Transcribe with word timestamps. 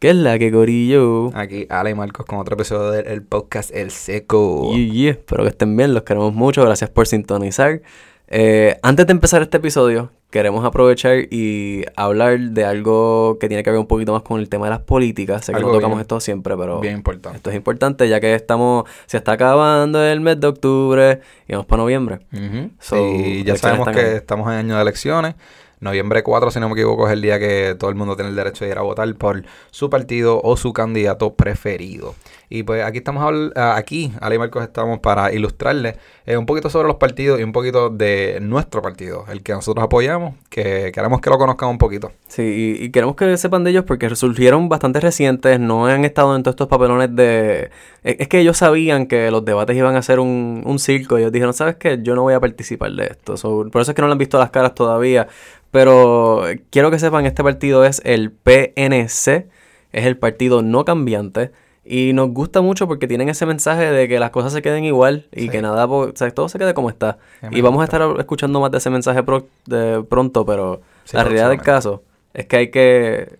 ¿Qué 0.00 0.10
es 0.10 0.16
la 0.16 0.38
que 0.38 0.50
gorillo? 0.50 1.30
Aquí 1.36 1.66
Ale 1.68 1.90
y 1.90 1.94
Marcos 1.94 2.24
con 2.24 2.38
otro 2.38 2.54
episodio 2.54 2.90
del 2.90 3.22
podcast 3.22 3.70
El 3.74 3.90
Seco. 3.90 4.70
Yeah, 4.74 4.92
yeah. 4.92 5.10
Espero 5.10 5.42
que 5.42 5.50
estén 5.50 5.76
bien, 5.76 5.92
los 5.92 6.04
queremos 6.04 6.32
mucho, 6.32 6.64
gracias 6.64 6.88
por 6.88 7.06
sintonizar. 7.06 7.82
Eh, 8.28 8.78
antes 8.82 9.06
de 9.06 9.12
empezar 9.12 9.42
este 9.42 9.58
episodio, 9.58 10.10
queremos 10.30 10.64
aprovechar 10.64 11.18
y 11.30 11.84
hablar 11.96 12.38
de 12.40 12.64
algo 12.64 13.36
que 13.38 13.48
tiene 13.48 13.62
que 13.62 13.70
ver 13.70 13.78
un 13.78 13.86
poquito 13.88 14.14
más 14.14 14.22
con 14.22 14.40
el 14.40 14.48
tema 14.48 14.66
de 14.66 14.70
las 14.70 14.80
políticas. 14.80 15.44
Sé 15.44 15.52
que 15.52 15.56
Algo 15.58 15.68
no 15.68 15.74
tocamos 15.74 15.96
bien- 15.96 16.02
esto 16.02 16.18
siempre, 16.20 16.56
pero 16.56 16.80
Bien 16.80 16.94
importante. 16.94 17.36
esto 17.36 17.50
es 17.50 17.56
importante 17.56 18.08
ya 18.08 18.20
que 18.20 18.34
estamos, 18.34 18.84
se 19.04 19.18
está 19.18 19.32
acabando 19.32 20.02
el 20.02 20.20
mes 20.20 20.40
de 20.40 20.46
octubre 20.46 21.20
y 21.46 21.52
vamos 21.52 21.66
para 21.66 21.82
noviembre. 21.82 22.20
Ujú. 22.32 22.70
So, 22.78 22.96
y 23.06 23.44
ya 23.44 23.56
sabemos 23.56 23.88
que 23.88 24.00
ahí. 24.00 24.14
estamos 24.16 24.46
en 24.50 24.54
año 24.60 24.76
de 24.76 24.82
elecciones. 24.82 25.34
Noviembre 25.80 26.22
4, 26.22 26.50
si 26.50 26.60
no 26.60 26.68
me 26.68 26.74
equivoco, 26.74 27.06
es 27.06 27.14
el 27.14 27.22
día 27.22 27.38
que 27.38 27.74
todo 27.78 27.88
el 27.88 27.96
mundo 27.96 28.14
tiene 28.14 28.28
el 28.28 28.36
derecho 28.36 28.66
de 28.66 28.70
ir 28.70 28.78
a 28.78 28.82
votar 28.82 29.12
por 29.14 29.42
su 29.70 29.88
partido 29.88 30.40
o 30.42 30.58
su 30.58 30.74
candidato 30.74 31.32
preferido. 31.32 32.14
Y 32.52 32.64
pues 32.64 32.82
aquí 32.82 32.98
estamos, 32.98 33.52
ah, 33.54 33.76
aquí, 33.76 34.12
Ale 34.20 34.34
y 34.34 34.38
Marcos, 34.38 34.64
estamos 34.64 34.98
para 34.98 35.32
ilustrarles 35.32 35.96
eh, 36.26 36.36
un 36.36 36.46
poquito 36.46 36.68
sobre 36.68 36.88
los 36.88 36.96
partidos 36.96 37.38
y 37.38 37.44
un 37.44 37.52
poquito 37.52 37.90
de 37.90 38.40
nuestro 38.42 38.82
partido, 38.82 39.24
el 39.30 39.44
que 39.44 39.52
nosotros 39.52 39.84
apoyamos, 39.84 40.34
que 40.48 40.90
queremos 40.92 41.20
que 41.20 41.30
lo 41.30 41.38
conozcan 41.38 41.68
un 41.68 41.78
poquito. 41.78 42.10
Sí, 42.26 42.76
y, 42.80 42.90
queremos 42.90 43.14
que 43.14 43.36
sepan 43.36 43.62
de 43.62 43.70
ellos 43.70 43.84
porque 43.84 44.12
surgieron 44.16 44.68
bastante 44.68 44.98
recientes, 44.98 45.60
no 45.60 45.86
han 45.86 46.04
estado 46.04 46.34
en 46.34 46.42
todos 46.42 46.54
estos 46.54 46.66
papelones 46.66 47.14
de... 47.14 47.70
Es 48.02 48.16
es 48.18 48.26
que 48.26 48.40
ellos 48.40 48.56
sabían 48.56 49.06
que 49.06 49.30
los 49.30 49.44
debates 49.44 49.76
iban 49.76 49.94
a 49.94 50.02
ser 50.02 50.18
un, 50.18 50.64
un 50.66 50.80
circo, 50.80 51.18
ellos 51.18 51.30
dijeron, 51.30 51.54
¿sabes 51.54 51.76
qué? 51.76 52.00
Yo 52.02 52.16
no 52.16 52.22
voy 52.22 52.34
a 52.34 52.40
participar 52.40 52.90
de 52.90 53.04
esto. 53.04 53.36
Por 53.70 53.80
eso 53.80 53.92
es 53.92 53.94
que 53.94 54.02
no 54.02 54.08
le 54.08 54.12
han 54.12 54.18
visto 54.18 54.40
las 54.40 54.50
caras 54.50 54.74
todavía, 54.74 55.28
pero 55.70 56.42
quiero 56.70 56.90
que 56.90 56.98
sepan, 56.98 57.26
este 57.26 57.44
partido 57.44 57.84
es 57.84 58.02
el 58.04 58.32
PNC, 58.32 59.46
es 59.92 60.06
el 60.06 60.16
partido 60.18 60.62
no 60.62 60.84
cambiante. 60.84 61.52
Y 61.92 62.12
nos 62.12 62.28
gusta 62.30 62.60
mucho 62.60 62.86
porque 62.86 63.08
tienen 63.08 63.28
ese 63.28 63.46
mensaje 63.46 63.90
de 63.90 64.06
que 64.06 64.20
las 64.20 64.30
cosas 64.30 64.52
se 64.52 64.62
queden 64.62 64.84
igual 64.84 65.26
y 65.32 65.42
Sí. 65.42 65.48
que 65.48 65.60
nada, 65.60 65.88
po- 65.88 66.02
o 66.02 66.12
sea, 66.14 66.30
todo 66.30 66.48
se 66.48 66.56
quede 66.56 66.72
como 66.72 66.88
está. 66.88 67.18
Sí, 67.40 67.48
Y 67.50 67.60
vamos 67.62 67.80
a 67.80 67.84
estar 67.84 68.00
escuchando 68.18 68.60
más 68.60 68.70
de 68.70 68.78
ese 68.78 68.90
mensaje 68.90 69.24
pro- 69.24 69.48
de 69.66 70.04
pronto, 70.08 70.46
pero 70.46 70.82
Sí, 71.04 71.16
la 71.16 71.24
realidad 71.24 71.48
del 71.50 71.60
caso 71.62 72.04
es 72.32 72.46
que 72.46 72.56
hay 72.58 72.70
que 72.70 73.38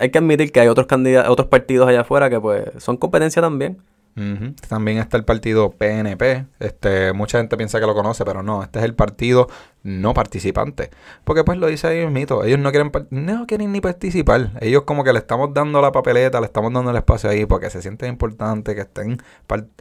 hay 0.00 0.10
que 0.10 0.18
admitir 0.18 0.52
que 0.52 0.60
hay 0.60 0.68
otros 0.68 0.86
candidatos, 0.86 1.28
otros 1.32 1.48
partidos 1.48 1.88
allá 1.88 2.02
afuera 2.02 2.30
que 2.30 2.38
pues 2.38 2.62
son 2.78 2.96
competencia 2.98 3.42
también. 3.42 3.78
Ujú. 4.18 4.54
También 4.68 4.98
está 4.98 5.16
el 5.16 5.24
partido 5.24 5.70
PNP. 5.70 6.46
Este, 6.58 7.12
mucha 7.12 7.38
gente 7.38 7.56
piensa 7.56 7.78
que 7.78 7.86
lo 7.86 7.94
conoce, 7.94 8.24
pero 8.24 8.42
no, 8.42 8.64
este 8.64 8.80
es 8.80 8.84
el 8.84 8.94
partido 8.94 9.48
no 9.84 10.12
participante. 10.12 10.90
Porque 11.24 11.44
pues 11.44 11.56
lo 11.58 11.68
dice 11.68 11.86
ahí 11.86 12.06
mito, 12.08 12.42
ellos 12.42 12.58
no 12.58 12.72
quieren 12.72 12.90
no 13.10 13.46
quieren 13.46 13.70
ni 13.70 13.80
participar. 13.80 14.50
Ellos 14.60 14.82
como 14.82 15.04
que 15.04 15.12
le 15.12 15.20
estamos 15.20 15.54
dando 15.54 15.80
la 15.80 15.92
papeleta, 15.92 16.40
le 16.40 16.46
estamos 16.46 16.72
dando 16.72 16.90
el 16.90 16.96
espacio 16.96 17.30
ahí 17.30 17.46
porque 17.46 17.70
se 17.70 17.80
sienten 17.80 18.08
importante 18.10 18.74
que 18.74 18.80
estén 18.80 19.22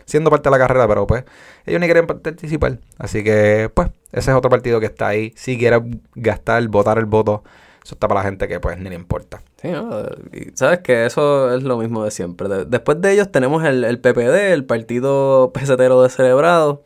siendo 0.06 0.30
parte 0.30 0.50
de 0.50 0.52
la 0.52 0.60
carrera, 0.60 0.88
pero 0.88 1.08
pues 1.08 1.26
ellos 1.66 1.82
ni 1.82 1.88
quieren 1.88 2.06
participar. 2.06 2.80
Así 3.00 3.24
que 3.24 3.72
pues 3.74 3.90
ese 4.12 4.32
es 4.32 4.38
otro 4.38 4.52
partido 4.52 4.80
que 4.80 4.86
está 4.86 5.08
ahí. 5.08 5.34
Si 5.36 5.58
quieres 5.58 5.82
gastar, 6.14 6.66
votar 6.68 7.00
el 7.00 7.06
voto, 7.06 7.44
eso 7.88 7.96
está 7.96 8.10
para 8.10 8.20
la 8.20 8.26
gente 8.26 8.50
que 8.50 8.60
pues 8.60 8.78
ni 8.78 8.90
le 8.90 8.96
importa. 8.96 9.42
Sí, 9.62 9.70
¿no? 9.70 10.02
Y 10.34 10.52
sabes 10.56 10.80
que 10.80 11.06
eso 11.06 11.56
es 11.56 11.64
lo 11.64 11.78
mismo 11.78 12.04
de 12.04 12.12
siempre. 12.12 12.50
De- 12.50 12.66
después 12.66 13.00
de 13.00 13.14
ellos 13.14 13.32
tenemos 13.32 13.64
el, 13.64 13.86
el 13.86 13.98
PPD, 14.00 14.52
el 14.52 14.66
Partido 14.66 15.52
Pesetero 15.54 16.02
Descerebrado. 16.04 16.84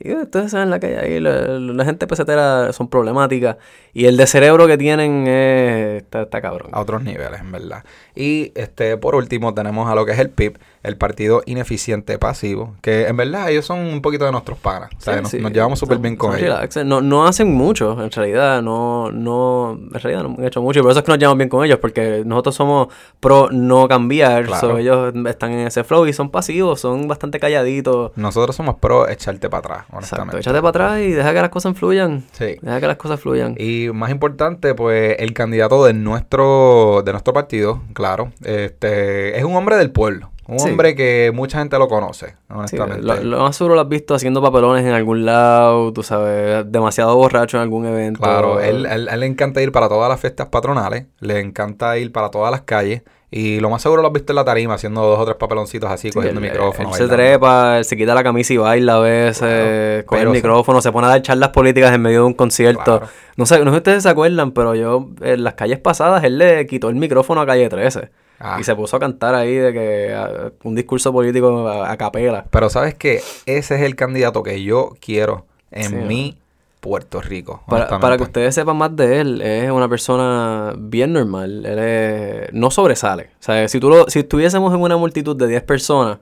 Y 0.00 0.14
ustedes 0.14 0.52
saben 0.52 0.70
la 0.70 0.78
que 0.80 0.86
hay 0.86 0.94
ahí, 1.14 1.20
la, 1.20 1.40
la 1.58 1.84
gente 1.84 2.06
pesetera 2.06 2.72
son 2.72 2.88
problemáticas. 2.88 3.56
Y 3.92 4.06
el 4.06 4.16
de 4.16 4.26
cerebro 4.26 4.66
que 4.66 4.78
tienen 4.78 5.26
es, 5.26 6.02
está, 6.02 6.22
está 6.22 6.40
cabrón. 6.40 6.70
a 6.72 6.80
otros 6.80 7.02
niveles, 7.02 7.40
en 7.40 7.52
verdad. 7.52 7.84
Y 8.18 8.50
este 8.56 8.96
por 8.96 9.14
último 9.14 9.54
tenemos 9.54 9.88
a 9.88 9.94
lo 9.94 10.04
que 10.04 10.10
es 10.10 10.18
el 10.18 10.28
PIB, 10.28 10.58
el 10.82 10.96
Partido 10.96 11.42
Ineficiente 11.46 12.18
Pasivo, 12.18 12.74
que 12.82 13.06
en 13.06 13.16
verdad 13.16 13.48
ellos 13.48 13.64
son 13.64 13.78
un 13.78 14.02
poquito 14.02 14.24
de 14.24 14.32
nuestros 14.32 14.58
panas. 14.58 14.90
O 14.96 15.00
sea, 15.00 15.14
Sí, 15.14 15.22
nos, 15.22 15.30
sí, 15.30 15.38
nos 15.38 15.52
llevamos 15.52 15.78
súper 15.78 15.98
bien 15.98 16.16
con 16.16 16.36
ellos. 16.36 16.76
No, 16.84 17.00
no 17.00 17.28
hacen 17.28 17.54
mucho, 17.54 18.02
en 18.02 18.10
realidad. 18.10 18.60
No, 18.60 19.12
no, 19.12 19.78
en 19.94 20.00
realidad 20.00 20.24
no 20.24 20.34
han 20.36 20.44
hecho 20.44 20.60
mucho. 20.60 20.80
Y 20.80 20.82
por 20.82 20.90
eso 20.90 20.98
es 20.98 21.04
que 21.04 21.12
nos 21.12 21.18
llevamos 21.20 21.38
bien 21.38 21.48
con 21.48 21.64
ellos, 21.64 21.78
porque 21.78 22.22
nosotros 22.26 22.56
somos 22.56 22.88
pro 23.20 23.50
no 23.52 23.86
cambiar. 23.86 24.46
Claro. 24.46 24.60
so 24.60 24.78
ellos 24.78 25.14
están 25.28 25.52
en 25.52 25.68
ese 25.68 25.84
flow 25.84 26.04
y 26.06 26.12
son 26.12 26.30
pasivos, 26.30 26.80
son 26.80 27.06
bastante 27.06 27.38
calladitos. 27.38 28.10
Nosotros 28.16 28.56
somos 28.56 28.76
pro 28.76 29.08
echarte 29.08 29.48
para 29.48 29.58
atrás, 29.60 29.78
Exacto. 29.82 29.96
honestamente. 29.96 30.38
Échate 30.40 30.58
para 30.58 30.68
atrás 30.70 31.00
y 31.02 31.12
deja 31.12 31.32
que 31.32 31.40
las 31.40 31.50
cosas 31.50 31.76
fluyan. 31.78 32.24
Sí. 32.32 32.56
Deja 32.60 32.80
que 32.80 32.86
las 32.88 32.96
cosas 32.96 33.20
fluyan. 33.20 33.54
Y 33.58 33.90
más 33.92 34.10
importante, 34.10 34.74
pues 34.74 35.14
el 35.20 35.32
candidato 35.34 35.84
de 35.84 35.92
nuestro, 35.92 37.02
de 37.04 37.12
nuestro 37.12 37.32
partido, 37.32 37.80
claro, 37.92 38.07
este 38.44 39.36
es 39.38 39.44
un 39.44 39.54
hombre 39.56 39.76
del 39.76 39.90
pueblo. 39.90 40.30
Un 40.46 40.58
Sí. 40.60 40.70
hombre 40.70 40.94
que 40.94 41.30
mucha 41.34 41.58
gente 41.58 41.78
lo 41.78 41.88
conoce, 41.88 42.28
Sí, 42.28 42.34
honestamente. 42.48 43.02
lo, 43.02 43.16
lo 43.22 43.42
más 43.42 43.54
seguro 43.54 43.74
lo 43.74 43.82
has 43.82 43.88
visto 43.90 44.14
haciendo 44.14 44.40
papelones 44.40 44.82
en 44.86 44.92
algún 44.92 45.26
lado, 45.26 45.92
tú 45.92 46.02
sabes, 46.02 46.64
demasiado 46.72 47.14
borracho 47.16 47.58
en 47.58 47.64
algún 47.64 47.84
evento. 47.84 48.22
Claro, 48.22 48.58
él, 48.58 48.86
él- 48.86 49.08
él 49.12 49.20
le 49.20 49.26
encanta 49.26 49.60
ir 49.60 49.72
para 49.72 49.90
todas 49.90 50.08
las 50.08 50.18
fiestas 50.18 50.46
patronales, 50.46 51.04
le 51.20 51.40
encanta 51.40 51.98
ir 51.98 52.12
para 52.12 52.30
todas 52.30 52.50
las 52.50 52.62
calles 52.62 53.02
y 53.30 53.60
lo 53.60 53.68
más 53.70 53.82
seguro 53.82 54.00
lo 54.02 54.08
has 54.08 54.14
visto 54.14 54.32
en 54.32 54.36
la 54.36 54.44
tarima 54.44 54.74
haciendo 54.74 55.02
dos 55.02 55.18
o 55.20 55.24
tres 55.24 55.36
papeloncitos 55.36 55.90
así, 55.90 56.08
Sí, 56.08 56.14
cogiendo 56.14 56.40
micrófono. 56.40 56.88
Él 56.90 56.94
se 56.94 57.08
trepa, 57.08 57.78
él 57.78 57.84
se 57.84 57.96
quita 57.96 58.14
la 58.14 58.22
camisa 58.22 58.54
y 58.54 58.56
baila 58.56 58.96
a 58.96 59.00
veces, 59.00 59.38
Claro, 59.38 60.06
coge 60.06 60.22
el 60.22 60.28
micrófono, 60.30 60.80
se 60.80 60.90
pone 60.92 61.06
a 61.06 61.10
dar 61.10 61.22
charlas 61.22 61.50
políticas 61.50 61.92
en 61.94 62.00
medio 62.02 62.20
de 62.20 62.24
un 62.26 62.34
concierto. 62.34 62.82
Claro. 62.84 63.06
No 63.36 63.44
sé, 63.46 63.58
no 63.58 63.66
sé 63.66 63.70
si 63.72 63.76
ustedes 63.76 64.02
se 64.02 64.08
acuerdan, 64.08 64.52
pero 64.52 64.74
yo 64.74 65.08
en 65.20 65.44
las 65.44 65.54
calles 65.54 65.78
pasadas 65.78 66.24
él 66.24 66.38
le 66.38 66.66
quitó 66.66 66.88
el 66.88 66.96
micrófono 66.96 67.40
a 67.42 67.46
Calle 67.46 67.68
13 67.68 68.10
Ah. 68.40 68.56
y 68.60 68.64
se 68.64 68.74
puso 68.76 68.96
a 68.96 69.00
cantar 69.00 69.34
ahí 69.34 69.54
de 69.56 69.72
que 69.72 70.14
a- 70.14 70.52
un 70.62 70.74
discurso 70.76 71.12
político 71.12 71.66
a, 71.68 71.90
a 71.90 71.96
capela. 71.96 72.46
Pero 72.50 72.70
sabes 72.70 72.94
que 72.94 73.16
ese 73.46 73.74
es 73.74 73.82
el 73.82 73.96
candidato 73.96 74.42
que 74.44 74.62
yo 74.62 74.92
quiero 75.00 75.44
en 75.72 75.82
Sí, 75.88 75.94
mi 75.96 76.38
Puerto 76.80 77.20
Rico. 77.20 77.62
Para, 77.68 77.98
para 78.00 78.16
que 78.16 78.22
ustedes 78.22 78.54
sepan 78.54 78.76
más 78.76 78.94
de 78.94 79.20
él, 79.20 79.42
es 79.42 79.70
una 79.70 79.88
persona 79.88 80.74
bien 80.78 81.12
normal. 81.12 81.66
Él 81.66 81.78
es- 81.78 82.52
no 82.52 82.70
sobresale. 82.70 83.30
O 83.40 83.42
sea, 83.42 83.66
si, 83.68 83.80
tú 83.80 83.88
lo, 83.90 84.08
si 84.08 84.20
estuviésemos 84.20 84.72
en 84.74 84.80
una 84.80 84.96
multitud 84.96 85.36
de 85.36 85.48
10 85.48 85.62
personas, 85.62 86.18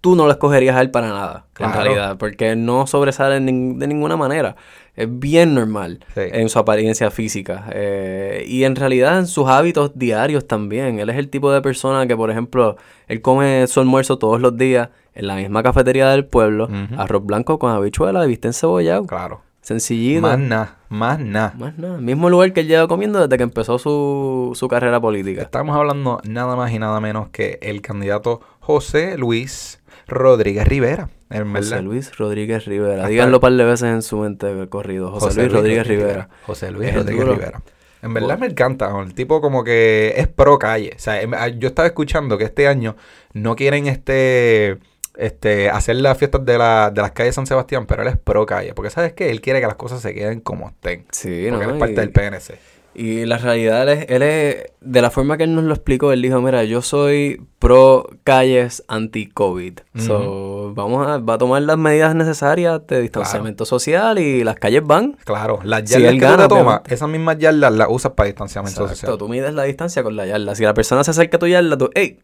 tú 0.00 0.14
no 0.14 0.26
lo 0.26 0.30
escogerías 0.32 0.76
a 0.76 0.80
él 0.80 0.90
para 0.90 1.08
nada, 1.08 1.46
Claro. 1.52 1.72
en 1.74 1.80
realidad. 1.82 2.16
Porque 2.18 2.54
no 2.56 2.86
sobresale 2.86 3.38
nin- 3.40 3.78
de 3.78 3.86
ninguna 3.86 4.16
manera. 4.16 4.56
Es 4.96 5.06
bien 5.08 5.54
normal 5.54 6.04
Sí. 6.14 6.22
en 6.24 6.48
su 6.48 6.58
apariencia 6.58 7.10
física. 7.12 7.66
eh, 7.72 8.44
y 8.48 8.64
en 8.64 8.74
realidad 8.74 9.18
en 9.18 9.26
sus 9.28 9.48
hábitos 9.48 9.92
diarios 9.96 10.46
también. 10.48 10.98
Él 10.98 11.08
es 11.10 11.16
el 11.16 11.30
tipo 11.30 11.52
de 11.52 11.62
persona 11.62 12.06
que, 12.08 12.16
por 12.16 12.30
ejemplo, 12.32 12.76
él 13.06 13.22
come 13.22 13.64
su 13.68 13.78
almuerzo 13.80 14.18
todos 14.18 14.40
los 14.40 14.56
días 14.56 14.88
en 15.14 15.26
la 15.28 15.36
misma 15.36 15.62
cafetería 15.62 16.08
del 16.10 16.24
pueblo. 16.26 16.68
Arroz 16.96 17.24
blanco 17.24 17.58
con 17.60 17.70
habichuela 17.72 18.24
y 18.24 18.28
viste 18.28 18.48
encebollado. 18.48 19.06
Claro. 19.06 19.40
Sencillito. 19.68 20.22
Más 20.22 20.38
nada, 20.38 20.76
más 20.88 21.18
nada. 21.20 21.54
Más 21.58 21.76
nada. 21.76 21.98
Mismo 21.98 22.30
lugar 22.30 22.54
que 22.54 22.60
él 22.60 22.68
lleva 22.68 22.88
comiendo 22.88 23.20
desde 23.20 23.36
que 23.36 23.42
empezó 23.42 23.78
su, 23.78 24.52
su 24.54 24.66
carrera 24.66 24.98
política. 24.98 25.42
Estamos 25.42 25.76
hablando 25.76 26.20
nada 26.24 26.56
más 26.56 26.72
y 26.72 26.78
nada 26.78 26.98
menos 27.00 27.28
que 27.28 27.58
el 27.60 27.82
candidato 27.82 28.40
José 28.60 29.18
Luis 29.18 29.82
Rodríguez 30.06 30.66
Rivera. 30.66 31.10
En 31.28 31.52
José. 31.54 31.82
Luis 31.82 32.16
Rodríguez 32.16 32.64
Rivera. 32.64 32.94
Hasta- 33.02 33.08
Díganlo 33.08 33.36
un 33.36 33.40
par 33.42 33.52
de 33.52 33.64
veces 33.64 33.88
en 33.92 34.00
su 34.00 34.16
mente 34.16 34.68
corrido. 34.70 35.10
José, 35.10 35.38
Luis 35.42 35.52
Rodríguez 35.52 35.86
Rivera. 35.86 36.30
José 36.46 36.70
Luis 36.70 36.88
Es 36.88 36.94
Rodríguez 36.94 37.24
duro. 37.26 37.34
Rivera. 37.36 37.62
En 38.00 38.14
verdad 38.14 38.38
me 38.38 38.46
encanta, 38.46 38.90
el 39.02 39.12
tipo 39.12 39.40
como 39.42 39.64
que 39.64 40.14
es 40.16 40.28
pro 40.28 40.56
calle. 40.58 40.92
O 40.96 40.98
sea, 40.98 41.20
em- 41.20 41.34
ah, 41.34 41.48
yo 41.48 41.68
estaba 41.68 41.88
escuchando 41.88 42.38
que 42.38 42.44
este 42.44 42.68
año 42.68 42.96
no 43.34 43.54
quieren 43.54 43.86
este 43.86 44.78
este 45.18 45.68
hacer 45.68 45.96
las 45.96 46.16
fiestas 46.16 46.44
de, 46.44 46.56
la, 46.56 46.90
de 46.90 47.02
las 47.02 47.10
calles 47.12 47.34
San 47.34 47.46
Sebastián, 47.46 47.86
pero 47.86 48.02
él 48.02 48.08
es 48.08 48.16
pro 48.16 48.46
calle. 48.46 48.72
Porque 48.74 48.90
sabes 48.90 49.12
que 49.12 49.30
él 49.30 49.40
quiere 49.40 49.60
que 49.60 49.66
las 49.66 49.76
cosas 49.76 50.00
se 50.00 50.14
queden 50.14 50.40
como 50.40 50.68
estén. 50.68 51.04
Sí, 51.10 51.46
Porque 51.50 51.66
¿no? 51.66 51.70
él 51.70 51.76
es 51.76 51.80
parte 51.80 51.92
Y- 51.92 51.96
del 51.96 52.10
PNC. 52.10 52.58
Y 52.94 53.26
la 53.26 53.38
realidad, 53.38 53.82
él 53.82 53.88
es, 53.90 54.06
él 54.08 54.22
es- 54.22 54.72
de 54.80 55.02
la 55.02 55.10
forma 55.10 55.36
que 55.36 55.44
él 55.44 55.54
nos 55.54 55.62
lo 55.62 55.72
explicó, 55.72 56.10
él 56.12 56.20
dijo, 56.20 56.40
mira, 56.40 56.64
yo 56.64 56.82
soy 56.82 57.40
pro 57.60 58.08
calles 58.24 58.82
anti-COVID. 58.88 59.78
So, 59.98 60.72
vamos 60.74 61.06
a, 61.06 61.18
va 61.18 61.34
a 61.34 61.38
tomar 61.38 61.62
las 61.62 61.78
medidas 61.78 62.14
necesarias 62.16 62.80
de 62.88 63.00
distanciamiento 63.00 63.64
social 63.66 64.18
y 64.18 64.42
las 64.42 64.56
calles 64.56 64.82
van. 64.84 65.16
Claro, 65.24 65.60
las 65.62 65.82
Si 65.88 65.94
yardas 65.94 66.12
él 66.12 66.18
que 66.18 66.24
gana, 66.24 66.48
tú 66.48 66.54
te 66.54 66.60
tomas, 66.60 66.80
esas 66.88 67.08
mismas 67.08 67.38
yardas 67.38 67.72
las 67.72 67.86
usas 67.88 68.12
para 68.12 68.26
distanciamiento 68.26 68.80
Exacto, 68.82 69.00
social. 69.00 69.18
tú 69.18 69.28
mides 69.28 69.54
la 69.54 69.62
distancia 69.64 70.02
con 70.02 70.16
la 70.16 70.26
yarda. 70.26 70.54
Si 70.56 70.64
la 70.64 70.74
persona 70.74 71.04
se 71.04 71.12
acerca 71.12 71.36
a 71.36 71.40
tu 71.40 71.46
yarda, 71.46 71.78
tú, 71.78 71.90
¡ey! 71.94 72.20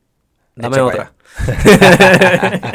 Dame 0.56 0.81
otra. 0.81 1.12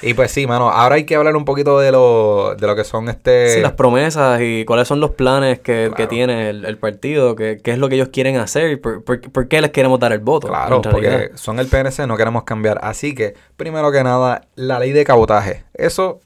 Y 0.00 0.14
pues 0.14 0.30
sí, 0.30 0.46
mano, 0.46 0.70
ahora 0.70 0.94
hay 0.94 1.04
que 1.04 1.16
hablar 1.16 1.34
un 1.34 1.44
poquito 1.44 1.80
de 1.80 1.90
lo, 1.90 2.54
de 2.54 2.66
lo 2.68 2.76
que 2.76 2.84
son 2.84 3.08
este... 3.08 3.54
Sí, 3.54 3.60
las 3.60 3.72
promesas 3.72 4.40
y 4.40 4.64
cuáles 4.64 4.86
son 4.86 5.00
los 5.00 5.10
planes 5.10 5.58
que, 5.58 5.90
que 5.96 6.06
tiene 6.06 6.50
el, 6.50 6.64
el 6.66 6.78
partido, 6.78 7.34
qué, 7.34 7.60
es 7.64 7.78
lo 7.78 7.88
que 7.88 7.96
ellos 7.96 8.10
quieren 8.12 8.36
hacer 8.36 8.70
y 8.70 8.76
por, 8.76 9.02
por- 9.02 9.20
por 9.20 9.48
qué 9.48 9.60
les 9.60 9.72
queremos 9.72 9.98
dar 9.98 10.12
el 10.12 10.20
voto. 10.20 10.46
Claro, 10.46 10.80
porque 10.82 11.30
son 11.34 11.58
el 11.58 11.66
PNC, 11.66 12.06
no 12.06 12.16
queremos 12.16 12.44
cambiar. 12.44 12.78
Así 12.80 13.12
que, 13.12 13.34
primero 13.56 13.90
que 13.90 14.04
nada, 14.04 14.42
la 14.54 14.78
ley 14.78 14.92
de 14.92 15.02
cabotaje. 15.02 15.64
Eso 15.74 16.20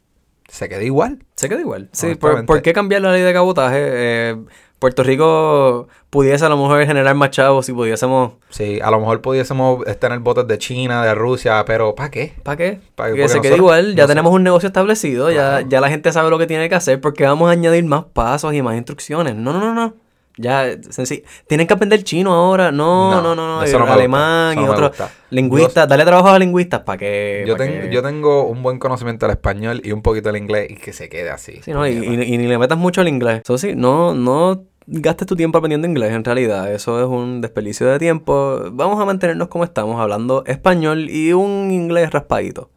se 0.49 0.69
queda 0.69 0.83
igual. 0.83 1.21
Se 1.35 1.49
queda 1.49 1.61
igual. 1.61 1.89
Sí, 1.93 2.15
¿por, 2.15 2.45
por 2.45 2.61
qué 2.61 2.75
cambiar 2.75 3.01
la 3.01 3.13
ley 3.13 3.23
de 3.23 3.33
cabotaje? 3.33 3.79
Eh, 3.81 4.37
Puerto 4.83 5.05
Rico 5.05 5.87
pudiese 6.11 6.45
a 6.45 6.49
lo 6.49 6.57
mejor 6.57 6.85
generar 6.85 7.15
más 7.15 7.31
chavos 7.31 7.65
si 7.67 7.73
pudiésemos... 7.73 8.33
Sí, 8.51 8.81
a 8.83 8.91
lo 8.91 8.99
mejor 8.99 9.21
pudiésemos 9.21 9.85
tener 10.01 10.19
botes 10.19 10.47
de 10.49 10.59
China, 10.59 11.05
de 11.05 11.15
Rusia, 11.15 11.65
pero 11.65 11.95
¿para 11.95 12.11
qué? 12.11 12.35
¿Para 12.43 12.57
qué? 12.57 12.81
Pa- 12.97 13.05
que 13.05 13.11
porque 13.13 13.29
se 13.29 13.41
quede 13.41 13.57
igual, 13.57 13.95
ya 13.95 14.09
tenemos 14.09 14.33
un 14.33 14.43
negocio 14.43 14.67
establecido, 14.67 15.29
Claro. 15.29 15.61
ya, 15.63 15.69
ya 15.69 15.81
la 15.81 15.89
gente 15.89 16.11
sabe 16.13 16.31
lo 16.31 16.39
que 16.39 16.49
tiene 16.49 16.69
que 16.69 16.75
hacer, 16.75 17.01
porque 17.01 17.23
vamos 17.25 17.49
a 17.49 17.53
añadir 17.53 17.85
más 17.85 18.07
pasos 18.13 18.53
y 18.55 18.61
más 18.61 18.75
instrucciones. 18.77 19.37
No, 19.37 19.53
no, 19.53 19.61
no, 19.61 19.73
no. 19.73 19.95
Ya, 20.39 20.65
sencillo. 20.89 21.23
Tienen 21.47 21.67
que 21.67 21.75
aprender 21.75 22.03
chino 22.05 22.33
ahora. 22.33 22.73
No, 22.73 23.11
no, 23.11 23.21
no, 23.23 23.35
no. 23.37 23.63
eso 23.63 23.79
no 23.79 23.85
me 23.85 23.93
alemán 23.93 24.53
eso 24.53 24.63
y 24.63 24.65
no 24.65 24.73
otros 24.73 24.93
lingüistas. 25.29 25.87
Dale 25.87 26.05
trabajo 26.07 26.29
a 26.31 26.39
lingüistas 26.39 26.81
para 26.81 26.97
que... 26.97 27.45
Yo, 27.47 27.55
pa' 27.55 27.65
ten- 27.65 27.83
que- 27.83 27.91
yo 27.95 28.03
tengo 28.03 28.45
un 28.47 28.63
buen 28.63 28.79
conocimiento 28.79 29.27
del 29.27 29.35
español 29.35 29.83
y 29.85 29.93
un 29.93 30.01
poquito 30.01 30.31
del 30.33 30.39
inglés 30.43 30.71
y 30.71 30.77
que 30.77 30.95
se 30.95 31.11
quede 31.11 31.29
así. 31.29 31.61
Sí, 31.63 31.71
no, 31.73 31.87
y, 31.87 31.93
y- 31.93 32.35
y 32.35 32.39
ni 32.39 32.47
le 32.47 32.57
metas 32.57 32.79
mucho 32.79 33.03
al 33.03 33.09
inglés. 33.09 33.43
Eso 33.45 33.59
sí, 33.59 33.75
no, 33.77 34.15
no 34.15 34.65
gastes 34.87 35.27
tu 35.27 35.37
tiempo 35.37 35.59
aprendiendo 35.59 35.87
inglés 35.89 36.13
en 36.13 36.25
realidad. 36.25 36.73
Eso 36.73 37.01
es 37.01 37.07
un 37.07 37.41
desperdicio 37.41 37.87
de 37.87 37.99
tiempo. 37.99 38.61
Vamos 38.73 39.01
a 39.01 39.05
mantenernos 39.05 39.49
como 39.49 39.65
estamos, 39.65 40.01
hablando 40.01 40.45
español 40.47 41.09
y 41.11 41.33
un 41.33 41.71
inglés 41.71 42.11
raspadito. 42.11 42.71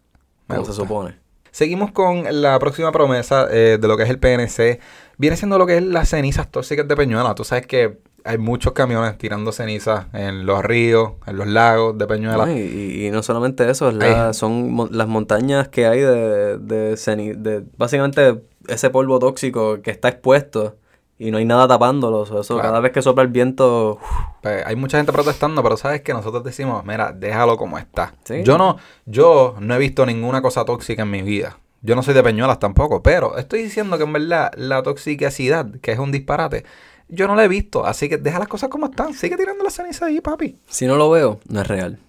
Me 0.48 0.56
Como 0.56 0.68
se 0.68 0.74
supone. 0.74 1.16
Seguimos 1.52 1.92
con 1.92 2.25
la 2.42 2.60
próxima 2.60 2.92
promesa 2.92 3.48
eh, 3.50 3.78
de 3.80 3.88
lo 3.88 3.96
que 3.98 4.04
es 4.04 4.10
el 4.10 4.19
PNC. 4.19 4.80
Viene 5.18 5.38
siendo 5.38 5.57
lo 5.57 5.66
que 5.66 5.78
es 5.78 5.84
las 5.84 6.10
cenizas 6.10 6.52
tóxicas 6.52 6.88
de 6.88 6.96
Peñuela. 6.98 7.34
Tú 7.34 7.46
sabes 7.46 7.66
que 7.66 8.00
hay 8.25 8.38
muchos 8.38 8.74
camiones 8.74 9.18
tirando 9.18 9.52
cenizas 9.54 10.07
en 10.12 10.46
los 10.46 10.63
ríos, 10.66 11.12
en 11.28 11.38
los 11.38 11.48
lagos 11.48 11.98
de 11.98 12.07
Peñuela. 12.07 12.46
No, 12.46 12.52
y, 12.52 13.06
y- 13.06 13.12
no 13.12 13.24
solamente 13.24 13.69
eso, 13.69 13.88
es 13.90 13.96
la- 13.96 14.28
Hay- 14.28 14.34
son 14.34 14.72
mo- 14.74 14.90
las 14.92 15.07
montañas 15.07 15.69
que 15.69 15.86
hay 15.86 16.02
de, 16.02 16.57
de, 16.57 17.36
de 17.38 17.63
básicamente 17.78 18.42
ese 18.68 18.90
polvo 18.90 19.19
tóxico 19.19 19.81
que 19.81 19.92
está 19.92 20.10
expuesto 20.10 20.75
y 21.17 21.31
no 21.31 21.38
hay 21.38 21.45
nada 21.45 21.67
tapándolo. 21.67 22.19
o 22.19 22.25
sea, 22.25 22.41
Eso, 22.41 22.56
Claro. 22.56 22.69
cada 22.69 22.79
vez 22.81 22.91
que 22.91 23.01
sopla 23.01 23.23
el 23.23 23.29
viento, 23.29 24.00
Pues, 24.41 24.65
hay 24.65 24.75
mucha 24.75 24.97
gente 24.97 25.12
protestando, 25.12 25.63
pero 25.63 25.77
sabes 25.77 26.01
que 26.01 26.13
nosotros 26.13 26.44
decimos, 26.44 26.83
mira, 26.85 27.12
déjalo 27.12 27.57
como 27.57 27.77
está. 27.77 28.13
Sí. 28.25 28.44
Yo 28.44 28.57
no, 28.57 28.77
yo 29.06 29.56
no 29.59 29.73
he 29.75 29.77
visto 29.79 30.06
ninguna 30.06 30.41
cosa 30.41 30.65
tóxica 30.65 31.01
en 31.03 31.12
mi 31.12 31.21
vida. 31.21 31.57
Yo 31.81 31.95
no 31.95 32.01
soy 32.03 32.13
de 32.15 32.23
Peñuelas 32.23 32.59
tampoco, 32.59 33.01
pero 33.03 33.38
estoy 33.38 33.62
diciendo 33.63 33.97
que 33.97 34.03
en 34.06 34.13
verdad 34.13 34.51
la 34.57 34.81
toxicidad, 34.83 35.67
que 35.81 35.91
es 35.91 36.00
un 36.00 36.12
disparate, 36.12 36.65
yo 37.09 37.27
no 37.27 37.35
la 37.35 37.44
he 37.45 37.47
visto. 37.47 37.85
Así 37.85 38.09
que 38.09 38.18
deja 38.18 38.39
las 38.39 38.47
cosas 38.47 38.69
como 38.69 38.88
están. 38.88 39.13
Sigue 39.13 39.38
tirando 39.38 39.63
la 39.63 39.69
ceniza 39.69 40.07
ahí, 40.07 40.19
papi. 40.21 40.57
si 40.68 40.88
no 40.88 40.95
lo 40.95 41.09
veo, 41.11 41.39
no 41.47 41.61
es 41.61 41.68
real. 41.68 42.00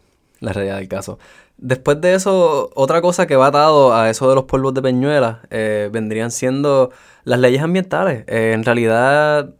La 0.40 0.52
realidad 0.52 0.76
del 0.78 0.88
caso. 0.88 1.18
Después 1.58 2.00
de 2.00 2.14
eso, 2.14 2.70
otra 2.74 3.00
cosa 3.00 3.26
que 3.26 3.36
va 3.36 3.46
atado 3.46 3.94
a 3.94 4.10
eso 4.10 4.28
de 4.28 4.34
los 4.34 4.44
polvos 4.44 4.74
de 4.74 4.82
Peñuela 4.82 5.40
eh, 5.50 5.88
vendrían 5.90 6.30
siendo 6.30 6.90
las 7.24 7.40
leyes 7.40 7.62
ambientales. 7.62 8.24
Eh, 8.26 8.52
en 8.52 8.64
realidad, 8.64 9.50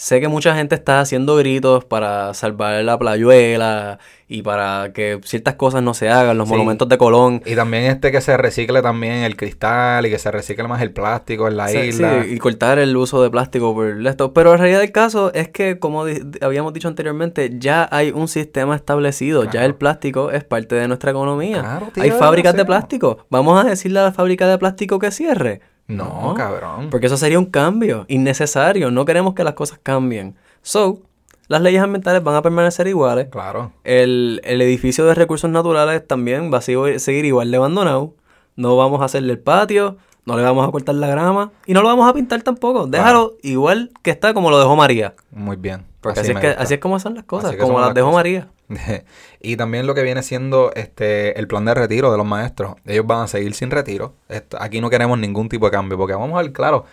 sé 0.00 0.18
que 0.18 0.28
mucha 0.28 0.54
gente 0.54 0.74
está 0.74 1.00
haciendo 1.00 1.36
gritos 1.36 1.84
para 1.84 2.32
salvar 2.32 2.82
la 2.84 2.98
playuela 2.98 3.98
y 4.28 4.40
para 4.42 4.92
que 4.94 5.20
ciertas 5.24 5.56
cosas 5.56 5.82
no 5.82 5.92
se 5.92 6.08
hagan, 6.08 6.38
los 6.38 6.48
Sí. 6.48 6.54
monumentos 6.54 6.88
de 6.88 6.96
Colón. 6.96 7.42
Y 7.44 7.54
también 7.54 7.84
este 7.84 8.10
que 8.10 8.20
se 8.22 8.34
recicle 8.38 8.80
también 8.80 9.16
el 9.24 9.36
cristal 9.36 10.06
y 10.06 10.10
que 10.10 10.18
se 10.18 10.30
recicle 10.30 10.66
más 10.68 10.80
el 10.80 10.92
plástico 10.92 11.48
en 11.48 11.56
la 11.58 11.68
Sí, 11.68 11.78
isla. 11.78 12.22
sí, 12.24 12.34
y 12.34 12.38
cortar 12.38 12.78
el 12.78 12.96
uso 12.96 13.22
de 13.22 13.28
plástico 13.28 13.74
por 13.74 13.88
esto. 14.06 14.32
Pero 14.32 14.52
en 14.54 14.58
realidad 14.60 14.82
el 14.82 14.92
caso 14.92 15.34
es 15.34 15.48
que, 15.48 15.78
como 15.78 16.04
habíamos 16.40 16.72
dicho 16.72 16.88
anteriormente, 16.88 17.50
ya 17.58 17.86
hay 17.92 18.10
un 18.10 18.26
sistema 18.28 18.76
establecido. 18.76 19.44
Ya 19.50 19.66
el 19.66 19.74
plástico 19.74 20.30
es 20.30 20.44
parte 20.44 20.76
de 20.76 20.88
nuestra 20.88 21.10
economía. 21.10 21.60
Claro, 21.60 21.88
tío, 21.92 22.02
hay 22.02 22.10
fábricas 22.12 22.56
de 22.56 22.64
plástico. 22.64 23.26
¿Vamos 23.28 23.62
a 23.62 23.68
decirle 23.68 23.98
a 24.00 24.04
la 24.04 24.12
fábrica 24.12 24.48
de 24.48 24.56
plástico 24.56 24.98
que 24.98 25.10
cierre? 25.10 25.60
No, 25.90 26.34
cabrón. 26.36 26.88
Porque 26.90 27.06
eso 27.06 27.16
sería 27.16 27.38
un 27.38 27.46
cambio 27.46 28.04
innecesario. 28.08 28.90
No 28.90 29.04
queremos 29.04 29.34
que 29.34 29.44
las 29.44 29.54
cosas 29.54 29.80
cambien. 29.82 30.36
So, 30.62 31.00
las 31.48 31.60
leyes 31.60 31.82
ambientales 31.82 32.22
van 32.22 32.36
a 32.36 32.42
permanecer 32.42 32.86
iguales. 32.86 33.28
Claro. 33.28 33.72
El, 33.82 34.40
el 34.44 34.62
edificio 34.62 35.04
de 35.06 35.14
recursos 35.14 35.50
naturales 35.50 36.06
también 36.06 36.52
va 36.52 36.58
a 36.58 36.60
seguir, 36.60 37.24
igual 37.24 37.50
de 37.50 37.56
abandonado. 37.56 38.14
No 38.54 38.76
vamos 38.76 39.00
a 39.02 39.06
hacerle 39.06 39.32
el 39.32 39.40
patio, 39.40 39.96
no 40.26 40.36
le 40.36 40.42
vamos 40.42 40.68
a 40.68 40.70
cortar 40.70 40.94
la 40.94 41.08
grama 41.08 41.50
y 41.66 41.72
no 41.72 41.82
lo 41.82 41.88
vamos 41.88 42.08
a 42.08 42.14
pintar 42.14 42.42
tampoco. 42.42 42.86
Déjalo 42.86 43.34
igual 43.42 43.90
que 44.02 44.10
está 44.10 44.32
como 44.32 44.50
lo 44.50 44.58
dejó 44.58 44.76
María. 44.76 45.14
Muy 45.32 45.56
bien. 45.56 45.84
Porque 46.00 46.20
así, 46.20 46.32
es, 46.32 46.38
que, 46.38 46.46
así 46.48 46.74
es 46.74 46.80
como 46.80 46.98
son 47.00 47.14
las 47.14 47.24
cosas, 47.24 47.56
como 47.56 47.78
las 47.78 47.88
las 47.88 47.94
dejó 47.94 48.08
cosas. 48.08 48.18
María. 48.18 48.48
y 49.40 49.56
también 49.56 49.86
lo 49.86 49.94
que 49.94 50.02
viene 50.02 50.22
siendo 50.22 50.72
este 50.74 51.38
el 51.38 51.46
plan 51.48 51.64
de 51.64 51.74
retiro 51.74 52.10
de 52.10 52.18
los 52.18 52.26
maestros. 52.26 52.74
Ellos 52.86 53.06
van 53.06 53.22
a 53.24 53.26
seguir 53.28 53.54
sin 53.54 53.70
retiro. 53.70 54.14
Esto- 54.28 54.56
aquí 54.60 54.80
no 54.80 54.90
queremos 54.90 55.18
ningún 55.18 55.48
tipo 55.48 55.66
de 55.66 55.72
cambio. 55.72 55.98
Porque 55.98 56.14
vamos 56.14 56.38
a 56.38 56.42
ver, 56.42 56.52
claro, 56.52 56.84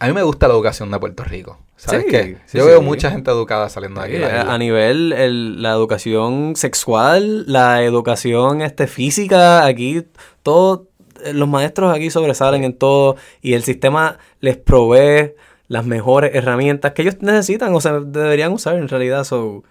a 0.00 0.06
mí 0.06 0.12
me 0.12 0.22
gusta 0.22 0.48
la 0.48 0.54
educación 0.54 0.90
de 0.90 0.98
Puerto 0.98 1.24
Rico. 1.24 1.58
¿Sabes 1.76 2.04
Sí, 2.04 2.10
qué? 2.10 2.36
sí, 2.46 2.56
Yo 2.58 2.64
sí. 2.64 2.70
veo 2.70 2.80
mucha 2.82 3.10
gente 3.10 3.30
educada 3.30 3.68
saliendo 3.68 4.00
de 4.00 4.06
aquí. 4.06 4.22
A, 4.48 4.56
nivel 4.58 5.12
el- 5.12 5.62
la 5.62 5.72
educación 5.72 6.54
sexual, 6.56 7.44
la 7.46 7.82
educación 7.82 8.62
este 8.62 8.86
física, 8.86 9.64
aquí 9.66 10.04
todo 10.42 10.88
eh, 11.24 11.32
los 11.32 11.48
maestros 11.48 11.94
aquí 11.94 12.10
sobresalen 12.10 12.64
en 12.64 12.72
todo 12.76 13.16
y 13.42 13.54
el 13.54 13.62
sistema 13.62 14.18
les 14.40 14.56
provee 14.56 15.34
las 15.68 15.84
mejores 15.84 16.34
herramientas 16.34 16.92
que 16.92 17.02
ellos 17.02 17.16
necesitan 17.20 17.74
o 17.74 17.80
sea, 17.80 18.00
deberían 18.00 18.52
usar 18.52 18.76
en 18.76 18.88
realidad. 18.88 19.24
So, 19.24 19.64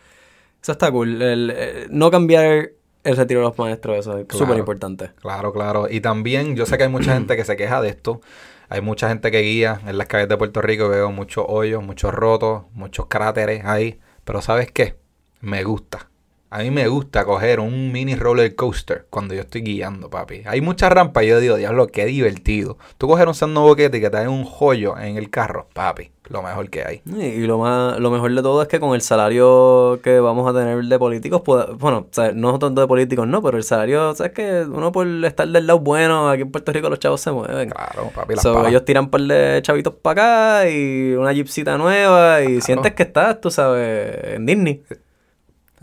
eso 0.66 0.72
está 0.72 0.90
cool. 0.92 1.22
El, 1.22 1.54
eh, 1.56 1.86
no 1.92 2.10
cambiar 2.10 2.72
el 3.04 3.16
retiro 3.18 3.42
de 3.42 3.46
los 3.46 3.58
maestros, 3.60 4.00
eso 4.00 4.18
es 4.18 4.26
Claro. 4.26 4.46
súper 4.46 4.58
importante. 4.58 5.12
Claro, 5.22 5.54
claro. 5.54 5.88
Y 5.88 6.02
también 6.02 6.56
yo 6.56 6.66
sé 6.66 6.76
que 6.78 6.86
hay 6.86 6.90
mucha 6.90 7.14
gente 7.14 7.36
que 7.36 7.46
se 7.46 7.56
queja 7.56 7.82
de 7.82 7.90
esto. 7.90 8.20
Hay 8.68 8.82
mucha 8.82 9.08
gente 9.10 9.30
que 9.30 9.42
guía 9.42 9.80
en 9.86 10.00
las 10.00 10.08
calles 10.08 10.28
de 10.28 10.38
Puerto 10.38 10.64
Rico. 10.64 10.90
Veo 10.90 11.12
muchos 11.12 11.46
hoyos, 11.48 11.84
muchos 11.84 12.12
rotos, 12.12 12.64
muchos 12.74 13.06
cráteres 13.06 13.64
ahí. 13.64 14.00
Pero 14.24 14.42
¿sabes 14.42 14.72
qué? 14.72 14.96
Me 15.40 15.64
gusta. 15.64 16.10
A 16.50 16.60
mí 16.64 16.72
me 16.72 16.88
gusta 16.88 17.26
coger 17.26 17.60
un 17.60 17.92
mini 17.92 18.16
roller 18.16 18.56
coaster 18.56 19.06
cuando 19.12 19.36
yo 19.36 19.42
estoy 19.42 19.62
guiando, 19.62 20.10
papi. 20.10 20.42
Hay 20.48 20.62
muchas 20.62 20.92
rampas 20.92 21.26
y 21.26 21.28
yo 21.28 21.40
digo, 21.40 21.58
diablo, 21.58 21.86
qué 21.88 22.06
divertido. 22.08 22.80
Tú 22.98 23.08
coger 23.08 23.28
un 23.28 23.36
sando 23.36 23.62
boquete 23.62 23.98
y 23.98 24.02
que 24.02 24.10
te 24.10 24.18
den 24.18 24.30
un 24.30 24.46
joyo 24.46 24.98
en 24.98 25.18
el 25.18 25.30
carro, 25.30 25.68
papi. 25.74 26.12
Lo 26.30 26.42
mejor 26.42 26.70
que 26.72 26.84
hay. 26.84 27.02
Y 27.06 27.46
lo 27.46 27.60
más, 27.60 28.00
lo 28.00 28.10
mejor 28.10 28.34
de 28.34 28.42
todo 28.42 28.60
es 28.64 28.68
que 28.68 28.80
con 28.80 28.96
el 28.96 29.02
salario 29.02 30.00
que 30.04 30.20
vamos 30.20 30.50
a 30.50 30.58
tener 30.58 30.84
de 30.84 30.98
políticos, 31.00 31.42
pueda- 31.42 31.68
bueno, 31.78 32.00
o 32.00 32.08
sea, 32.12 32.32
no 32.32 32.58
tanto 32.58 32.82
de 32.82 32.88
políticos, 32.88 33.28
no, 33.28 33.44
pero 33.44 33.58
el 33.58 33.64
salario, 33.64 34.16
sabes 34.16 34.32
que 34.34 34.62
uno 34.68 34.92
por 34.92 35.06
estar 35.08 35.48
del 35.48 35.68
lado 35.68 35.80
bueno, 35.80 36.28
aquí 36.30 36.42
en 36.42 36.52
Puerto 36.52 36.72
Rico 36.72 36.90
los 36.90 36.98
chavos 36.98 37.22
se 37.22 37.32
mueven. 37.32 37.70
Claro, 37.70 38.10
papi. 38.16 38.34
Las 38.34 38.42
So, 38.44 38.54
palas. 38.56 38.72
ellos 38.72 38.86
tiran 38.86 39.10
par 39.12 39.22
de 39.22 39.62
chavitos 39.62 39.94
para 39.94 40.60
acá 40.64 40.70
y 40.70 41.14
una 41.14 41.32
jeepcita 41.32 41.78
nueva 41.78 42.42
y 42.42 42.46
Claro. 42.48 42.62
sientes 42.62 42.94
que 42.96 43.04
estás, 43.04 43.40
tú 43.40 43.52
sabes, 43.52 44.34
en 44.34 44.46
Disney. 44.48 44.82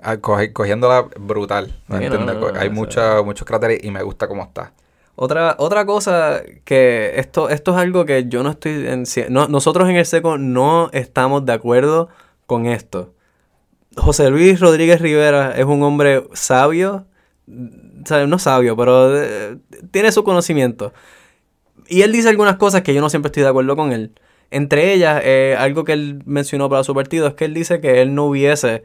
Ah, 0.03 0.17
cogiéndola 0.17 1.03
brutal. 1.21 1.73
hay 1.89 2.09
o 2.09 2.11
sea. 2.11 2.71
mucha- 2.71 3.23
muchos 3.23 3.47
cráteres 3.47 3.85
y 3.85 3.93
me 3.93 4.03
gusta 4.03 4.27
cómo 4.27 4.43
está. 4.43 4.73
Otra, 5.15 5.57
otra 5.59 5.85
cosa 5.85 6.43
que 6.65 7.13
esto, 7.17 7.51
esto 7.51 7.73
es 7.73 7.77
algo 7.77 8.05
que 8.07 8.27
yo 8.29 8.43
no 8.43 8.51
estoy 8.51 8.87
en, 8.89 9.05
no- 9.29 9.47
nosotros 9.49 9.89
en 9.89 9.97
el 9.97 10.07
seco 10.07 10.39
no 10.39 10.91
estamos 10.93 11.45
de 11.45 11.53
acuerdo 11.53 12.09
con 12.47 12.67
esto. 12.67 13.13
José 13.97 14.31
Luis 14.31 14.61
Rodríguez 14.61 15.01
Rivera 15.01 15.53
es 15.57 15.67
un 15.67 15.83
hombre 15.83 16.25
sabio, 16.35 17.07
no 17.47 18.39
sabio, 18.39 18.77
pero 18.77 19.23
eh, 19.23 19.59
tiene 19.91 20.13
su 20.13 20.25
conocimiento. 20.25 20.93
Y 21.89 22.03
él 22.03 22.13
dice 22.13 22.29
algunas 22.29 22.57
cosas 22.57 22.83
que 22.83 22.95
yo 22.95 23.01
no 23.01 23.11
siempre 23.11 23.29
estoy 23.29 23.43
de 23.43 23.49
acuerdo 23.51 23.77
con 23.77 23.93
él. 23.93 24.13
Entre 24.51 24.93
ellas, 24.95 25.21
eh, 25.25 25.57
algo 25.59 25.85
que 25.85 25.93
él 25.95 26.23
mencionó 26.27 26.69
para 26.69 26.85
su 26.85 26.95
partido 26.95 27.27
es 27.27 27.35
que 27.35 27.45
él 27.47 27.55
dice 27.55 27.81
que 27.81 28.03
él 28.03 28.15
no 28.15 28.27
hubiese 28.27 28.85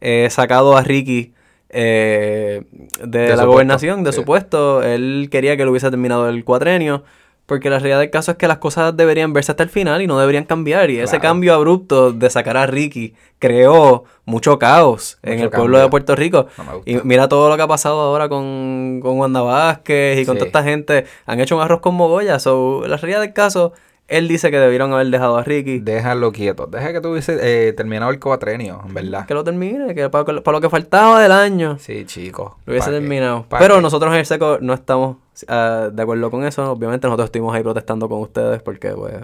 eh, 0.00 0.28
sacado 0.30 0.76
a 0.76 0.82
Ricky 0.82 1.34
eh, 1.70 2.62
de, 3.02 3.18
De 3.20 3.36
la 3.36 3.44
gobernación, 3.44 4.04
de 4.04 4.12
sí. 4.12 4.16
su 4.16 4.24
puesto. 4.24 4.82
Él 4.82 5.28
quería 5.30 5.56
que 5.56 5.64
lo 5.64 5.70
hubiese 5.70 5.90
terminado 5.90 6.28
el 6.28 6.44
cuatrenio. 6.44 7.02
Porque 7.46 7.68
la 7.68 7.78
realidad 7.78 7.98
del 7.98 8.08
caso 8.08 8.30
es 8.30 8.38
que 8.38 8.48
las 8.48 8.56
cosas 8.56 8.96
deberían 8.96 9.34
verse 9.34 9.52
hasta 9.52 9.62
el 9.62 9.68
final 9.68 10.00
y 10.00 10.06
no 10.06 10.18
deberían 10.18 10.44
cambiar. 10.44 10.88
Y 10.88 10.98
ese 11.00 11.20
cambio 11.20 11.52
abrupto 11.52 12.10
de 12.10 12.30
sacar 12.30 12.56
a 12.56 12.64
Ricky 12.64 13.12
creó 13.38 14.04
mucho 14.24 14.58
caos 14.58 15.18
en 15.22 15.40
el 15.40 15.50
pueblo 15.50 15.78
de 15.78 15.90
Puerto 15.90 16.16
Rico. 16.16 16.46
No. 16.56 16.80
Y 16.86 16.96
mira 17.04 17.28
todo 17.28 17.50
lo 17.50 17.56
que 17.56 17.62
ha 17.62 17.68
pasado 17.68 18.00
ahora 18.00 18.30
con, 18.30 19.00
con 19.02 19.18
Wanda 19.18 19.42
Vázquez 19.42 20.20
y 20.20 20.24
con 20.24 20.36
Sí. 20.36 20.38
toda 20.38 20.46
esta 20.46 20.62
gente. 20.62 21.04
Han 21.26 21.38
hecho 21.38 21.56
un 21.56 21.60
arroz 21.62 21.80
con 21.80 21.94
mogolla. 21.96 22.38
So, 22.38 22.84
la 22.86 22.96
realidad 22.96 23.20
del 23.20 23.34
caso, 23.34 23.74
él 24.08 24.28
dice 24.28 24.50
que 24.50 24.58
debieron 24.58 24.92
haber 24.92 25.06
dejado 25.08 25.36
a 25.38 25.42
Ricky. 25.44 25.78
Déjalo 25.80 26.30
quieto. 26.32 26.66
Deja 26.66 26.92
que 26.92 27.00
tuviese 27.00 27.38
eh, 27.40 27.72
terminado 27.72 28.10
el 28.10 28.20
cuatrenio, 28.20 28.82
en 28.86 28.92
verdad. 28.94 29.26
Que 29.26 29.34
lo 29.34 29.42
termine, 29.44 29.94
que 29.94 30.08
para, 30.10 30.24
para 30.24 30.56
lo 30.56 30.60
que 30.60 30.68
faltaba 30.68 31.20
del 31.22 31.32
año 31.32 31.78
Sí, 31.78 32.04
chico. 32.04 32.58
lo 32.66 32.72
hubiese 32.72 32.90
terminado. 32.90 33.46
¿Pa' 33.48 33.58
Pero 33.58 33.76
qué? 33.76 33.80
nosotros 33.82 34.12
en 34.12 34.18
el 34.18 34.26
seco 34.26 34.58
no 34.60 34.74
estamos 34.74 35.16
ah, 35.48 35.88
de 35.92 36.02
acuerdo 36.02 36.30
con 36.30 36.44
eso. 36.44 36.70
Obviamente 36.70 37.06
nosotros 37.06 37.26
estuvimos 37.26 37.54
ahí 37.54 37.62
protestando 37.62 38.08
con 38.08 38.20
ustedes 38.20 38.60
porque, 38.62 38.90
pues, 38.90 39.14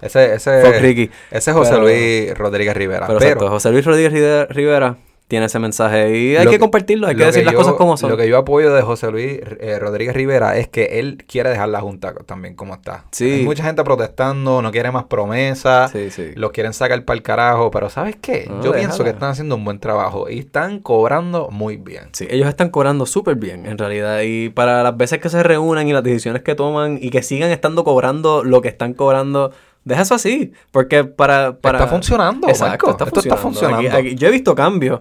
Ese, 0.00 0.34
ese, 0.34 0.80
Ricky. 0.80 1.10
ese 1.30 1.50
es 1.50 1.56
José 1.56 1.70
Pero- 1.72 1.82
Luis 1.82 2.36
Rodríguez 2.38 2.76
Rivera. 2.76 3.06
Pero, 3.06 3.18
Pero, 3.18 3.30
exacto, 3.32 3.50
José 3.50 3.70
Luis 3.70 3.84
Rodríguez 3.84 4.48
Rivera 4.48 4.96
tiene 5.32 5.46
ese 5.46 5.58
mensaje 5.58 6.14
y 6.14 6.36
hay 6.36 6.44
que 6.44 6.50
que- 6.52 6.58
compartirlo, 6.58 7.06
hay 7.06 7.16
que 7.16 7.24
decir 7.24 7.42
las 7.42 7.54
yo- 7.54 7.58
cosas 7.58 7.72
como 7.72 7.96
son. 7.96 8.10
Lo 8.10 8.18
que 8.18 8.28
yo 8.28 8.36
apoyo 8.36 8.70
de 8.74 8.82
José 8.82 9.10
Luis 9.10 9.40
eh, 9.60 9.78
Rodríguez 9.78 10.14
Rivera 10.14 10.58
es 10.58 10.68
que 10.68 11.00
él 11.00 11.24
quiere 11.26 11.48
dejar 11.48 11.70
la 11.70 11.80
Junta 11.80 12.12
también 12.26 12.54
como 12.54 12.74
está. 12.74 13.06
Sí. 13.12 13.30
Hay 13.30 13.44
mucha 13.46 13.64
gente 13.64 13.82
protestando, 13.82 14.60
no 14.60 14.70
quiere 14.70 14.90
más 14.90 15.04
promesas, 15.04 15.90
Sí, 15.90 16.10
sí. 16.10 16.32
los 16.34 16.50
quieren 16.52 16.74
sacar 16.74 17.02
para 17.06 17.16
el 17.16 17.22
carajo, 17.22 17.70
pero 17.70 17.88
¿sabes 17.88 18.16
qué? 18.20 18.44
No, 18.46 18.56
yo 18.56 18.72
déjala. 18.72 18.78
pienso 18.80 19.04
que 19.04 19.08
están 19.10 19.30
haciendo 19.30 19.56
un 19.56 19.64
buen 19.64 19.78
trabajo 19.78 20.28
y 20.28 20.40
están 20.40 20.80
cobrando 20.80 21.48
muy 21.50 21.78
bien. 21.78 22.10
Sí, 22.12 22.26
ellos 22.28 22.46
están 22.46 22.68
cobrando 22.68 23.06
súper 23.06 23.36
bien, 23.36 23.64
en 23.64 23.78
realidad. 23.78 24.20
Y 24.22 24.50
para 24.50 24.82
las 24.82 24.94
veces 24.98 25.18
que 25.18 25.30
se 25.30 25.42
reúnen 25.42 25.88
y 25.88 25.94
las 25.94 26.02
decisiones 26.04 26.42
que 26.42 26.54
toman 26.54 26.98
y 27.00 27.08
que 27.08 27.22
sigan 27.22 27.50
estando 27.50 27.84
cobrando 27.84 28.44
lo 28.44 28.60
que 28.60 28.68
están 28.68 28.92
cobrando, 28.92 29.50
deja 29.84 30.02
eso 30.02 30.14
así. 30.14 30.52
Porque 30.70 31.04
para... 31.04 31.56
para... 31.56 31.78
Está 31.78 31.90
funcionando, 31.90 32.48
Exacto, 32.48 32.68
Marco. 32.86 32.90
está 32.90 33.04
Esto 33.04 33.20
está 33.20 33.36
funcionando. 33.38 33.78
Aquí- 33.78 33.86
funcionando. 33.86 34.08
aquí- 34.10 34.16
yo 34.20 34.28
he 34.28 34.30
visto 34.30 34.54
cambios. 34.54 35.00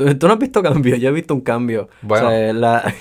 ¿Tú, 0.00 0.18
tú 0.18 0.26
no 0.28 0.32
has 0.32 0.38
visto 0.38 0.62
cambios, 0.62 0.98
yo 0.98 1.10
he 1.10 1.12
visto 1.12 1.34
un 1.34 1.42
cambio. 1.42 1.90
Bueno. 2.00 2.28
O 2.28 2.30
sea, 2.30 2.52
la- 2.54 2.94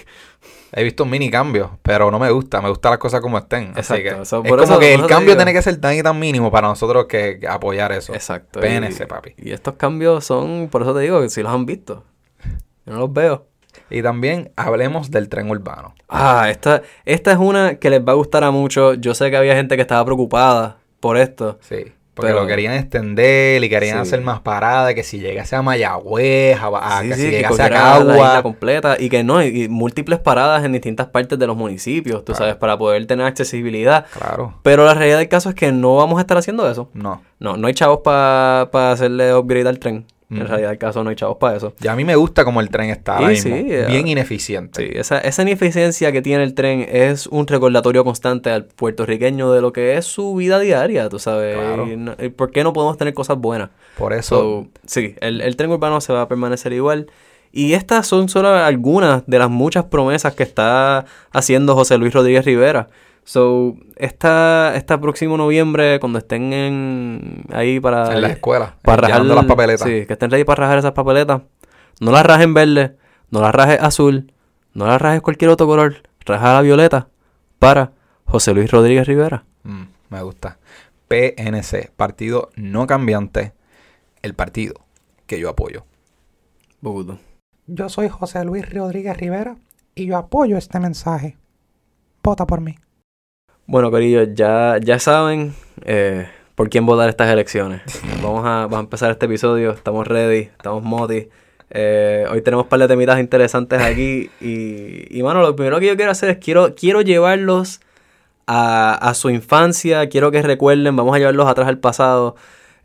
He 0.71 0.83
visto 0.83 1.03
un 1.03 1.09
mini 1.09 1.31
cambio, 1.31 1.79
pero 1.81 2.11
no 2.11 2.19
me 2.19 2.29
gusta, 2.29 2.61
me 2.61 2.69
gustan 2.69 2.91
las 2.91 2.99
cosas 2.99 3.21
como 3.21 3.37
estén. 3.39 3.71
Así 3.75 3.93
Exacto, 3.93 4.19
que 4.19 4.25
so, 4.25 4.43
es 4.43 4.49
como 4.51 4.63
eso- 4.63 4.79
que 4.79 4.93
el 4.93 5.07
cambio 5.07 5.35
tiene 5.37 5.51
que 5.53 5.61
ser 5.61 5.77
tan 5.81 5.95
y 5.97 6.03
tan 6.03 6.19
mínimo 6.19 6.51
para 6.51 6.67
nosotros 6.67 7.05
que, 7.05 7.39
que 7.39 7.47
apoyar 7.47 7.91
eso. 7.93 8.13
Exacto. 8.13 8.59
PNC, 8.59 9.03
y, 9.03 9.05
papi. 9.07 9.33
Y 9.37 9.51
estos 9.51 9.75
cambios 9.75 10.25
son, 10.25 10.67
por 10.69 10.81
eso 10.83 10.93
te 10.93 10.99
digo, 10.99 11.21
que 11.21 11.29
si 11.29 11.41
los 11.41 11.51
han 11.53 11.65
visto. 11.65 12.03
Yo 12.85 12.93
no 12.93 12.99
los 12.99 13.13
veo. 13.13 13.47
Y 13.89 14.03
también 14.03 14.51
hablemos 14.57 15.09
del 15.09 15.27
tren 15.29 15.49
urbano. 15.49 15.95
Ah, 16.07 16.47
esta, 16.51 16.83
esta 17.05 17.31
es 17.31 17.37
una 17.39 17.75
que 17.75 17.89
les 17.89 18.01
va 18.01 18.11
a 18.11 18.15
gustar 18.15 18.43
a 18.43 18.51
muchos. 18.51 18.97
Yo 18.99 19.15
sé 19.15 19.31
que 19.31 19.37
había 19.37 19.55
gente 19.55 19.75
que 19.75 19.81
estaba 19.81 20.03
preocupada 20.05 20.77
por 20.99 21.17
esto. 21.17 21.57
Sí. 21.61 21.93
Porque 22.19 22.33
Pero- 22.33 22.41
lo 22.41 22.47
querían 22.47 22.73
extender 22.73 23.63
y 23.63 23.69
querían 23.69 23.97
Sí. 23.97 24.01
hacer 24.01 24.21
más 24.21 24.41
paradas, 24.41 24.93
que 24.93 25.03
si 25.03 25.19
llegase 25.19 25.55
a 25.55 25.61
Mayagüez, 25.61 26.57
a, 26.59 26.67
a- 26.67 27.01
Sí, 27.01 27.09
que 27.09 27.15
sí, 27.15 27.21
si 27.21 27.29
que 27.29 27.35
llegase 27.37 27.61
a 27.61 27.65
cogiera 27.69 27.99
la 27.99 27.99
isla 27.99 28.13
Cagua. 28.27 28.43
completa 28.43 28.97
y 28.99 29.09
que 29.09 29.23
no, 29.23 29.41
y, 29.43 29.63
y 29.63 29.67
múltiples 29.69 30.19
paradas 30.19 30.63
en 30.65 30.73
distintas 30.73 31.07
partes 31.07 31.39
de 31.39 31.47
los 31.47 31.55
municipios, 31.55 32.19
tú 32.25 32.33
Claro. 32.33 32.37
sabes, 32.39 32.55
para 32.55 32.77
poder 32.77 33.05
tener 33.07 33.25
accesibilidad. 33.25 34.05
Claro. 34.17 34.59
Pero 34.63 34.85
la 34.85 34.93
realidad 34.93 35.17
del 35.19 35.29
caso 35.29 35.49
es 35.49 35.55
que 35.55 35.71
no 35.71 35.95
vamos 35.95 36.17
a 36.17 36.21
estar 36.21 36.37
haciendo 36.37 36.69
eso. 36.69 36.89
No. 36.93 37.21
No, 37.39 37.55
no 37.57 37.67
hay 37.67 37.73
chavos 37.73 37.99
para 38.03 38.91
hacerle 38.91 39.33
upgrade 39.33 39.69
al 39.69 39.79
tren. 39.79 40.05
En 40.31 40.47
realidad 40.47 40.69
del 40.69 40.77
caso 40.77 41.03
no 41.03 41.09
hay 41.09 41.15
chavos 41.15 41.37
para 41.37 41.57
eso. 41.57 41.73
Y 41.81 41.87
a 41.87 41.95
mí 41.95 42.03
me 42.05 42.15
gusta 42.15 42.45
como 42.45 42.61
el 42.61 42.69
tren 42.69 42.91
está 42.91 43.17
ahora 43.17 43.35
Sí, 43.35 43.49
mismo. 43.49 43.55
sí, 43.67 43.73
eh, 43.73 43.85
Bien 43.87 44.07
ineficiente. 44.07 44.85
Sí, 44.85 44.91
esa, 44.95 45.17
esa 45.19 45.41
ineficiencia 45.41 46.11
que 46.11 46.21
tiene 46.21 46.43
el 46.43 46.53
tren 46.53 46.85
es 46.87 47.25
un 47.25 47.47
recordatorio 47.47 48.03
constante 48.03 48.51
al 48.51 48.65
puertorriqueño 48.65 49.51
de 49.51 49.61
lo 49.61 49.73
que 49.73 49.97
es 49.97 50.05
su 50.05 50.35
vida 50.35 50.59
diaria, 50.59 51.09
tú 51.09 51.17
sabes. 51.17 51.55
Claro. 51.57 51.87
Y 51.91 51.97
no- 51.97 52.15
y 52.19 52.29
¿Por 52.29 52.51
qué 52.51 52.63
no 52.63 52.73
podemos 52.73 52.97
tener 52.97 53.13
cosas 53.15 53.37
buenas? 53.39 53.69
Por 53.97 54.13
eso, 54.13 54.35
So, 54.35 54.67
sí, 54.85 55.15
el, 55.21 55.41
el 55.41 55.55
tren 55.55 55.71
urbano 55.71 55.99
se 56.01 56.13
va 56.13 56.21
a 56.21 56.27
permanecer 56.27 56.73
igual. 56.73 57.07
Y 57.51 57.73
estas 57.73 58.05
son 58.05 58.29
solo 58.29 58.49
algunas 58.49 59.23
de 59.25 59.39
las 59.39 59.49
muchas 59.49 59.85
promesas 59.85 60.35
que 60.35 60.43
está 60.43 61.05
haciendo 61.31 61.73
José 61.73 61.97
Luis 61.97 62.13
Rodríguez 62.13 62.45
Rivera. 62.45 62.89
So, 63.23 63.75
esta, 63.95 64.75
esta 64.75 64.99
próximo 64.99 65.37
noviembre, 65.37 65.99
cuando 65.99 66.17
estén 66.19 66.51
en, 66.51 67.43
ahí 67.51 67.79
para... 67.79 68.11
en 68.15 68.21
la 68.21 68.29
escuela, 68.29 68.75
para 68.81 69.07
rajar- 69.07 69.23
las 69.23 69.45
papeletas. 69.45 69.87
Sí, 69.87 70.05
que 70.07 70.13
estén 70.13 70.31
ready 70.31 70.43
para 70.45 70.63
rajar 70.63 70.79
esas 70.79 70.93
papeletas. 70.93 71.41
No 72.01 72.11
las 72.11 72.25
rajes 72.25 72.51
verde, 72.51 72.97
no 73.29 73.41
las 73.41 73.53
rajes 73.53 73.79
azul, 73.81 74.33
no 74.73 74.87
las 74.87 74.99
rajes 75.01 75.21
cualquier 75.21 75.51
otro 75.51 75.67
color. 75.67 75.97
Raja 76.25 76.53
la 76.53 76.61
violeta 76.61 77.07
para 77.59 77.91
José 78.25 78.53
Luis 78.53 78.71
Rodríguez 78.71 79.05
Rivera. 79.07 79.43
Mm, 79.63 79.83
me 80.09 80.21
gusta. 80.23 80.57
PNC, 81.07 81.91
Partido 81.95 82.49
No 82.55 82.87
Cambiante, 82.87 83.53
el 84.21 84.33
partido 84.33 84.75
que 85.27 85.39
yo 85.39 85.49
apoyo. 85.49 85.85
Bugudo. 86.81 87.19
Yo 87.67 87.89
soy 87.89 88.09
José 88.09 88.43
Luis 88.45 88.67
Rodríguez 88.73 89.17
Rivera 89.17 89.55
y 89.95 90.05
yo 90.07 90.17
apoyo 90.17 90.57
este 90.57 90.79
mensaje. 90.79 91.37
Vota 92.23 92.47
por 92.47 92.61
mí. 92.61 92.75
Bueno, 93.71 93.91
Corillo, 93.91 94.23
ya, 94.23 94.77
ya 94.81 94.97
saben 94.97 95.53
eh, 95.85 96.27
por 96.55 96.71
quién 96.71 96.87
votar 96.87 97.07
estas 97.07 97.29
elecciones. 97.31 97.83
Vamos 98.23 98.43
a, 98.43 98.61
vamos 98.65 98.77
a 98.77 98.79
empezar 98.79 99.11
este 99.11 99.27
episodio. 99.27 99.69
Estamos 99.73 100.07
ready, 100.07 100.49
estamos 100.57 100.81
moti. 100.81 101.27
Eh, 101.69 102.25
hoy 102.31 102.41
tenemos 102.41 102.63
un 102.63 102.69
par 102.69 102.79
de 102.79 102.87
temitas 102.87 103.19
interesantes 103.19 103.79
aquí. 103.79 104.31
Y, 104.41 105.15
y, 105.15 105.21
mano, 105.21 105.41
lo 105.41 105.55
primero 105.55 105.79
que 105.79 105.85
yo 105.85 105.95
quiero 105.95 106.09
hacer 106.11 106.31
es 106.31 106.37
quiero, 106.39 106.73
quiero 106.73 107.01
llevarlos 107.01 107.79
a, 108.47 108.95
a 108.95 109.13
su 109.13 109.29
infancia. 109.29 110.09
Quiero 110.09 110.31
que 110.31 110.41
recuerden, 110.41 110.95
vamos 110.95 111.15
a 111.15 111.19
llevarlos 111.19 111.47
atrás 111.47 111.67
al 111.67 111.77
pasado. 111.77 112.35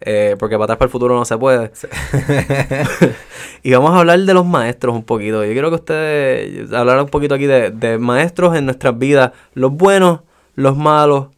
eh, 0.02 0.36
porque 0.38 0.56
para 0.56 0.64
atrás 0.64 0.76
para 0.76 0.86
el 0.88 0.92
futuro 0.92 1.14
no 1.16 1.24
se 1.24 1.38
puede. 1.38 1.72
y 3.62 3.72
vamos 3.72 3.90
a 3.92 4.00
hablar 4.00 4.18
de 4.20 4.34
los 4.34 4.44
maestros 4.44 4.94
un 4.94 5.04
poquito. 5.04 5.46
Yo 5.46 5.52
quiero 5.52 5.70
que 5.70 5.76
ustedes 5.76 6.72
hablar 6.74 7.00
un 7.00 7.08
poquito 7.08 7.36
aquí 7.36 7.46
de, 7.46 7.70
de 7.70 7.96
maestros 7.96 8.54
en 8.54 8.66
nuestras 8.66 8.98
vidas. 8.98 9.32
Los 9.54 9.72
buenos, 9.72 10.20
los 10.54 10.76
malos, 10.76 11.28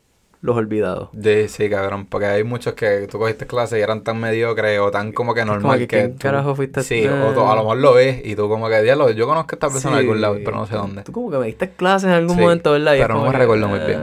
los 0.43 0.57
olvidados. 0.57 1.09
Sí, 1.21 1.49
sí, 1.49 1.69
cabrón, 1.71 2.07
porque 2.07 2.27
hay 2.27 2.45
muchos 2.45 2.75
que 2.75 3.09
tú 3.11 3.19
cogiste 3.19 3.47
clases 3.47 3.79
y 3.79 3.83
eran 3.83 4.03
tan 4.05 4.21
mediocres 4.21 4.79
o 4.79 4.91
tan 4.93 5.11
como 5.13 5.35
que 5.35 5.41
como 5.41 5.55
normal 5.55 5.79
que, 5.81 5.89
que, 5.89 5.97
¿quién 5.97 6.13
tú- 6.13 6.19
carajo 6.23 6.55
fuiste 6.55 6.83
Sí, 6.83 7.03
tú? 7.05 7.13
o 7.27 7.33
tú 7.33 7.41
a 7.41 7.55
lo 7.57 7.63
mejor 7.63 7.79
lo 7.79 7.95
ves 7.95 8.21
y 8.25 8.37
tú 8.37 8.49
como 8.49 8.69
que, 8.69 8.81
diablo, 8.83 9.11
yo 9.11 9.27
conozco 9.27 9.53
a 9.53 9.57
esta 9.57 9.69
persona 9.71 9.97
de 9.97 10.03
algún 10.03 10.21
lado, 10.21 10.37
Sí. 10.37 10.43
pero 10.45 10.59
no 10.59 10.67
sé 10.67 10.75
dónde. 10.77 11.03
Tú 11.03 11.11
como 11.13 11.31
que 11.31 11.39
me 11.39 11.47
diste 11.47 11.71
clases 11.71 12.09
en 12.09 12.15
algún 12.15 12.37
Sí, 12.37 12.43
momento, 12.43 12.73
¿verdad? 12.73 12.95
Y 12.95 12.99
pero 13.01 13.15
no 13.15 13.25
me 13.25 13.31
que, 13.33 13.39
recuerdo 13.39 13.69
muy 13.69 13.79
bien. 13.81 14.01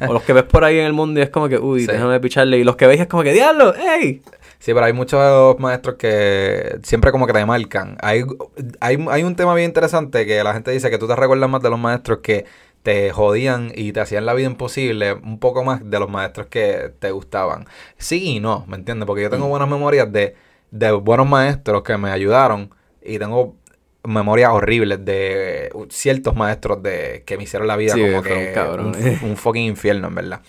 eh, 0.00 0.06
o 0.08 0.12
los 0.14 0.22
que 0.22 0.32
ves 0.32 0.44
por 0.44 0.64
ahí 0.64 0.78
en 0.78 0.86
el 0.86 0.92
mundo 0.94 1.20
y 1.20 1.24
es 1.24 1.30
como 1.30 1.48
que, 1.48 1.58
uy, 1.58 1.80
Sí. 1.80 1.86
déjame 1.88 2.18
picharle. 2.20 2.58
Y 2.58 2.64
los 2.64 2.76
que 2.76 2.86
veis 2.86 3.00
es 3.00 3.06
como 3.08 3.22
que, 3.22 3.32
diablo, 3.32 3.74
¡ey! 3.74 4.22
Sí, 4.58 4.72
pero 4.72 4.86
hay 4.86 4.92
muchos 4.92 5.58
maestros 5.58 5.96
que 5.96 6.78
siempre 6.84 7.10
como 7.10 7.26
que 7.26 7.32
te 7.32 7.44
marcan. 7.44 7.96
Hay, 8.00 8.22
hay, 8.80 9.06
hay 9.10 9.24
un 9.24 9.34
tema 9.34 9.54
bien 9.56 9.68
interesante 9.68 10.24
que 10.24 10.42
la 10.44 10.54
gente 10.54 10.70
dice 10.70 10.88
que 10.88 10.98
tú 10.98 11.08
te 11.08 11.16
recuerdas 11.16 11.50
más 11.50 11.60
de 11.62 11.68
los 11.68 11.80
maestros 11.80 12.18
que 12.22 12.44
te 12.82 13.10
jodían 13.12 13.72
y 13.74 13.92
te 13.92 14.00
hacían 14.00 14.26
la 14.26 14.34
vida 14.34 14.46
imposible 14.46 15.12
un 15.12 15.38
poco 15.38 15.64
más 15.64 15.88
de 15.88 15.98
los 15.98 16.10
maestros 16.10 16.46
que 16.48 16.92
te 16.98 17.10
gustaban. 17.10 17.66
Sí 17.96 18.36
y 18.36 18.40
no, 18.40 18.64
¿me 18.68 18.76
entiendes? 18.76 19.06
Porque 19.06 19.22
yo 19.22 19.30
tengo 19.30 19.48
buenas 19.48 19.68
memorias 19.68 20.12
de, 20.12 20.34
de 20.70 20.92
buenos 20.92 21.28
maestros 21.28 21.82
que 21.82 21.96
me 21.96 22.10
ayudaron 22.10 22.70
y 23.02 23.18
tengo 23.18 23.56
memorias 24.04 24.50
horribles 24.52 25.04
de 25.04 25.70
ciertos 25.90 26.34
maestros 26.34 26.82
de 26.82 27.22
que 27.24 27.36
me 27.36 27.44
hicieron 27.44 27.68
la 27.68 27.76
vida 27.76 27.94
Sí, 27.94 28.00
como 28.00 28.22
que 28.22 28.52
cabrones. 28.52 29.22
un, 29.22 29.30
un 29.30 29.36
fucking 29.36 29.64
infierno, 29.66 30.08
en 30.08 30.14
verdad. 30.14 30.40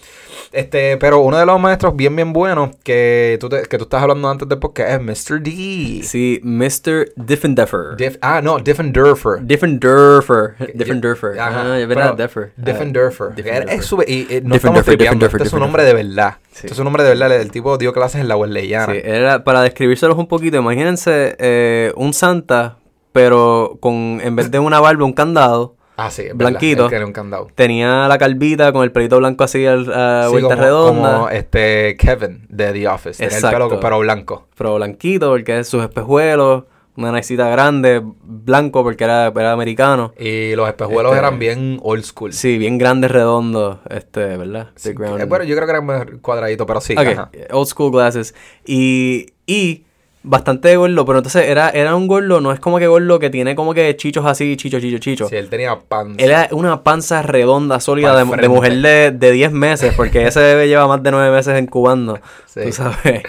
Este, 0.51 0.97
pero 0.97 1.19
uno 1.19 1.37
de 1.37 1.45
los 1.45 1.59
maestros 1.59 1.95
bien, 1.95 2.15
bien 2.15 2.33
buenos 2.33 2.75
que 2.83 3.37
tú, 3.39 3.49
te- 3.49 3.63
que 3.63 3.77
tú 3.77 3.83
estás 3.85 4.01
hablando 4.01 4.29
antes 4.29 4.47
del 4.47 4.59
podcast 4.59 4.89
es 4.91 5.01
Mr. 5.31 5.41
D. 5.41 6.01
Sí, 6.03 6.39
Mr. 6.43 7.11
Diffendeffer. 7.15 7.95
Dif- 7.97 8.17
ah, 8.21 8.41
no, 8.43 8.59
Diffendorfer. 8.59 9.41
Diffendorfer. 9.41 10.55
Diffendorfer. 10.73 11.39
Ajá, 11.39 11.73
Ah, 11.73 11.79
es 11.79 11.87
verdad. 11.87 12.15
Ah, 12.19 12.49
Diffendorfer. 12.57 13.29
Es 13.69 13.85
súper- 13.85 14.09
y, 14.09 14.27
y 14.37 14.41
no 14.43 14.55
estamos 14.55 14.83
tripeando, 14.83 15.25
este 15.25 15.43
es 15.43 15.49
su 15.49 15.59
nombre 15.59 15.83
de 15.83 15.93
verdad. 15.93 16.35
Sí. 16.51 16.57
Este 16.65 16.67
es 16.71 16.75
su 16.77 16.83
nombre 16.83 17.03
de 17.03 17.09
verdad. 17.09 17.31
El 17.39 17.51
tipo 17.51 17.77
dio 17.77 17.93
clases 17.93 18.21
en 18.21 18.27
la 18.27 18.35
Wesleyana. 18.35 18.93
Sí, 18.93 18.99
era 19.03 19.43
para 19.43 19.61
describírselos 19.61 20.17
un 20.17 20.27
poquito. 20.27 20.57
Imagínense 20.57 21.35
eh, 21.39 21.91
un 21.95 22.13
Santa, 22.13 22.77
pero 23.13 23.77
con 23.79 24.19
en 24.21 24.35
vez 24.35 24.51
de 24.51 24.59
una 24.59 24.81
barba, 24.81 25.05
un 25.05 25.13
candado. 25.13 25.75
Ah, 25.95 26.09
sí, 26.09 26.23
verdad, 26.23 26.35
Blanquito. 26.35 26.89
era 26.91 27.05
un 27.05 27.13
candado. 27.13 27.47
Tenía 27.53 28.07
la 28.07 28.17
calvita 28.17 28.73
con 28.73 28.83
el 28.83 28.91
pelito 28.91 29.19
blanco 29.19 29.43
así 29.43 29.63
al- 29.67 29.93
a 29.93 30.23
Sí, 30.25 30.31
vuelta 30.31 30.49
como, 30.55 30.61
redonda. 30.63 31.13
como, 31.13 31.29
este 31.29 31.95
Kevin 31.97 32.47
de 32.49 32.73
The 32.73 32.87
Office. 32.87 33.17
Tenía 33.23 33.37
el 33.37 33.43
Exacto. 33.45 33.67
pelo 33.69 33.79
pero 33.79 33.99
blanco. 33.99 34.47
Pero 34.57 34.75
blanquito 34.75 35.29
porque 35.29 35.59
es 35.59 35.67
sus 35.69 35.83
espejuelos. 35.83 36.63
Una 36.95 37.11
naricita 37.11 37.47
grande, 37.49 38.03
blanco 38.23 38.83
porque 38.83 39.03
era, 39.03 39.27
era 39.27 39.51
americano. 39.51 40.13
Y 40.17 40.55
los 40.55 40.67
espejuelos 40.67 41.11
Este- 41.13 41.19
eran 41.25 41.39
bien 41.39 41.79
old 41.81 42.03
school. 42.03 42.33
Sí, 42.33 42.57
bien 42.59 42.77
grande, 42.77 43.07
redondo, 43.07 43.79
este, 43.89 44.37
¿verdad? 44.37 44.69
Sí, 44.75 44.89
eh, 44.89 45.25
bueno, 45.27 45.43
yo 45.43 45.55
creo 45.55 45.65
que 45.67 45.71
eran 45.71 46.19
cuadraditos, 46.19 46.67
pero 46.67 46.81
sí. 46.81 46.93
Ok, 46.93 47.07
ajá. 47.07 47.31
old 47.51 47.67
school 47.67 47.91
glasses. 47.91 48.35
Y, 48.65 49.25
y 49.47 49.85
bastante 50.23 50.75
gordo, 50.77 51.05
pero 51.05 51.19
entonces 51.19 51.47
era, 51.47 51.69
era 51.69 51.95
un 51.95 52.07
gordo, 52.07 52.39
no 52.41 52.51
es 52.51 52.59
como 52.59 52.79
que 52.79 52.87
gordo 52.87 53.19
que 53.19 53.29
tiene 53.29 53.55
como 53.55 53.73
que 53.73 53.95
chichos 53.97 54.25
así, 54.25 54.55
chicho, 54.55 54.79
chicho, 54.79 54.97
chicho. 54.97 55.27
Sí, 55.29 55.35
él 55.35 55.49
tenía 55.49 55.77
pan. 55.79 56.15
Él 56.17 56.31
era 56.31 56.47
una 56.51 56.81
panza 56.81 57.21
redonda, 57.21 57.79
sólida, 57.79 58.15
de, 58.15 58.47
mujer 58.49 58.73
de, 58.77 59.11
de 59.11 59.31
10 59.31 59.51
meses, 59.51 59.93
porque 59.95 60.25
ese 60.25 60.39
bebé 60.39 60.67
lleva 60.67 60.87
más 60.87 61.03
de 61.03 61.11
9 61.11 61.35
meses 61.35 61.61
incubando, 61.61 62.19
Sí. 62.45 62.61
tú 62.65 62.71
sabes. 62.71 63.23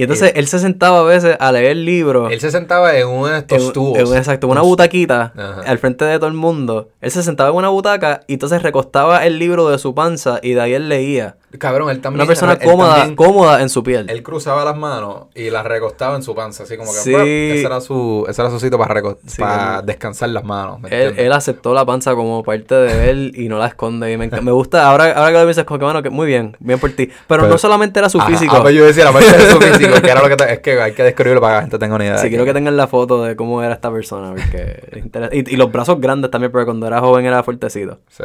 Y 0.00 0.04
entonces 0.04 0.32
él 0.34 0.46
se 0.48 0.58
sentaba 0.58 1.00
a 1.00 1.02
veces 1.02 1.36
a 1.38 1.52
leer 1.52 1.76
libros. 1.76 2.32
Él 2.32 2.40
se 2.40 2.50
sentaba 2.50 2.96
en 2.96 3.06
uno 3.06 3.26
de 3.26 3.38
estos 3.40 3.62
en- 3.66 3.72
tubos. 3.74 3.98
en- 3.98 4.16
exacto, 4.16 4.48
una 4.48 4.62
butaquita 4.62 5.34
Ajá. 5.36 5.60
al 5.66 5.78
frente 5.78 6.06
de 6.06 6.16
todo 6.18 6.28
el 6.28 6.32
mundo. 6.32 6.88
Él 7.02 7.10
se 7.10 7.22
sentaba 7.22 7.50
en 7.50 7.56
una 7.56 7.68
butaca 7.68 8.22
y 8.26 8.32
entonces 8.32 8.62
recostaba 8.62 9.26
el 9.26 9.38
libro 9.38 9.68
de 9.68 9.78
su 9.78 9.94
panza 9.94 10.38
y 10.42 10.54
de 10.54 10.60
ahí 10.62 10.72
él 10.72 10.88
leía. 10.88 11.36
Cabrón, 11.58 11.90
él 11.90 12.00
también. 12.00 12.20
Una 12.20 12.26
persona 12.28 12.52
él 12.52 12.60
cómoda, 12.66 12.94
también- 12.96 13.16
cómoda 13.16 13.60
en 13.60 13.68
su 13.68 13.82
piel. 13.82 14.08
Él 14.08 14.22
cruzaba 14.22 14.64
las 14.64 14.76
manos 14.76 15.24
y 15.34 15.50
las 15.50 15.66
recostaba 15.66 16.14
en 16.16 16.22
su 16.22 16.34
panza, 16.34 16.62
así 16.62 16.76
como 16.78 16.92
que 16.92 16.98
Sí. 16.98 17.12
ese 17.14 17.66
era 17.66 17.80
su 17.82 18.24
ese 18.28 18.40
era 18.40 18.50
su 18.50 18.58
sitio 18.60 18.78
para, 18.78 19.02
Sí, 19.26 19.40
para 19.42 19.82
descansar 19.82 20.30
las 20.30 20.44
manos. 20.44 20.80
¿me 20.80 20.88
Él, 20.90 21.32
aceptó 21.32 21.74
la 21.74 21.84
panza 21.84 22.14
como 22.14 22.42
parte 22.44 22.74
de 22.76 23.10
él 23.10 23.32
y 23.34 23.48
no 23.48 23.58
la 23.58 23.66
esconde. 23.66 24.12
Y 24.12 24.16
me, 24.16 24.28
me 24.28 24.52
gusta, 24.52 24.88
ahora, 24.88 25.12
ahora 25.12 25.26
que 25.32 25.38
lo 25.38 25.46
dices, 25.46 25.64
como 25.64 25.78
que 25.78 25.84
bueno, 25.84 26.02
que 26.02 26.08
muy 26.10 26.26
bien, 26.26 26.56
bien 26.60 26.78
por 26.78 26.90
ti. 26.92 27.06
Pero, 27.26 27.42
Pero- 27.42 27.48
no 27.48 27.58
solamente 27.58 27.98
era 27.98 28.08
su 28.08 28.18
Ajá, 28.20 28.30
físico. 28.30 28.54
Ah, 28.56 28.62
pues 28.62 28.74
yo 28.74 28.84
decía, 28.86 29.04
la 29.04 29.12
parte 29.12 29.36
de 29.36 29.50
su 29.50 29.58
físico, 29.60 29.89
porque 29.92 30.10
era 30.10 30.22
lo 30.22 30.28
que 30.28 30.36
te- 30.36 30.52
es 30.52 30.58
que 30.60 30.80
hay 30.80 30.92
que 30.92 31.02
describirlo 31.02 31.40
para 31.40 31.54
que 31.54 31.56
la 31.56 31.62
gente 31.62 31.78
tenga 31.78 31.94
una 31.96 32.04
idea. 32.04 32.18
Sí, 32.18 32.28
quiero 32.28 32.44
que 32.44 32.52
tengan 32.54 32.76
la 32.76 32.86
foto 32.86 33.22
de 33.24 33.36
cómo 33.36 33.62
era 33.62 33.74
esta 33.74 33.90
persona, 33.90 34.30
porque 34.34 35.02
y, 35.32 35.54
y 35.54 35.56
los 35.56 35.70
brazos 35.72 36.00
grandes 36.00 36.30
también, 36.30 36.50
porque 36.52 36.64
cuando 36.66 36.86
era 36.86 37.00
joven 37.00 37.24
era 37.26 37.42
fuertecito. 37.42 37.98
Sí. 38.08 38.24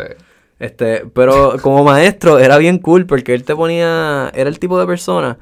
Este, 0.59 1.03
pero 1.13 1.57
como 1.61 1.83
maestro 1.83 2.39
era 2.39 2.57
bien 2.57 2.79
cool 2.79 3.05
porque 3.05 3.33
él 3.33 3.43
te 3.43 3.55
ponía, 3.55 4.31
era 4.33 4.49
el 4.49 4.57
tipo 4.59 4.79
de 4.79 4.85
persona 4.85 5.37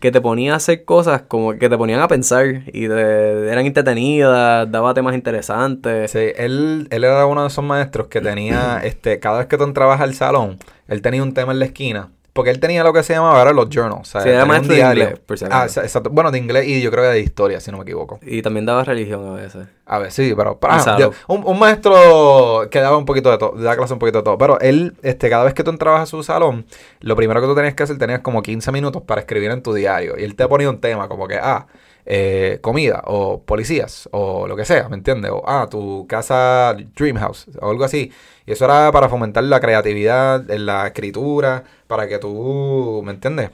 que 0.00 0.10
te 0.10 0.20
ponía 0.20 0.54
a 0.54 0.56
hacer 0.56 0.84
cosas 0.84 1.22
como 1.28 1.52
que 1.58 1.68
te 1.68 1.76
ponían 1.76 2.00
a 2.00 2.08
pensar 2.08 2.46
y 2.66 2.88
te- 2.88 3.48
eran 3.50 3.66
entretenidas, 3.66 4.70
daba 4.70 4.94
temas 4.94 5.14
interesantes. 5.14 6.10
Sí, 6.10 6.18
él, 6.36 6.88
él 6.90 7.04
era 7.04 7.26
uno 7.26 7.42
de 7.42 7.48
esos 7.48 7.64
maestros 7.64 8.06
que 8.08 8.20
tenía, 8.20 8.80
este, 8.84 9.18
cada 9.18 9.38
vez 9.38 9.46
que 9.46 9.56
tú 9.58 9.64
entrabas 9.64 10.00
al 10.00 10.14
salón, 10.14 10.58
él 10.88 11.02
tenía 11.02 11.22
un 11.22 11.34
tema 11.34 11.52
en 11.52 11.58
la 11.58 11.64
esquina. 11.66 12.10
Porque 12.32 12.50
él 12.50 12.60
tenía 12.60 12.84
lo 12.84 12.92
que 12.92 13.02
se 13.02 13.12
llamaba 13.14 13.38
ahora 13.38 13.52
los 13.52 13.68
journals. 13.68 14.00
O 14.00 14.04
sea, 14.04 14.22
tenía 14.22 14.42
un 14.42 14.48
maestro 14.48 14.70
de 14.72 14.76
diario. 14.76 15.02
inglés, 15.04 15.20
por 15.26 15.38
si. 15.38 15.44
Ah, 15.50 15.66
exa- 15.66 15.82
exacto. 15.82 16.10
Bueno, 16.10 16.30
de 16.30 16.38
inglés 16.38 16.66
y 16.68 16.80
yo 16.80 16.90
creo 16.90 17.04
que 17.04 17.10
de 17.10 17.20
historia, 17.20 17.58
si 17.60 17.70
no 17.72 17.78
me 17.78 17.82
equivoco. 17.82 18.20
Y 18.22 18.40
también 18.42 18.66
daba 18.66 18.84
religión 18.84 19.26
a 19.26 19.32
veces. 19.34 19.66
A 19.86 19.98
ver, 19.98 20.12
sí, 20.12 20.32
pero, 20.36 20.56
yo- 20.98 21.10
un, 21.26 21.42
un 21.44 21.58
maestro 21.58 22.68
que 22.70 22.80
daba 22.80 22.96
un 22.96 23.04
poquito 23.04 23.30
de 23.30 23.38
todo, 23.38 23.52
daba 23.56 23.76
clase 23.76 23.92
un 23.92 23.98
poquito 23.98 24.18
de 24.18 24.24
todo. 24.24 24.38
Pero 24.38 24.60
él, 24.60 24.94
este, 25.02 25.28
cada 25.28 25.44
vez 25.44 25.54
que 25.54 25.64
tú 25.64 25.70
entrabas 25.70 26.02
a 26.02 26.06
su 26.06 26.22
salón, 26.22 26.66
lo 27.00 27.16
primero 27.16 27.40
que 27.40 27.46
tú 27.46 27.54
tenías 27.54 27.74
que 27.74 27.82
hacer, 27.82 27.98
tenías 27.98 28.20
como 28.20 28.42
15 28.42 28.70
minutos 28.72 29.02
para 29.02 29.20
escribir 29.22 29.50
en 29.50 29.62
tu 29.62 29.74
diario. 29.74 30.14
Y 30.18 30.22
él 30.24 30.36
te 30.36 30.46
ponía 30.46 30.70
un 30.70 30.80
tema 30.80 31.08
como 31.08 31.26
que, 31.26 31.36
ah, 31.36 31.66
eh, 32.06 32.58
comida, 32.60 33.02
o 33.06 33.42
policías, 33.42 34.08
o 34.12 34.46
lo 34.46 34.56
que 34.56 34.64
sea, 34.64 34.88
¿me 34.88 34.96
entiendes? 34.96 35.30
O, 35.30 35.42
ah, 35.46 35.68
tu 35.70 36.06
casa 36.08 36.76
Dream 36.96 37.16
House, 37.16 37.46
o 37.60 37.70
algo 37.70 37.84
así. 37.84 38.12
Y 38.46 38.52
eso 38.52 38.64
era 38.64 38.90
para 38.92 39.08
fomentar 39.08 39.44
la 39.44 39.60
creatividad 39.60 40.50
en 40.50 40.66
la 40.66 40.86
escritura, 40.86 41.64
para 41.86 42.08
que 42.08 42.18
tú, 42.18 43.02
¿me 43.04 43.12
entiendes? 43.12 43.50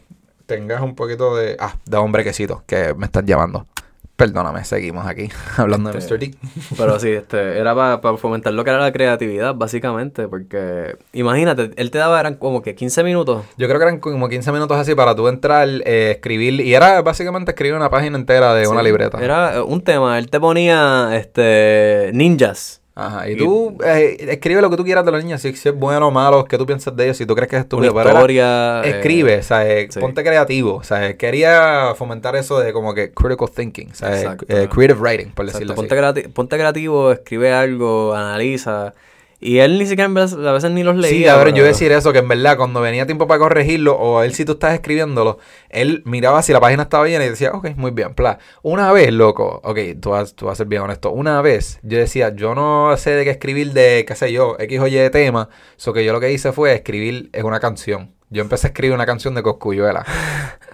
Tengas 0.47 0.81
un 0.81 0.95
poquito 0.95 1.37
de... 1.37 1.57
Ah, 1.59 1.75
de 1.85 1.97
hombre 1.97 2.25
quesito, 2.25 2.62
que 2.67 2.95
me 2.95 3.07
están 3.07 3.26
llamando. 3.26 3.67
Perdóname, 4.16 4.64
seguimos 4.64 5.06
aquí 5.06 5.28
hablando 5.58 5.92
de 5.92 5.99
Este. 5.99 6.30
Pero 6.76 6.99
sí, 7.00 7.11
este, 7.11 7.58
era 7.58 7.75
para 7.75 8.16
fomentar 8.16 8.54
lo 8.54 8.64
que 8.64 8.70
era 8.70 8.78
la 8.78 8.90
creatividad, 8.90 9.54
básicamente, 9.54 10.26
porque 10.26 10.96
imagínate, 11.12 11.73
él 11.76 11.90
te 11.90 11.99
daba, 11.99 12.18
eran 12.18 12.37
como 12.37 12.62
que 12.62 12.75
15 12.75 13.04
minutos. 13.04 13.44
Yo 13.58 13.68
creo 13.68 13.78
que 13.78 13.85
eran 13.85 14.00
como 14.00 14.30
15 14.30 14.52
minutos 14.52 14.78
así 14.78 14.94
para 14.94 15.14
tú 15.14 15.28
entrar, 15.28 15.68
eh, 15.68 16.12
escribir, 16.12 16.62
y 16.62 16.75
era 16.75 17.02
básicamente 17.02 17.50
escribir 17.50 17.76
una 17.76 17.90
página 17.90 18.16
entera 18.16 18.54
de 18.54 18.66
una 18.66 18.82
libreta. 18.82 19.23
Era 19.23 19.56
eh, 19.56 19.61
un 19.61 19.82
tema, 19.82 20.18
él 20.18 20.30
te 20.30 20.40
ponía, 20.40 21.11
este, 21.12 22.11
ninjas. 22.14 22.80
Ajá, 22.99 23.29
y 23.29 23.35
y- 23.35 23.37
tú 23.37 23.76
eh, 23.85 24.17
escribe 24.31 24.62
lo 24.62 24.71
que 24.71 24.76
tú 24.79 24.83
quieras 24.83 25.05
de 25.05 25.12
los 25.12 25.23
niños, 25.23 25.43
si, 25.43 25.55
si 25.55 25.69
es 25.69 25.75
bueno 25.75 26.09
o 26.09 26.11
malo, 26.11 26.47
qué 26.47 26.57
tú 26.57 26.65
piensas 26.65 26.97
de 26.97 27.05
ellos, 27.05 27.19
si 27.19 27.26
tú 27.26 27.35
crees 27.35 27.50
que 27.50 27.57
es 27.57 27.61
Una 27.61 27.65
estúpido. 27.87 28.00
era- 28.00 28.11
historia. 28.11 28.83
eh, 28.85 28.88
escribe, 28.91 29.37
o 29.38 29.43
sea, 29.43 29.69
eh, 29.71 29.87
sí. 29.91 30.00
ponte 30.00 30.25
creativo, 30.25 30.76
o 30.76 30.83
sea, 30.83 31.15
quería 31.19 31.93
fomentar 31.95 32.37
eso 32.37 32.59
de 32.59 32.73
como 32.73 32.95
que 32.95 33.12
critical 33.12 33.50
thinking, 33.55 33.95
sea, 33.95 34.33
eh, 34.33 34.37
eh, 34.49 34.69
creative 34.73 34.99
writing, 34.99 35.31
por 35.33 35.45
Exacto, 35.45 35.59
decirlo 35.59 35.75
ponte, 35.75 35.95
así. 35.95 36.23
creati- 36.23 36.33
ponte 36.33 36.57
creativo, 36.57 37.12
escribe 37.12 37.53
algo, 37.53 38.15
analiza. 38.15 38.95
Y 39.38 39.59
él 39.59 39.78
ni 39.78 39.87
siquiera 39.87 40.11
a 40.11 40.52
veces 40.52 40.71
ni 40.71 40.83
los 40.83 40.97
leía. 40.97 41.11
Sí, 41.11 41.26
a 41.26 41.37
ver, 41.37 41.47
pero- 41.47 41.57
yo 41.59 41.64
decir 41.64 41.93
eso, 41.93 42.12
que 42.12 42.21
en 42.21 42.28
verdad 42.28 42.57
cuando 42.57 42.81
venía 42.81 43.05
tiempo 43.05 43.26
para 43.26 43.38
corregirlo, 43.38 43.95
o 43.97 44.23
él 44.23 44.33
si 44.35 44.45
tú 44.45 44.52
estás 44.52 44.75
escribiéndolo, 44.75 45.38
él 45.69 46.02
miraba 46.07 46.43
si 46.43 46.52
la 46.52 46.61
página 46.61 46.85
estaba 46.85 47.05
bien 47.05 47.21
y 47.21 47.26
decía, 47.28 47.50
ok, 47.52 47.71
muy 47.76 47.90
bien, 47.90 48.14
pla. 48.14 48.38
Una 48.62 48.93
vez, 48.93 49.12
loco, 49.12 49.61
ok, 49.62 49.78
tú 50.00 50.11
vas, 50.11 50.35
tú 50.35 50.47
vas 50.47 50.55
a 50.55 50.57
ser 50.57 50.66
bien 50.66 50.83
honesto, 50.83 51.11
una 51.11 51.43
vez 51.43 51.78
yo 51.83 51.99
decía, 51.99 52.35
yo 52.35 52.55
no 52.55 52.97
sé 52.97 53.11
de 53.11 53.25
qué 53.25 53.31
escribir 53.31 53.73
de, 53.73 54.05
qué 54.09 54.14
sé 54.14 54.33
yo, 54.33 54.57
X 54.59 54.81
o 54.81 54.87
Y 54.87 54.95
de 54.95 55.11
tema, 55.11 55.50
so 55.76 55.93
que 55.93 56.05
yo 56.05 56.12
lo 56.12 56.21
que 56.21 56.33
hice 56.33 56.52
fue 56.52 56.73
escribir 56.75 57.28
es 57.33 57.45
una 57.45 57.61
canción. 57.61 58.12
Yo 58.28 58.43
empecé 58.43 58.66
a 58.66 58.71
escribir 58.71 58.95
una 58.95 59.07
canción 59.07 59.35
de 59.35 59.43
Coscuyuela, 59.43 60.05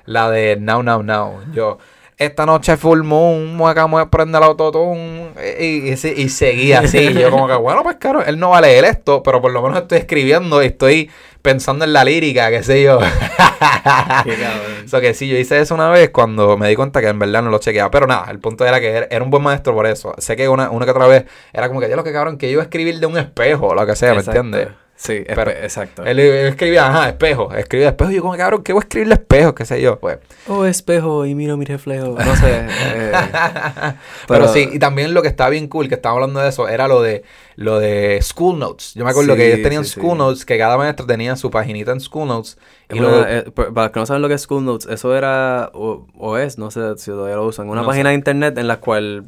la 0.07 0.31
de 0.31 0.57
Now, 0.57 0.83
Now, 0.83 1.03
Now. 1.03 1.41
Yo, 1.53 1.79
esta 2.19 2.47
noche 2.47 2.77
full 2.77 3.03
moon, 3.03 3.57
mueca, 3.57 3.87
mueca, 3.87 4.11
prende 4.11 4.39
el 4.39 4.45
autotune, 4.45 5.33
y, 5.59 5.91
y, 5.91 5.93
y 5.93 6.29
seguía 6.29 6.81
así. 6.81 7.13
Yo 7.21 7.31
como 7.31 7.49
que, 7.49 7.55
bueno, 7.55 7.83
pues 7.83 7.97
claro, 7.97 8.25
él 8.25 8.39
no 8.39 8.51
va 8.51 8.59
a 8.59 8.63
leer 8.63 8.85
esto, 8.85 9.23
pero 9.23 9.41
por 9.41 9.53
lo 9.53 9.63
menos 9.63 9.79
estoy 9.79 9.99
escribiendo 9.99 10.63
y 10.63 10.67
estoy 10.67 11.11
pensando 11.43 11.85
en 11.85 11.93
la 11.93 12.05
lírica, 12.05 12.51
qué 12.51 12.63
sé 12.63 12.83
yo. 12.83 13.01
Qué 14.25 14.37
cabrón. 14.37 14.89
So 14.89 15.01
que 15.01 15.13
sí, 15.13 15.29
yo 15.29 15.37
hice 15.37 15.61
eso 15.61 15.75
una 15.75 15.91
vez 15.91 16.11
cuando 16.11 16.57
me 16.57 16.69
di 16.69 16.77
cuenta 16.77 17.01
que 17.01 17.09
en 17.09 17.19
verdad 17.19 17.43
no 17.43 17.51
lo 17.51 17.59
chequeaba. 17.59 17.91
Pero 17.91 18.07
nada, 18.07 18.31
el 18.31 18.39
punto 18.39 18.65
era 18.65 18.79
que 18.81 18.89
era, 18.89 19.07
era 19.11 19.25
un 19.25 19.31
buen 19.31 19.43
maestro 19.43 19.75
por 19.75 19.87
eso. 19.87 20.15
Sé 20.19 20.37
que 20.37 20.49
una, 20.49 20.71
una 20.71 20.85
que 20.85 20.93
otra 20.93 21.09
vez 21.09 21.25
era 21.53 21.67
como 21.69 21.81
que, 21.81 21.89
ya 21.89 21.97
lo 21.97 22.05
que 22.05 22.13
cabrón, 22.13 22.39
que 22.39 22.47
yo 22.47 22.53
iba 22.53 22.63
a 22.63 22.65
escribir 22.65 23.01
de 23.01 23.07
un 23.07 23.19
espejo 23.19 23.75
lo 23.75 23.85
que 23.85 23.97
sea, 23.97 24.15
¿me 24.15 24.21
entiendes? 24.21 24.69
Sí, 25.03 25.25
Pero 25.27 25.51
exacto. 25.51 26.05
Él, 26.05 26.21
él 26.21 26.47
escribía, 26.47 26.87
ajá, 26.89 27.09
espejo, 27.09 27.53
escribía 27.55 27.89
espejo. 27.89 28.13
Y 28.13 28.15
yo 28.15 28.23
como, 28.23 28.37
cabrón, 28.37 28.63
¿qué 28.63 28.73
voy 28.73 28.83
a 28.83 28.85
escribir 28.85 29.09
de 29.09 29.15
espejo? 29.15 29.53
¿Qué 29.53 29.65
sé 29.65 29.83
yo? 29.83 29.99
Pues. 29.99 30.19
Oh, 30.47 30.65
espejo, 30.65 31.27
y 31.27 31.35
miro 31.35 31.57
mi 31.57 31.65
reflejo. 31.65 32.11
No 32.17 32.37
sé. 32.37 32.67
eh, 32.69 33.13
Pero, 34.29 34.47
sí, 34.49 34.69
y 34.73 34.79
también 34.79 35.13
lo 35.13 35.21
que 35.23 35.27
está 35.29 35.49
bien 35.49 35.67
cool, 35.67 35.89
que 35.89 35.97
estaba 35.97 36.15
hablando 36.15 36.39
de 36.39 36.49
eso, 36.49 36.69
era 36.69 36.87
lo 36.87 37.03
de 37.03 37.25
lo 37.57 37.81
de 37.81 38.21
School 38.23 38.59
Notes. 38.61 38.95
Yo 38.95 39.05
me 39.05 39.11
acuerdo 39.11 39.33
Sí, 39.33 39.39
que 39.39 39.47
ellos 39.49 39.63
tenían 39.63 39.85
sí, 39.85 39.91
School 39.99 40.13
sí. 40.13 40.19
Notes, 40.19 40.45
que 40.45 40.57
cada 40.57 40.77
maestro 40.79 41.05
tenía 41.05 41.35
su 41.35 41.51
paginita 41.51 41.91
en 41.91 42.01
School 42.01 42.29
Notes. 42.29 42.57
es 42.89 42.97
Y 42.97 43.01
una- 43.01 43.09
luego, 43.09 43.27
eh, 43.29 43.43
pa- 43.53 43.71
para 43.73 43.87
los 43.87 43.91
que 43.93 44.01
no 44.01 44.07
saben 44.07 44.23
lo 44.23 44.29
que 44.29 44.35
es 44.35 44.43
School 44.43 44.65
Notes, 44.65 44.87
eso 44.89 45.17
era, 45.17 45.71
o, 45.75 46.07
o 46.17 46.39
es, 46.39 46.59
no 46.59 46.71
sé 46.71 46.81
si 46.97 47.11
todavía 47.11 47.37
lo 47.37 47.45
usan, 47.47 47.69
una 47.69 47.81
No 47.83 47.87
página 47.89 48.05
sé. 48.05 48.11
de 48.11 48.15
internet 48.15 48.57
en 48.59 48.69
la 48.69 48.79
cual 48.79 49.25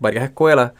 varias 0.00 0.24
escuelas 0.24 0.72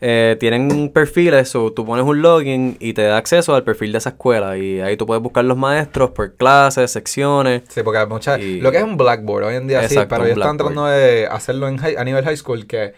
eh, 0.00 0.36
tienen 0.40 0.88
perfiles, 0.90 1.54
o 1.54 1.72
tú 1.72 1.84
pones 1.84 2.04
un 2.04 2.22
login 2.22 2.76
y 2.80 2.94
te 2.94 3.02
da 3.02 3.16
acceso 3.18 3.54
al 3.54 3.64
perfil 3.64 3.92
de 3.92 3.98
esa 3.98 4.10
escuela. 4.10 4.56
Y 4.56 4.80
ahí 4.80 4.96
tú 4.96 5.06
puedes 5.06 5.22
buscar 5.22 5.44
los 5.44 5.56
maestros 5.58 6.10
por 6.10 6.34
clases, 6.36 6.90
secciones. 6.90 7.62
Sí, 7.68 7.82
porque 7.82 7.98
hay 7.98 8.06
muchas... 8.06 8.40
Y- 8.40 8.60
Lo 8.60 8.70
que 8.72 8.78
es 8.78 8.84
un 8.84 8.96
Blackboard 8.96 9.44
hoy 9.44 9.54
en 9.56 9.68
día 9.68 9.86
sí, 9.88 9.96
pero 10.08 10.24
ellos 10.24 10.38
están 10.38 10.56
tratando 10.56 10.86
de 10.86 11.26
hacerlo 11.26 11.68
en 11.68 11.76
high- 11.78 11.96
a 11.98 12.04
nivel 12.04 12.24
high 12.24 12.36
school 12.36 12.66
que 12.66 12.94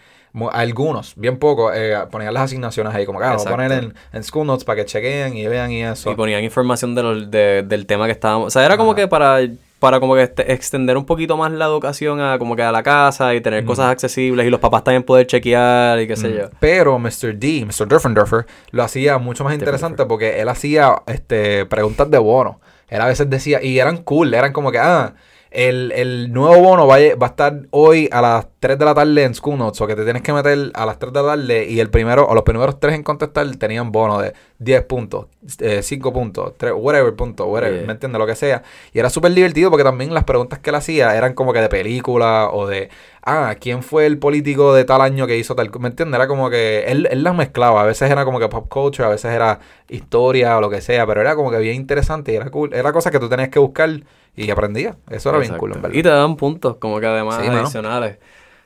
algunos, 0.51 1.13
bien 1.15 1.37
pocos, 1.37 1.71
eh, 1.75 1.95
ponían 2.09 2.33
las 2.33 2.43
asignaciones 2.43 2.93
ahí 2.95 3.05
como 3.05 3.19
que 3.19 3.25
ah, 3.25 3.35
voy 3.35 3.45
a 3.45 3.49
poner 3.51 3.71
en, 3.71 3.93
en 4.13 4.23
School 4.23 4.47
Notes 4.47 4.63
para 4.63 4.77
que 4.77 4.85
chequeen 4.85 5.37
y 5.37 5.47
vean 5.47 5.71
y 5.71 5.83
eso. 5.83 6.11
Y 6.11 6.15
ponían 6.15 6.43
información 6.43 6.95
de 6.95 7.03
lo- 7.03 7.21
de- 7.25 7.63
del 7.63 7.85
tema 7.85 8.05
que 8.07 8.13
estábamos. 8.13 8.47
O 8.47 8.49
sea, 8.49 8.65
era 8.65 8.75
como 8.77 8.95
que 8.95 9.07
para, 9.07 9.39
para 9.83 9.99
como 9.99 10.15
que 10.15 10.23
este- 10.23 10.53
extender 10.53 10.95
un 10.95 11.05
poquito 11.05 11.35
más 11.35 11.51
la 11.51 11.65
educación 11.65 12.21
a 12.21 12.39
como 12.39 12.55
que 12.55 12.63
a 12.63 12.71
la 12.71 12.83
casa 12.83 13.35
y 13.35 13.41
tener 13.41 13.63
Mm. 13.63 13.67
cosas 13.67 13.87
accesibles 13.91 14.47
y 14.47 14.49
los 14.49 14.61
papás 14.61 14.85
también 14.85 15.03
poder 15.03 15.27
chequear 15.27 15.99
y 15.99 16.07
qué 16.07 16.15
sé 16.15 16.29
Mm. 16.29 16.33
yo. 16.37 16.49
Pero 16.61 16.97
Mr. 16.99 17.35
D, 17.37 17.65
Mr. 17.65 17.85
Durfendorfer, 17.89 18.45
lo 18.71 18.81
hacía 18.83 19.17
mucho 19.17 19.43
más 19.43 19.53
interesante 19.53 20.05
porque 20.05 20.39
él 20.39 20.47
hacía 20.47 20.95
este, 21.07 21.65
preguntas 21.65 22.09
de 22.09 22.17
bono. 22.17 22.61
Él 22.87 23.01
a 23.01 23.07
veces 23.07 23.29
decía, 23.29 23.61
y 23.61 23.77
eran 23.79 23.97
cool, 23.97 24.33
eran 24.33 24.53
como 24.53 24.71
que, 24.71 24.79
ah, 24.79 25.15
el, 25.53 25.91
el 25.93 26.33
nuevo 26.33 26.59
bono 26.61 26.87
va 26.87 26.95
a, 26.95 27.15
va 27.15 27.27
a 27.27 27.29
estar 27.29 27.53
hoy 27.71 28.09
a 28.11 28.21
las 28.21 28.47
3 28.59 28.79
de 28.79 28.85
la 28.85 28.93
tarde 28.95 29.23
en 29.23 29.35
School 29.35 29.57
Notes, 29.57 29.79
o 29.81 29.87
que 29.87 29.95
te 29.95 30.03
tienes 30.03 30.21
que 30.23 30.33
meter 30.33 30.71
a 30.73 30.85
las 30.85 30.97
3 30.99 31.13
de 31.13 31.21
la 31.21 31.27
tarde 31.35 31.65
y 31.69 31.79
el 31.79 31.89
primero, 31.89 32.25
o 32.27 32.33
los 32.33 32.43
primeros 32.43 32.79
tres 32.79 32.95
en 32.95 33.03
contestar 33.03 33.45
tenían 33.57 33.91
bono 33.91 34.19
de 34.19 34.33
10 34.59 34.83
puntos, 34.85 35.27
eh, 35.59 35.81
5 35.83 36.11
puntos, 36.13 36.53
3, 36.57 36.73
whatever 36.75 37.13
punto, 37.15 37.45
whatever, 37.45 37.73
Yeah. 37.79 37.87
¿me 37.87 37.93
entiendes? 37.93 38.19
Lo 38.19 38.25
que 38.25 38.35
sea. 38.35 38.63
Y 38.93 38.99
era 38.99 39.09
súper 39.09 39.33
divertido 39.33 39.69
porque 39.69 39.83
también 39.83 40.13
las 40.13 40.23
preguntas 40.23 40.59
que 40.59 40.69
él 40.69 40.75
hacía 40.75 41.15
eran 41.15 41.33
como 41.33 41.53
que 41.53 41.59
de 41.61 41.69
película 41.69 42.49
o 42.51 42.65
de, 42.67 42.89
ah, 43.25 43.55
¿quién 43.59 43.83
fue 43.83 44.05
el 44.05 44.17
político 44.19 44.73
de 44.73 44.85
tal 44.85 45.01
año 45.01 45.27
que 45.27 45.37
hizo 45.37 45.55
tal? 45.55 45.69
co-?" 45.71 45.79
¿Me 45.79 45.89
entiendes? 45.89 46.17
Era 46.17 46.27
como 46.27 46.49
que 46.49 46.85
él, 46.87 47.07
él 47.11 47.23
las 47.23 47.35
mezclaba. 47.35 47.81
A 47.81 47.85
veces 47.85 48.09
era 48.09 48.25
como 48.25 48.39
que 48.39 48.47
pop 48.49 48.67
culture, 48.69 49.05
a 49.05 49.11
veces 49.11 49.31
era 49.31 49.59
historia 49.89 50.57
o 50.57 50.61
lo 50.61 50.69
que 50.69 50.81
sea, 50.81 51.05
pero 51.05 51.21
era 51.21 51.35
como 51.35 51.51
que 51.51 51.57
bien 51.57 51.75
interesante 51.75 52.31
y 52.31 52.35
era 52.35 52.49
cool. 52.49 52.73
Era 52.73 52.91
cosa 52.93 53.11
que 53.11 53.19
tú 53.19 53.29
tenías 53.29 53.49
que 53.49 53.59
buscar 53.59 53.89
y 54.35 54.49
aprendía. 54.49 54.95
Eso 55.09 55.29
era 55.29 55.39
bien 55.39 55.55
cool, 55.57 55.73
en 55.75 55.81
verdad. 55.81 55.97
Y 55.97 56.03
te 56.03 56.09
daban 56.09 56.35
puntos, 56.37 56.77
como 56.77 56.99
que 56.99 57.05
además 57.07 57.39
Sí, 57.41 57.47
mano. 57.47 57.61
adicionales. 57.61 58.17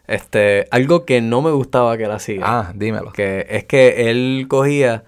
Este, 0.07 0.67
algo 0.71 1.05
que 1.05 1.19
no 1.21 1.41
me 1.41 1.51
gustaba 1.51 1.97
que 1.97 2.05
él 2.05 2.11
hacía. 2.11 2.41
Ah, 2.43 2.71
dímelo. 2.73 3.11
Que 3.11 3.45
es 3.49 3.65
que 3.65 4.09
él 4.09 4.45
cogía 4.47 5.03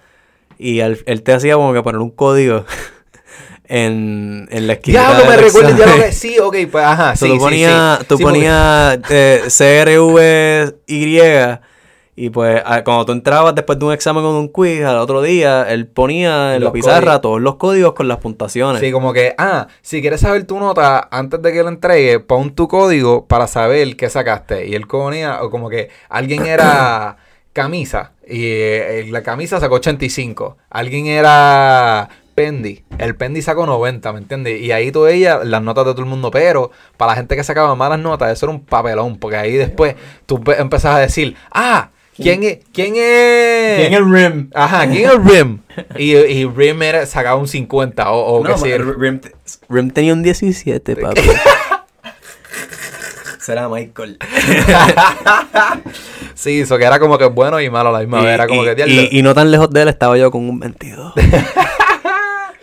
y 0.58 0.80
él 0.80 1.22
te 1.22 1.32
hacía 1.32 1.54
como 1.54 1.72
que 1.72 1.82
poner 1.82 2.02
un 2.02 2.10
código 2.10 2.66
en, 3.64 4.46
en 4.50 4.66
la 4.66 4.74
esquina. 4.74 5.00
Diablo, 5.00 5.24
me 5.24 5.30
del 5.36 5.44
recuerdo 5.44 5.70
ya 5.70 5.76
lo 5.76 5.82
examen. 5.84 6.02
que... 6.06 6.12
Sí, 6.12 6.38
ok, 6.38 6.56
pues 6.70 6.84
ajá, 6.84 7.16
sí, 7.16 7.26
tú 7.28 7.32
sí, 7.32 7.38
ponías, 7.38 7.98
sí. 8.00 8.04
tú 8.08 8.16
Sí, 8.18 8.22
porque- 8.22 8.38
ponías 8.38 8.98
eh, 9.08 9.42
CRVY 9.48 11.58
y 12.26 12.30
pues 12.30 12.60
a- 12.64 12.84
cuando 12.84 13.06
tú 13.06 13.12
entrabas 13.12 13.54
después 13.54 13.78
de 13.78 13.84
un 13.86 13.92
examen 13.92 14.22
con 14.22 14.34
un 14.34 14.48
quiz 14.48 14.82
al 14.84 14.98
otro 14.98 15.22
día, 15.22 15.62
él 15.70 15.86
ponía 15.86 16.54
en 16.54 16.60
la 16.60 16.64
Los 16.66 16.72
pizarra 16.72 17.00
códigos. 17.00 17.20
todos 17.22 17.40
los 17.40 17.56
códigos 17.56 17.92
con 17.94 18.08
las 18.08 18.18
puntuaciones. 18.18 18.80
Sí, 18.80 18.92
como 18.92 19.12
que, 19.12 19.34
ah, 19.38 19.68
si 19.82 20.00
quieres 20.00 20.20
saber 20.20 20.44
tu 20.46 20.58
nota 20.58 21.08
antes 21.10 21.40
de 21.42 21.52
que 21.52 21.62
lo 21.62 21.68
entregue, 21.68 22.20
pon 22.20 22.54
tu 22.54 22.68
código 22.68 23.26
para 23.26 23.46
saber 23.46 23.96
qué 23.96 24.10
sacaste. 24.10 24.66
Y 24.68 24.74
él 24.74 24.86
ponía, 24.86 25.42
o 25.42 25.50
como 25.50 25.68
que 25.70 25.88
alguien 26.08 26.46
era 26.46 27.16
camisa 27.52 28.12
y 28.26 28.44
eh, 28.44 29.06
la 29.10 29.22
camisa 29.22 29.58
sacó 29.58 29.76
85. 29.76 30.56
Alguien 30.70 31.06
era 31.06 32.08
Pendi, 32.34 32.84
el 32.98 33.16
Pendi 33.16 33.42
sacó 33.42 33.66
90, 33.66 34.12
¿me 34.12 34.18
entiendes? 34.20 34.60
Y 34.60 34.72
ahí 34.72 34.92
tú 34.92 35.02
veías 35.02 35.44
las 35.44 35.60
notas 35.62 35.84
de 35.84 35.92
todo 35.92 36.02
el 36.02 36.08
mundo, 36.08 36.30
pero 36.30 36.70
para 36.96 37.12
la 37.12 37.16
gente 37.16 37.36
que 37.36 37.44
sacaba 37.44 37.74
malas 37.74 37.98
notas, 37.98 38.32
eso 38.32 38.46
era 38.46 38.52
un 38.54 38.64
papelón, 38.64 39.18
porque 39.18 39.36
ahí 39.36 39.52
después 39.56 39.94
tú 40.26 40.38
empe- 40.38 40.58
empezás 40.58 40.94
a 40.94 40.98
decir, 41.00 41.34
ah, 41.52 41.90
¿quién 42.20 42.42
es? 42.44 42.58
¿Quién 42.72 42.94
es? 42.96 44.00
RIM? 44.00 44.50
Ajá, 44.54 44.86
¿quién 44.88 45.08
es 45.10 45.24
Rim? 45.24 45.58
Y, 45.96 46.14
y 46.16 46.44
Rim 46.46 46.82
era, 46.82 47.06
sacaba 47.06 47.36
un 47.40 47.48
50 47.48 48.10
o, 48.10 48.38
o 48.38 48.44
No, 48.44 48.56
sí. 48.58 48.68
ma- 48.68 48.76
Rim, 48.78 49.20
Rim 49.68 49.90
tenía 49.90 50.12
un 50.12 50.22
17, 50.22 50.96
papi. 50.96 51.20
Será 53.40 53.68
Michael. 53.68 54.18
Sí, 56.34 56.60
eso 56.62 56.78
que 56.78 56.84
era 56.84 56.98
como 56.98 57.18
que 57.18 57.26
bueno 57.26 57.60
y 57.60 57.68
malo 57.68 57.90
a 57.90 57.92
la 57.92 57.98
misma 57.98 58.22
vez. 58.22 58.32
Era 58.32 58.46
como 58.46 58.62
y, 58.64 58.74
que, 58.74 58.84
y- 58.86 59.18
y 59.18 59.22
no 59.22 59.34
tan 59.34 59.50
lejos 59.50 59.68
de 59.68 59.82
él 59.82 59.88
estaba 59.88 60.16
yo 60.16 60.30
con 60.30 60.48
un 60.48 60.58
22. 60.58 61.12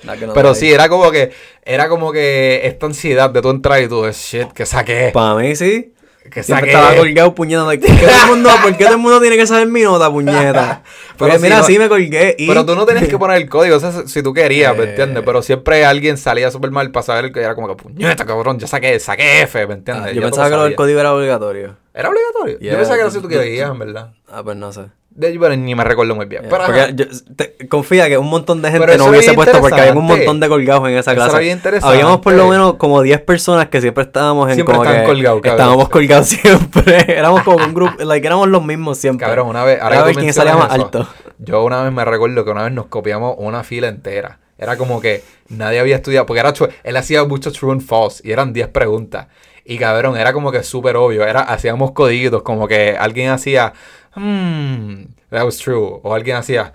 La 0.03 0.17
que 0.17 0.25
no 0.25 0.33
Pero 0.33 0.55
sí, 0.55 0.71
era 0.71 0.89
como 0.89 1.11
que, 1.11 1.31
era 1.63 1.87
como 1.87 2.11
que 2.11 2.61
esta 2.63 2.87
ansiedad 2.87 3.29
de 3.29 3.39
tú 3.39 3.51
entrar 3.51 3.79
y 3.83 3.87
tú, 3.87 4.03
shit, 4.11 4.51
que 4.51 4.65
saqué, 4.65 5.11
Para 5.13 5.35
mí 5.35 5.55
sí. 5.55 5.93
Que 6.29 6.43
saqué. 6.43 6.67
estaba 6.67 6.95
colgado 6.95 7.33
puñetando. 7.35 7.69
¿Por 7.71 7.79
qué, 7.79 7.87
todo 8.07 8.23
el 8.23 8.29
mundo, 8.29 8.49
¿Por 8.61 8.77
qué 8.77 8.83
todo 8.85 8.93
el 8.95 8.99
mundo 9.01 9.21
tiene 9.21 9.37
que 9.37 9.47
saber 9.47 9.67
mi 9.67 9.81
nota, 9.81 10.09
puñeta? 10.11 10.83
Porque 11.17 11.31
Pero 11.33 11.41
mira, 11.43 11.57
no- 11.59 11.63
sí 11.63 11.79
me 11.79 11.89
colgué. 11.89 12.35
Y... 12.37 12.47
Pero 12.47 12.65
tú 12.65 12.75
no 12.75 12.85
tenías 12.85 13.07
que 13.07 13.17
poner 13.17 13.37
el 13.37 13.49
código, 13.49 13.77
o 13.77 13.79
sea, 13.79 13.91
si 14.07 14.21
tú 14.21 14.33
querías, 14.33 14.75
¿me 14.77 14.83
Eh. 14.83 14.89
entiendes? 14.89 15.23
Pero 15.25 15.41
siempre 15.41 15.85
alguien 15.85 16.17
salía 16.17 16.51
súper 16.51 16.71
mal 16.71 16.91
para 16.91 17.03
saber 17.03 17.31
que 17.31 17.39
era 17.39 17.55
como 17.55 17.67
que, 17.67 17.75
puñeta, 17.81 18.25
cabrón, 18.25 18.59
ya 18.59 18.67
saqué, 18.67 18.99
saqué 18.99 19.41
F, 19.41 19.65
¿me 19.67 19.73
Ah, 19.73 19.77
entiendes? 19.77 20.05
yo 20.13 20.21
Ya 20.21 20.27
tú 20.27 20.35
pensaba 20.35 20.49
que 20.49 20.55
sabías. 20.55 20.75
código 20.77 20.99
era 20.99 21.13
obligatorio. 21.13 21.75
¿Era 21.93 22.09
obligatorio? 22.09 22.59
Yeah, 22.59 22.71
yo 22.73 22.77
pensaba 22.77 22.95
que 22.97 23.01
era 23.01 23.11
si 23.11 23.19
tú- 23.21 23.27
querías, 23.27 23.71
en 23.71 23.79
verdad. 23.79 24.11
Ah, 24.29 24.43
pues 24.43 24.55
no 24.57 24.71
sé. 24.71 24.81
De, 25.17 25.35
bueno, 25.37 25.55
ni 25.55 25.73
me 25.73 25.83
recuerdo 25.83 26.13
muy 26.15 26.27
bien. 26.27 26.43
Pero, 26.49 26.63
Porque 26.63 26.79
ajá. 26.81 26.91
yo- 26.91 27.05
te- 27.35 27.67
confía 27.67 28.07
que 28.07 28.17
un 28.19 28.29
montón 28.29 28.61
de 28.61 28.69
gente 28.71 28.85
eso 28.87 28.97
no 28.99 29.03
era 29.05 29.11
hubiese 29.11 29.33
puesto 29.33 29.59
porque 29.59 29.81
había 29.81 29.93
un 29.93 30.05
montón 30.05 30.39
de 30.39 30.47
colgados 30.47 30.87
en 30.87 30.95
esa 30.95 31.11
Eso 31.11 31.15
clase. 31.17 31.31
era 31.31 31.39
bien 31.39 31.57
interesante. 31.57 31.95
Habíamos 31.95 32.21
por 32.21 32.33
lo 32.33 32.47
menos 32.47 32.75
como 32.75 33.01
10 33.01 33.21
personas 33.21 33.67
que 33.69 33.81
siempre 33.81 34.03
estábamos 34.03 34.47
en 34.49 34.53
Siempre 34.55 34.75
como 34.75 34.87
que 34.89 35.03
colgados, 35.03 35.41
estábamos 35.43 35.89
colgados 35.89 36.27
siempre. 36.29 37.17
éramos 37.17 37.41
como 37.41 37.65
un 37.65 37.73
grupo, 37.73 38.03
like, 38.03 38.25
éramos 38.27 38.47
los 38.47 38.63
mismos 38.63 38.99
siempre. 38.99 39.25
Cabrón, 39.25 39.47
una 39.47 39.63
vez, 39.63 39.81
ahora 39.81 39.95
Era 39.97 40.05
que 40.07 40.13
quién 40.13 40.33
salía 40.33 40.55
más 40.55 40.71
eso, 40.71 40.83
alto. 40.85 41.07
Yo 41.39 41.63
una 41.63 41.81
vez 41.81 41.91
me 41.91 42.05
recuerdo 42.05 42.45
que 42.45 42.51
una 42.51 42.63
vez 42.63 42.71
nos 42.73 42.85
copiamos 42.85 43.35
una 43.39 43.63
fila 43.63 43.87
entera. 43.87 44.37
Era 44.59 44.77
como 44.77 45.01
que 45.01 45.23
nadie 45.49 45.79
había 45.79 45.95
estudiado, 45.95 46.25
porque 46.27 46.39
era 46.41 46.53
él 46.83 46.95
hacía 46.97 47.23
mucho 47.25 47.51
true 47.51 47.71
and 47.71 47.81
false 47.81 48.21
y 48.23 48.31
eran 48.31 48.53
10 48.53 48.67
preguntas. 48.69 49.27
Y 49.69 49.77
cabrón, 49.77 50.15
era 50.15 50.31
como 50.31 50.51
que 50.51 50.63
súper 50.63 50.95
obvio. 50.95 51.25
Era, 51.25 51.41
hacíamos 51.41 51.91
codiguitos, 51.91 52.41
como 52.41 52.67
que 52.69 52.95
alguien 52.97 53.29
hacía, 53.31 53.73
hmm, 54.15 55.03
that 55.29 55.43
was 55.45 55.57
true. 55.57 55.99
O 56.03 56.13
alguien 56.13 56.37
hacía, 56.37 56.73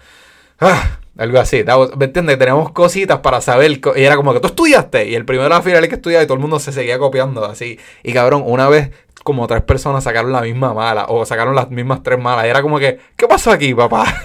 ah, 0.61 0.99
algo 1.19 1.39
así. 1.41 1.65
That 1.65 1.77
was- 1.79 1.97
¿Me 1.97 2.07
entiendes? 2.07 2.39
Teníamos 2.39 2.73
cositas 2.73 3.19
para 3.21 3.41
saber. 3.41 3.81
co- 3.81 3.97
Y 3.97 4.03
era 4.05 4.17
como 4.17 4.33
que 4.33 4.41
tú 4.41 4.49
estudiaste. 4.49 5.09
Y 5.09 5.15
el 5.15 5.25
primero 5.25 5.45
de 5.45 5.51
la 5.51 5.63
fila 5.63 5.77
era 5.77 5.85
el 5.85 5.89
que 5.89 5.97
estudiaba 5.97 6.23
y 6.25 6.27
todo 6.27 6.35
el 6.35 6.41
mundo 6.41 6.59
se 6.59 6.73
seguía 6.73 6.99
copiando 6.99 7.45
así. 7.45 7.79
Y 8.03 8.13
cabrón, 8.13 8.43
una 8.47 8.69
vez 8.69 8.91
como 9.25 9.47
tres 9.47 9.63
personas 9.63 10.03
sacaron 10.03 10.33
la 10.33 10.41
misma 10.41 10.75
mala 10.75 11.07
o 11.09 11.25
sacaron 11.25 11.55
las 11.55 11.71
mismas 11.71 12.03
tres 12.03 12.19
malas. 12.19 12.45
Y 12.47 12.49
era 12.49 12.61
como 12.63 12.79
que, 12.81 12.99
¿qué 13.17 13.29
pasó 13.29 13.53
aquí, 13.53 13.73
papá? 13.75 14.05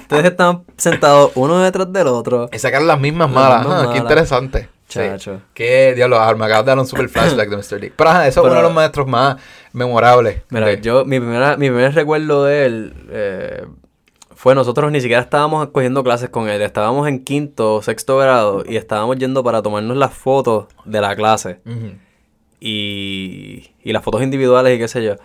Ustedes 0.00 0.24
estaban 0.24 0.64
sentados 0.76 1.32
uno 1.34 1.58
detrás 1.58 1.92
del 1.92 2.06
otro. 2.08 2.48
y 2.52 2.58
sacaron 2.58 2.86
las 2.86 2.98
mismas 3.00 3.30
Las 3.30 3.34
malas. 3.34 3.58
mismas 3.60 3.82
Ajá, 3.82 3.92
qué 3.92 3.98
malas. 4.02 4.08
Sí. 5.02 5.08
Qué 5.54 5.92
diablo, 5.94 6.16
me 6.36 6.44
acabas 6.46 6.64
de 6.64 6.70
dar 6.70 6.78
un 6.78 6.86
super 6.86 7.08
flashback 7.08 7.48
de 7.48 7.56
Mr. 7.56 7.80
Dick. 7.80 7.92
Pero 7.96 8.10
ajá, 8.10 8.26
eso 8.28 8.40
es 8.40 8.46
uno 8.46 8.54
de 8.56 8.62
los 8.62 8.72
maestros 8.74 9.06
más 9.06 9.36
memorables. 9.72 10.42
Mira, 10.50 10.66
de- 10.66 10.80
yo, 10.80 11.04
mi, 11.04 11.18
primera, 11.20 11.56
mi 11.56 11.68
primer 11.68 11.94
recuerdo 11.94 12.44
de 12.44 12.66
él 12.66 12.94
eh, 13.10 13.66
fue 14.34 14.54
nosotros 14.54 14.90
ni 14.92 15.00
siquiera 15.00 15.22
estábamos 15.22 15.68
cogiendo 15.68 16.02
clases 16.04 16.28
con 16.28 16.48
él. 16.48 16.60
Estábamos 16.62 17.08
en 17.08 17.24
quinto 17.24 17.76
o 17.76 17.82
sexto 17.82 18.18
grado 18.18 18.62
y 18.66 18.76
estábamos 18.76 19.16
yendo 19.16 19.42
para 19.44 19.62
tomarnos 19.62 19.96
las 19.96 20.12
fotos 20.12 20.66
de 20.84 21.00
la 21.00 21.14
clase. 21.16 21.60
Y, 22.60 23.70
y 23.82 23.92
las 23.92 24.02
fotos 24.02 24.22
individuales 24.22 24.76
y 24.76 24.78
qué 24.78 24.88
sé 24.88 25.04
yo. 25.04 25.16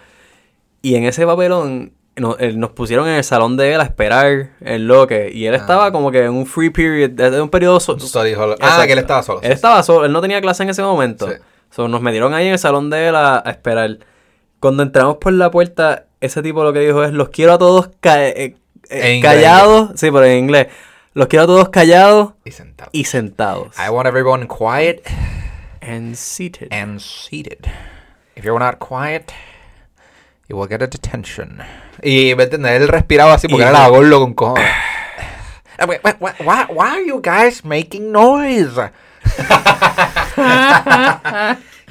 Y 0.81 0.95
en 0.95 1.05
ese 1.05 1.25
papelón 1.25 1.93
no- 2.19 2.37
él- 2.37 2.59
nos 2.59 2.71
pusieron 2.71 3.07
en 3.07 3.15
el 3.15 3.23
salón 3.23 3.57
de 3.57 3.73
él 3.73 3.81
a 3.81 3.83
esperar 3.83 4.49
en 4.61 4.87
lo 4.87 5.07
que. 5.07 5.31
Y 5.31 5.45
él 5.45 5.55
estaba 5.55 5.91
como 5.91 6.11
que 6.11 6.25
en 6.25 6.31
un 6.33 6.45
free 6.45 6.69
period, 6.69 7.11
desde 7.11 7.41
un 7.41 7.49
periodo... 7.49 7.79
so- 7.79 7.99
Study 7.99 8.33
hall. 8.33 8.55
Ah, 8.61 8.83
que 8.85 8.93
él 8.93 8.99
estaba 8.99 9.23
solo. 9.23 9.41
Él 9.41 9.51
estaba 9.51 9.81
solo, 9.83 10.05
él 10.05 10.11
no 10.11 10.21
tenía 10.21 10.41
clase 10.41 10.63
en 10.63 10.69
ese 10.69 10.81
momento. 10.83 11.27
Sí. 11.29 11.35
So, 11.71 11.87
nos 11.87 12.01
metieron 12.01 12.33
ahí 12.33 12.47
en 12.47 12.53
el 12.53 12.59
salón 12.59 12.89
de 12.89 13.07
él 13.09 13.15
a, 13.15 13.41
a 13.45 13.49
esperar. 13.51 13.97
Cuando 14.59 14.83
entramos 14.83 15.17
por 15.17 15.31
la 15.33 15.51
puerta, 15.51 16.05
ese 16.19 16.41
tipo 16.41 16.63
lo 16.63 16.73
que 16.73 16.79
dijo 16.79 17.03
es, 17.03 17.13
los 17.13 17.29
quiero 17.29 17.53
a 17.53 17.57
todos 17.57 17.89
ca- 18.01 18.27
eh, 18.27 18.55
eh, 18.89 19.19
callados. 19.21 19.91
Sí, 19.95 20.09
pero 20.11 20.25
en 20.25 20.37
inglés. 20.39 20.67
Los 21.13 21.27
quiero 21.27 21.43
a 21.43 21.47
todos 21.47 21.69
callados 21.69 22.33
Y 22.45 22.51
sentado. 22.51 22.89
y 22.93 23.05
sentados. 23.05 23.75
I 23.77 23.89
want 23.89 24.07
everyone 24.07 24.47
quiet 24.47 25.03
And 25.81 26.15
seated. 26.15 26.67
and 26.71 26.99
seated. 26.99 27.59
If 28.35 28.43
you're 28.45 28.59
not 28.59 28.79
quiet, 28.79 29.31
you 30.47 30.57
will 30.57 30.67
get 30.69 30.81
a 30.81 30.87
detention. 30.87 31.59
Y, 32.03 32.33
¿me 32.35 32.43
entiendes? 32.43 32.71
Él 32.81 32.87
respiraba 32.87 33.33
así 33.33 33.47
porque 33.47 33.63
Y- 33.65 33.67
era 33.69 33.79
la 33.79 33.87
gorlo 33.89 34.19
con 34.19 34.33
cojones. 34.33 34.65
Ah, 35.77 35.85
wait, 35.87 36.01
why, 36.03 36.11
why, 36.39 36.65
why 36.69 36.87
are 36.87 37.05
you 37.05 37.21
guys 37.21 37.63
making 37.63 38.11
noise? 38.11 38.69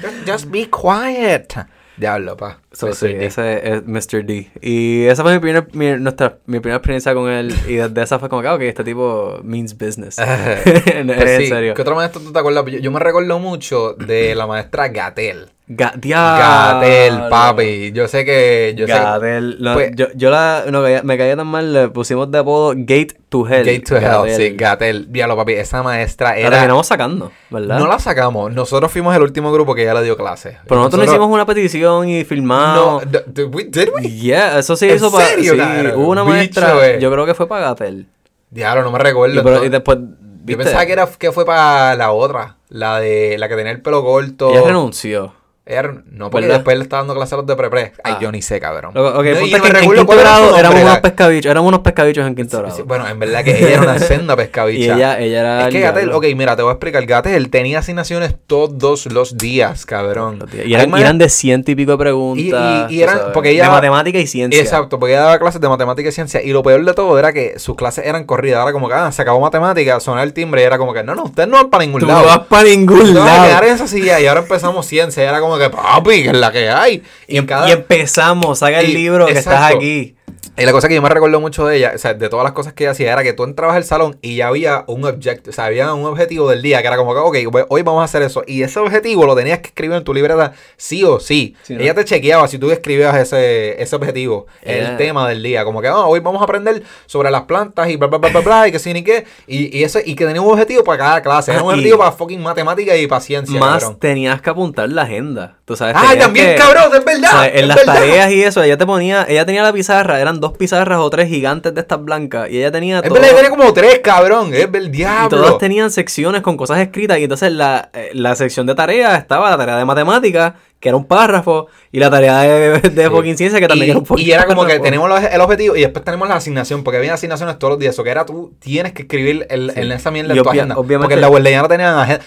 just, 0.01 0.25
just 0.25 0.45
be 0.51 0.65
quiet. 0.69 1.53
Diablo, 1.97 2.37
pa. 2.37 2.59
So, 2.71 2.93
sí, 2.93 3.07
D. 3.09 3.25
ese 3.25 3.73
es 3.73 3.83
Mr. 3.85 4.23
D. 4.25 4.49
Y 4.61 5.03
esa 5.07 5.21
fue 5.23 5.33
mi, 5.33 5.39
primer, 5.39 5.67
mi, 5.73 5.91
nuestra, 6.01 6.37
mi 6.45 6.59
primera 6.61 6.77
experiencia 6.77 7.13
con 7.13 7.29
él. 7.29 7.53
Y 7.67 7.73
desde 7.75 8.01
esa 8.01 8.19
fue 8.19 8.29
como 8.29 8.41
que, 8.41 8.47
ah, 8.47 8.53
ok, 8.55 8.61
este 8.61 8.83
tipo 8.85 9.39
means 9.43 9.77
business. 9.77 10.17
en, 10.19 11.07
Pues 11.07 11.21
en 11.21 11.41
sí, 11.41 11.47
serio. 11.47 11.73
¿Qué 11.73 11.81
otro 11.81 11.95
maestro 11.95 12.21
tú 12.21 12.31
te 12.31 12.39
acuerdas? 12.39 12.63
Yo, 12.67 12.79
yo 12.79 12.91
me 12.91 12.99
recuerdo 12.99 13.37
mucho 13.39 13.93
de 13.95 14.33
la 14.33 14.47
maestra 14.47 14.87
Gatel. 14.87 15.49
Gatel, 15.71 17.29
papi. 17.29 17.91
Yo 17.91 18.07
sé 18.07 18.25
que. 18.25 18.73
Yo 18.75 18.87
sé, 18.87 18.93
Gatel. 18.93 19.57
No, 19.61 19.73
Pues- 19.75 19.91
yo, 19.95 20.07
yo 20.15 20.29
la, 20.31 20.63
no, 20.71 20.81
me 21.03 21.17
caía 21.17 21.35
tan 21.35 21.45
mal, 21.47 21.71
le 21.73 21.87
pusimos 21.89 22.29
de 22.31 22.39
apodo 22.39 22.73
Gate 22.75 23.15
to 23.29 23.47
Hell. 23.47 23.63
Gate 23.65 23.81
to 23.81 23.97
Hell, 23.97 24.35
sí, 24.35 24.55
Gatel. 24.55 25.11
Diablo, 25.11 25.35
papi. 25.37 25.53
Esa 25.53 25.83
maestra 25.83 26.31
La 26.31 26.37
era. 26.37 26.49
terminamos 26.49 26.87
sacando, 26.87 27.31
¿verdad? 27.49 27.77
No 27.79 27.87
la 27.87 27.99
sacamos. 27.99 28.51
Nosotros 28.51 28.91
fuimos 28.91 29.15
el 29.15 29.21
último 29.21 29.51
grupo 29.51 29.75
que 29.75 29.85
ya 29.85 29.93
le 29.93 30.03
dio 30.03 30.17
clase. 30.17 30.57
Pero 30.67 30.79
nosotros, 30.81 31.05
no 31.05 31.11
hicimos 31.11 31.29
una 31.29 31.45
petición 31.45 32.09
y 32.09 32.19
No, 32.19 32.25
filmamos. 32.25 33.11
d- 33.11 33.23
d- 33.27 33.43
we- 33.45 33.65
did 33.65 33.89
we? 33.95 34.01
Yeah, 34.09 34.57
eso 34.59 34.75
sí 34.75 34.89
¿En 34.89 34.95
hizo 34.95 35.11
para. 35.11 35.25
serio, 35.27 35.53
Sí, 35.53 35.59
hubo 35.95 36.09
una 36.09 36.23
Bicho, 36.23 36.33
maestra, 36.33 36.87
eh. 36.87 36.97
yo 36.99 37.11
creo 37.11 37.25
que 37.25 37.33
fue 37.35 37.47
para 37.47 37.67
Gatel. 37.67 38.07
Diablo, 38.49 38.81
no 38.83 38.91
me 38.91 38.99
recuerdo. 38.99 39.35
Y, 39.39 39.43
pero- 39.43 39.63
y 39.63 39.67
entonces. 39.67 39.71
después. 39.71 39.97
Yo 40.45 40.57
pensaba 40.57 40.83
que, 40.87 40.93
era, 40.93 41.07
que 41.19 41.31
fue 41.31 41.45
para 41.45 41.95
la 41.95 42.11
otra. 42.11 42.55
La 42.69 42.99
de 42.99 43.37
la 43.37 43.47
que 43.47 43.55
tenía 43.55 43.71
el 43.71 43.81
pelo 43.83 44.03
corto. 44.03 44.49
Ella 44.49 44.61
renunció. 44.65 45.33
Ella 45.69 45.93
no, 46.11 46.29
porque 46.31 46.47
después 46.47 46.75
le 46.77 46.83
estaba 46.83 47.01
dando 47.03 47.13
clase 47.13 47.35
a 47.35 47.37
los 47.37 47.45
de 47.45 47.55
pre-pre. 47.55 47.93
Ay, 48.03 48.13
Ah. 48.15 48.19
yo 48.19 48.31
ni 48.31 48.41
sé, 48.41 48.59
cabrón. 48.59 48.91
Ok, 48.97 49.13
No, 49.15 49.21
en- 49.23 49.37
en 49.37 49.91
quinto 49.91 50.05
grado 50.15 50.57
éramos 50.57 50.81
unos 50.81 50.97
pescabichos, 50.99 51.51
éramos 51.51 51.67
unos 51.69 51.79
pescabichos 51.81 52.25
en 52.27 52.35
quinto 52.35 52.57
grado. 52.57 52.75
Sí, 52.75 52.81
bueno, 52.81 53.07
en 53.07 53.19
verdad 53.19 53.43
que 53.43 53.57
ella 53.57 53.69
era 53.73 53.81
una 53.83 53.99
senda 53.99 54.35
pescabicha. 54.35 54.79
Y 54.81 54.97
ella, 54.97 55.19
ella 55.19 55.39
era. 55.41 55.67
Es 55.67 55.73
que 55.73 55.79
Gatel, 55.79 56.11
ok, 56.11 56.25
mira, 56.35 56.55
te 56.55 56.63
voy 56.63 56.71
a 56.71 56.73
explicar. 56.73 57.05
Gatel 57.05 57.49
tenía 57.51 57.79
asignaciones 57.79 58.35
todos 58.47 59.05
los 59.05 59.37
días, 59.37 59.85
cabrón. 59.85 60.43
Y 60.65 60.73
eran, 60.73 60.89
y 60.97 61.01
eran 61.01 61.17
de 61.19 61.29
ciento 61.29 61.69
y 61.71 61.75
pico 61.75 61.91
de 61.91 61.97
preguntas. 61.99 62.89
Y- 62.89 62.95
y- 62.95 62.97
y 62.97 63.03
eran- 63.03 63.19
porque 63.33 63.51
ella- 63.51 63.65
De 63.65 63.69
matemática 63.69 64.17
y 64.17 64.25
ciencia. 64.25 64.59
Exacto, 64.59 64.97
porque 64.99 65.13
ella 65.13 65.21
daba 65.25 65.37
clases 65.39 65.61
de 65.61 65.69
matemática 65.69 66.09
y 66.09 66.11
ciencia. 66.11 66.41
Y 66.41 66.51
lo 66.51 66.63
peor 66.63 66.83
de 66.83 66.93
todo 66.95 67.19
era 67.19 67.31
que 67.31 67.59
sus 67.59 67.75
clases 67.75 68.07
eran 68.07 68.23
corridas. 68.25 68.63
Era 68.63 68.71
como 68.73 68.87
que, 68.87 68.95
ah, 68.95 69.11
se 69.11 69.21
acabó 69.21 69.39
matemática, 69.39 69.99
sonaba 69.99 70.23
el 70.23 70.33
timbre 70.33 70.61
y 70.61 70.65
era 70.65 70.79
como 70.79 70.93
que, 70.93 71.03
no, 71.03 71.13
no, 71.13 71.25
ustedes 71.25 71.47
no 71.47 71.57
van 71.57 71.69
para 71.69 71.83
ningún 71.85 71.99
Tú 72.01 72.07
lado. 72.07 72.21
no 72.21 72.25
vas 72.25 72.39
para 72.47 72.63
ningún 72.63 73.13
van 73.13 73.27
a 73.27 73.43
quedar 73.45 73.49
lado. 73.61 73.67
en 73.67 73.73
esa 73.75 73.87
silla 73.87 74.19
y 74.19 74.25
ahora 74.25 74.41
empezamos 74.41 74.85
ciencia. 74.87 75.23
Y 75.23 75.27
era 75.27 75.39
como 75.39 75.58
que, 75.59 75.69
papi, 75.69 76.23
que 76.23 76.29
es 76.29 76.37
la 76.37 76.51
que 76.51 76.69
hay. 76.69 77.03
Y, 77.27 77.37
en 77.37 77.45
cada... 77.45 77.69
Y 77.69 77.71
empezamos, 77.73 78.59
saca 78.59 78.79
el 78.79 78.89
Y- 78.89 78.93
libro 78.93 79.25
que 79.27 79.33
estás 79.33 79.53
exacto. 79.53 79.77
aquí. 79.77 80.15
Y 80.59 80.65
la 80.65 80.71
cosa 80.71 80.87
que 80.87 80.95
yo 80.95 81.01
me 81.01 81.09
recuerdo 81.09 81.39
mucho 81.39 81.65
de 81.65 81.77
ella, 81.77 81.93
o 81.95 81.97
sea, 81.97 82.13
de 82.13 82.29
todas 82.29 82.43
las 82.43 82.53
cosas 82.53 82.73
que 82.73 82.83
ella 82.83 82.91
hacía, 82.91 83.13
era 83.13 83.23
que 83.23 83.33
tú 83.33 83.43
entrabas 83.43 83.75
al 83.77 83.83
salón 83.85 84.17
y 84.21 84.35
ya 84.35 84.47
había 84.47 84.83
un 84.87 85.05
objetivo, 85.05 85.49
o 85.49 85.51
sea, 85.53 85.65
había 85.65 85.93
un 85.93 86.05
objetivo 86.05 86.49
del 86.49 86.61
día, 86.61 86.81
que 86.81 86.87
era 86.87 86.97
como 86.97 87.13
que, 87.13 87.45
ok, 87.47 87.65
hoy 87.69 87.81
vamos 87.81 88.01
a 88.01 88.05
hacer 88.05 88.21
eso. 88.21 88.43
Y 88.45 88.63
ese 88.63 88.79
objetivo 88.79 89.25
lo 89.25 89.35
tenías 89.35 89.59
que 89.59 89.67
escribir 89.67 89.97
en 89.97 90.03
tu 90.03 90.13
libreta 90.13 90.53
sí 90.77 91.03
o 91.03 91.19
sí. 91.19 91.55
Sí, 91.63 91.75
¿no? 91.75 91.81
Ella 91.81 91.93
te 91.93 92.05
chequeaba 92.05 92.47
si 92.47 92.57
tú 92.57 92.71
escribías 92.71 93.15
ese, 93.17 93.81
ese 93.81 93.95
objetivo, 93.95 94.47
el 94.61 94.97
tema 94.97 95.27
del 95.29 95.41
día. 95.41 95.63
Como 95.63 95.81
que, 95.81 95.87
ah, 95.87 96.05
hoy 96.05 96.19
vamos 96.19 96.41
a 96.41 96.43
aprender 96.43 96.83
sobre 97.05 97.31
las 97.31 97.43
plantas 97.43 97.89
y 97.89 97.95
bla, 97.95 98.07
bla, 98.07 98.17
bla, 98.17 98.29
bla, 98.29 98.41
bla, 98.41 98.67
y 98.67 98.71
que 98.71 98.79
sí 98.79 98.93
ni 98.93 99.03
qué. 99.03 99.25
Y, 99.47 99.77
y, 99.77 99.83
eso, 99.83 99.99
y 100.03 100.15
que 100.15 100.25
tenía 100.25 100.41
un 100.41 100.51
objetivo 100.51 100.83
para 100.83 100.97
cada 100.97 101.21
clase. 101.21 101.51
Era 101.51 101.61
Ah, 101.61 101.63
un 101.63 101.69
y- 101.71 101.73
objetivo 101.75 101.97
para 101.99 102.11
fucking 102.11 102.41
matemática 102.41 102.95
y 102.97 103.07
para 103.07 103.21
ciencia, 103.21 103.59
Más 103.59 103.81
cabrón. 103.83 103.99
tenías 103.99 104.41
que 104.41 104.49
apuntar 104.49 104.89
la 104.89 105.03
agenda. 105.03 105.57
Tú 105.65 105.75
sabes. 105.75 105.95
¡Ay, 105.97 106.17
también, 106.19 106.47
que- 106.47 106.55
cabrón! 106.55 106.91
¡Es 106.93 107.05
verdad! 107.05 107.29
o 107.33 107.39
sea, 107.39 107.47
en 107.47 107.55
es 107.59 107.67
las 107.67 107.77
verdad. 107.77 107.93
tareas 107.95 108.31
y 108.31 108.43
eso, 108.43 108.63
ella 108.63 108.77
te 108.77 108.85
ponía, 108.85 109.25
ella 109.29 109.45
tenía 109.45 109.63
la 109.63 109.71
pizarra, 109.73 110.19
eran 110.19 110.39
dos 110.39 110.48
pizarras 110.53 110.99
o 110.99 111.09
tres 111.09 111.29
gigantes 111.29 111.73
de 111.73 111.81
estas 111.81 112.03
blancas, 112.03 112.49
y 112.49 112.57
ella 112.57 112.71
tenía 112.71 112.99
Es 112.99 113.09
verdad, 113.09 113.29
tenía 113.35 113.49
como 113.49 113.73
tres, 113.73 113.99
cabrón. 113.99 114.53
Es 114.53 114.71
del 114.71 114.87
y 114.87 114.89
diablo. 114.89 115.29
todas 115.29 115.57
tenían 115.57 115.91
secciones 115.91 116.41
con 116.41 116.57
cosas 116.57 116.79
escritas, 116.79 117.19
y 117.19 117.23
entonces 117.23 117.51
la, 117.51 117.89
eh, 117.93 118.11
la 118.13 118.35
sección 118.35 118.65
de 118.65 118.75
tareas 118.75 119.19
estaba 119.19 119.49
la 119.49 119.57
tarea 119.57 119.77
de 119.77 119.85
matemáticas, 119.85 120.53
que 120.79 120.89
era 120.89 120.95
un 120.97 121.05
párrafo, 121.05 121.67
y 121.91 121.99
la 121.99 122.09
tarea 122.09 122.39
de, 122.41 122.79
de 122.79 123.03
Sí. 123.03 123.09
fucking 123.09 123.37
ciencia, 123.37 123.59
que 123.59 123.67
también 123.67 123.87
y, 123.87 123.89
era 123.91 123.99
un 123.99 124.05
fucking 124.05 124.25
y 124.27 124.31
era 124.31 124.45
como 124.45 124.61
que 124.61 124.67
párrafo. 124.69 124.83
tenemos 124.83 125.09
los- 125.09 125.23
el 125.23 125.41
objetivo 125.41 125.75
y 125.75 125.81
después 125.81 126.05
tenemos 126.05 126.27
la 126.29 126.35
asignación, 126.35 126.83
porque 126.83 126.97
había 126.97 127.13
asignaciones 127.13 127.59
todos 127.59 127.71
los 127.71 127.79
días. 127.79 127.97
O 127.99 128.03
que 128.03 128.09
era 128.11 128.25
tú 128.25 128.53
tienes 128.59 128.93
que 128.93 129.01
escribir 129.01 129.45
el, 129.49 129.71
Sí. 129.71 129.79
en 129.81 129.91
esa 129.91 130.09
mierda 130.11 130.33
de 130.33 130.41
tu 130.41 130.47
obvia- 130.49 130.61
agenda. 130.61 130.75
obviamente- 130.77 130.99
Porque 131.03 131.13
en 131.15 131.21
la 131.21 131.27
guardería 131.27 131.61
no 131.61 131.67
tenían 131.67 131.97
agenda. 131.97 132.23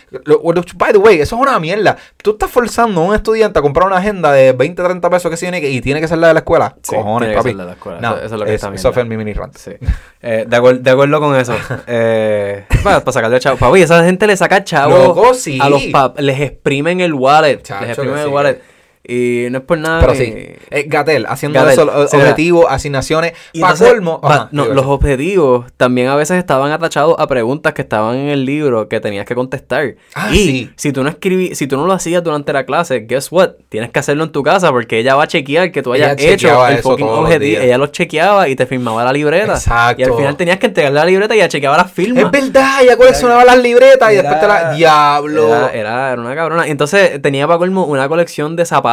By 0.76 0.92
the 0.92 0.98
way, 0.98 1.20
eso 1.20 1.36
es 1.36 1.42
una 1.42 1.58
mierda. 1.58 1.96
Tú 2.22 2.32
estás 2.32 2.50
forzando 2.50 3.00
a 3.00 3.04
un 3.04 3.14
estudiante 3.14 3.58
a 3.58 3.62
comprar 3.62 3.86
una 3.86 3.96
agenda 3.96 4.32
de 4.32 4.52
20, 4.52 4.82
30 4.82 5.08
pesos 5.10 5.30
que 5.30 5.36
tiene 5.36 5.60
que, 5.60 5.70
y 5.70 5.80
tiene 5.80 6.00
que 6.00 6.08
ser 6.08 6.18
la 6.18 6.28
de 6.28 6.34
la 6.34 6.40
escuela. 6.40 6.76
Sí, 6.82 6.94
Cojones, 6.94 7.28
tiene 7.28 7.32
que 7.32 7.36
papi. 7.38 7.48
ser 7.50 7.56
la 7.56 7.62
de 7.62 7.66
la 7.68 7.74
escuela. 7.74 8.00
No, 8.00 8.08
Eso- 8.16 8.24
eso 8.26 8.34
es 8.34 8.40
lo 8.40 8.44
que 8.46 8.54
está 8.54 8.74
Eso 8.74 8.92
fue 8.92 9.04
mi 9.04 9.16
mini 9.16 9.32
rant. 9.32 9.56
Sí. 9.56 9.72
Eh, 10.20 10.44
de, 10.46 10.56
acuer- 10.56 10.78
de 10.80 10.90
acuerdo 10.90 11.20
con 11.20 11.34
eso. 11.36 11.54
Eh, 11.86 12.64
para, 12.84 13.00
para 13.00 13.12
sacarle 13.12 13.38
chavo. 13.40 13.56
Papi, 13.56 13.82
esa 13.82 14.04
gente 14.04 14.26
le 14.26 14.36
saca 14.36 14.62
chavo. 14.64 14.96
Loco, 14.98 15.34
sí. 15.34 15.58
A 15.60 15.68
los 15.68 15.82
pap 15.86 16.18
les 16.20 16.40
exprimen 16.40 17.00
el 17.00 17.14
wallet. 17.14 17.62
Chacho, 17.62 17.80
les 17.82 17.90
exprimen 17.90 18.16
que 18.16 18.22
el 18.22 18.28
wallet 18.28 18.41
pared. 18.42 18.71
Y 19.04 19.48
no 19.50 19.58
es 19.58 19.64
por 19.64 19.78
nada. 19.78 20.00
Pero 20.00 20.14
sí, 20.14 20.32
eh, 20.70 20.84
Gatel, 20.86 21.26
haciendo 21.26 21.68
eso, 21.68 21.82
o- 21.84 22.02
objetivos, 22.04 22.66
asignaciones, 22.68 23.32
para 23.60 23.76
colmo. 23.76 24.20
ajá, 24.22 24.48
no, 24.52 24.66
los 24.66 24.86
objetivos 24.86 25.66
también 25.76 26.06
a 26.06 26.14
veces 26.14 26.38
estaban 26.38 26.70
atachados 26.70 27.16
a 27.18 27.26
preguntas 27.26 27.72
que 27.72 27.82
estaban 27.82 28.16
en 28.16 28.28
el 28.28 28.44
libro 28.44 28.88
que 28.88 29.00
tenías 29.00 29.26
que 29.26 29.34
contestar. 29.34 29.96
Ah, 30.14 30.28
y 30.32 30.36
sí. 30.36 30.70
si 30.76 30.92
tú 30.92 31.02
no 31.02 31.08
escribí, 31.08 31.56
si 31.56 31.66
tú 31.66 31.76
no 31.76 31.86
lo 31.86 31.92
hacías 31.92 32.22
durante 32.22 32.52
la 32.52 32.64
clase, 32.64 33.00
guess 33.00 33.32
what? 33.32 33.50
Tienes 33.68 33.90
que 33.90 33.98
hacerlo 33.98 34.22
en 34.22 34.30
tu 34.30 34.44
casa 34.44 34.70
porque 34.70 35.00
ella 35.00 35.16
va 35.16 35.24
a 35.24 35.26
chequear 35.26 35.72
que 35.72 35.82
tú 35.82 35.94
Ella 35.94 36.10
hayas 36.10 36.20
hecho 36.22 36.66
el 36.68 36.78
fucking 36.78 37.04
los 37.06 37.18
objetivo. 37.18 37.60
Ella 37.60 37.78
lo 37.78 37.88
chequeaba 37.88 38.48
y 38.48 38.54
te 38.54 38.66
firmaba 38.66 39.02
la 39.02 39.12
libreta. 39.12 39.54
Exacto. 39.54 40.00
Y 40.00 40.04
al 40.04 40.14
final 40.14 40.36
tenías 40.36 40.58
que 40.58 40.66
entregarle 40.66 41.00
la 41.00 41.06
libreta 41.06 41.34
y 41.34 41.38
ella 41.38 41.48
chequeaba 41.48 41.76
las 41.76 41.90
firmas. 41.90 42.24
Es 42.24 42.30
verdad, 42.30 42.82
ella 42.82 42.96
coleccionaba 42.96 43.44
las 43.44 43.58
libretas 43.58 44.12
y 44.12 44.14
después 44.16 44.38
te 44.38 44.46
la. 44.46 44.72
¡Diablo! 44.74 45.48
Era, 45.48 45.70
era, 45.72 46.12
era 46.12 46.20
una 46.20 46.36
cabrona. 46.36 46.68
Entonces 46.68 47.20
tenía 47.20 47.48
para 47.48 47.58
colmo 47.58 47.84
una 47.86 48.08
colección 48.08 48.54
de 48.54 48.64
zapatos. 48.64 48.91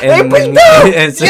¡Es 0.00 0.18
en, 0.20 0.28
verdad! 0.28 0.86
en 0.94 1.14
su. 1.14 1.24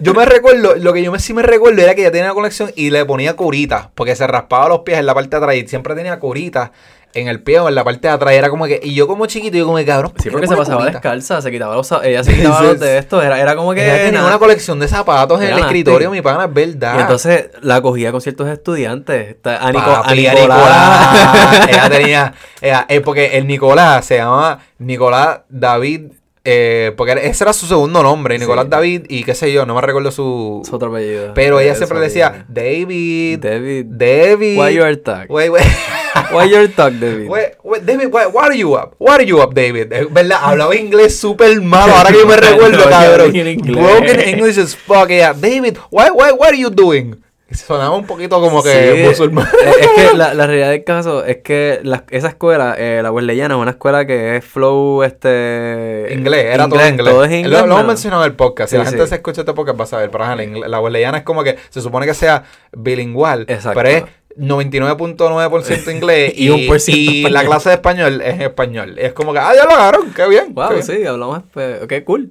Yo 0.00 0.14
me 0.14 0.24
recuerdo, 0.24 0.76
lo 0.76 0.92
que 0.92 1.02
yo 1.02 1.12
me, 1.12 1.18
sí 1.18 1.34
me 1.34 1.42
recuerdo 1.42 1.82
era 1.82 1.94
que 1.94 2.00
ella 2.00 2.10
tenía 2.10 2.26
una 2.26 2.34
colección 2.34 2.72
y 2.74 2.90
le 2.90 3.04
ponía 3.04 3.36
curitas, 3.36 3.88
porque 3.94 4.16
se 4.16 4.26
raspaba 4.26 4.68
los 4.68 4.80
pies 4.80 4.98
en 4.98 5.06
la 5.06 5.14
parte 5.14 5.30
de 5.30 5.36
atrás 5.36 5.56
y 5.56 5.68
siempre 5.68 5.94
tenía 5.94 6.18
curitas 6.18 6.70
en 7.14 7.28
el 7.28 7.42
pie 7.42 7.58
o 7.60 7.68
en 7.68 7.74
la 7.74 7.84
parte 7.84 8.06
de 8.08 8.14
atrás. 8.14 8.32
Era 8.34 8.50
como 8.50 8.66
que, 8.66 8.80
y 8.82 8.94
yo 8.94 9.06
como 9.06 9.26
chiquito, 9.26 9.56
yo 9.56 9.64
como 9.64 9.78
que 9.78 9.84
cabrón. 9.86 10.12
¿por 10.12 10.22
Sí, 10.22 10.30
porque 10.30 10.46
se 10.46 10.56
pasaba 10.56 10.78
curitas? 10.78 11.02
descalza, 11.02 11.42
se 11.42 11.50
quitaba 11.50 11.74
los 11.74 11.90
ella 12.04 12.22
se 12.22 12.34
quitaba 12.36 12.62
los 12.62 12.78
de 12.80 12.98
esto, 12.98 13.22
era, 13.22 13.40
era 13.40 13.56
como 13.56 13.72
que 13.74 13.82
Ella 13.84 14.04
tenía 14.04 14.24
una 14.24 14.38
colección 14.38 14.78
de 14.78 14.88
zapatos 14.88 15.40
en 15.40 15.48
el 15.52 15.58
escritorio, 15.58 16.10
mi 16.10 16.20
pana, 16.22 16.44
es 16.44 16.52
verdad. 16.52 16.98
y 16.98 17.00
entonces 17.00 17.50
la 17.62 17.80
cogía 17.80 18.12
con 18.12 18.20
ciertos 18.20 18.48
estudiantes. 18.48 19.36
A, 19.44 19.72
Nico, 19.72 19.84
Papi, 19.84 20.26
a 20.26 20.30
a 20.30 20.34
Nicolás. 20.34 20.58
Nicolás. 20.58 21.68
ella 21.68 21.90
tenía. 21.90 22.34
ella- 22.60 22.86
eh, 22.88 23.00
porque 23.00 23.38
el 23.38 23.46
Nicolás 23.46 24.04
se 24.04 24.16
llamaba 24.18 24.60
Nicolás 24.78 25.40
David. 25.48 26.12
Eh, 26.50 26.92
porque 26.96 27.12
ese 27.24 27.44
era 27.44 27.52
su 27.52 27.66
segundo 27.66 28.02
nombre, 28.02 28.38
Nicolás 28.38 28.64
Sí. 28.64 28.70
David, 28.70 29.02
y 29.10 29.22
qué 29.22 29.34
sé 29.34 29.52
yo, 29.52 29.66
no 29.66 29.74
me 29.74 29.82
recuerdo 29.82 30.10
su. 30.10 30.62
Es 30.64 30.72
otro 30.72 30.88
apellido. 30.88 31.34
Pero 31.34 31.60
ella 31.60 31.72
Es 31.72 31.78
siempre 31.78 32.00
decía. 32.00 32.46
David. 32.48 33.38
David. 33.40 33.84
David. 33.86 34.58
Why 34.58 34.74
you 34.74 34.82
are 34.82 34.96
talk? 34.96 35.28
Wait, 35.28 35.50
wait. 35.50 35.62
Why 36.32 36.48
your 36.50 36.68
talk, 36.68 36.94
David? 36.94 37.28
Wait, 37.28 37.52
wait, 37.62 37.82
David, 37.84 38.06
what, 38.12 38.32
what 38.32 38.44
are 38.46 38.56
you 38.56 38.74
up? 38.74 38.94
What 38.98 39.20
are 39.20 39.24
you 39.26 39.40
up, 39.40 39.54
David? 39.54 39.92
Eh, 39.92 40.06
¿Verdad? 40.10 40.38
Hablaba 40.42 40.74
inglés 40.74 41.18
súper 41.18 41.60
malo. 41.60 41.94
Ahora 41.94 42.10
que 42.10 42.18
yo 42.18 42.26
me 42.26 42.36
recuerdo, 42.36 42.88
cabrón. 42.88 43.32
Broken 43.32 44.20
English 44.20 44.58
as 44.58 44.74
fuck. 44.74 45.10
Ella, 45.10 45.34
David, 45.34 45.76
what, 45.90 46.12
what, 46.14 46.32
what 46.38 46.48
are 46.48 46.58
you 46.58 46.70
doing? 46.70 47.22
Y 47.50 47.54
Sonaba 47.56 47.96
un 47.96 48.06
poquito 48.06 48.40
como 48.40 48.62
que 48.62 48.94
Sí, 48.96 49.02
musulmán. 49.08 49.46
Es 49.80 49.88
que 50.10 50.16
la, 50.16 50.34
la 50.34 50.46
realidad 50.46 50.70
del 50.70 50.84
caso 50.84 51.24
es 51.24 51.38
que 51.38 51.80
la- 51.82 52.04
esa 52.10 52.28
escuela, 52.28 52.74
eh, 52.78 53.00
la 53.02 53.10
Wesleyana, 53.10 53.54
es 53.54 53.60
una 53.60 53.70
escuela 53.72 54.06
que 54.06 54.36
es 54.36 54.44
flow, 54.44 55.02
este... 55.02 56.08
Inglés, 56.12 56.46
era 56.54 56.68
todo 56.68 56.86
inglés. 56.86 57.12
Todo 57.12 57.24
es 57.24 57.32
inglés. 57.32 57.60
Lo, 57.60 57.66
lo 57.66 57.74
hemos 57.74 57.86
mencionado 57.86 58.22
en 58.24 58.30
el 58.30 58.36
podcast. 58.36 58.70
Si 58.70 58.76
Sí, 58.76 58.78
la 58.82 58.84
gente 58.88 59.02
sí. 59.04 59.08
se 59.08 59.14
escucha 59.16 59.40
este 59.42 59.54
podcast 59.54 59.80
va 59.80 59.84
a 59.84 59.86
saber. 59.86 60.10
Pero 60.10 60.24
la, 60.24 60.68
la 60.68 60.80
wesleyana 60.80 61.18
es 61.18 61.24
como 61.24 61.42
que 61.42 61.56
se 61.70 61.80
supone 61.80 62.04
que 62.06 62.14
sea 62.14 62.44
bilingüal. 62.72 63.46
Exacto. 63.48 63.80
Pero 63.82 63.88
es 63.88 64.04
99.9% 64.38 65.90
inglés 65.92 66.32
Y 66.36 66.48
ciento 66.48 66.76
y 66.88 67.22
la 67.30 67.44
clase 67.44 67.70
de 67.70 67.74
español 67.76 68.20
es 68.20 68.40
español. 68.40 68.94
Y 68.96 69.04
es 69.06 69.12
como 69.12 69.32
que, 69.32 69.38
ah, 69.40 69.52
ya 69.56 69.64
lo 69.64 69.70
agarraron, 69.72 70.12
qué 70.12 70.28
bien. 70.28 70.46
qué 70.48 70.52
Wow, 70.52 70.68
bien. 70.70 70.82
sí, 70.82 71.04
hablamos... 71.06 71.42
pues, 71.52 71.82
ok, 71.82 71.92
cool. 72.04 72.30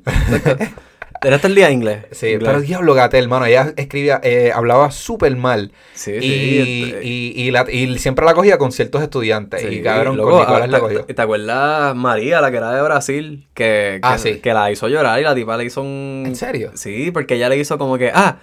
Era 1.23 1.35
hasta 1.37 1.47
el 1.47 1.55
día 1.55 1.71
inglés. 1.71 2.05
Sí, 2.11 2.27
Inglés. 2.27 2.43
pero 2.45 2.61
diablo 2.61 2.93
Gatel, 2.93 3.23
hermano, 3.23 3.45
ella 3.45 3.73
escribía, 3.75 4.19
eh, 4.23 4.51
hablaba 4.53 4.91
súper 4.91 5.35
mal. 5.35 5.71
Sí, 5.93 6.11
y, 6.11 6.19
sí. 6.21 6.95
y, 7.01 7.33
y, 7.47 7.51
la- 7.51 7.65
y 7.71 7.97
siempre 7.99 8.25
la 8.25 8.33
cogía 8.33 8.57
con 8.57 8.71
ciertos 8.71 9.01
estudiantes. 9.01 9.61
Sí, 9.61 9.67
y 9.67 9.81
cabrón, 9.81 10.17
loco, 10.17 10.31
con 10.31 10.39
Nicolás 10.41 10.61
ah, 10.63 10.67
la 10.67 10.77
¿te- 10.77 10.81
cogió. 10.83 11.05
¿Te, 11.05 11.13
te 11.13 11.21
acuerdas 11.21 11.95
María, 11.95 12.39
la 12.41 12.51
que 12.51 12.57
era 12.57 12.71
de 12.71 12.81
Brasil? 12.81 13.47
Que, 13.53 13.99
que, 14.01 14.07
Ah, 14.07 14.17
sí. 14.17 14.35
que 14.39 14.53
la 14.53 14.71
hizo 14.71 14.87
llorar 14.87 15.19
y 15.19 15.23
la 15.23 15.33
tipa 15.35 15.57
le 15.57 15.65
hizo 15.65 15.81
un... 15.81 16.23
¿En 16.25 16.35
serio? 16.35 16.71
Sí, 16.75 17.11
porque 17.11 17.35
ella 17.35 17.49
le 17.49 17.57
hizo 17.57 17.77
como 17.77 17.97
que, 17.97 18.11
ah, 18.13 18.37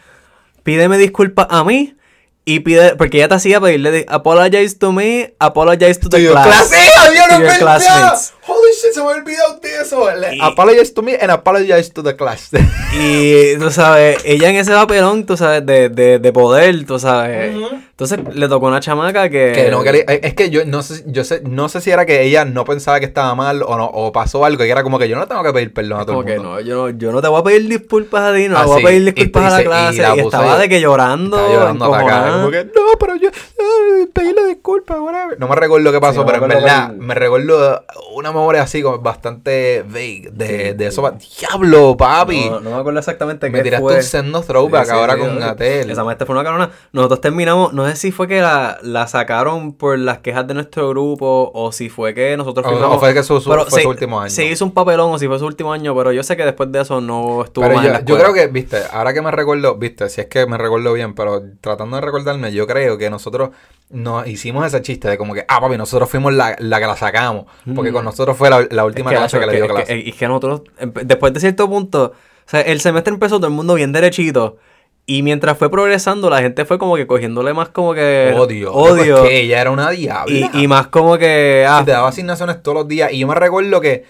pídeme 0.63 0.99
disculpas 0.99 1.47
a 1.51 1.63
mí 1.65 1.95
y 2.45 2.61
pide... 2.61 2.97
Porque 2.97 3.19
ella 3.19 3.29
te 3.29 3.35
hacía 3.37 3.61
pedirle, 3.61 3.91
di- 3.91 4.05
apologize 4.09 4.77
to 4.77 4.93
me, 4.93 5.35
apologize 5.39 5.95
to 6.01 6.09
the 6.09 6.27
class. 6.29 6.47
clase, 6.47 6.77
Dios, 7.13 7.27
no 7.31 7.39
shit, 8.85 8.95
se 8.95 9.01
me 9.03 9.09
había 9.11 9.23
olvidado 9.23 9.61
de 9.61 9.81
eso. 9.81 10.07
Y- 10.33 10.41
Apologize 10.43 10.93
to 10.93 11.03
me 11.03 11.17
and 11.21 11.31
apologize 11.31 11.91
to 11.93 12.03
the 12.03 12.15
class. 12.17 12.51
Y, 12.97 13.57
tú 13.59 13.71
sabes, 13.71 14.19
ella 14.25 14.51
en 14.51 14.57
ese 14.57 14.71
papelón, 14.73 15.27
tú 15.27 15.37
sabes, 15.37 15.67
de, 15.67 15.89
de, 15.89 16.19
de 16.21 16.33
poder, 16.33 16.85
tú 16.87 16.99
sabes. 16.99 17.57
Entonces 17.97 18.19
le 18.35 18.49
tocó 18.49 18.67
una 18.67 18.81
chamaca 18.81 19.29
que... 19.29 19.53
que 19.55 19.71
no 19.71 19.85
quería- 19.85 20.03
eh, 20.09 20.19
es 20.25 20.35
que 20.35 20.51
yo 20.51 20.65
no 20.65 20.83
sé, 20.83 21.05
yo 21.07 21.23
sé, 21.23 21.43
no 21.49 21.69
sé 21.69 21.81
si 21.81 21.93
era 21.93 22.05
que 22.05 22.23
ella 22.25 22.45
no 22.45 22.65
pensaba 22.65 22.99
que 22.99 23.07
estaba 23.07 23.37
mal 23.37 23.63
o 23.63 23.77
no, 23.77 23.85
o 23.87 24.11
pasó 24.11 24.45
algo, 24.45 24.65
que 24.65 24.69
era 24.69 24.83
como 24.83 24.99
que 24.99 25.09
yo 25.09 25.15
no 25.17 25.29
tengo 25.29 25.45
que 25.45 25.53
pedir 25.53 25.73
perdón 25.73 26.01
a 26.01 26.05
todo 26.05 26.17
Como 26.17 26.29
el 26.29 26.35
que 26.35 26.41
mundo. 26.41 26.55
no, 26.55 26.61
yo 26.61 26.75
no, 26.75 26.99
yo 26.99 27.13
no 27.13 27.23
te 27.23 27.29
voy 27.29 27.41
a 27.41 27.45
pedir 27.45 27.69
disculpas 27.69 28.23
a 28.23 28.35
ti, 28.35 28.49
no 28.49 28.59
Ah, 28.59 28.63
te 28.63 28.67
voy 28.67 28.81
sí. 28.81 28.85
a 28.85 28.89
pedir 28.89 29.05
disculpas 29.15 29.43
y 29.43 29.47
a 29.47 29.51
la 29.51 29.61
y 29.61 29.65
clase. 29.65 29.95
Y, 29.95 29.99
la 30.01 30.15
estaba 30.25 30.47
yo- 30.55 30.59
de 30.59 30.69
que 30.69 30.81
llorando, 30.81 31.37
Estaba 31.37 31.55
llorando 31.55 31.85
atacada, 31.85 32.03
encojonada. 32.17 32.39
como 32.39 32.51
que, 32.51 32.65
no, 32.65 32.99
pero 32.99 33.15
yo, 33.15 33.29
ay, 33.61 34.07
pedirle 34.13 34.47
disculpas, 34.49 34.99
whatever. 34.99 35.39
No 35.39 35.47
me 35.47 35.55
recuerdo 35.55 35.93
qué 35.93 36.01
pasó, 36.01 36.23
Sí, 36.23 36.27
pero 36.27 36.43
en 36.43 36.49
me 36.49 36.55
verdad 36.57 36.93
me 36.95 37.15
recuerdo 37.15 37.85
una 38.15 38.33
memoria 38.33 38.63
así 38.63 38.83
como 38.83 38.99
bastante 38.99 39.85
vague 39.87 40.31
de, 40.33 40.75
de 40.75 40.87
eso. 40.89 41.09
Diablo, 41.41 41.97
papi. 41.97 42.51
No, 42.51 42.59
no 42.59 42.71
me 42.71 42.77
acuerdo 42.77 42.99
exactamente 42.99 43.49
me 43.51 43.59
qué 43.59 43.63
tiraste 43.65 43.85
fue. 43.87 43.97
un 43.99 44.03
sendo 44.03 44.41
throwback 44.43 44.91
ahora 44.91 45.17
con 45.17 45.31
sí. 45.31 45.39
Gatel. 45.39 45.91
Esa 45.91 46.03
maestra 46.03 46.27
fue 46.27 46.35
una 46.35 46.43
carona. 46.43 46.71
Nosotros 46.93 47.21
terminamos, 47.21 47.73
no 47.85 47.91
sé 47.91 47.97
si 47.97 48.13
fue 48.13 48.27
que 48.29 48.41
la, 48.41 48.79
la 48.83 49.07
sacaron 49.07 49.73
por 49.75 49.99
las 49.99 50.19
quejas 50.19 50.47
de 50.47 50.55
nuestro 50.55 50.89
grupo 50.91 51.51
o 51.55 51.73
si 51.73 51.89
fue 51.89 52.15
que 52.15 52.37
nosotros 52.37 52.67
O- 52.67 52.71
fuimos- 52.71 52.97
o 52.97 52.99
fue 52.99 53.15
que 53.15 53.23
su- 53.23 53.41
su- 53.41 53.51
fue 53.53 53.65
se- 53.71 53.83
su 53.83 53.89
último 53.89 54.21
año. 54.21 54.31
Se 54.31 54.45
hizo 54.47 54.65
un 54.65 54.73
papelón 54.73 55.13
o 55.13 55.19
si 55.19 55.27
fue 55.27 55.39
su 55.39 55.47
último 55.47 55.73
año, 55.73 55.95
pero 55.97 56.13
yo 56.13 56.23
sé 56.23 56.37
que 56.37 56.45
después 56.45 56.71
de 56.73 56.81
eso 56.81 57.01
no 57.01 57.45
estuvo 57.45 57.65
Pero 57.65 57.77
más 57.77 57.85
yo, 57.85 57.89
en 57.91 57.93
la 57.95 58.05
yo 58.05 58.17
creo 58.19 58.33
que, 58.33 58.47
viste, 58.49 58.79
ahora 58.93 59.13
que 59.13 59.23
me 59.23 59.31
recuerdo, 59.31 59.77
viste, 59.77 60.09
si 60.09 60.21
es 60.21 60.27
que 60.29 60.47
me 60.47 60.57
recuerdo 60.59 60.93
bien, 60.93 61.15
pero 61.15 61.43
tratando 61.61 61.97
de 61.97 62.03
recordarme, 62.03 62.53
yo 62.53 62.67
creo 62.67 62.99
que 62.99 63.11
nosotros 63.11 63.51
nos 63.91 64.27
hicimos 64.27 64.67
ese 64.67 64.81
chiste 64.83 65.09
de 65.09 65.19
como 65.19 65.35
que, 65.35 65.45
ah, 65.49 65.61
papi, 65.61 65.77
nosotros 65.77 66.09
fuimos 66.11 66.33
la, 66.33 66.57
la 66.59 66.81
que 66.81 66.87
la 66.87 66.97
sacamos. 66.97 67.45
Porque 67.75 67.93
con 67.93 68.05
nosotros 68.05 68.37
fue 68.37 68.51
la, 68.51 68.67
la 68.71 68.85
última 68.85 69.11
Mm. 69.11 69.15
Es 69.15 69.19
clase 69.19 69.41
que, 69.41 69.47
le 69.47 69.53
dio 69.57 69.65
es 69.67 69.71
clase. 69.71 69.97
Y 69.99 70.13
que 70.13 70.27
nosotros, 70.29 70.63
empe- 70.81 71.03
después 71.05 71.33
de 71.35 71.41
cierto 71.41 71.69
punto, 71.69 72.13
o 72.15 72.49
sea, 72.51 72.61
el 72.63 72.81
semestre 72.81 73.13
empezó 73.13 73.37
todo 73.37 73.47
el 73.49 73.53
mundo 73.53 73.75
bien 73.75 73.93
derechito. 73.93 74.57
Y 75.07 75.23
mientras 75.23 75.59
fue 75.59 75.71
progresando, 75.71 76.31
la 76.31 76.41
gente 76.41 76.65
fue 76.65 76.79
como 76.79 76.97
que 76.97 77.07
cogiéndole 77.07 77.53
más 77.53 77.69
como 77.69 77.93
que... 77.93 78.33
odio. 78.37 78.73
Odio. 78.73 79.19
Pues 79.19 79.29
que 79.29 79.41
ella 79.41 79.61
era 79.61 79.71
una 79.71 79.91
diabla. 79.91 80.51
Y, 80.55 80.63
y 80.63 80.67
más 80.67 80.87
como 80.87 81.19
que... 81.19 81.67
Ah, 81.69 81.81
Y 81.83 81.85
te 81.85 81.91
daba 81.91 82.09
asignaciones 82.09 82.63
todos 82.63 82.79
los 82.79 82.89
días. 82.89 83.13
Y 83.13 83.19
yo 83.19 83.27
me 83.27 83.35
recuerdo 83.35 83.81
que, 83.83 84.05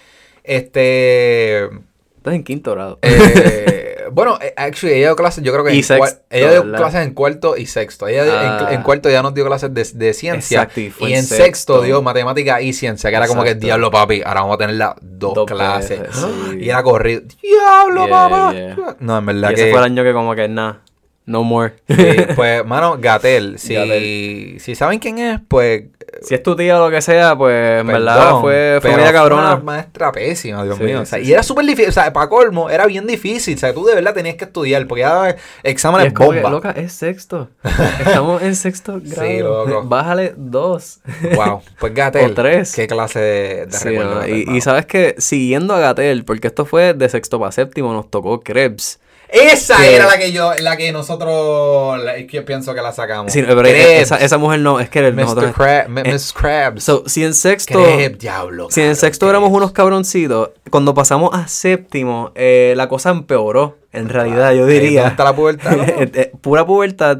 este... 0.44 1.64
estás 1.64 2.34
en 2.34 2.44
quinto 2.44 2.72
grado. 2.72 2.98
eh, 3.02 3.73
bueno, 4.12 4.38
eh, 4.40 4.52
actually, 4.56 4.94
ella 4.94 5.08
dio 5.08 5.16
clases, 5.16 5.42
yo 5.44 5.52
creo 5.52 5.64
que 5.64 5.74
Y 5.74 5.78
en 5.78 5.84
sexto, 5.84 6.20
ella 6.30 6.50
dio 6.50 6.64
¿verdad? 6.64 6.78
clases 6.78 7.06
en 7.06 7.14
cuarto 7.14 7.56
y 7.56 7.66
sexto. 7.66 8.06
Ella 8.08 8.24
en- 8.24 8.66
Ah. 8.66 8.68
en, 8.72 8.82
cuarto 8.82 9.08
ya 9.10 9.22
nos 9.22 9.34
dio 9.34 9.44
clases 9.46 9.72
de, 9.74 9.84
de 10.06 10.14
ciencia. 10.14 10.62
Exacto, 10.62 10.80
y 10.80 10.90
fue 10.90 11.10
en 11.10 11.16
en 11.16 11.22
sexto. 11.24 11.44
sexto. 11.44 11.82
dio 11.82 12.02
matemática 12.02 12.60
y 12.60 12.72
ciencia, 12.72 13.10
que 13.10 13.16
era 13.16 13.26
como 13.26 13.42
que 13.44 13.54
diablo, 13.54 13.90
papi, 13.90 14.22
ahora 14.24 14.40
vamos 14.42 14.54
a 14.54 14.58
tener 14.58 14.76
las 14.76 14.94
dos, 15.00 15.34
Dos 15.34 15.46
clases. 15.46 16.00
veces, 16.00 16.16
sí. 16.16 16.58
Y 16.60 16.68
era 16.70 16.82
corrido. 16.82 17.22
Diablo, 17.42 18.06
Yeah, 18.06 18.10
papá. 18.10 18.52
yeah. 18.52 18.96
No, 19.00 19.18
en 19.18 19.26
verdad 19.26 19.50
y 19.50 19.54
que. 19.54 19.60
ese 19.62 19.70
fue 19.70 19.78
el 19.80 19.84
año 19.84 20.02
que 20.04 20.12
como 20.12 20.34
que 20.34 20.48
nada, 20.48 20.80
no 21.26 21.42
more. 21.42 21.74
Sí, 21.88 22.16
pues, 22.36 22.64
mano, 22.66 22.96
Gatel, 22.98 23.58
si, 23.58 24.56
si 24.58 24.74
saben 24.74 24.98
quién 24.98 25.18
es, 25.18 25.40
pues. 25.48 25.84
si 26.22 26.34
es 26.34 26.42
tu 26.42 26.54
tía 26.56 26.78
o 26.80 26.84
lo 26.84 26.90
que 26.94 27.00
sea, 27.02 27.36
pues 27.36 27.80
en 27.80 27.86
verdad 27.86 28.40
fue, 28.40 28.78
fue 28.80 28.90
pero 28.90 28.96
media 28.96 29.10
Una 29.10 29.12
cabrona. 29.18 29.56
maestra 29.56 30.12
pésima, 30.12 30.64
Dios 30.64 30.76
Sí, 30.78 30.84
mío. 30.84 31.00
O 31.00 31.06
sea, 31.06 31.18
sí, 31.18 31.22
y 31.24 31.26
sí. 31.28 31.32
era 31.32 31.42
súper 31.42 31.64
difícil. 31.66 31.88
O 31.88 31.92
sea, 31.92 32.12
para 32.12 32.28
colmo, 32.28 32.68
era 32.70 32.86
bien 32.86 33.06
difícil. 33.06 33.54
O 33.56 33.58
sea, 33.58 33.72
tú 33.74 33.84
de 33.84 33.94
verdad 33.94 34.12
tenías 34.14 34.36
que 34.36 34.44
estudiar 34.44 34.86
porque 34.86 35.00
ya 35.02 35.36
exámenes 35.62 36.08
es 36.08 36.14
que, 36.14 36.24
bomba. 36.24 36.50
loca, 36.50 36.70
es 36.72 36.92
sexto. 36.92 37.48
Estamos 38.00 38.42
en 38.42 38.54
sexto 38.56 39.00
grado. 39.02 39.66
loco. 39.66 39.82
Bájale 39.88 40.34
dos. 40.36 41.00
Wow, 41.34 41.62
pues 41.78 41.94
Gatel. 41.94 42.30
O 42.30 42.34
tres. 42.34 42.74
Qué 42.74 42.86
clase 42.86 43.18
de, 43.20 43.66
de 43.66 43.72
Sí, 43.72 43.88
recuerdo. 43.88 44.14
¿no? 44.20 44.26
Y, 44.28 44.46
y 44.56 44.60
sabes 44.60 44.86
que 44.86 45.14
siguiendo 45.18 45.74
a 45.74 45.80
Gatel, 45.80 46.24
porque 46.24 46.48
esto 46.48 46.64
fue 46.66 46.92
de 46.94 47.08
sexto 47.08 47.38
para 47.40 47.52
séptimo, 47.52 47.92
nos 47.92 48.10
tocó 48.10 48.40
Krebs. 48.40 49.00
Esa 49.34 49.76
que- 49.78 49.96
era 49.96 50.06
la 50.06 50.16
que 50.16 50.30
yo, 50.32 50.52
la 50.60 50.76
que 50.76 50.92
nosotros, 50.92 52.02
la- 52.02 52.16
es 52.16 52.26
que 52.26 52.36
yo 52.36 52.44
pienso 52.44 52.72
que 52.74 52.80
la 52.82 52.92
sacamos. 52.92 53.32
Sí, 53.32 53.42
pero 53.42 53.62
esa, 53.64 54.16
esa 54.16 54.38
mujer 54.38 54.60
no, 54.60 54.78
es 54.80 54.88
que 54.88 55.00
Mr. 55.02 55.14
nosotros... 55.14 55.54
Krab- 55.54 55.86
M- 55.86 56.00
eh, 56.02 56.12
Miss 56.12 56.32
Krabs. 56.32 56.84
So, 56.84 57.02
si 57.06 57.24
en 57.24 57.34
sexto... 57.34 57.80
Diablo. 58.18 58.68
Si 58.70 58.80
en 58.80 58.94
sexto 58.96 59.28
éramos 59.28 59.50
unos 59.50 59.72
cabroncitos, 59.72 60.50
cuando 60.70 60.94
pasamos 60.94 61.30
a 61.34 61.48
séptimo, 61.48 62.30
eh, 62.34 62.74
la 62.76 62.88
cosa 62.88 63.10
empeoró, 63.10 63.76
en 63.92 64.08
realidad, 64.08 64.52
yo 64.52 64.66
diría. 64.66 65.00
¿Dónde 65.02 65.10
está 65.12 65.24
la 65.24 65.34
pubertad? 65.36 65.76
Eh, 65.98 66.10
eh, 66.14 66.32
Pura 66.40 66.64
pubertad. 66.64 67.18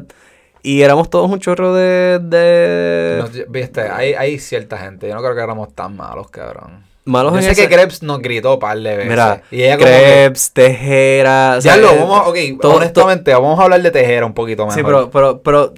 Y 0.63 0.81
éramos 0.81 1.09
todos 1.11 1.29
un 1.29 1.39
chorro 1.39 1.75
de... 1.75 2.19
Viste, 3.49 3.81
hay, 3.81 4.13
hay 4.13 4.39
cierta 4.39 4.77
gente. 4.77 5.07
Yo 5.07 5.13
no 5.15 5.21
creo 5.21 5.35
que 5.35 5.41
éramos 5.41 5.73
tan 5.75 5.95
malos, 5.95 6.29
cabrón. 6.31 6.83
Malos 7.05 7.31
Yo 7.33 7.37
en 7.39 7.43
sé 7.45 7.51
ese- 7.51 7.61
que 7.67 7.75
Krebs 7.75 8.03
nos 8.03 8.19
gritó 8.19 8.59
par 8.59 8.77
de 8.77 8.95
veces. 8.97 9.09
Mira, 9.09 9.41
y 9.51 9.63
ella 9.63 9.77
como 9.77 9.89
que, 9.89 9.95
Krebs, 9.97 10.51
Tejera... 10.51 11.55
o 11.57 11.61
sea, 11.61 11.75
Ya 11.75 11.81
lo, 11.81 11.91
eh, 11.91 11.97
vamos, 11.99 12.27
ok, 12.27 12.37
todo- 12.61 12.75
honestamente, 12.75 13.31
vamos 13.33 13.59
a 13.59 13.63
hablar 13.63 13.81
de 13.81 13.91
Tejera 13.91 14.25
un 14.25 14.33
poquito 14.33 14.65
mejor. 14.65 14.77
Sí, 14.79 14.83
pero, 14.85 15.09
pero, 15.09 15.41
pero 15.41 15.73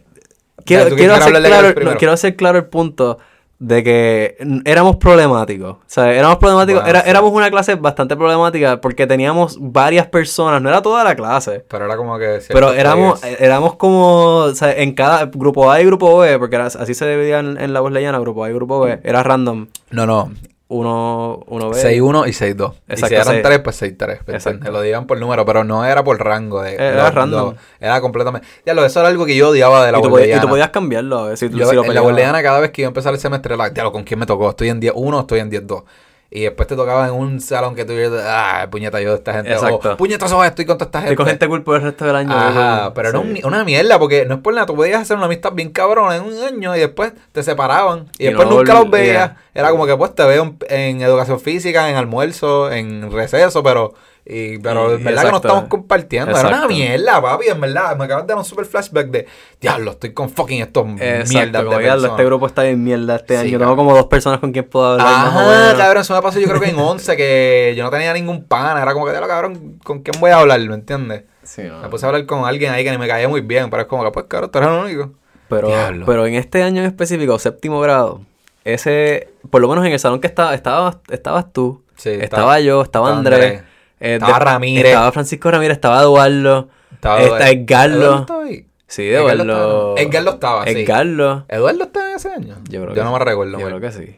quiero, 0.65 0.87
¿tú 0.89 0.95
quiero, 0.95 1.13
hacer 1.15 1.33
claro, 1.33 1.73
no, 1.83 1.95
quiero 1.97 2.13
hacer 2.13 2.35
claro 2.35 2.57
el 2.57 2.65
punto. 2.65 3.19
de 3.59 3.83
que 3.83 4.37
éramos 4.65 4.97
problemáticos. 4.97 5.77
O 5.77 5.79
sea, 5.87 6.13
éramos 6.13 6.37
problemáticos. 6.37 6.83
Bueno, 6.83 6.89
era- 6.99 7.03
sí. 7.03 7.09
Éramos 7.09 7.31
una 7.33 7.49
clase 7.49 7.73
bastante 7.73 8.15
problemática 8.15 8.79
porque 8.79 9.07
teníamos 9.07 9.57
varias 9.59 10.05
personas, 10.05 10.61
no 10.61 10.69
era 10.69 10.83
toda 10.83 11.03
la 11.03 11.15
clase. 11.15 11.65
Pero 11.67 11.85
era 11.85 11.97
como 11.97 12.19
que... 12.19 12.39
Pero 12.49 12.71
éramos, 12.73 13.19
players. 13.19 13.41
éramos 13.41 13.75
como, 13.75 14.35
o 14.43 14.53
sea, 14.53 14.73
en 14.73 14.93
cada 14.93 15.25
grupo 15.33 15.71
A 15.71 15.81
y 15.81 15.85
grupo 15.85 16.19
B, 16.19 16.37
porque 16.37 16.55
era- 16.55 16.67
así 16.67 16.93
se 16.93 17.09
dividían 17.09 17.57
en 17.59 17.73
la 17.73 17.79
voz 17.79 17.91
leyana, 17.91 18.19
grupo 18.19 18.43
A 18.43 18.49
y 18.51 18.53
grupo 18.53 18.79
B, 18.79 18.99
era 19.03 19.23
random. 19.23 19.65
No, 19.89 20.05
no. 20.05 20.31
Uno, 20.69 21.43
uno 21.47 21.69
B. 21.69 21.75
6-1 21.81 22.27
y 22.27 22.31
6-2. 22.33 22.73
Y 22.89 22.91
Exacto, 22.93 23.07
si 23.07 23.13
eran 23.15 23.27
seis. 23.27 23.43
3, 23.43 23.59
pues 23.59 23.81
6-3. 23.81 24.07
¿me 24.07 24.13
Exacto. 24.13 24.33
entiendes? 24.49 24.73
Lo 24.73 24.81
digan 24.81 25.07
por 25.07 25.17
número, 25.17 25.45
pero 25.45 25.63
no 25.63 25.85
era 25.85 26.03
por 26.03 26.21
rango. 26.21 26.61
De, 26.61 26.75
Era 26.75 27.03
los- 27.05 27.13
random. 27.13 27.45
los- 27.53 27.55
era 27.79 28.01
completamente... 28.01 28.45
Ya, 28.65 28.73
lo, 28.73 28.83
eso 28.85 28.99
era 28.99 29.07
algo 29.07 29.25
que 29.25 29.35
yo 29.37 29.49
odiaba 29.49 29.85
de 29.85 29.93
la 29.93 30.01
podías, 30.01 30.37
y 30.37 30.41
tú 30.41 30.49
podías 30.49 30.69
cambiarlo 30.69 31.19
a 31.19 31.27
ver 31.29 31.37
si, 31.37 31.49
Yo 31.49 31.69
si 31.69 31.75
lo 31.75 31.85
en 31.85 31.93
la 31.93 32.01
boliviana 32.01 32.43
cada 32.43 32.59
vez 32.59 32.71
que 32.71 32.81
iba 32.81 32.87
a 32.87 32.91
empezar 32.91 33.13
el 33.13 33.19
semestre 33.19 33.55
era, 33.55 33.69
diablo, 33.69 33.93
¿con 33.93 34.03
quién 34.03 34.19
me 34.19 34.25
tocó? 34.25 34.49
Estoy 34.49 34.67
en 34.69 34.81
10-1, 34.81 35.21
estoy 35.21 35.39
en 35.39 35.51
10-2. 35.51 35.83
Y 36.29 36.41
después 36.41 36.67
te 36.67 36.75
tocaba 36.75 37.07
en 37.07 37.13
un 37.13 37.39
salón 37.39 37.73
que 37.73 37.85
tuviera, 37.85 38.61
ah, 38.61 38.69
puñeta, 38.69 38.99
yo 38.99 39.11
de 39.11 39.15
esta 39.15 39.33
gente. 39.33 39.53
Exacto. 39.53 39.95
O, 39.97 40.43
estoy 40.43 40.65
con 40.65 40.77
toda 40.77 40.87
esta 40.87 40.99
gente. 40.99 41.13
Estoy 41.13 41.15
con 41.15 41.25
gente 41.27 41.47
cool 41.47 41.63
por 41.63 41.77
el 41.77 41.83
resto 41.83 42.03
del 42.05 42.15
año. 42.17 42.33
Ajá, 42.35 42.93
pero 42.93 43.09
era 43.09 43.19
un- 43.19 43.39
una 43.45 43.63
mierda, 43.63 43.97
porque 43.97 44.25
no 44.25 44.35
es 44.35 44.41
por 44.41 44.53
nada, 44.53 44.65
tú 44.65 44.75
podías 44.75 45.01
hacer 45.01 45.15
una 45.15 45.27
amistad 45.27 45.53
bien 45.53 45.69
cabrona 45.71 46.17
en 46.17 46.23
un 46.23 46.37
año 46.43 46.75
y 46.75 46.79
después 46.79 47.13
te 47.31 47.43
separaban 47.43 48.07
y, 48.17 48.23
Y 48.23 48.27
después 48.27 48.47
no 48.49 48.55
nunca 48.57 48.73
los 48.73 48.89
veías. 48.89 49.29
yeah. 49.29 49.37
Era 49.53 49.71
como 49.71 49.85
que 49.87 49.95
pues 49.95 50.13
te 50.15 50.25
veo 50.25 50.43
en, 50.43 50.57
en 50.69 51.01
educación 51.01 51.39
física, 51.39 51.89
en 51.89 51.95
almuerzo, 51.95 52.71
en 52.71 53.09
receso, 53.11 53.63
pero 53.63 53.93
y, 54.29 54.57
pero 54.57 54.93
en 54.95 55.03
verdad 55.05 55.23
que 55.23 55.31
no 55.31 55.37
estamos 55.37 55.63
compartiendo. 55.69 56.37
Era 56.37 56.47
una 56.49 56.67
mierda, 56.67 57.21
papi, 57.21 57.47
en 57.47 57.61
verdad. 57.61 57.95
Me 57.95 58.03
acabas 58.05 58.25
de 58.25 58.27
dar 58.33 58.37
un 58.37 58.43
super 58.45 58.65
flashback 58.65 59.07
de 59.07 59.25
diablo, 59.61 59.91
estoy 59.91 60.13
con 60.13 60.29
fucking 60.29 60.61
estos 60.61 60.85
Exacto, 60.99 61.29
mierdas 61.33 61.63
como 61.63 61.77
de 61.77 61.83
diablo, 61.83 62.07
este 62.07 62.25
grupo 62.25 62.47
está 62.47 62.63
bien 62.63 62.83
mierda 62.83 63.15
este 63.15 63.35
Sí, 63.35 63.39
año. 63.41 63.51
cabrón. 63.51 63.67
Tengo 63.69 63.75
como 63.77 63.95
dos 63.95 64.07
personas 64.07 64.39
con 64.39 64.51
quien 64.51 64.65
puedo 64.65 64.85
hablar. 64.93 65.07
Ajá, 65.07 65.77
cabrón, 65.77 66.01
eso 66.01 66.13
me 66.15 66.21
pasó 66.21 66.39
yo 66.39 66.47
creo 66.47 66.59
que 66.59 66.69
en 66.69 66.77
11, 66.79 67.15
que 67.15 67.73
yo 67.77 67.83
no 67.83 67.89
tenía 67.89 68.11
ningún 68.13 68.43
pana. 68.43 68.81
Era 68.81 68.93
como 68.93 69.05
que, 69.05 69.11
diablo, 69.11 69.27
cabrón, 69.29 69.79
¿con 69.83 70.01
quién 70.01 70.19
voy 70.19 70.31
a 70.31 70.39
hablar? 70.39 70.59
¿Me 70.59 70.73
entiendes? 70.75 71.23
Sí, 71.43 71.61
no. 71.63 71.79
Me 71.81 71.87
puse 71.87 72.05
a 72.05 72.09
hablar 72.09 72.25
con 72.25 72.43
alguien 72.43 72.73
ahí 72.73 72.83
que 72.83 72.91
ni 72.91 72.97
me 72.97 73.07
caía 73.07 73.29
muy 73.29 73.39
bien, 73.41 73.69
pero 73.69 73.83
es 73.83 73.87
como 73.87 74.03
que, 74.03 74.11
pues, 74.11 74.25
cabrón, 74.27 74.51
tú 74.51 74.57
eres 74.57 74.69
el 74.71 74.75
único. 74.77 75.11
Pero, 75.47 75.69
Diablo. 75.69 76.05
pero 76.05 76.25
en 76.25 76.33
este 76.35 76.61
año 76.63 76.81
en 76.81 76.87
específico, 76.87 77.39
séptimo 77.39 77.79
grado, 77.79 78.21
ese, 78.65 79.29
por 79.49 79.61
lo 79.61 79.69
menos 79.69 79.85
en 79.85 79.93
el 79.93 79.99
salón 79.99 80.19
que 80.19 80.27
estaba, 80.27 80.53
estaba 80.53 80.99
estabas 81.09 81.53
tú, 81.53 81.83
Sí, 81.95 82.09
estaba, 82.09 82.23
estaba- 82.25 82.59
yo, 82.59 82.81
estaba, 82.81 83.05
estaba 83.07 83.17
Andrés, 83.17 83.43
Andrés, 83.45 83.63
eh, 83.99 84.13
estaba 84.15 84.39
Ramírez. 84.39 84.85
estaba 84.85 85.11
Francisco 85.11 85.51
Ramírez, 85.51 85.75
estaba 85.77 86.01
Eduardo, 86.01 86.69
Estaba. 86.93 87.21
¿Eduardo 87.21 88.41
ahí? 88.41 88.65
Sí, 88.87 89.09
Eduardo. 89.09 89.41
estaba- 89.43 90.01
Edgardo 90.01 90.29
estaba, 90.31 90.63
sí. 90.65 90.69
Edgardo. 90.71 91.45
¿Eduardo 91.49 91.83
estaba 91.83 92.09
en 92.09 92.15
ese 92.15 92.29
año? 92.29 92.55
Yo 92.69 92.81
creo 92.81 92.87
yo 92.89 92.93
que 92.95 93.03
no 93.03 93.11
me 93.13 93.19
recuerdo. 93.19 93.59
Yo 93.59 93.65
creo 93.67 93.79
que 93.81 93.91
sí. 93.91 94.15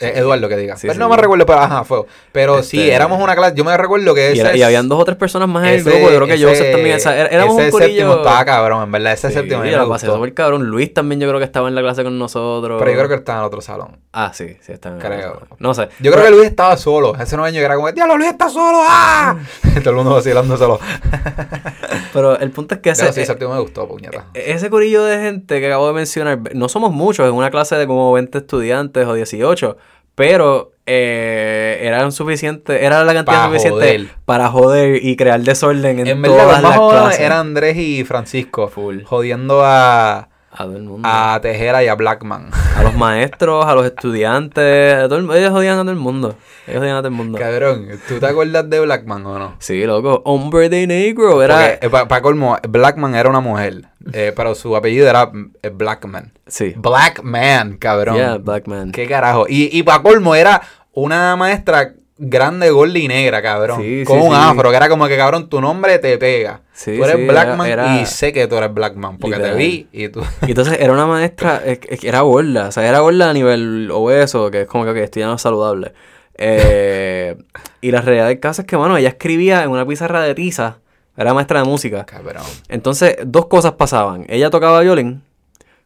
Eh, 0.00 0.12
Eduardo 0.16 0.48
que 0.48 0.56
diga. 0.56 0.76
Sí, 0.76 0.82
pero 0.82 0.94
sí. 0.94 0.98
no 0.98 1.08
me 1.10 1.16
recuerdo, 1.16 1.44
pero 1.44 1.58
ajá, 1.60 1.84
fue. 1.84 2.04
Pero 2.32 2.62
sí, 2.62 2.80
Este- 2.80 2.94
éramos 2.94 3.22
una 3.22 3.36
clase. 3.36 3.54
Yo 3.54 3.64
me 3.64 3.76
recuerdo 3.76 4.14
que 4.14 4.28
ese. 4.28 4.36
Y, 4.36 4.40
era- 4.40 4.56
y 4.56 4.60
es- 4.60 4.66
habían 4.66 4.88
dos 4.88 4.98
o 5.00 5.04
tres 5.04 5.16
personas 5.18 5.48
más 5.48 5.62
en 5.64 5.68
el 5.74 5.80
ese- 5.80 5.90
grupo. 5.90 6.10
Yo 6.10 6.16
creo 6.16 6.26
que 6.26 6.34
ese- 6.34 6.44
Joseph 6.46 6.72
también. 6.72 6.96
o 6.96 7.00
sea, 7.00 7.16
era- 7.20 7.28
éramos 7.28 7.56
ese 7.58 7.64
un 7.66 7.70
corillo. 7.70 7.88
séptimo 7.92 8.14
estaba 8.14 8.44
cabrón, 8.46 8.82
en 8.84 8.92
verdad. 8.92 9.12
Ese 9.12 9.30
séptimo 9.30 9.64
yo 9.64 9.76
la 9.76 9.86
pasé 9.86 10.06
súper 10.06 10.32
cabrón. 10.34 10.64
Luis 10.68 10.94
también 10.94 11.20
yo 11.20 11.28
creo 11.28 11.38
que 11.38 11.44
estaba 11.44 11.68
en 11.68 11.74
la 11.74 11.82
clase 11.82 12.02
con 12.02 12.18
nosotros. 12.18 12.78
Pero 12.78 12.90
yo 12.90 12.96
creo 12.96 13.08
que 13.10 13.14
estaba 13.16 13.40
en 13.40 13.44
otro 13.44 13.60
salón. 13.60 13.98
Ah, 14.12 14.32
sí, 14.34 14.56
sí, 14.62 14.72
estaba 14.72 14.94
en 14.96 15.00
Creo. 15.02 15.32
clase. 15.38 15.54
No 15.58 15.74
sé. 15.74 15.88
Yo 16.00 16.10
creo 16.12 16.24
que 16.24 16.30
Luis 16.30 16.46
estaba 16.48 16.76
solo. 16.78 17.14
Ese 17.16 17.36
no 17.36 17.44
año 17.44 17.58
que 17.58 17.64
era 17.64 17.76
como, 17.76 17.92
diablo, 17.92 18.16
Luis 18.16 18.30
está 18.30 18.48
solo. 18.48 18.78
¡Ah! 18.82 19.36
Todo 19.84 19.90
el 19.90 19.96
mundo 19.96 20.14
vacilando 20.14 20.56
solo. 20.56 20.80
Pero 22.12 22.38
el 22.38 22.50
punto 22.50 22.74
es 22.74 22.80
que 22.80 22.90
ese, 22.90 23.02
Pero 23.02 23.12
sí, 23.14 23.20
eh, 23.20 23.26
séptimo 23.26 23.54
me 23.54 23.60
gustó, 23.60 23.86
puñeta. 23.86 24.26
ese 24.34 24.68
corillo 24.70 25.04
de 25.04 25.18
gente 25.18 25.60
que 25.60 25.66
acabo 25.66 25.86
de 25.88 25.92
mencionar, 25.92 26.38
no 26.54 26.68
somos 26.68 26.90
muchos, 26.92 27.26
en 27.28 27.34
una 27.34 27.50
clase 27.50 27.76
de 27.76 27.86
como 27.86 28.12
20 28.12 28.38
estudiantes 28.38 29.06
o 29.06 29.14
18, 29.14 29.76
pero 30.20 30.72
eh, 30.84 31.78
eran 31.80 32.12
suficientes, 32.12 32.82
era 32.82 33.02
la 33.04 33.14
cantidad 33.14 33.38
Pa' 33.38 33.46
suficiente 33.46 33.78
joder. 33.78 34.08
para 34.26 34.48
joder 34.50 35.02
y 35.02 35.16
crear 35.16 35.40
desorden 35.40 36.00
en, 36.00 36.06
En 36.08 36.20
verdad, 36.20 36.36
todas 36.36 36.62
más 36.62 36.76
las 36.76 36.90
clases. 36.90 37.20
eran 37.20 37.38
Andrés 37.38 37.78
y 37.78 38.04
Francisco. 38.04 38.68
Full. 38.68 39.04
Jodiendo 39.04 39.62
a, 39.64 40.28
A 40.52 40.64
todo 40.64 40.76
el 40.76 40.82
mundo. 40.82 41.06
A, 41.08 41.34
a 41.34 41.40
Tejera 41.40 41.84
y 41.84 41.88
a 41.88 41.94
Blackman. 41.94 42.50
los 42.82 42.94
maestros, 42.94 43.64
a 43.66 43.74
los 43.74 43.86
estudiantes, 43.86 44.94
a 44.94 45.08
todo 45.08 45.18
el- 45.18 45.30
ellos 45.38 45.50
jodían 45.50 45.78
a 45.78 45.82
todo 45.82 45.92
el 45.92 45.96
mundo. 45.96 46.34
Ellos 46.66 46.80
jodían 46.80 46.96
a 46.96 47.00
todo 47.00 47.08
el 47.08 47.14
mundo. 47.14 47.38
Cabrón, 47.38 47.88
¿tú 48.08 48.18
te 48.18 48.26
acuerdas 48.26 48.68
de 48.68 48.80
Blackman 48.80 49.24
o 49.26 49.38
no? 49.38 49.56
Sí, 49.60 49.84
loco. 49.84 50.22
Hombre 50.24 50.68
de 50.68 50.86
negro. 50.86 51.42
Era. 51.42 51.78
Para 51.90 52.20
colmo, 52.22 52.56
Blackman 52.68 53.14
era 53.14 53.28
una 53.28 53.40
mujer, 53.40 53.82
eh, 54.12 54.32
pero 54.34 54.54
su 54.54 54.74
apellido 54.76 55.08
era 55.08 55.30
eh, 55.62 55.68
Blackman. 55.70 56.32
Sí. 56.46 56.74
Blackman, 56.76 57.76
cabrón. 57.78 58.16
Yeah, 58.16 58.38
Black 58.38 58.66
Man. 58.66 58.92
¿Qué 58.92 59.06
carajo? 59.06 59.46
Y, 59.48 59.76
y 59.76 59.82
para 59.84 60.02
colmo 60.02 60.34
era 60.34 60.60
una 60.92 61.36
maestra 61.36 61.94
grande, 62.18 62.70
gorda 62.70 62.98
y 62.98 63.08
negra, 63.08 63.40
cabrón. 63.40 63.80
Sí, 63.80 64.04
con 64.04 64.18
sí, 64.20 64.26
un 64.26 64.34
sí. 64.34 64.40
afro, 64.40 64.70
que 64.70 64.76
era 64.76 64.88
como 64.88 65.06
que, 65.08 65.16
cabrón, 65.16 65.48
tu 65.48 65.60
nombre 65.60 65.98
te 65.98 66.18
pega. 66.18 66.60
Sí, 66.82 66.96
tú 66.96 67.04
eres 67.04 67.16
sí, 67.16 67.26
Blackman 67.26 67.68
era- 67.68 67.92
era- 67.94 68.00
y 68.02 68.06
sé 68.06 68.32
que 68.32 68.46
tú 68.46 68.56
eres 68.56 68.72
Blackman, 68.72 69.18
porque 69.18 69.36
Literal. 69.36 69.58
te 69.58 69.62
vi 69.62 69.88
y 69.92 70.08
tú... 70.08 70.22
Y 70.46 70.50
entonces 70.52 70.78
era 70.80 70.92
una 70.94 71.04
maestra, 71.06 71.60
era 72.02 72.20
gorda, 72.22 72.68
o 72.68 72.72
sea, 72.72 72.88
era 72.88 73.00
gorda 73.00 73.28
a 73.28 73.32
nivel 73.34 73.90
obeso, 73.92 74.50
que 74.50 74.62
es 74.62 74.66
como 74.66 74.84
que 74.84 74.90
ok, 74.92 74.96
estoy 74.96 75.20
ya 75.20 75.26
no 75.26 75.36
saludable. 75.36 75.92
Eh, 76.38 77.36
y 77.82 77.90
la 77.90 78.00
realidad 78.00 78.28
del 78.28 78.40
caso 78.40 78.62
es 78.62 78.66
que, 78.66 78.76
bueno, 78.76 78.96
ella 78.96 79.10
escribía 79.10 79.62
en 79.62 79.68
una 79.70 79.84
pizarra 79.86 80.22
de 80.22 80.34
tiza, 80.34 80.78
era 81.18 81.34
maestra 81.34 81.58
de 81.62 81.66
música. 81.68 82.06
Cabrón. 82.06 82.44
Entonces, 82.70 83.16
dos 83.26 83.44
cosas 83.46 83.72
pasaban. 83.72 84.24
Ella 84.30 84.48
tocaba 84.48 84.80
violín, 84.80 85.22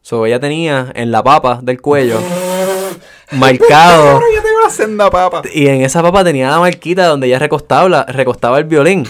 so 0.01 0.25
ella 0.25 0.39
tenía 0.39 0.93
en 0.95 1.11
la 1.11 1.21
papa 1.23 1.59
del 1.61 1.81
cuello 1.81 2.19
marcado, 3.31 4.21
yo 4.33 4.41
tengo 4.43 4.59
una 4.63 4.69
senda 4.69 5.09
papa. 5.09 5.41
y 5.53 5.67
en 5.67 5.81
esa 5.81 6.01
papa 6.01 6.23
tenía 6.23 6.49
la 6.51 6.59
marquita 6.59 7.07
donde 7.07 7.27
ella 7.27 7.39
recostaba, 7.39 7.89
la- 7.89 8.03
recostaba 8.05 8.57
el 8.59 8.63
violín 8.65 9.03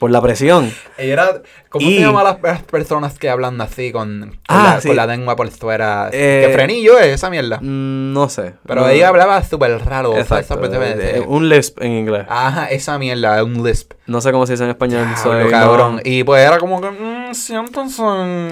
por 0.00 0.10
la 0.10 0.20
presión. 0.22 0.72
Ella 0.98 1.12
era... 1.12 1.42
¿Cómo 1.68 1.86
Y- 1.88 1.98
se 1.98 2.00
llaman 2.00 2.24
las, 2.24 2.42
las 2.42 2.62
personas 2.64 3.16
que 3.16 3.30
hablan 3.30 3.60
así 3.60 3.92
con, 3.92 4.20
con, 4.30 4.40
Ah, 4.48 4.72
la, 4.74 4.80
sí. 4.80 4.88
con 4.88 4.96
la 4.96 5.06
lengua 5.06 5.36
por 5.36 5.48
fuera? 5.52 6.08
Eh, 6.12 6.44
que 6.48 6.52
frenillo 6.52 6.98
es 6.98 7.06
esa 7.14 7.30
mierda. 7.30 7.58
Mm, 7.60 8.12
No 8.12 8.28
sé. 8.28 8.54
Pero 8.66 8.80
No- 8.80 8.88
ella 8.88 9.06
hablaba 9.06 9.40
súper 9.44 9.78
raro. 9.84 10.16
Exacto, 10.18 10.58
falsamente. 10.58 11.18
eh, 11.18 11.24
un 11.24 11.48
lisp 11.48 11.80
en 11.80 11.92
inglés. 11.92 12.24
Ajá, 12.28 12.66
esa 12.70 12.98
mierda, 12.98 13.44
un 13.44 13.62
lisp. 13.62 13.92
No 14.06 14.20
sé 14.20 14.32
cómo 14.32 14.46
se 14.46 14.54
dice 14.54 14.64
en 14.64 14.70
español. 14.70 15.06
soy- 15.22 15.36
Diablo, 15.36 15.44
no- 15.44 15.50
cabrón. 15.76 16.00
Y 16.04 16.24
pues 16.24 16.44
era 16.44 16.58
como 16.58 16.80
que, 16.80 16.90
mm, 16.90 17.34
siéntense. 17.34 18.02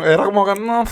Era 0.07 0.23
como 0.25 0.45
que, 0.47 0.55
no, 0.61 0.85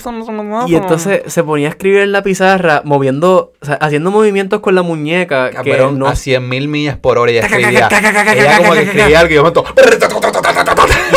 Y 0.67 0.75
entonces 0.75 1.21
se 1.27 1.43
ponía 1.45 1.67
a 1.67 1.71
escribir 1.71 1.99
en 2.01 2.11
la 2.11 2.23
pizarra, 2.23 2.81
moviendo, 2.83 3.53
o 3.61 3.65
sea, 3.65 3.75
haciendo 3.75 4.11
movimientos 4.11 4.59
con 4.59 4.75
la 4.75 4.81
muñeca 4.81 5.51
que 5.51 5.55
Cabrón, 5.71 5.97
no... 5.99 6.07
a 6.07 6.15
100 6.17 6.49
mil 6.49 6.67
millas 6.67 6.97
por 6.97 7.17
hora 7.19 7.31
ella 7.31 7.45
escribía. 7.45 7.87
ella 7.89 8.57
como 8.57 8.73
que 8.73 8.81
escribía 8.81 9.19
algo 9.21 9.31
y 9.31 9.35
de 9.35 9.39
momento. 9.39 9.63
Y 9.77 10.46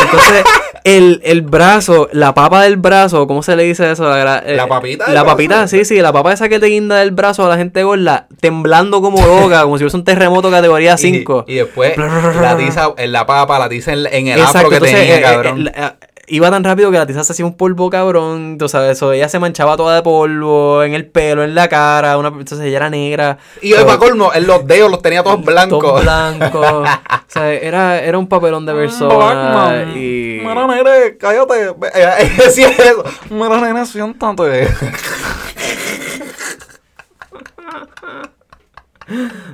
entonces 0.01 0.43
el, 0.83 1.21
el 1.23 1.41
brazo, 1.43 2.09
la 2.11 2.33
papa 2.33 2.63
del 2.63 2.77
brazo, 2.77 3.27
¿cómo 3.27 3.43
se 3.43 3.55
le 3.55 3.63
dice 3.63 3.91
eso? 3.91 4.09
La, 4.09 4.17
gra- 4.41 4.43
La 4.55 4.63
eh, 4.63 4.67
papita 4.67 5.05
La 5.07 5.21
brazo. 5.21 5.25
papita, 5.27 5.67
sí, 5.67 5.85
sí, 5.85 6.01
la 6.01 6.11
papa 6.11 6.33
esa 6.33 6.49
que 6.49 6.59
te 6.59 6.67
guinda 6.67 6.97
del 6.97 7.11
brazo 7.11 7.45
a 7.45 7.49
la 7.49 7.57
gente 7.57 7.83
gorda, 7.83 8.27
temblando 8.39 8.99
como 9.01 9.25
loca, 9.41 9.61
como 9.63 9.77
si 9.77 9.83
fuese 9.83 9.97
un 9.97 10.03
terremoto 10.03 10.49
categoría 10.49 10.97
5. 10.97 11.45
Y, 11.47 11.51
y 11.53 11.55
después 11.57 11.95
la 11.97 12.57
tiza 12.57 12.93
en 12.97 13.11
la 13.11 13.25
papa, 13.25 13.59
la 13.59 13.69
tiza 13.69 13.93
en, 13.93 14.07
en 14.11 14.27
el 14.29 14.41
afro 14.41 14.43
Exacto, 14.61 14.69
que 14.69 14.75
entonces, 14.75 14.99
tenía, 14.99 15.15
eh, 15.15 15.19
eh, 15.19 15.21
cabrón. 15.21 15.67
eh, 15.67 15.71
eh, 15.75 15.89
iba 16.27 16.49
tan 16.49 16.63
rápido 16.63 16.91
que 16.91 16.97
la 16.97 17.05
tiza 17.05 17.23
se 17.23 17.33
hacía 17.33 17.45
un 17.45 17.55
polvo 17.55 17.89
cabrón, 17.89 18.57
tú 18.57 18.69
sabes, 18.69 18.91
eso, 18.91 19.11
ella 19.11 19.27
se 19.29 19.39
manchaba 19.39 19.75
toda 19.77 19.95
de 19.95 20.01
polvo, 20.01 20.83
en 20.83 20.93
el 20.93 21.05
pelo, 21.05 21.43
en 21.43 21.55
la 21.55 21.67
cara, 21.67 22.17
una, 22.17 22.29
entonces 22.29 22.61
ella 22.61 22.77
era 22.77 22.89
negra. 22.89 23.37
y 23.61 23.71
pero- 23.73 23.85
para 23.85 23.97
colmo, 23.99 24.31
en 24.33 24.47
los 24.47 24.65
dedos 24.65 24.89
los 24.91 25.01
tenía 25.01 25.23
todos 25.23 25.43
blancos. 25.43 25.79
Todo 25.79 26.01
blanco. 26.01 26.59
o 26.61 26.85
sea, 27.27 27.51
era, 27.53 28.01
era 28.01 28.17
un 28.17 28.27
papelón 28.27 28.65
de 28.65 28.73
persona. 28.73 29.13
Blackman. 29.15 29.97
Y. 29.97 30.41
Mira, 30.43 30.67
nene, 30.67 31.17
cállate. 31.19 31.73
Decía 32.37 32.69
eso. 32.69 33.03
Mira, 33.29 33.59
nene, 33.61 33.85
siéntate. 33.85 34.67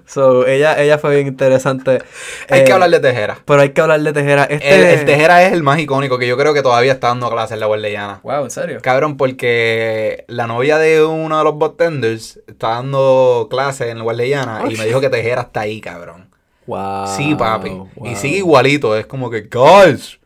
So, 0.05 0.45
ella, 0.47 0.81
ella 0.81 0.97
fue 0.97 1.15
bien 1.15 1.27
interesante. 1.27 2.01
Hay 2.49 2.61
Eh, 2.61 2.63
que 2.63 2.71
hablar 2.73 2.89
de 2.89 2.99
Tejera. 2.99 3.39
Pero 3.45 3.61
hay 3.61 3.69
que 3.69 3.81
hablar 3.81 4.01
de 4.01 4.13
Tejera. 4.13 4.43
Este... 4.45 4.75
El, 4.93 4.99
el 4.99 5.05
Tejera 5.05 5.43
es 5.43 5.53
el 5.53 5.63
más 5.63 5.79
icónico 5.79 6.17
que 6.17 6.27
yo 6.27 6.37
creo 6.37 6.53
que 6.53 6.61
todavía 6.61 6.93
está 6.93 7.07
dando 7.07 7.29
clases 7.29 7.53
en 7.53 7.59
la 7.59 7.65
Guardiana. 7.65 8.19
Wow, 8.23 8.43
¿en 8.45 8.51
serio? 8.51 8.79
Cabrón, 8.81 9.17
porque 9.17 10.25
la 10.27 10.47
novia 10.47 10.77
de 10.77 11.03
uno 11.03 11.37
de 11.37 11.43
los 11.43 11.57
bartenders 11.57 12.39
está 12.47 12.69
dando 12.69 13.47
clases 13.49 13.87
en 13.89 13.97
la 13.97 14.03
Guardiana 14.03 14.63
y 14.69 14.75
me 14.75 14.85
dijo 14.85 15.01
que 15.01 15.09
Tejera 15.09 15.41
está 15.43 15.61
ahí, 15.61 15.81
cabrón. 15.81 16.29
Wow. 16.65 17.07
Sí, 17.15 17.33
papi. 17.35 17.69
wow. 17.69 17.89
Y 18.05 18.15
sigue 18.15 18.37
igualito. 18.37 18.95
Es 18.97 19.05
como 19.05 19.29
que, 19.29 19.41
guys, 19.49 20.19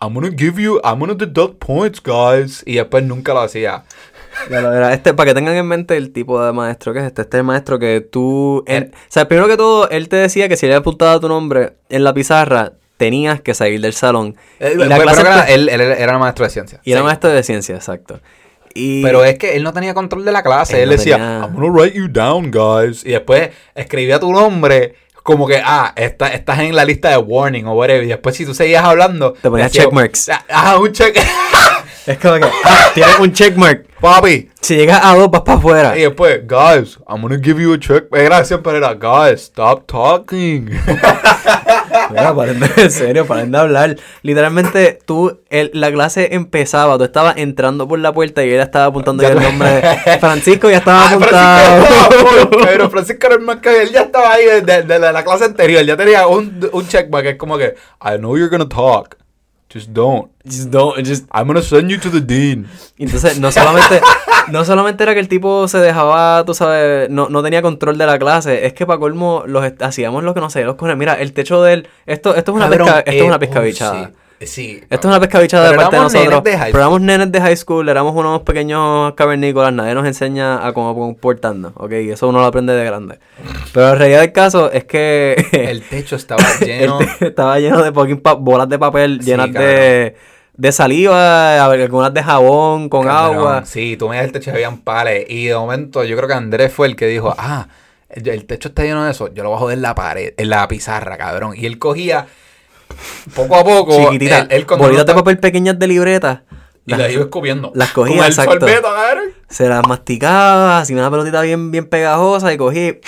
I'm 0.00 0.14
gonna 0.14 0.30
give 0.36 0.62
you, 0.62 0.80
I'm 0.84 1.00
gonna 1.00 1.14
deduct 1.14 1.58
points, 1.58 2.00
guys. 2.02 2.62
Y 2.66 2.74
después 2.76 3.02
nunca 3.04 3.32
lo 3.34 3.40
hacía. 3.40 3.84
Ya 4.50 4.60
lo 4.60 4.70
verá. 4.70 4.92
Este, 4.94 5.14
para 5.14 5.30
que 5.30 5.34
tengan 5.34 5.54
en 5.56 5.66
mente 5.66 5.96
el 5.96 6.12
tipo 6.12 6.42
de 6.44 6.52
maestro 6.52 6.92
que 6.92 7.00
es 7.00 7.06
este. 7.06 7.22
Este 7.22 7.36
es 7.36 7.40
el 7.40 7.44
maestro 7.44 7.78
que 7.78 8.00
tú. 8.00 8.64
en- 8.66 8.84
Eh. 8.84 8.90
o 8.92 8.98
sea, 9.08 9.28
primero 9.28 9.48
que 9.48 9.56
todo, 9.56 9.88
él 9.90 10.08
te 10.08 10.16
decía 10.16 10.48
que 10.48 10.56
si 10.56 10.66
le 10.66 10.74
apuntaba 10.74 11.18
tu 11.20 11.28
nombre 11.28 11.74
en 11.88 12.04
la 12.04 12.14
pizarra, 12.14 12.72
tenías 12.96 13.40
que 13.40 13.54
salir 13.54 13.80
del 13.80 13.92
salón. 13.92 14.36
Eh, 14.58 14.72
y 14.74 14.78
la 14.78 14.88
pero 14.96 15.02
clase 15.02 15.20
era- 15.20 15.44
él, 15.44 15.68
él 15.68 15.80
era 15.80 16.18
maestro 16.18 16.44
de 16.44 16.50
ciencia. 16.50 16.80
Y 16.84 16.92
era 16.92 17.00
Sí. 17.00 17.04
maestro 17.06 17.30
de 17.30 17.42
ciencia, 17.42 17.74
exacto. 17.76 18.20
Y- 18.74 19.02
Pero 19.02 19.24
es 19.24 19.38
que 19.38 19.56
él 19.56 19.62
no 19.62 19.72
tenía 19.72 19.94
control 19.94 20.24
de 20.24 20.32
la 20.32 20.42
clase. 20.42 20.76
Él 20.76 20.82
Él, 20.82 20.88
no 20.88 20.92
decía, 20.96 21.16
tenía- 21.16 21.38
I'm 21.46 21.54
gonna 21.54 21.72
write 21.72 21.96
you 21.96 22.08
down, 22.08 22.50
guys. 22.50 23.04
Y 23.04 23.10
después 23.10 23.50
escribía 23.74 24.18
tu 24.20 24.32
nombre 24.32 24.94
como 25.22 25.46
que, 25.46 25.60
ah, 25.64 25.92
está- 25.96 26.28
estás 26.28 26.58
en 26.60 26.74
la 26.74 26.84
lista 26.84 27.10
de 27.10 27.16
warning 27.18 27.66
o 27.66 27.72
whatever. 27.74 28.04
Y 28.04 28.08
después 28.08 28.34
si 28.36 28.46
tú 28.46 28.54
seguías 28.54 28.82
hablando... 28.84 29.32
Te 29.34 29.50
ponías 29.50 29.70
checkmarks. 29.72 30.30
Ah, 30.48 30.78
un 30.78 30.92
check. 30.92 31.16
Es 32.06 32.16
como 32.18 32.36
que, 32.36 32.46
ah, 32.64 32.90
tienes 32.94 33.18
un 33.18 33.32
checkmark. 33.32 33.84
Papi. 34.00 34.48
Si 34.60 34.76
llegas 34.76 35.00
a 35.02 35.14
dos, 35.16 35.30
vas 35.30 35.42
para 35.42 35.58
afuera. 35.58 35.98
Y 35.98 36.02
después, 36.02 36.40
guys, 36.46 36.98
I'm 37.08 37.20
gonna 37.22 37.38
give 37.42 37.60
you 37.60 37.72
a 37.74 37.78
check. 37.80 38.04
Era 38.14 38.44
siempre 38.44 38.76
era, 38.76 38.94
guys, 38.94 39.40
stop 39.42 39.86
talking. 39.86 40.66
Mira, 42.10 42.34
paren 42.34 42.60
de, 42.60 42.70
en 42.76 42.90
serio, 42.90 43.26
paren 43.26 43.50
de 43.50 43.58
hablar. 43.58 43.96
Literalmente, 44.22 44.98
tú, 45.04 45.40
el- 45.50 45.70
la 45.74 45.90
clase 45.90 46.34
empezaba, 46.34 46.96
tú 46.96 47.04
estabas 47.04 47.36
entrando 47.38 47.88
por 47.88 47.98
la 47.98 48.12
puerta 48.12 48.44
y 48.44 48.50
él 48.52 48.60
estaba 48.60 48.86
apuntando 48.86 49.22
ya 49.22 49.30
el 49.30 49.40
nombre 49.42 49.68
de 49.68 49.82
Francisco, 50.20 50.70
ya 50.70 50.78
estaba 50.78 51.04
Ah, 51.04 51.08
apuntado. 51.10 51.84
Francisco, 51.86 52.50
pero 52.64 52.90
Francisco 52.90 53.26
era 53.26 53.36
el 53.36 53.42
más 53.42 53.56
que 53.56 53.82
él 53.82 53.90
ya 53.90 54.02
estaba 54.02 54.32
ahí 54.32 54.44
de, 54.46 54.60
de- 54.62 54.82
de 54.82 54.98
la, 54.98 55.12
la 55.12 55.24
clase 55.24 55.44
anterior, 55.44 55.82
ya 55.84 55.96
tenía 55.96 56.26
un, 56.26 56.68
un 56.72 56.86
checkmark, 56.88 57.26
es 57.26 57.36
como 57.36 57.58
que, 57.58 57.74
I 58.02 58.16
know 58.18 58.36
you're 58.36 58.48
gonna 58.48 58.68
talk, 58.68 59.16
just 59.72 59.90
don't. 59.90 60.30
Just 60.44 60.70
don't, 60.70 60.96
just- 61.06 61.26
I'm 61.32 61.46
gonna 61.46 61.62
send 61.62 61.90
you 61.90 61.98
to 62.00 62.10
the 62.10 62.20
dean. 62.20 62.66
Y 62.96 63.04
Entonces, 63.04 63.38
no 63.38 63.52
solamente, 63.52 64.00
no 64.50 64.64
solamente 64.64 65.02
era 65.02 65.14
que 65.14 65.20
el 65.20 65.28
tipo 65.28 65.68
se 65.68 65.78
dejaba, 65.78 66.44
tú 66.44 66.54
sabes, 66.54 67.10
no, 67.10 67.28
no 67.28 67.42
tenía 67.42 67.62
control 67.62 67.98
de 67.98 68.06
la 68.06 68.18
clase, 68.18 68.66
es 68.66 68.72
que 68.72 68.86
para 68.86 68.98
colmo 68.98 69.44
los 69.46 69.64
hacíamos 69.80 70.24
lo 70.24 70.34
que 70.34 70.40
no 70.40 70.50
sé, 70.50 70.64
los 70.64 70.76
cojones. 70.76 70.96
Mira, 70.96 71.14
el 71.14 71.32
techo 71.32 71.62
de 71.62 71.72
él, 71.74 71.88
esto, 72.06 72.34
esto 72.34 72.52
es 72.52 72.56
una 72.56 72.68
Cabrón, 72.68 72.86
pesca, 72.86 72.98
esto 73.00 73.10
eh, 73.12 73.18
es 73.18 73.22
una 73.24 73.36
oh, 73.36 73.40
pescabichada. 73.40 74.06
sí, 74.06 74.12
sí. 74.46 74.80
Esto 74.88 75.08
es 75.08 75.12
una 75.12 75.20
pescabichada 75.20 75.70
de 75.70 75.76
parte 75.76 75.96
de 75.96 76.02
nosotros. 76.02 76.44
de 76.44 76.52
pero 76.52 76.78
éramos 76.78 77.00
nenes 77.00 77.32
de 77.32 77.40
high 77.40 77.56
school, 77.56 77.88
éramos 77.88 78.14
unos 78.14 78.42
pequeños 78.42 79.14
cavernícolas, 79.14 79.72
nadie 79.72 79.94
nos 79.94 80.06
enseña 80.06 80.66
a 80.66 80.72
cómo 80.72 80.94
comportarnos, 80.94 81.72
¿ok? 81.76 81.92
Y 82.04 82.10
eso 82.10 82.28
uno 82.28 82.38
lo 82.40 82.46
aprende 82.46 82.72
de 82.72 82.84
grande. 82.84 83.18
Pero 83.72 83.86
la 83.86 83.94
realidad 83.96 84.20
del 84.20 84.32
caso 84.32 84.70
es 84.70 84.84
que 84.84 85.34
El 85.52 85.82
techo 85.82 86.16
estaba 86.16 86.42
lleno. 86.60 86.98
estaba 87.20 87.58
lleno 87.58 87.82
de 87.82 87.90
bolas 87.90 88.68
de 88.68 88.78
papel 88.78 89.18
Sí, 89.20 89.30
llenas 89.30 89.52
de, 89.52 90.16
de 90.54 90.72
saliva, 90.72 91.56
a 91.56 91.64
algunas 91.64 92.14
de 92.14 92.22
jabón 92.22 92.88
con 92.88 93.06
Cabrón, 93.06 93.36
agua. 93.38 93.64
Sí, 93.64 93.96
tú 93.96 94.08
miras 94.08 94.24
el 94.26 94.32
techo 94.32 94.50
y 94.50 94.54
habían 94.54 94.78
pares. 94.78 95.24
Y 95.28 95.46
de 95.46 95.54
momento 95.54 96.04
yo 96.04 96.16
creo 96.16 96.28
que 96.28 96.34
Andrés 96.34 96.72
fue 96.72 96.86
el 96.86 96.96
que 96.96 97.06
dijo, 97.06 97.34
ah, 97.36 97.68
el, 98.08 98.26
el 98.28 98.44
techo 98.46 98.68
está 98.68 98.82
lleno 98.84 99.04
de 99.04 99.10
eso, 99.10 99.32
yo 99.34 99.42
lo 99.42 99.50
bajo 99.50 99.70
en 99.70 99.82
la 99.82 99.94
pared, 99.94 100.32
en 100.36 100.48
la 100.50 100.66
pizarra, 100.68 101.16
cabrón. 101.18 101.54
Y 101.56 101.66
él 101.66 101.78
cogía 101.78 102.26
poco 103.34 103.56
a 103.56 103.64
poco. 103.64 103.96
Chiquitita, 103.96 104.46
él- 104.50 104.64
bolitas 104.64 105.06
de 105.06 105.14
papel 105.14 105.38
pequeñas 105.38 105.78
de 105.78 105.86
libreta. 105.86 106.44
Y 106.86 106.94
las 106.94 107.12
iba 107.12 107.22
escupiendo. 107.22 107.70
las 107.74 107.90
cogía, 107.92 108.16
Con 108.16 108.24
el 108.24 108.30
exacto. 108.32 108.52
sorbeto. 108.52 108.88
Se 109.50 109.68
las 109.68 109.86
masticaba, 109.86 110.78
hacía 110.80 110.96
una 110.96 111.10
pelotita 111.10 111.42
bien, 111.42 111.70
bien 111.70 111.86
pegajosa 111.86 112.52
y 112.52 112.56
cogí. 112.56 112.98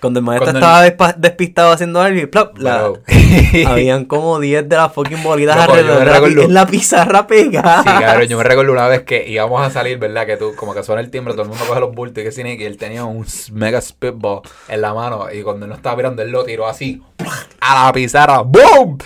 Cuando 0.00 0.20
el 0.20 0.26
maestro 0.26 0.52
Cuando 0.52 0.84
estaba 0.84 1.12
despistado 1.16 1.72
haciendo 1.72 2.00
algo 2.02 2.20
y 2.20 2.26
plop, 2.26 2.58
la- 2.58 2.92
habían 3.66 4.04
como 4.04 4.38
10 4.38 4.68
de 4.68 4.76
las 4.76 4.92
fucking 4.92 5.22
bolitas 5.22 5.56
Loco, 5.56 5.72
alrededor 5.72 6.06
recuerdo- 6.06 6.42
en 6.42 6.54
la 6.54 6.66
pizarra 6.66 7.26
pegada. 7.26 7.82
Sí, 7.82 7.88
cabrón, 7.88 8.28
yo 8.28 8.36
me 8.38 8.44
recuerdo 8.44 8.72
una 8.72 8.86
vez 8.88 9.02
que 9.02 9.26
íbamos 9.28 9.66
a 9.66 9.70
salir, 9.70 9.98
¿verdad? 9.98 10.26
Que 10.26 10.36
tú, 10.36 10.54
como 10.56 10.74
que 10.74 10.82
suena 10.82 11.00
el 11.00 11.10
timbre, 11.10 11.32
todo 11.34 11.42
el 11.44 11.48
mundo 11.48 11.64
coge 11.66 11.80
los 11.80 11.92
bultos 11.94 12.20
y 12.22 12.24
que 12.26 12.32
cine, 12.32 12.54
y 12.58 12.64
él 12.64 12.76
tenía 12.76 13.04
un 13.04 13.24
mega 13.52 13.80
spitball 13.80 14.42
en 14.68 14.80
la 14.80 14.92
mano, 14.94 15.26
y 15.32 15.42
cuando 15.42 15.64
él 15.66 15.70
no 15.70 15.76
estaba 15.76 15.96
mirando, 15.96 16.22
él 16.22 16.30
lo 16.30 16.44
tiró 16.44 16.66
así, 16.66 17.02
a 17.60 17.86
la 17.86 17.92
pizarra, 17.92 18.40
¡boom! 18.42 18.98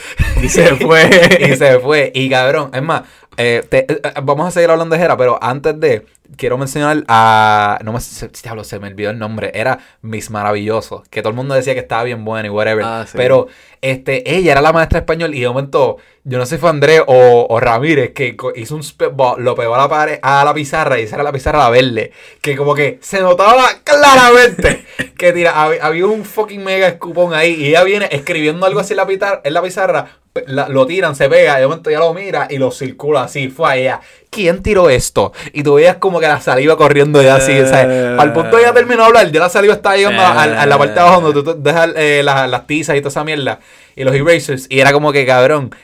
Y 0.43 0.49
se 0.49 0.74
fue. 0.76 1.09
y 1.53 1.57
se 1.57 1.78
fue. 1.78 2.11
Y 2.14 2.28
cabrón, 2.28 2.70
es 2.74 2.82
más, 2.82 3.03
eh, 3.36 3.64
te- 3.68 3.91
eh, 3.93 4.01
eh, 4.03 4.12
vamos 4.22 4.49
a 4.49 4.51
seguir 4.51 4.70
hablando 4.70 4.95
de 4.97 5.01
Jera, 5.03 5.16
pero 5.16 5.39
antes 5.41 5.78
de, 5.78 6.05
quiero 6.36 6.58
mencionar 6.58 7.04
a. 7.08 7.78
No 7.84 7.92
me 7.92 8.00
se, 8.00 8.28
se 8.32 8.78
me 8.78 8.88
olvidó 8.88 9.10
el 9.10 9.18
nombre. 9.18 9.50
Era 9.54 9.78
Miss 10.02 10.30
Maravilloso. 10.30 11.02
Que 11.10 11.22
todo 11.22 11.30
el 11.30 11.36
mundo 11.36 11.54
decía 11.54 11.74
que 11.74 11.80
estaba 11.80 12.04
bien 12.04 12.24
buena 12.24 12.46
y 12.48 12.50
whatever. 12.50 12.84
Ah, 12.84 13.04
sí. 13.06 13.14
Pero 13.16 13.48
este, 13.80 14.34
ella 14.34 14.52
era 14.52 14.60
la 14.60 14.72
maestra 14.72 14.98
español 15.00 15.34
y 15.34 15.40
de 15.40 15.48
momento, 15.48 15.98
yo 16.24 16.38
no 16.38 16.46
sé 16.46 16.56
si 16.56 16.60
fue 16.60 16.70
Andrés 16.70 17.02
o, 17.06 17.46
o 17.48 17.60
Ramírez 17.60 18.12
que 18.12 18.36
hizo 18.56 18.74
un 18.74 18.82
spitball, 18.82 19.42
lo 19.42 19.54
pegó 19.54 19.74
a 19.76 19.78
la 19.78 19.88
pared, 19.88 20.18
a 20.22 20.44
la 20.44 20.52
pizarra 20.54 20.98
y 20.98 21.04
esa 21.04 21.14
era 21.16 21.22
la 21.24 21.32
pizarra 21.32 21.58
la 21.60 21.70
verde. 21.70 22.12
Que 22.40 22.56
como 22.56 22.74
que 22.74 22.98
se 23.00 23.20
notaba 23.20 23.64
claramente 23.84 24.84
que 25.16 25.32
tira, 25.32 25.54
hab- 25.54 25.78
había 25.80 26.06
un 26.06 26.24
fucking 26.24 26.62
mega 26.62 26.88
escupón 26.88 27.34
ahí 27.34 27.54
y 27.54 27.68
ella 27.68 27.84
viene 27.84 28.08
escribiendo 28.10 28.66
algo 28.66 28.80
así 28.80 28.94
en 28.94 28.98
la, 28.98 29.40
en 29.44 29.54
la 29.54 29.62
pizarra, 29.62 30.06
la- 30.47 30.68
lo 30.68 30.86
tiran, 30.86 31.14
se 31.16 31.28
pega, 31.28 31.57
de 31.59 31.66
momento 31.66 31.91
ya 31.91 31.99
lo 31.99 32.14
mira 32.14 32.47
y 32.51 32.59
lo 32.59 32.70
circula 32.70 33.22
así, 33.24 33.49
fue 33.49 33.70
a 33.70 33.76
ella. 33.76 34.01
¿Quién 34.30 34.62
tiró 34.62 34.91
esto? 34.91 35.32
Y 35.53 35.62
tú 35.62 35.74
veías 35.74 35.97
como 35.97 36.20
que 36.20 36.28
la 36.28 36.41
saliva 36.41 36.76
corriendo 36.76 37.20
ya 37.22 37.36
así, 37.36 37.53
¿sabes? 37.66 38.18
Al 38.18 38.32
punto 38.32 38.57
de 38.57 38.62
ya 38.64 38.72
terminó 38.72 39.03
de 39.03 39.07
hablar, 39.09 39.30
ya 39.32 39.41
la 39.41 39.49
saliva 39.49 39.74
está 39.74 39.97
llegando 39.97 40.22
a, 40.22 40.43
a 40.43 40.66
la 40.66 40.78
parte 40.78 40.95
de 40.95 41.01
abajo 41.01 41.20
donde 41.22 41.43
tú 41.43 41.62
dejas 41.62 41.91
eh, 41.97 42.22
las, 42.24 42.49
las 42.49 42.66
tizas 42.66 42.97
y 42.97 43.01
toda 43.01 43.11
esa 43.11 43.24
mierda 43.24 43.59
y 43.97 44.05
los 44.05 44.14
erasers 44.14 44.66
y 44.68 44.80
era 44.80 44.93
como 44.93 45.12
que 45.12 45.24
cabrón. 45.26 45.74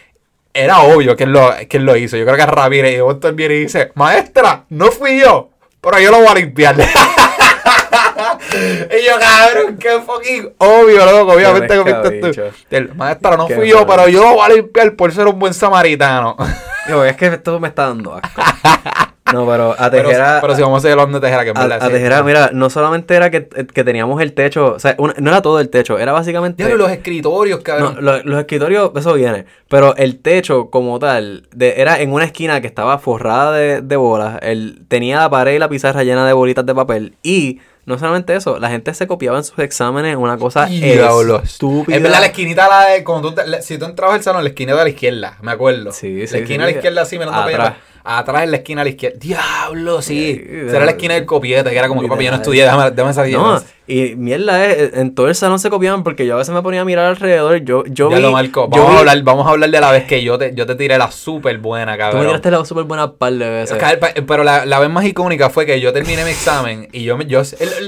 Era 0.57 0.83
obvio 0.83 1.17
que 1.17 1.25
él 1.25 1.31
lo, 1.33 1.53
que 1.69 1.79
él 1.79 1.85
lo 1.85 1.97
hizo. 1.97 2.17
Yo 2.17 2.25
creo 2.25 2.37
que 2.37 2.47
Ramírez. 2.47 2.93
Y 2.93 2.97
de 2.97 3.03
momento 3.03 3.33
viene 3.33 3.55
y 3.57 3.61
dice, 3.61 3.91
maestra, 3.97 4.65
no 4.69 4.87
fui 4.93 5.19
yo, 5.21 5.49
pero 5.81 5.99
yo 5.99 6.13
lo 6.13 6.19
voy 6.19 6.29
a 6.29 6.35
limpiar. 6.37 6.77
y 8.55 9.05
yo, 9.07 9.13
cabrón, 9.21 9.77
qué 9.79 10.01
fucking 10.05 10.53
obvio, 10.59 11.05
loco. 11.07 11.33
Obviamente 11.33 11.81
fuiste 11.81 12.51
tú. 12.81 12.95
maestra, 12.97 13.37
no 13.37 13.47
Qué 13.47 13.55
fui 13.57 13.69
yo, 13.69 13.87
pero 13.87 14.09
yo 14.09 14.35
voy 14.35 14.41
a 14.45 14.55
limpiar 14.55 14.95
por 14.95 15.13
ser 15.13 15.27
un 15.27 15.39
buen 15.39 15.55
samaritano. 15.55 16.37
Digo, 16.87 17.03
es 17.05 17.17
que 17.17 17.27
esto 17.27 17.59
me 17.61 17.69
está 17.69 17.87
dando 17.87 18.15
asco. 18.15 18.43
No, 19.33 19.47
pero 19.47 19.75
a 19.79 19.91
pero, 19.91 20.09
Tejera. 20.11 20.39
pero 20.43 20.55
si 20.55 20.61
vamos 20.61 20.79
a 20.79 20.81
seguir 20.83 20.93
hablando 20.93 21.19
de 21.19 21.27
Tejera, 21.27 21.45
que 21.45 21.51
es 21.51 21.57
a, 21.57 21.61
verdad. 21.63 21.83
a 21.83 21.87
sí. 21.87 21.93
Tejera, 21.93 22.23
mira, 22.23 22.51
no 22.53 22.69
solamente 22.69 23.15
era 23.15 23.31
que, 23.31 23.49
que 23.49 23.85
teníamos 23.85 24.21
el 24.21 24.35
techo, 24.35 24.75
o 24.75 24.79
sea, 24.79 24.95
una- 24.99 25.15
no 25.19 25.31
era 25.31 25.41
todo 25.41 25.61
el 25.61 25.71
techo, 25.71 25.99
era 25.99 26.13
básicamente. 26.13 26.63
Diablo, 26.63 26.85
los 26.85 26.93
escritorios, 26.93 27.59
No, 27.61 27.65
cabrón. 27.65 27.97
lo- 28.01 28.23
los 28.23 28.39
escritorios, 28.39 28.91
eso 28.95 29.15
viene. 29.15 29.47
Pero 29.69 29.97
el 29.97 30.21
techo 30.21 30.69
como 30.69 30.99
tal, 30.99 31.49
de, 31.55 31.81
era 31.81 32.01
en 32.01 32.13
una 32.13 32.27
esquina 32.27 32.61
que 32.61 32.67
estaba 32.67 32.99
forrada 32.99 33.53
de, 33.53 33.81
de 33.81 33.97
bolas. 33.97 34.39
El, 34.43 34.85
tenía 34.89 35.19
la 35.21 35.31
pared 35.31 35.55
y 35.55 35.59
la 35.59 35.71
pizarra 35.71 36.05
llena 36.05 36.27
de 36.27 36.35
bolitas 36.35 36.67
de 36.67 36.75
papel. 36.75 37.15
Y 37.23 37.61
no 37.87 37.99
solamente 37.99 38.35
eso, 38.35 38.59
la 38.59 38.69
gente 38.71 38.93
se 38.95 39.07
copiaba 39.07 39.39
en 39.39 39.45
sus 39.45 39.59
exámenes 39.59 40.17
una 40.17 40.37
cosa 40.39 40.67
Diablo. 40.67 41.43
estúpida. 41.43 41.97
Es 41.97 42.03
verdad, 42.03 42.21
la 42.21 42.27
esquinita, 42.27 42.69
la 42.69 42.91
de, 42.93 43.05
cuando 43.05 43.29
tú 43.31 43.35
te- 43.37 43.47
la- 43.47 43.61
si 43.63 43.79
tú 43.79 43.85
entrabas 43.85 44.17
al 44.17 44.23
salón, 44.23 44.43
la 44.45 44.51
esquina 44.51 44.75
de 44.75 44.83
la 44.85 44.89
izquierda, 44.91 45.39
me 45.43 45.53
acuerdo. 45.53 45.93
Sí, 45.93 46.27
sí, 46.27 46.33
La 46.35 46.41
esquina 46.41 46.65
sí. 46.65 46.71
a 46.71 46.73
la 46.73 46.77
izquierda, 46.79 47.03
así, 47.03 47.19
mirando 47.19 47.41
para 47.41 47.55
Atrás. 47.55 47.75
Atrás 48.07 48.43
en 48.45 48.51
la 48.51 48.57
esquina 48.59 48.81
a 48.83 48.85
la 48.85 48.91
izquierda. 48.91 49.19
Diablo, 49.19 50.03
sí. 50.03 50.35
Sí, 50.45 50.51
era 50.71 50.85
la 50.85 50.91
esquina 50.93 51.15
del 51.15 51.25
copiete, 51.27 51.71
que 51.71 51.79
era 51.79 51.89
como 51.89 52.03
que 52.03 52.09
papi, 52.09 52.25
yo 52.25 52.31
no 52.31 52.37
estudié, 52.37 52.65
déjame, 52.65 52.91
déjame 52.91 53.15
salir. 53.15 53.37
No, 53.39 53.61
y 53.87 54.15
mierda 54.17 54.65
es, 54.65 54.95
en 54.95 55.15
todo 55.15 55.29
el 55.29 55.35
salón 55.35 55.59
se 55.59 55.69
copiaban 55.71 56.03
porque 56.05 56.25
yo 56.27 56.35
a 56.35 56.39
veces 56.39 56.55
me 56.55 56.63
ponía 56.63 56.81
a 56.81 56.85
mirar 56.85 57.05
alrededor. 57.07 57.59
Yo, 57.65 57.85
yo 57.87 58.11
ya 58.11 58.17
vi, 58.17 58.23
lo 58.23 58.33
marco. 58.33 58.63
yo 58.65 58.69
Vamos 58.71 58.91
vi- 58.91 58.97
a 58.97 58.99
hablar, 59.01 59.23
vamos 59.23 59.47
a 59.47 59.51
hablar 59.51 59.71
de 59.71 59.81
la 59.81 59.91
vez 59.91 60.05
que 60.05 60.23
yo 60.25 60.39
te, 60.39 60.55
yo 60.55 60.65
te 60.67 60.75
tiré 60.75 60.97
la 60.97 61.11
súper 61.11 61.59
buena, 61.59 61.93
Tú 61.93 61.99
cabrón. 61.99 62.21
me 62.23 62.27
tiraste 62.29 62.51
la 62.51 62.65
súper 62.65 62.85
buena 62.85 63.13
par 63.13 63.33
de 63.35 63.49
veces. 63.51 63.79
Pero 64.27 64.45
la, 64.45 64.65
la 64.65 64.79
vez 64.81 64.89
más 64.91 65.05
icónica 65.05 65.51
fue 65.51 65.67
que 65.67 65.81
yo 65.81 65.93
terminé 65.93 66.25
mi 66.25 66.31
examen 66.31 66.89
y 66.93 67.05
yo, 67.05 67.19
yo 67.23 67.43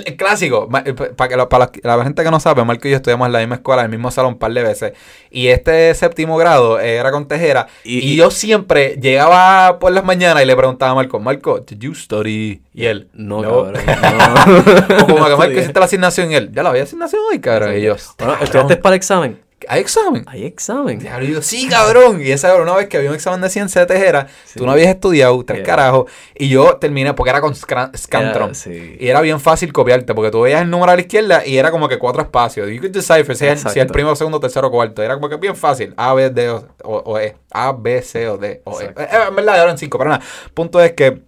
el, 0.04 0.16
clásico, 0.16 0.68
eh, 0.84 0.92
pa- 0.92 1.08
para 1.16 1.28
que 1.28 1.36
lo- 1.36 1.48
para 1.48 1.70
la, 1.82 1.96
la 1.96 2.04
gente 2.04 2.22
que 2.22 2.30
no 2.30 2.40
sabe, 2.40 2.64
Marco 2.64 2.86
y 2.88 2.90
yo 2.90 2.96
estudiamos 2.96 3.26
en 3.26 3.32
la 3.32 3.38
misma 3.38 3.54
escuela, 3.56 3.82
en 3.82 3.86
el 3.86 3.90
mismo 3.96 4.10
salón 4.10 4.34
un 4.34 4.38
par 4.38 4.52
de 4.52 4.62
veces. 4.62 4.92
Y 5.30 5.48
este 5.48 5.94
séptimo 5.94 6.36
grado 6.36 6.78
eh, 6.80 6.96
era 6.96 7.10
con 7.10 7.26
Tejera. 7.26 7.66
Y- 7.84 7.98
Y, 8.00 8.12
y- 8.12 8.16
yo 8.16 8.30
siempre 8.30 8.98
llegaba 9.00 9.78
por 9.78 9.92
las 9.92 10.04
mañanas 10.04 10.42
y 10.42 10.46
le 10.46 10.54
preguntaba 10.56 10.92
a 10.92 10.94
Marco, 10.94 11.18
Marco, 11.20 11.60
did 11.60 11.78
you 11.78 11.94
study? 11.94 12.60
Y 12.74 12.84
él, 12.84 13.08
No, 13.14 13.40
no. 13.42 13.64
cabrón. 13.64 13.82
no. 13.86 15.06
como 15.06 15.24
que 15.26 15.36
Marco 15.36 15.58
asignación 15.86 16.30
y 16.30 16.34
él, 16.36 16.50
ya 16.52 16.62
la 16.62 16.68
había 16.70 16.82
asignación 16.84 17.22
hoy, 17.30 17.40
cabrón. 17.40 17.76
Y 17.76 17.80
yo, 17.82 17.94
Bueno, 17.94 18.32
"Cabrón, 18.32 18.38
¿estudiaste 18.42 18.76
para 18.76 18.94
el 18.94 18.98
examen? 18.98 19.46
¿hay 19.68 19.80
examen? 19.80 20.22
Hay 20.28 20.44
examen. 20.44 21.00
Y 21.22 21.32
yo, 21.32 21.42
sí, 21.42 21.66
cabrón. 21.68 22.20
Y 22.22 22.30
esa 22.30 22.52
era 22.52 22.62
una 22.62 22.74
vez 22.76 22.86
que 22.88 22.98
había 22.98 23.08
un 23.08 23.16
examen 23.16 23.40
de 23.40 23.48
ciencia 23.50 23.80
de 23.80 23.86
tejera, 23.86 24.28
Sí. 24.44 24.58
tú 24.60 24.66
no 24.66 24.70
habías 24.70 24.88
estudiado, 24.90 25.42
tres 25.44 25.60
Yeah. 25.60 25.66
carajos, 25.66 26.08
y 26.36 26.48
yo 26.50 26.76
terminé 26.76 27.14
porque 27.14 27.30
era 27.30 27.40
con 27.40 27.52
Scantron. 27.54 28.54
Sí. 28.54 28.96
Y 29.00 29.08
era 29.08 29.20
bien 29.22 29.40
fácil 29.40 29.72
copiarte, 29.72 30.14
porque 30.14 30.30
tú 30.30 30.42
veías 30.42 30.62
el 30.62 30.70
número 30.70 30.92
a 30.92 30.94
la 30.94 31.00
izquierda 31.00 31.44
y 31.44 31.56
era 31.56 31.70
como 31.72 31.88
que 31.88 31.98
cuatro 31.98 32.22
espacios. 32.22 32.68
You 32.68 32.78
could 32.80 32.92
decipher 32.92 33.34
si 33.34 33.46
es, 33.46 33.64
el- 33.64 33.72
si 33.72 33.84
primero, 33.86 34.14
segundo, 34.14 34.38
tercero, 34.38 34.70
cuarto. 34.70 35.02
Era 35.02 35.14
como 35.14 35.28
que 35.28 35.36
bien 35.36 35.56
fácil. 35.56 35.94
A, 35.96 36.14
B, 36.14 36.30
D 36.30 36.48
o, 36.50 36.64
o- 36.84 37.18
E. 37.18 37.34
A, 37.50 37.72
B, 37.72 38.02
C 38.02 38.28
o 38.28 38.36
D 38.38 38.60
o 38.64 38.80
E. 38.80 38.84
Exacto. 38.84 39.02
Eh, 39.02 39.08
En 39.30 39.34
verdad 39.36 39.62
eran 39.62 39.78
cinco, 39.78 39.98
pero 39.98 40.10
nada. 40.10 40.22
Punto 40.54 40.80
es 40.80 40.92
que 40.92 41.22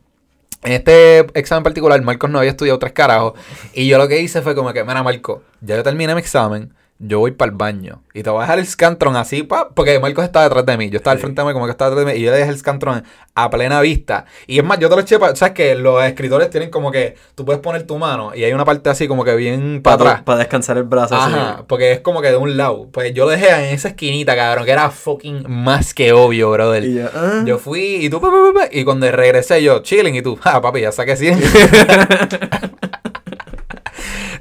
en 0.63 0.73
este 0.73 1.19
examen 1.39 1.63
particular, 1.63 2.01
Marcos 2.03 2.31
no 2.31 2.39
había 2.39 2.51
estudiado 2.51 2.79
tres 2.79 2.93
carajos. 2.93 3.35
Y 3.73 3.87
yo 3.87 3.99
lo 3.99 4.09
que 4.09 4.21
hice 4.21 4.43
fue 4.43 4.55
como 4.55 4.73
que, 4.73 4.85
mira, 4.85 5.03
Marco, 5.03 5.43
ya 5.61 5.77
yo 5.77 5.83
terminé 5.83 6.15
mi 6.15 6.21
examen. 6.21 6.73
Yo 7.01 7.21
voy 7.21 7.31
para 7.31 7.51
el 7.53 7.57
baño 7.57 8.03
y 8.13 8.23
te 8.25 8.31
voy 8.31 8.39
a 8.41 8.43
dejar 8.43 8.59
el 8.59 8.67
Scantron 8.67 9.15
así, 9.15 9.45
pa, 9.45 9.69
porque 9.69 10.01
Marcos 10.01 10.25
está 10.25 10.43
detrás 10.43 10.67
de 10.67 10.77
mí. 10.77 10.91
Yo 10.91 10.97
estaba 10.97 11.13
al 11.13 11.21
frente 11.21 11.41
de 11.41 11.47
mí, 11.47 11.53
como 11.53 11.67
que 11.67 11.71
estaba 11.71 11.91
detrás 11.91 12.07
de 12.07 12.13
mí, 12.13 12.19
y 12.21 12.25
yo 12.25 12.33
le 12.33 12.39
dejé 12.39 12.51
el 12.51 12.59
Scantron 12.59 13.05
a 13.37 13.51
plena 13.51 13.81
vista. 13.81 14.25
Y 14.49 14.59
es 14.59 14.65
más, 14.65 14.81
yo 14.81 14.89
te 14.89 14.97
lo 14.97 15.03
eché, 15.03 15.19
pa- 15.21 15.37
sabes 15.37 15.55
que 15.55 15.75
los 15.77 16.03
escritores 16.03 16.51
tienen 16.51 16.71
como 16.71 16.91
que 16.91 17.15
tú 17.37 17.45
puedes 17.45 17.61
poner 17.63 17.85
tu 17.85 17.97
mano 17.99 18.35
y 18.35 18.43
hay 18.43 18.53
una 18.53 18.65
parte 18.65 18.91
así 18.91 19.07
como 19.07 19.23
que 19.25 19.37
bien 19.37 19.81
para 19.83 19.95
atrás. 19.95 20.23
Para 20.23 20.39
descansar 20.41 20.77
el 20.79 20.83
brazo. 20.85 21.15
así. 21.17 21.33
Ajá, 21.33 21.65
porque 21.69 21.93
es 21.93 22.01
como 22.01 22.21
que 22.21 22.29
de 22.31 22.37
un 22.37 22.57
lado. 22.57 22.89
Pues 22.91 23.15
yo 23.15 23.25
lo 23.27 23.31
dejé 23.31 23.51
en 23.51 23.75
esa 23.75 23.89
esquinita, 23.89 24.35
cabrón, 24.35 24.65
que 24.65 24.73
era 24.73 24.91
fucking 24.91 25.45
más 25.49 25.95
que 25.95 26.13
obvio, 26.13 26.51
brother. 26.51 26.83
Y 26.85 26.95
yo, 26.95 27.07
ah. 27.15 27.43
Yo 27.47 27.59
fui 27.59 27.97
y 28.05 28.11
tú, 28.11 28.21
pa, 28.21 28.29
pa, 28.31 28.69
y 28.73 28.83
cuando 28.85 29.09
regresé 29.13 29.63
yo, 29.63 29.79
chilling, 29.85 30.17
y 30.17 30.23
tú, 30.23 30.37
ah, 30.45 30.61
papi, 30.61 30.81
ya 30.81 30.91
saqué 30.91 31.15
100. 31.17 31.39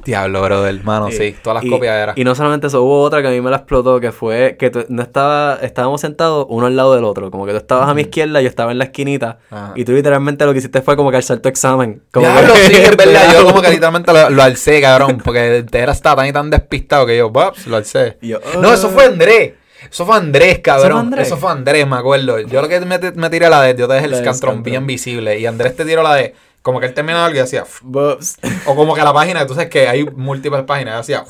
Diablo, 0.07 0.41
brother, 0.41 0.73
hermano, 0.75 1.11
sí, 1.11 1.35
todas 1.43 1.55
las 1.55 1.65
y, 1.65 1.69
copias 1.69 1.93
eran. 1.95 2.15
Y 2.17 2.23
no 2.23 2.33
solamente 2.33 2.67
eso, 2.67 2.81
hubo 2.81 3.01
otra 3.01 3.21
que 3.21 3.27
a 3.27 3.31
mí 3.31 3.41
me 3.41 3.49
la 3.51 3.57
explotó, 3.57 3.99
que 3.99 4.11
fue 4.13 4.55
que 4.57 4.69
tú- 4.69 4.85
no 4.87 5.01
estaba, 5.03 5.59
estábamos 5.61 5.99
sentados 6.01 6.45
uno 6.49 6.65
al 6.65 6.75
lado 6.77 6.95
del 6.95 7.03
otro. 7.03 7.29
Como 7.29 7.45
que 7.45 7.51
tú 7.51 7.57
estabas 7.57 7.89
a 7.89 7.93
mi 7.93 8.01
izquierda, 8.03 8.41
yo 8.41 8.47
estaba 8.47 8.71
en 8.71 8.77
la 8.77 8.85
esquinita. 8.85 9.39
Ajá. 9.51 9.73
Y 9.75 9.83
tú 9.83 9.91
literalmente 9.91 10.45
lo 10.45 10.53
que 10.53 10.59
hiciste 10.59 10.81
fue 10.81 10.95
como 10.95 11.11
que 11.11 11.17
alzar 11.17 11.39
tu 11.39 11.49
examen. 11.49 12.01
Como 12.11 12.25
Diablo, 12.25 12.53
que- 12.53 12.59
sí, 12.61 12.73
es 12.81 12.95
verdad, 12.97 13.33
yo 13.37 13.45
como 13.45 13.61
que 13.61 13.69
literalmente 13.71 14.13
lo, 14.13 14.29
lo 14.29 14.41
alcé, 14.41 14.81
cabrón, 14.81 15.21
porque 15.23 15.65
Tejera 15.69 15.91
estaba 15.91 16.21
tan 16.21 16.27
y 16.27 16.31
tan 16.33 16.49
despistado 16.49 17.05
que 17.05 17.17
yo, 17.17 17.29
"Baps", 17.29 17.67
lo 17.67 17.75
alcé. 17.75 18.17
No, 18.61 18.73
eso 18.73 18.89
fue 18.89 19.03
ah. 19.03 19.07
Andrés. 19.07 19.53
Eso 19.91 20.05
fue 20.05 20.15
Andrés, 20.17 20.59
cabrón. 20.59 20.91
fue 20.91 20.99
Andrés? 21.01 21.27
Eso 21.27 21.37
fue 21.37 21.51
Andrés, 21.51 21.87
me 21.87 21.97
acuerdo. 21.97 22.39
Yo 22.39 22.61
lo 22.61 22.67
que 22.67 22.79
me, 22.79 22.97
me 23.15 23.29
tiré 23.29 23.49
la 23.49 23.61
de, 23.61 23.75
yo 23.75 23.87
te 23.87 23.93
dejé 23.93 24.05
el 24.05 24.11
del 24.11 24.21
Scantron. 24.23 24.63
bien 24.63 24.87
visible. 24.87 25.37
Y 25.39 25.45
Andrés 25.45 25.75
te 25.75 25.85
tiró 25.85 26.01
la 26.01 26.15
de, 26.15 26.33
como 26.67 26.81
que 26.81 26.85
él 26.87 26.93
terminaba 26.93 27.27
algo 27.27 27.37
y 27.37 27.39
hacía, 27.41 27.63
Bops. 27.81 28.39
o 28.65 28.75
como 28.75 28.93
que 28.93 29.01
la 29.01 29.13
página, 29.13 29.47
tú 29.47 29.53
sabes 29.53 29.69
que 29.69 29.87
hay 29.87 30.03
múltiples 30.03 30.63
páginas, 30.63 30.95
y 31.09 31.13
hacía, 31.13 31.23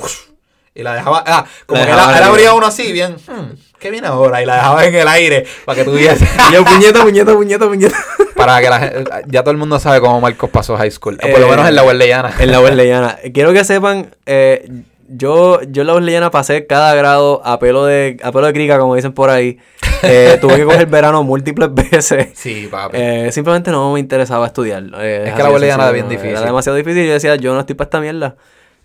y 0.73 0.81
la 0.81 0.95
dejaba, 0.95 1.23
ah, 1.27 1.45
como 1.67 1.79
La 1.79 1.85
que 1.85 1.91
dejaba 1.91 2.17
él, 2.17 2.23
abría 2.23 2.53
uno 2.55 2.65
así, 2.65 2.91
bien, 2.91 3.17
hmm, 3.27 3.53
¿qué 3.77 3.91
viene 3.91 4.07
ahora? 4.07 4.41
Y 4.41 4.45
la 4.47 4.55
dejaba 4.55 4.83
en 4.85 4.95
el 4.95 5.07
aire 5.07 5.45
para 5.63 5.75
que 5.75 5.83
tuviese, 5.85 6.27
Y 6.49 6.53
yo, 6.55 6.65
puñeta, 6.65 7.03
puñeta, 7.03 7.33
puñeta, 7.33 7.67
puñeta. 7.67 7.97
para 8.35 8.59
que 8.61 8.69
la 8.71 8.79
gente, 8.79 9.11
ya 9.27 9.41
todo 9.43 9.51
el 9.51 9.57
mundo 9.57 9.79
sabe 9.79 9.99
cómo 9.99 10.19
Marcos 10.19 10.49
pasó 10.49 10.75
high 10.75 10.89
school. 10.89 11.17
Por 11.17 11.29
lo 11.39 11.45
Eh, 11.45 11.49
menos 11.51 11.67
en 11.69 11.75
la 11.75 11.83
Huerleyana. 11.83 12.33
En 12.39 12.51
la 12.51 12.59
Wesleyana. 12.61 13.17
Quiero 13.31 13.53
que 13.53 13.63
sepan, 13.63 14.15
eh, 14.25 14.67
yo, 15.07 15.61
yo 15.63 15.83
la 15.83 15.93
Wesleyana 15.95 16.31
pasé 16.31 16.65
cada 16.67 16.93
grado 16.95 17.41
a 17.45 17.59
pelo 17.59 17.85
de, 17.85 18.17
a 18.23 18.31
pelo 18.31 18.47
de 18.47 18.53
crica, 18.53 18.79
como 18.79 18.95
dicen 18.95 19.13
por 19.13 19.29
ahí. 19.29 19.57
Eh, 20.03 20.37
tuve 20.39 20.57
que 20.57 20.63
coger 20.63 20.85
verano 20.85 21.23
múltiples 21.23 21.73
veces. 21.73 22.27
Sí, 22.35 22.67
papi. 22.69 22.95
Eh, 22.99 23.31
simplemente 23.31 23.71
no 23.71 23.93
me 23.93 23.99
interesaba 23.99 24.45
estudiar. 24.45 24.83
Eh, 24.99 25.25
Es 25.29 25.33
que 25.33 25.41
la 25.41 25.49
Wesleyana 25.49 25.85
era 25.85 25.91
bien 25.91 26.07
difícil. 26.07 26.33
Era 26.33 26.41
demasiado 26.41 26.77
difícil 26.77 27.07
yo 27.07 27.13
decía, 27.13 27.35
yo 27.35 27.55
no 27.55 27.61
estoy 27.61 27.73
para 27.73 27.85
esta 27.87 27.99
mierda. 27.99 28.35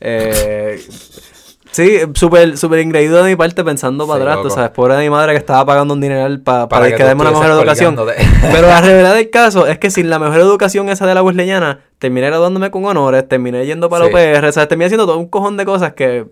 Eh, 0.01 0.81
sí, 1.73 1.99
súper 2.15 2.57
súper 2.57 2.79
ingreído 2.81 3.23
de 3.23 3.31
mi 3.31 3.37
parte 3.37 3.65
pensando 3.65 4.07
para 4.07 4.19
Sí, 4.19 4.23
atrás, 4.23 4.37
tú 4.39 4.43
loco. 4.45 4.55
sabes, 4.55 4.71
pobre 4.71 4.95
de 4.95 5.03
mi 5.03 5.11
madre 5.11 5.33
que 5.33 5.39
estaba 5.39 5.67
pagando 5.67 5.93
un 5.95 6.01
dineral 6.01 6.41
pa- 6.41 6.69
para, 6.69 6.83
Para 6.85 6.91
que 6.93 6.97
tú 6.99 7.03
darme 7.05 7.23
una 7.23 7.31
mejor 7.33 7.47
educación. 7.51 7.97
Pero 7.97 8.69
la 8.69 8.81
realidad 8.83 9.15
del 9.15 9.31
caso 9.31 9.67
es 9.67 9.79
que 9.79 9.91
sin 9.91 10.09
la 10.09 10.19
mejor 10.21 10.37
educación 10.39 10.89
esa 10.89 11.07
de 11.07 11.15
la 11.15 11.23
Wesleyana, 11.23 11.81
terminé 11.99 12.29
graduándome 12.29 12.71
con 12.71 12.85
honores, 12.87 13.27
terminé 13.29 13.67
yendo 13.67 13.89
para 13.89 14.07
Sí. 14.07 14.13
la 14.13 14.19
UPR, 14.39 14.45
o 14.49 14.53
sea, 14.53 14.69
terminé 14.69 14.87
haciendo 14.87 15.07
todo 15.07 15.19
un 15.19 15.27
cojón 15.29 15.57
de 15.57 15.65
cosas 15.65 15.95
que 15.95 16.27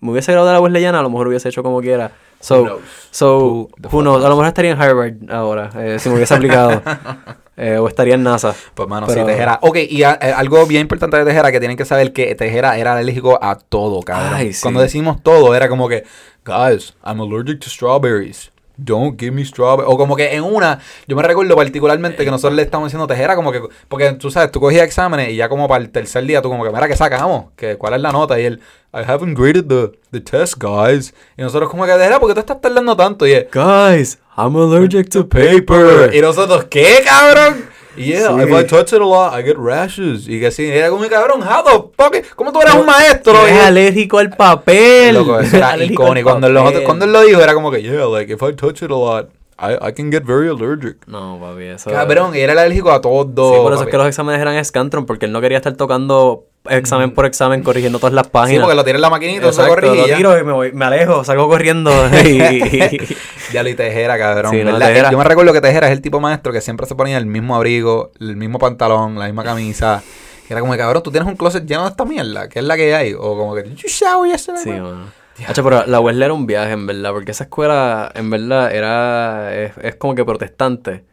me 0.00 0.10
hubiese 0.10 0.32
graduado 0.32 0.48
de 0.48 0.54
la 0.54 0.60
Wesleyana, 0.60 0.98
a 0.98 1.02
lo 1.02 1.10
mejor 1.10 1.28
hubiese 1.28 1.48
hecho 1.48 1.62
como 1.62 1.80
quiera. 1.80 2.10
So, 2.40 2.60
Who 2.60 2.66
knows? 2.66 2.80
so 3.10 3.68
Who 3.90 4.00
knows? 4.02 4.24
A 4.24 4.28
lo 4.28 4.34
mejor 4.34 4.46
estaría 4.48 4.72
en 4.72 4.80
Harvard 4.82 5.14
ahora, 5.30 5.70
eh, 5.78 5.98
si 5.98 6.08
me 6.10 6.16
hubiese 6.16 6.34
aplicado. 6.34 6.82
Eh, 7.56 7.78
o 7.78 7.86
estaría 7.86 8.14
en 8.14 8.22
NASA. 8.24 8.54
Pues, 8.74 8.88
mano, 8.88 9.06
Pero- 9.06 9.20
sí, 9.20 9.26
Tejera. 9.26 9.58
Ok, 9.62 9.78
y 9.88 10.02
a- 10.02 10.18
eh, 10.20 10.32
algo 10.32 10.66
bien 10.66 10.80
importante 10.82 11.16
de 11.16 11.24
Tejera 11.24 11.52
que 11.52 11.60
tienen 11.60 11.76
que 11.76 11.84
saber 11.84 12.12
que 12.12 12.34
Tejera 12.34 12.76
era 12.78 12.94
alérgico 12.96 13.38
a 13.40 13.56
todo, 13.56 14.00
cabrón. 14.02 14.34
Ay, 14.34 14.52
sí. 14.52 14.62
Cuando 14.62 14.80
decimos 14.80 15.22
todo, 15.22 15.54
era 15.54 15.68
como 15.68 15.88
que, 15.88 16.04
guys, 16.44 16.94
I'm 17.04 17.20
allergic 17.20 17.60
to 17.60 17.70
strawberries. 17.70 18.50
Don't 18.76 19.18
give 19.18 19.30
me 19.32 19.44
strawberries. 19.44 19.92
O 19.92 19.96
como 19.96 20.16
que 20.16 20.34
en 20.34 20.42
una, 20.42 20.80
yo 21.06 21.16
me 21.16 21.22
recuerdo 21.22 21.54
particularmente 21.54 22.24
que 22.24 22.30
nosotros 22.30 22.54
le 22.56 22.62
estábamos 22.62 22.88
diciendo 22.88 23.06
Tejera, 23.06 23.36
como 23.36 23.52
que, 23.52 23.62
porque 23.88 24.12
tú 24.14 24.30
sabes, 24.30 24.50
tú 24.50 24.60
cogías 24.60 24.84
exámenes 24.84 25.30
y 25.30 25.36
ya 25.36 25.48
como 25.48 25.68
para 25.68 25.82
el 25.84 25.90
tercer 25.90 26.24
día, 26.24 26.42
tú 26.42 26.48
como 26.48 26.64
que, 26.64 26.70
mira, 26.70 26.88
¿qué 26.88 26.96
sacamos? 26.96 27.46
que 27.56 27.76
¿Cuál 27.76 27.94
es 27.94 28.00
la 28.00 28.10
nota? 28.12 28.38
Y 28.40 28.46
él, 28.46 28.60
I 28.92 29.02
haven't 29.06 29.38
graded 29.38 29.66
the, 29.66 29.92
the 30.10 30.20
test, 30.20 30.54
guys. 30.62 31.14
Y 31.36 31.42
nosotros 31.42 31.70
como 31.70 31.84
que, 31.86 31.92
Tejera, 31.92 32.18
¿por 32.18 32.28
qué 32.28 32.34
tú 32.34 32.40
estás 32.40 32.60
tardando 32.60 32.96
tanto? 32.96 33.26
Y 33.26 33.32
él, 33.32 33.48
Guys, 33.52 34.18
I'm 34.36 34.56
allergic 34.56 35.08
to 35.10 35.28
paper. 35.28 36.12
y 36.14 36.20
nosotros, 36.20 36.64
¿qué, 36.64 37.02
cabrón? 37.04 37.73
Yeah, 37.96 38.28
Sí. 38.34 38.42
if 38.42 38.50
I 38.52 38.64
touch 38.66 38.92
it 38.92 39.00
a 39.00 39.04
lot, 39.04 39.38
I 39.38 39.42
get 39.44 39.56
rashes. 39.56 40.26
Y 40.28 40.40
que 40.40 40.50
sí, 40.50 40.66
era 40.68 40.90
como, 40.90 41.06
cabrón, 41.08 41.42
how 41.42 41.62
the 41.64 41.70
fuck? 42.02 42.34
¿Cómo 42.36 42.52
tú 42.52 42.60
eres 42.60 42.74
un 42.74 42.86
maestro? 42.86 43.46
Es 43.46 43.58
alérgico 43.64 44.18
al 44.18 44.30
papel. 44.30 45.14
Loco, 45.14 45.38
eso 45.40 45.56
era 45.56 45.76
icónico. 45.84 46.28
Cuando, 46.30 46.48
los 46.48 46.66
otros- 46.68 46.82
cuando 46.84 47.04
él 47.04 47.12
lo 47.12 47.20
dijo, 47.22 47.40
era 47.40 47.54
como 47.54 47.70
que, 47.70 47.82
yeah, 47.82 48.06
like, 48.06 48.32
if 48.32 48.42
I 48.42 48.52
touch 48.54 48.82
it 48.82 48.90
a 48.90 48.94
lot, 48.94 49.28
I, 49.58 49.74
I 49.88 49.92
can 49.92 50.10
get 50.10 50.24
very 50.24 50.48
allergic. 50.48 51.06
No, 51.06 51.38
papi, 51.40 51.64
eso. 51.64 51.90
Cabrón, 51.90 52.34
y 52.34 52.40
era 52.40 52.52
alérgico 52.52 52.90
a 52.90 53.00
todo. 53.00 53.24
Sí, 53.54 53.58
por 53.60 53.72
eso 53.72 53.74
es 53.74 53.78
papi. 53.80 53.90
que 53.92 53.96
los 53.98 54.06
exámenes 54.08 54.40
eran 54.40 54.64
Scantron, 54.64 55.06
porque 55.06 55.26
él 55.26 55.32
no 55.32 55.40
quería 55.40 55.58
estar 55.58 55.74
tocando 55.74 56.44
examen 56.70 57.10
por 57.12 57.26
examen, 57.26 57.62
corrigiendo 57.62 57.98
todas 57.98 58.14
las 58.14 58.26
Sí, 58.26 58.30
páginas. 58.32 58.62
porque 58.62 58.74
lo 58.76 58.84
tiene 58.84 58.96
en 58.98 59.02
la 59.02 59.10
maquinita, 59.10 59.42
se 59.42 59.48
Exacto, 59.60 59.68
corrige 59.74 60.08
lo 60.08 60.16
tiro 60.16 60.38
y 60.38 60.44
me, 60.44 60.52
voy, 60.52 60.72
me 60.72 60.84
alejo, 60.86 61.24
salgo 61.24 61.48
corriendo. 61.48 61.90
y- 62.24 62.98
Ya 63.52 63.62
lo 63.62 63.68
y 63.68 63.74
Tejera, 63.74 64.18
cabrón. 64.18 64.50
Sí, 64.52 64.64
no. 64.64 64.78
Tejera. 64.78 65.10
Yo 65.10 65.18
me 65.18 65.24
recuerdo 65.24 65.52
que 65.52 65.60
Tejera 65.60 65.86
es 65.88 65.92
el 65.92 66.00
tipo 66.00 66.18
maestro 66.20 66.52
que 66.52 66.60
siempre 66.60 66.86
se 66.86 66.94
ponía 66.94 67.18
el 67.18 67.26
mismo 67.26 67.54
abrigo, 67.54 68.10
el 68.18 68.36
mismo 68.36 68.58
pantalón, 68.58 69.18
la 69.18 69.26
misma 69.26 69.44
camisa. 69.44 70.02
Y 70.48 70.52
era 70.52 70.60
como, 70.60 70.76
cabrón, 70.76 71.02
tú 71.02 71.10
tienes 71.10 71.28
un 71.28 71.36
closet 71.36 71.64
lleno 71.66 71.84
de 71.84 71.90
esta 71.90 72.04
mierda. 72.04 72.48
¿Qué 72.48 72.58
es 72.58 72.64
la 72.64 72.76
que 72.76 72.94
hay? 72.94 73.14
O 73.14 73.36
como 73.36 73.54
que, 73.54 73.62
"Did 73.62 73.76
you 73.76 73.88
shower 73.88 74.30
yesterday, 74.30 74.62
sí, 74.64 74.70
bro?" 74.70 74.82
mano. 74.82 75.24
Hacho, 75.48 75.64
pero 75.64 75.84
la 75.86 76.00
Wesley 76.00 76.24
era 76.24 76.32
un 76.34 76.46
viaje, 76.46 76.72
en 76.72 76.86
verdad, 76.86 77.10
porque 77.12 77.32
esa 77.32 77.44
escuela, 77.44 78.10
en 78.14 78.30
verdad, 78.30 78.72
era 78.74 79.54
es, 79.54 79.72
es 79.82 79.94
como 79.96 80.14
que 80.14 80.24
protestante. 80.24 81.04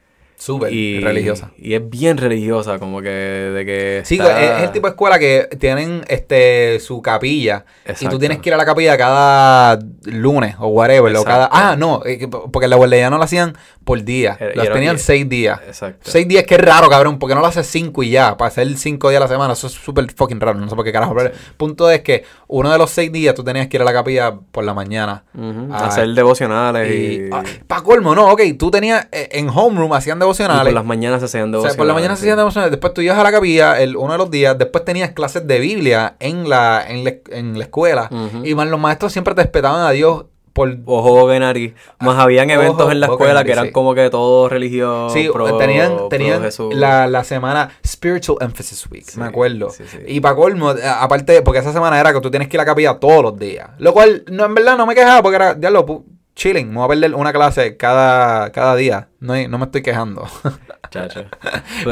Súper 0.41 0.73
y, 0.73 0.99
religiosa. 1.01 1.51
Y 1.55 1.75
es 1.75 1.87
bien 1.87 2.17
religiosa, 2.17 2.79
como 2.79 2.99
que 2.99 3.09
de 3.09 3.63
que 3.63 4.01
Sí, 4.05 4.15
está- 4.15 4.57
es, 4.57 4.63
el 4.63 4.71
tipo 4.71 4.87
de 4.87 4.91
escuela 4.93 5.19
que 5.19 5.47
tienen 5.59 6.03
este 6.07 6.79
su 6.79 6.99
capilla 7.03 7.63
y 7.85 7.91
Exacto. 7.91 8.15
tú 8.15 8.19
tienes 8.19 8.39
que 8.39 8.49
ir 8.49 8.55
a 8.55 8.57
la 8.57 8.65
capilla 8.65 8.97
cada 8.97 9.77
lunes 10.05 10.55
o 10.57 10.69
whatever. 10.69 11.15
O 11.15 11.23
cada, 11.23 11.47
ah, 11.51 11.75
no, 11.77 12.01
eh, 12.05 12.17
que- 12.17 12.27
porque 12.27 12.67
la 12.67 12.75
guardia 12.75 13.11
no 13.11 13.19
la 13.19 13.25
hacían 13.25 13.55
por 13.83 14.01
día. 14.03 14.35
Era- 14.39 14.53
y 14.53 14.55
Las 14.55 14.65
era- 14.65 14.73
tenían 14.75 14.95
y- 14.95 14.99
seis 14.99 15.29
días. 15.29 15.59
Exacto. 15.67 16.09
Seis 16.09 16.27
días 16.27 16.43
que 16.45 16.55
es 16.55 16.61
raro, 16.61 16.89
cabrón, 16.89 17.19
porque 17.19 17.35
no 17.35 17.41
lo 17.41 17.45
haces 17.47 17.67
cinco 17.67 18.01
y 18.01 18.09
ya. 18.09 18.35
Para 18.35 18.47
hacer 18.47 18.67
cinco 18.77 19.09
días 19.11 19.21
a 19.21 19.25
la 19.25 19.29
semana, 19.29 19.53
eso 19.53 19.67
es 19.67 19.73
súper 19.73 20.11
fucking 20.11 20.39
raro. 20.39 20.57
No 20.59 20.67
sé 20.67 20.75
por 20.75 20.83
qué 20.83 20.91
carajo. 20.91 21.13
Pero 21.13 21.29
el 21.29 21.35
punto 21.55 21.87
es 21.91 22.01
que 22.01 22.23
uno 22.47 22.71
de 22.71 22.79
los 22.79 22.89
seis 22.89 23.11
días 23.11 23.35
tú 23.35 23.43
tenías 23.43 23.67
que 23.67 23.77
ir 23.77 23.81
a 23.81 23.85
la 23.85 23.93
capilla 23.93 24.33
por 24.51 24.63
la 24.63 24.73
mañana. 24.73 25.23
Ah, 25.71 25.85
Hacer 25.85 26.07
devocionales 26.09 26.89
y, 26.91 27.01
Y, 27.25 27.29
ah, 27.31 27.43
pa' 27.67 27.83
colmo, 27.83 28.15
no, 28.15 28.31
ok, 28.31 28.41
tú 28.57 28.71
tenías 28.71 29.07
eh, 29.11 29.29
en 29.33 29.47
homeroom, 29.47 29.93
hacían 29.93 30.17
y 30.30 30.30
devocionales. 30.37 30.65
por 30.65 30.73
las 30.73 30.85
mañanas 30.85 31.19
se 31.19 31.25
hacían 31.25 31.43
O 31.43 31.47
devocionales. 31.47 31.73
sea, 31.73 31.77
por 31.77 31.87
la 31.87 31.93
mañana 31.93 32.15
se 32.15 32.21
hacían 32.23 32.37
devocionales, 32.37 32.71
después 32.71 32.93
tú 32.93 33.01
ibas 33.01 33.17
a 33.17 33.23
la 33.23 33.31
capilla 33.31 33.79
el, 33.81 33.95
uno 33.97 34.11
de 34.13 34.17
los 34.17 34.31
días, 34.31 34.57
después 34.57 34.85
tenías 34.85 35.11
clases 35.11 35.47
de 35.47 35.59
Biblia 35.59 36.15
en 36.19 36.49
la, 36.49 36.83
en 36.87 37.03
la, 37.03 37.13
en 37.29 37.57
la 37.57 37.63
escuela, 37.65 38.09
y 38.43 38.55
más 38.55 38.67
los 38.67 38.79
maestros 38.79 39.11
siempre 39.11 39.33
te 39.35 39.41
respetaban 39.43 39.81
a 39.85 39.91
Dios 39.91 40.25
por... 40.53 40.75
Ojo 40.85 41.29
Genari. 41.29 41.73
Más 42.01 42.17
habían 42.19 42.51
Ojo, 42.51 42.59
eventos 42.59 42.91
en 42.91 42.99
la 42.99 43.05
escuela 43.05 43.41
que 43.45 43.53
eran 43.53 43.67
sí. 43.67 43.71
como 43.71 43.95
que 43.95 44.09
todos 44.09 44.51
religiosos. 44.51 45.13
Sí, 45.13 45.29
pro- 45.31 45.57
tenían, 45.57 46.09
tenían 46.09 46.43
la, 46.73 47.07
la 47.07 47.23
semana 47.23 47.69
Spiritual 47.87 48.37
Emphasis 48.41 48.85
Week, 48.91 49.05
Sí, 49.09 49.17
me 49.17 49.27
acuerdo. 49.27 49.69
sí. 49.69 49.85
Y 50.07 50.19
para 50.19 50.35
colmo, 50.35 50.71
a- 50.71 51.03
aparte, 51.03 51.41
porque 51.41 51.59
esa 51.61 51.71
semana 51.71 51.97
era 52.01 52.11
que 52.11 52.19
tú 52.19 52.29
tienes 52.29 52.49
que 52.49 52.57
ir 52.57 52.59
a 52.59 52.63
la 52.63 52.65
capilla 52.65 52.95
todos 52.95 53.23
los 53.23 53.39
días. 53.39 53.69
Lo 53.77 53.93
cual, 53.93 54.25
no, 54.29 54.43
en 54.43 54.53
verdad, 54.53 54.75
no 54.77 54.85
me 54.85 54.93
quejaba 54.93 55.21
porque 55.23 55.37
era, 55.37 55.53
diablo, 55.53 56.03
chilling, 56.41 56.69
me 56.69 56.77
voy 56.77 56.85
a 56.85 56.87
perder 56.87 57.13
una 57.13 57.31
clase 57.31 57.77
cada, 57.77 58.51
cada 58.51 58.75
día. 58.75 59.09
No, 59.19 59.35
no 59.47 59.57
me 59.59 59.65
estoy 59.65 59.83
quejando. 59.83 60.27
Chacho. 60.89 61.25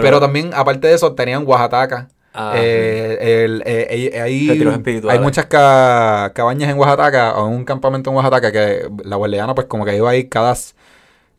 Pero, 0.02 0.20
también, 0.20 0.52
aparte 0.56 0.88
de 0.88 0.96
eso, 0.96 1.14
tenían 1.14 1.46
Oaxaca. 1.46 2.08
Ah, 2.34 2.54
Eh, 2.56 3.44
el- 3.46 3.62
eh, 3.66 3.88
eh, 3.90 4.22
hay 5.12 5.20
muchas 5.20 5.46
ca- 5.46 6.32
cabañas 6.34 6.70
en 6.70 6.78
Oaxaca 6.80 7.36
o 7.38 7.48
en 7.48 7.54
un 7.54 7.64
campamento 7.66 8.10
en 8.10 8.16
Oaxaca 8.16 8.52
que 8.52 8.90
la 9.04 9.16
guardiana 9.18 9.54
pues 9.56 9.68
como 9.68 9.86
que 9.86 9.96
iba 9.96 10.10
ahí 10.10 10.28
cada, 10.28 10.56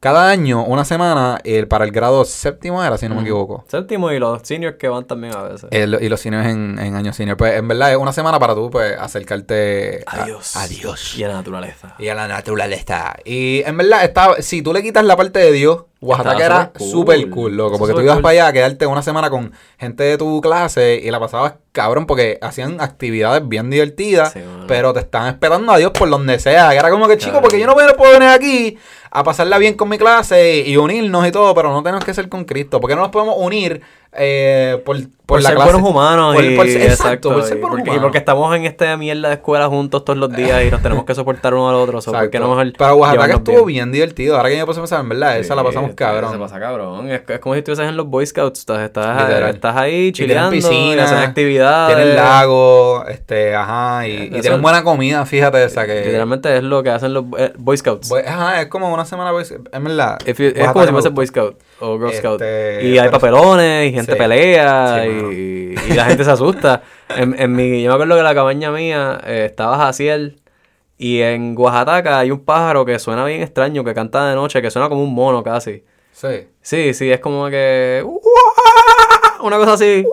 cada 0.00 0.30
año, 0.30 0.64
una 0.64 0.84
semana, 0.86 1.38
eh, 1.44 1.66
para 1.66 1.84
el 1.84 1.90
grado 1.92 2.24
séptimo 2.24 2.82
era, 2.82 2.96
si 2.96 3.06
no 3.08 3.14
me 3.14 3.20
equivoco. 3.20 3.64
Séptimo 3.68 4.10
y 4.12 4.18
los 4.18 4.40
seniors 4.42 4.76
que 4.78 4.88
van 4.88 5.04
también 5.06 5.34
a 5.36 5.42
veces. 5.42 5.68
El- 5.70 5.98
y 6.00 6.08
los 6.08 6.18
seniors 6.20 6.46
en, 6.46 6.78
en 6.78 6.94
año 6.96 7.12
senior. 7.12 7.36
Pues 7.36 7.54
en 7.54 7.68
verdad 7.68 7.90
es 7.92 7.98
una 7.98 8.12
semana 8.12 8.38
para 8.38 8.54
tú 8.54 8.70
pues 8.70 8.96
acercarte 8.98 10.02
a, 10.06 10.22
Adiós. 10.22 10.56
a 10.56 10.66
Dios. 10.68 11.16
Y 11.18 11.24
a 11.24 11.28
la 11.28 11.34
naturaleza. 11.34 11.94
Y 11.98 12.08
a 12.08 12.14
la 12.14 12.26
naturaleza. 12.28 13.14
Y 13.24 13.62
en 13.66 13.76
verdad, 13.76 14.02
está, 14.04 14.40
si 14.40 14.62
tú 14.62 14.72
le 14.72 14.82
quitas 14.82 15.04
la 15.04 15.16
parte 15.16 15.38
de 15.38 15.52
Dios, 15.52 15.84
Oaxaca 16.02 16.44
era 16.46 16.72
súper 16.78 17.20
cool. 17.24 17.30
cool, 17.30 17.56
loco. 17.56 17.78
Porque 17.78 17.92
tú 17.94 18.00
ibas 18.00 18.14
cool. 18.16 18.22
para 18.22 18.32
allá 18.32 18.46
a 18.48 18.52
quedarte 18.52 18.86
una 18.86 19.02
semana 19.02 19.28
con 19.28 19.52
gente 19.78 20.02
de 20.02 20.16
tu 20.16 20.40
clase 20.40 20.98
y 21.02 21.10
la 21.10 21.20
pasabas 21.20 21.54
cabrón 21.72 22.06
porque 22.06 22.38
hacían 22.40 22.80
actividades 22.80 23.46
bien 23.46 23.68
divertidas, 23.70 24.32
Sí, 24.32 24.40
pero 24.66 24.92
te 24.94 25.00
están 25.00 25.28
esperando 25.28 25.72
a 25.72 25.76
Dios 25.76 25.90
por 25.92 26.08
donde 26.08 26.38
sea. 26.38 26.70
Que 26.70 26.76
era 26.78 26.90
como 26.90 27.06
que, 27.06 27.18
chico, 27.18 27.32
Claro. 27.32 27.42
porque 27.42 27.60
yo 27.60 27.66
no 27.66 27.74
puedo 27.74 28.12
venir 28.12 28.28
aquí 28.28 28.78
a 29.10 29.22
pasarla 29.24 29.58
bien 29.58 29.74
con 29.74 29.88
mi 29.88 29.98
clase 29.98 30.60
y 30.66 30.76
unirnos 30.76 31.26
y 31.26 31.32
todo, 31.32 31.54
pero 31.54 31.70
no 31.70 31.82
tenemos 31.82 32.04
que 32.04 32.14
ser 32.14 32.28
con 32.28 32.44
Cristo. 32.44 32.80
Porque 32.80 32.94
no 32.96 33.02
nos 33.02 33.10
podemos 33.10 33.34
unir 33.38 33.82
eh, 34.12 34.82
por, 34.84 34.96
por, 35.00 35.08
Por, 35.26 35.42
la 35.42 35.50
ser 35.50 35.56
clase. 35.56 35.72
buenos 35.72 35.88
humanos 35.90 36.34
Por- 36.34 36.44
y, 36.44 36.56
por 36.56 36.66
exacto, 36.66 37.32
por 37.32 37.44
ser 37.44 37.58
y 37.58 37.60
buenos 37.60 37.76
porque, 37.78 37.82
y 37.82 37.92
humanos. 37.92 38.02
porque 38.02 38.18
estamos 38.18 38.56
en 38.56 38.64
esta 38.64 38.96
mierda 38.96 39.28
de 39.28 39.34
escuela 39.34 39.68
juntos 39.68 40.04
todos 40.04 40.18
los 40.18 40.32
días 40.34 40.64
y 40.64 40.70
nos 40.72 40.82
tenemos 40.82 41.04
que 41.04 41.14
soportar 41.14 41.54
uno 41.54 41.68
al 41.68 41.76
otro. 41.76 42.00
so, 42.00 42.10
¿por 42.10 42.22
qué 42.22 42.26
Exacto. 42.38 42.48
no 42.48 42.56
mejor 42.56 42.72
Pero 42.76 42.96
Oaxaca 42.96 43.34
estuvo 43.34 43.64
bien. 43.66 43.92
divertido. 43.92 44.36
Ahora 44.36 44.48
que 44.48 44.56
yo 44.56 44.62
me 44.62 44.66
puse 44.66 44.80
a 44.80 44.82
pensar, 44.82 45.00
en 45.02 45.08
verdad, 45.10 45.38
esa 45.38 45.54
la 45.54 45.62
Sí, 45.62 45.66
pasamos 45.68 45.92
cabrón. 45.94 46.32
Se 46.32 46.38
pasa 46.38 46.58
cabrón. 46.58 47.08
Es, 47.08 47.22
es 47.28 47.38
como 47.38 47.54
si 47.54 47.58
estuvieses 47.60 47.88
en 47.88 47.96
los 47.96 48.06
Boy 48.08 48.26
Scouts. 48.26 48.58
Estás, 48.58 48.80
estás, 48.80 49.30
estás 49.54 49.76
ahí 49.76 50.10
tienen 50.10 50.12
chileando, 50.12 50.50
piscina, 50.50 50.96
y 50.96 50.98
hacen 50.98 51.18
actividades. 51.18 51.96
Tienen 51.96 52.16
lago, 52.16 53.04
este, 53.06 53.54
ajá, 53.54 54.08
y, 54.08 54.12
y 54.12 54.30
Eso- 54.32 54.40
tienen 54.40 54.62
buena 54.62 54.82
comida, 54.82 55.24
fíjate 55.24 55.62
esa 55.62 55.86
que... 55.86 56.04
Literalmente 56.04 56.56
es 56.56 56.64
lo 56.64 56.82
que 56.82 56.90
hacen 56.90 57.14
los 57.14 57.24
eh, 57.38 57.52
Boy 57.56 57.76
Scouts. 57.76 58.08
Pues, 58.08 58.26
ajá, 58.26 58.60
es 58.62 58.66
como 58.66 58.92
una 58.92 59.04
semana, 59.04 59.30
pues, 59.30 59.52
es 59.52 59.60
verdad. 59.82 60.18
You- 60.26 60.52
es 60.56 60.68
como 60.72 60.84
si 60.86 60.90
fuese. 60.92 61.08
Boy 61.10 61.26
Scout 61.28 61.56
o 61.80 61.98
Girl 61.98 62.12
Scout. 62.14 62.40
Este, 62.42 62.86
Y 62.86 62.98
hay 62.98 63.08
papelones, 63.10 63.90
y 63.90 63.92
gente 63.94 64.12
Sí. 64.12 64.18
pelea, 64.18 65.02
Sí, 65.02 65.08
y, 65.08 65.92
y 65.92 65.94
la 65.94 66.04
gente 66.06 66.24
se 66.24 66.30
asusta. 66.30 66.82
En, 67.16 67.34
en 67.40 67.52
mi, 67.52 67.82
yo 67.82 67.88
me 67.90 67.94
acuerdo 67.94 68.14
que 68.16 68.22
la 68.22 68.34
cabaña 68.34 68.70
mía 68.70 69.20
eh, 69.26 69.46
estaba 69.50 69.76
Jaciel, 69.78 70.40
y 70.96 71.20
en 71.22 71.56
Oaxaca 71.58 72.18
hay 72.20 72.30
un 72.30 72.44
pájaro 72.44 72.84
que 72.84 72.98
suena 73.00 73.24
bien 73.24 73.42
extraño, 73.42 73.82
que 73.82 73.94
canta 73.94 74.28
de 74.28 74.36
noche, 74.36 74.62
que 74.62 74.70
suena 74.70 74.88
como 74.88 75.02
un 75.02 75.12
mono 75.12 75.42
casi. 75.42 75.82
Sí. 76.12 76.46
Sí, 76.60 76.94
sí, 76.94 77.10
es 77.10 77.18
como 77.20 77.48
que... 77.48 78.04
Una 79.42 79.56
cosa 79.56 79.72
así. 79.72 80.04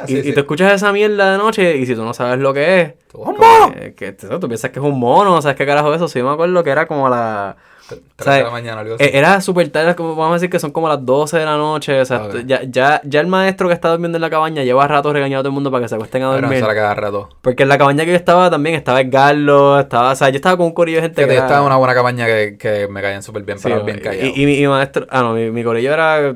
Ah, 0.00 0.04
Y, 0.06 0.22
sí, 0.22 0.28
y 0.28 0.32
tú 0.32 0.40
escuchas 0.40 0.72
esa 0.72 0.92
mierda 0.92 1.32
de 1.32 1.38
noche 1.38 1.76
y 1.76 1.86
si 1.86 1.94
tú 1.94 2.02
no 2.04 2.14
sabes 2.14 2.38
lo 2.38 2.52
que 2.54 2.80
es... 2.80 2.94
Tú, 3.10 3.18
¡un 3.18 3.36
mono! 3.36 3.74
que- 3.74 3.94
que- 3.94 4.12
tú 4.12 4.48
piensas 4.48 4.70
que 4.70 4.78
es 4.78 4.84
un 4.84 4.98
mono, 4.98 5.40
¿sabes 5.42 5.56
qué 5.56 5.66
carajo 5.66 5.90
es 5.92 5.96
eso? 5.96 6.08
Sí, 6.08 6.22
me 6.22 6.30
acuerdo 6.30 6.62
que 6.64 6.70
era 6.70 6.86
como 6.86 7.08
la... 7.08 7.56
Tres 7.88 8.00
o 8.20 8.22
sea, 8.22 8.34
de 8.34 8.42
la 8.44 8.50
mañana, 8.50 8.80
algo 8.82 8.94
así. 8.94 9.02
Eh, 9.02 9.10
Era 9.18 9.40
súper 9.40 9.68
tarde, 9.70 9.96
como 9.96 10.14
vamos 10.14 10.30
a 10.30 10.34
decir 10.34 10.48
que 10.48 10.60
son 10.60 10.70
como 10.70 10.88
las 10.88 11.04
12 11.04 11.38
de 11.38 11.44
la 11.44 11.56
noche. 11.56 12.00
O 12.00 12.04
sea, 12.04 12.28
ya, 12.46 12.62
ya, 12.62 13.00
ya 13.02 13.20
el 13.20 13.26
maestro 13.26 13.66
que 13.66 13.74
está 13.74 13.88
durmiendo 13.90 14.16
en 14.16 14.22
la 14.22 14.30
cabaña 14.30 14.62
lleva 14.62 14.86
rato 14.86 15.12
regañando 15.12 15.40
a 15.40 15.42
todo 15.42 15.48
el 15.48 15.54
mundo 15.54 15.72
para 15.72 15.82
que 15.82 15.88
se 15.88 15.96
acuesten 15.96 16.22
a 16.22 16.30
Pero 16.30 16.42
dormir. 16.42 16.62
era 16.62 16.72
cada 16.72 16.94
rato. 16.94 17.28
Porque 17.42 17.64
en 17.64 17.68
la 17.68 17.78
cabaña 17.78 18.04
que 18.04 18.10
yo 18.12 18.16
estaba 18.16 18.48
también 18.48 18.76
estaba 18.76 19.00
Edgarlo, 19.00 19.80
estaba, 19.80 20.12
o 20.12 20.14
sea, 20.14 20.28
yo 20.28 20.36
estaba 20.36 20.56
con 20.56 20.66
un 20.66 20.72
corillo 20.72 20.98
de 20.98 21.02
gente 21.02 21.16
Fíjate, 21.16 21.30
que 21.30 21.34
yo 21.34 21.38
era- 21.38 21.46
estaba 21.46 21.60
en 21.62 21.66
una 21.66 21.76
buena 21.78 21.94
cabaña 21.94 22.26
que, 22.26 22.56
que 22.60 22.86
me 22.86 23.02
caían 23.02 23.24
súper 23.24 23.42
bien, 23.42 23.58
Sí, 23.58 23.64
pero 23.68 23.80
y- 23.80 23.84
bien 23.84 23.98
callados. 23.98 24.36
y, 24.36 24.40
y 24.40 24.46
mi, 24.46 24.56
mi 24.60 24.68
maestro, 24.68 25.08
ah 25.10 25.22
no, 25.22 25.32
mi, 25.34 25.50
mi 25.50 25.64
corillo 25.64 25.92
era 25.92 26.32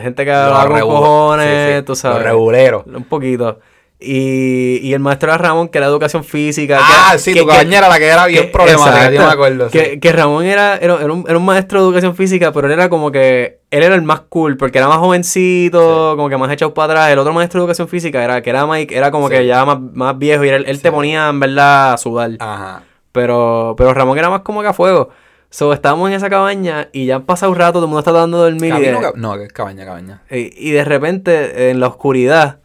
gente 0.00 0.24
que 0.24 0.32
hablaba 0.32 0.68
con 0.68 0.80
cojones, 0.80 1.68
sí, 1.72 1.76
sí, 1.78 1.82
tú 1.84 1.94
sabes. 1.96 2.18
Los 2.18 2.26
reguleros. 2.26 2.84
Un 2.86 3.04
poquito. 3.04 3.58
Y, 4.04 4.78
y 4.82 4.94
el 4.94 4.98
maestro 5.00 5.28
era 5.28 5.38
Ramón, 5.38 5.68
que 5.68 5.78
era 5.78 5.86
educación 5.86 6.24
física. 6.24 6.76
que 6.78 6.82
Ah, 6.84 7.08
era- 7.10 7.18
sí, 7.18 7.32
que- 7.32 7.40
tu 7.40 7.46
que- 7.46 7.52
cabaña 7.52 7.78
era 7.78 7.88
la 7.88 7.98
que 8.00 8.08
era 8.08 8.26
bien 8.26 8.44
que- 8.46 8.48
problemática, 8.50 9.10
yo 9.12 9.20
me 9.26 9.32
acuerdo. 9.32 9.70
sí. 9.70 9.78
Que, 9.78 10.00
que 10.00 10.12
Ramón 10.12 10.44
era, 10.44 10.76
era, 10.78 10.94
era 11.00 11.12
un, 11.12 11.24
era 11.28 11.38
un 11.38 11.44
maestro 11.44 11.80
de 11.80 11.86
educación 11.86 12.16
física, 12.16 12.50
pero 12.52 12.66
él 12.66 12.72
era 12.72 12.88
como 12.88 13.12
que. 13.12 13.60
Él 13.70 13.82
era 13.84 13.94
el 13.94 14.02
más 14.02 14.22
cool, 14.28 14.56
porque 14.56 14.78
era 14.78 14.88
más 14.88 14.98
jovencito, 14.98 16.14
como 16.16 16.28
que 16.28 16.36
más 16.36 16.50
echado 16.50 16.74
para 16.74 16.92
atrás. 16.94 17.10
El 17.12 17.18
otro 17.20 17.32
maestro 17.32 17.60
de 17.60 17.64
educación 17.64 17.86
física 17.88 18.22
era 18.24 18.42
que 18.42 18.50
era 18.50 18.66
Mike, 18.66 18.96
era 18.96 19.10
como 19.12 19.28
Sí. 19.28 19.34
que 19.34 19.46
ya 19.46 19.64
más, 19.64 19.78
más 19.80 20.18
viejo 20.18 20.44
y 20.44 20.48
él, 20.48 20.64
él 20.66 20.82
te 20.82 20.90
ponía 20.90 21.28
en 21.28 21.38
verdad 21.38 21.92
a 21.92 21.96
sudar. 21.96 22.32
Ajá. 22.40 22.82
Pero, 23.12 23.74
pero 23.78 23.94
Ramón 23.94 24.18
era 24.18 24.30
más 24.30 24.40
como 24.40 24.62
que 24.62 24.68
a 24.68 24.72
fuego. 24.72 25.10
So, 25.54 25.72
estábamos 25.74 26.08
en 26.08 26.16
esa 26.16 26.30
cabaña 26.30 26.88
y 26.92 27.04
ya 27.04 27.16
han 27.16 27.26
pasado 27.26 27.52
un 27.52 27.58
rato, 27.58 27.74
todo 27.74 27.84
el 27.84 27.88
mundo 27.88 27.98
está 28.00 28.10
tratando 28.10 28.42
de 28.42 28.50
dormir. 28.52 28.68
y 28.70 28.70
Camino, 28.70 29.00
de- 29.00 29.12
no, 29.20 29.36
que 29.36 29.44
es 29.44 29.52
cabaña, 29.52 29.84
cabaña. 29.84 30.22
y, 30.30 30.68
y 30.68 30.70
de 30.72 30.82
repente, 30.84 31.70
en 31.70 31.78
la 31.78 31.88
oscuridad, 31.88 32.60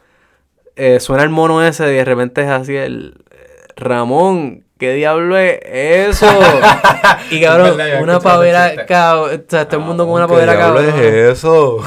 eh, 0.77 0.99
suena 1.01 1.23
el 1.23 1.29
mono 1.29 1.61
ese 1.63 1.91
y 1.91 1.95
de 1.95 2.05
repente 2.05 2.41
es 2.43 2.49
así 2.49 2.75
el... 2.75 3.23
Ramón, 3.75 4.63
¿qué 4.77 4.93
diablo 4.93 5.37
es 5.37 5.59
eso? 5.63 6.27
y 7.31 7.41
cabrón, 7.41 7.67
Es 7.71 7.77
verdad, 7.77 8.01
una 8.03 8.19
pavera, 8.19 8.69
chiste. 8.69 8.85
cab- 8.85 9.23
o 9.23 9.41
sea, 9.49 9.67
todo 9.67 9.79
el 9.81 9.85
mundo 9.85 10.05
con 10.05 10.15
una 10.15 10.27
¿Qué 10.27 10.33
pavera 10.33 10.55
diablo 10.55 10.79
cabrón. 10.81 10.99
es 11.03 11.13
eso? 11.37 11.79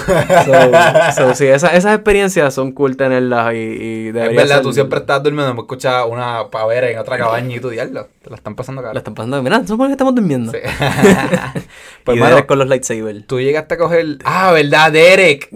So, 0.45 1.13
so, 1.29 1.35
sí, 1.35 1.47
esa- 1.47 1.75
esas 1.75 1.95
experiencias 1.95 2.53
son 2.55 2.73
cool 2.73 2.97
tenerlas 2.97 3.55
y, 3.55 3.57
y 3.57 4.07
Es 4.09 4.15
verdad, 4.15 4.47
ser- 4.57 4.63
tú 4.63 4.73
siempre 4.73 4.99
estás 5.01 5.23
durmiendo, 5.23 5.55
me 5.55 5.61
escuchas 5.61 6.05
una 6.09 6.49
pavera 6.51 6.89
en 6.91 6.99
otra 6.99 7.17
cabaña 7.19 7.57
y 7.57 7.61
tú 7.61 7.71
diablo, 7.71 8.09
te 8.23 8.31
la 8.31 8.37
están 8.37 8.55
pasando 8.55 8.83
La 8.83 8.89
cara. 8.89 8.99
están 8.99 9.15
pasando, 9.15 9.43
mira, 9.43 9.57
somos 9.67 9.79
los 9.79 9.89
que 9.89 9.93
estamos 9.93 10.15
durmiendo. 10.15 10.53
Sí. 10.53 10.59
y 11.55 11.61
pues, 12.05 12.17
Derek 12.19 12.33
mano, 12.35 12.47
con 12.47 12.59
los 12.59 12.69
lightsabers. 12.69 13.27
tú 13.27 13.41
llegaste 13.41 13.75
a 13.75 13.79
coger... 13.79 14.07
Ah, 14.25 14.53
¿verdad, 14.53 14.91
Derek? 14.93 15.49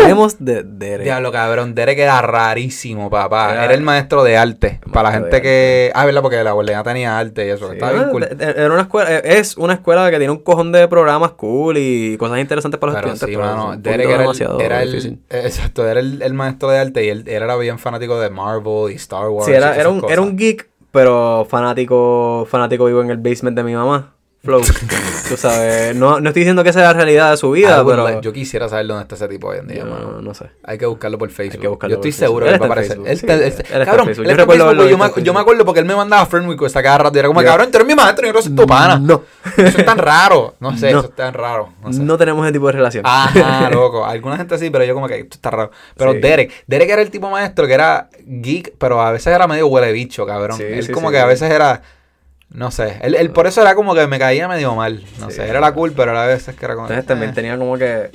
Hablemos 0.00 0.36
de 0.44 0.62
Derek. 0.64 1.04
Diablo, 1.04 1.32
cabrón, 1.32 1.74
Derek 1.74 1.98
era 1.98 2.20
rarísimo, 2.22 3.10
papá. 3.10 3.52
Era, 3.52 3.64
Era- 3.66 3.74
el 3.74 3.82
maestro 3.82 4.22
de 4.24 4.36
arte. 4.36 4.80
Para 4.92 5.10
la 5.10 5.14
gente 5.16 5.40
que... 5.42 5.90
Ah, 5.94 6.04
¿verdad? 6.04 6.22
Porque 6.22 6.42
la 6.42 6.49
guardiana 6.52 6.82
tenía 6.82 7.18
arte 7.18 7.46
y 7.46 7.50
eso. 7.50 7.66
Sí, 7.68 7.74
Estaba 7.74 7.92
bien 7.92 8.10
cool. 8.10 8.24
Era 8.38 8.72
una 8.72 8.82
escuela, 8.82 9.16
eh, 9.16 9.22
es 9.24 9.56
una 9.56 9.74
escuela 9.74 10.10
que 10.10 10.18
tiene 10.18 10.30
un 10.32 10.38
cojón 10.38 10.72
de 10.72 10.86
programas 10.88 11.32
cool 11.32 11.76
y 11.78 12.16
cosas 12.18 12.38
interesantes 12.38 12.78
para 12.80 12.92
los 12.92 13.00
Pero 13.02 13.12
estudiantes. 13.14 13.48
sí, 13.48 13.56
mano, 13.56 13.76
Derek 13.76 13.96
poquito 13.98 14.10
era, 14.10 14.20
demasiado 14.22 14.60
era 14.60 14.82
el- 14.82 15.18
exacto, 15.30 15.86
era 15.88 16.00
el, 16.00 16.22
el 16.22 16.34
maestro 16.34 16.70
de 16.70 16.78
arte 16.78 17.04
y 17.04 17.08
él, 17.08 17.24
él 17.26 17.42
era 17.42 17.56
bien 17.56 17.78
fanático 17.78 18.20
de 18.20 18.30
Marvel 18.30 18.92
y 18.92 18.94
Star 18.96 19.28
Wars. 19.28 19.46
Sí, 19.46 19.52
era, 19.52 19.88
un, 19.88 20.04
era 20.08 20.20
un 20.22 20.36
geek, 20.36 20.68
pero 20.90 21.46
fanático, 21.48 22.46
fanático 22.50 22.84
vivo 22.86 23.00
en 23.02 23.10
el 23.10 23.18
basement 23.18 23.56
de 23.56 23.62
mi 23.64 23.74
mamá. 23.74 24.14
Flow. 24.42 24.62
Tú 25.28 25.36
sabes, 25.36 25.94
no, 25.94 26.18
no 26.18 26.30
estoy 26.30 26.40
diciendo 26.40 26.62
que 26.64 26.70
es 26.70 26.76
la 26.76 26.94
realidad 26.94 27.30
de 27.30 27.36
su 27.36 27.50
vida, 27.50 27.84
pero. 27.84 28.22
yo 28.22 28.32
quisiera 28.32 28.70
saber 28.70 28.86
dónde 28.86 29.02
está 29.02 29.14
ese 29.14 29.28
tipo 29.28 29.48
hoy 29.48 29.58
en 29.58 29.68
día, 29.68 29.80
yo 29.80 29.86
mano. 29.86 30.12
no, 30.12 30.22
no 30.22 30.32
sé. 30.34 30.46
Hay 30.64 30.78
que 30.78 30.86
buscarlo 30.86 31.18
por 31.18 31.28
Facebook. 31.30 31.60
que 31.60 31.68
buscarlo 31.68 31.92
yo 31.96 31.96
estoy 31.98 32.12
seguro 32.12 32.46
Él 32.46 32.52
que 32.52 32.54
está 32.54 32.66
va 32.66 32.74
a 32.74 32.78
aparecer. 32.78 32.98
Él 32.98 33.06
está- 33.06 33.34
él 33.34 33.42
él- 33.42 33.48
está 33.48 33.84
cabrón, 33.84 34.06
Facebook. 34.06 34.24
él 34.24 34.30
Yo 34.30 34.36
recuerdo 34.38 34.64
me, 34.64 35.22
yo 35.22 35.38
acuerdo 35.38 35.64
porque 35.66 35.80
él 35.80 35.86
me 35.86 35.94
mandaba 35.94 36.24
friend 36.24 36.48
request 36.48 36.74
a 36.76 36.82
cada 36.82 36.98
rato 36.98 37.16
y 37.16 37.18
era 37.18 37.28
como, 37.28 37.42
cabrón, 37.42 37.70
tú 37.70 37.76
eres 37.76 37.86
mi 37.86 37.94
maestro 37.94 38.24
y 38.24 38.28
yo 38.30 38.32
no 38.32 38.40
soy 38.42 38.54
tu 38.56 38.66
pana. 38.66 38.98
No. 38.98 39.22
Eso 39.58 39.78
es 39.78 39.84
tan 39.84 39.98
raro. 39.98 40.54
No 40.58 40.76
sé, 40.76 40.90
No. 40.92 41.00
eso 41.00 41.08
es 41.10 41.14
tan 41.16 41.34
raro. 41.34 41.68
No 41.82 41.92
sé. 41.92 42.00
No 42.00 42.16
tenemos 42.16 42.42
ese 42.46 42.52
tipo 42.54 42.66
de 42.66 42.72
relación. 42.72 43.04
Ajá, 43.06 43.68
loco. 43.72 44.06
Alguna 44.06 44.38
gente 44.38 44.56
sí, 44.58 44.70
pero 44.70 44.84
yo 44.84 44.94
como 44.94 45.06
que 45.06 45.20
esto 45.20 45.34
está 45.34 45.50
raro. 45.50 45.70
Pero 45.96 46.12
Sí. 46.12 46.18
Derek, 46.18 46.64
Derek 46.66 46.88
era 46.88 47.02
el 47.02 47.10
tipo 47.10 47.28
maestro 47.30 47.66
que 47.66 47.74
era 47.74 48.08
geek, 48.24 48.72
pero 48.78 49.00
a 49.02 49.12
veces 49.12 49.34
era 49.34 49.46
medio 49.46 49.66
huele 49.66 49.92
bicho, 49.92 50.24
cabrón. 50.26 50.56
Sí, 50.56 50.64
él 50.66 50.82
sí, 50.82 50.92
como 50.92 51.10
que 51.10 51.18
a 51.18 51.26
veces 51.26 51.50
era, 51.50 51.82
no 52.52 52.70
sé, 52.70 52.98
él, 53.02 53.14
él 53.14 53.30
por 53.30 53.46
eso 53.46 53.60
era 53.62 53.74
como 53.74 53.94
que 53.94 54.06
me 54.06 54.18
caía 54.18 54.48
medio 54.48 54.74
mal. 54.74 55.04
No 55.20 55.28
Sí. 55.30 55.36
sé, 55.36 55.48
era 55.48 55.60
la 55.60 55.72
cool, 55.72 55.92
pero 55.92 56.16
a 56.18 56.26
veces 56.26 56.54
que 56.56 56.64
era 56.64 56.74
como... 56.74 56.86
Entonces 56.86 57.06
también 57.06 57.30
eh. 57.30 57.34
tenía 57.34 57.56
como 57.56 57.76
que. 57.78 58.10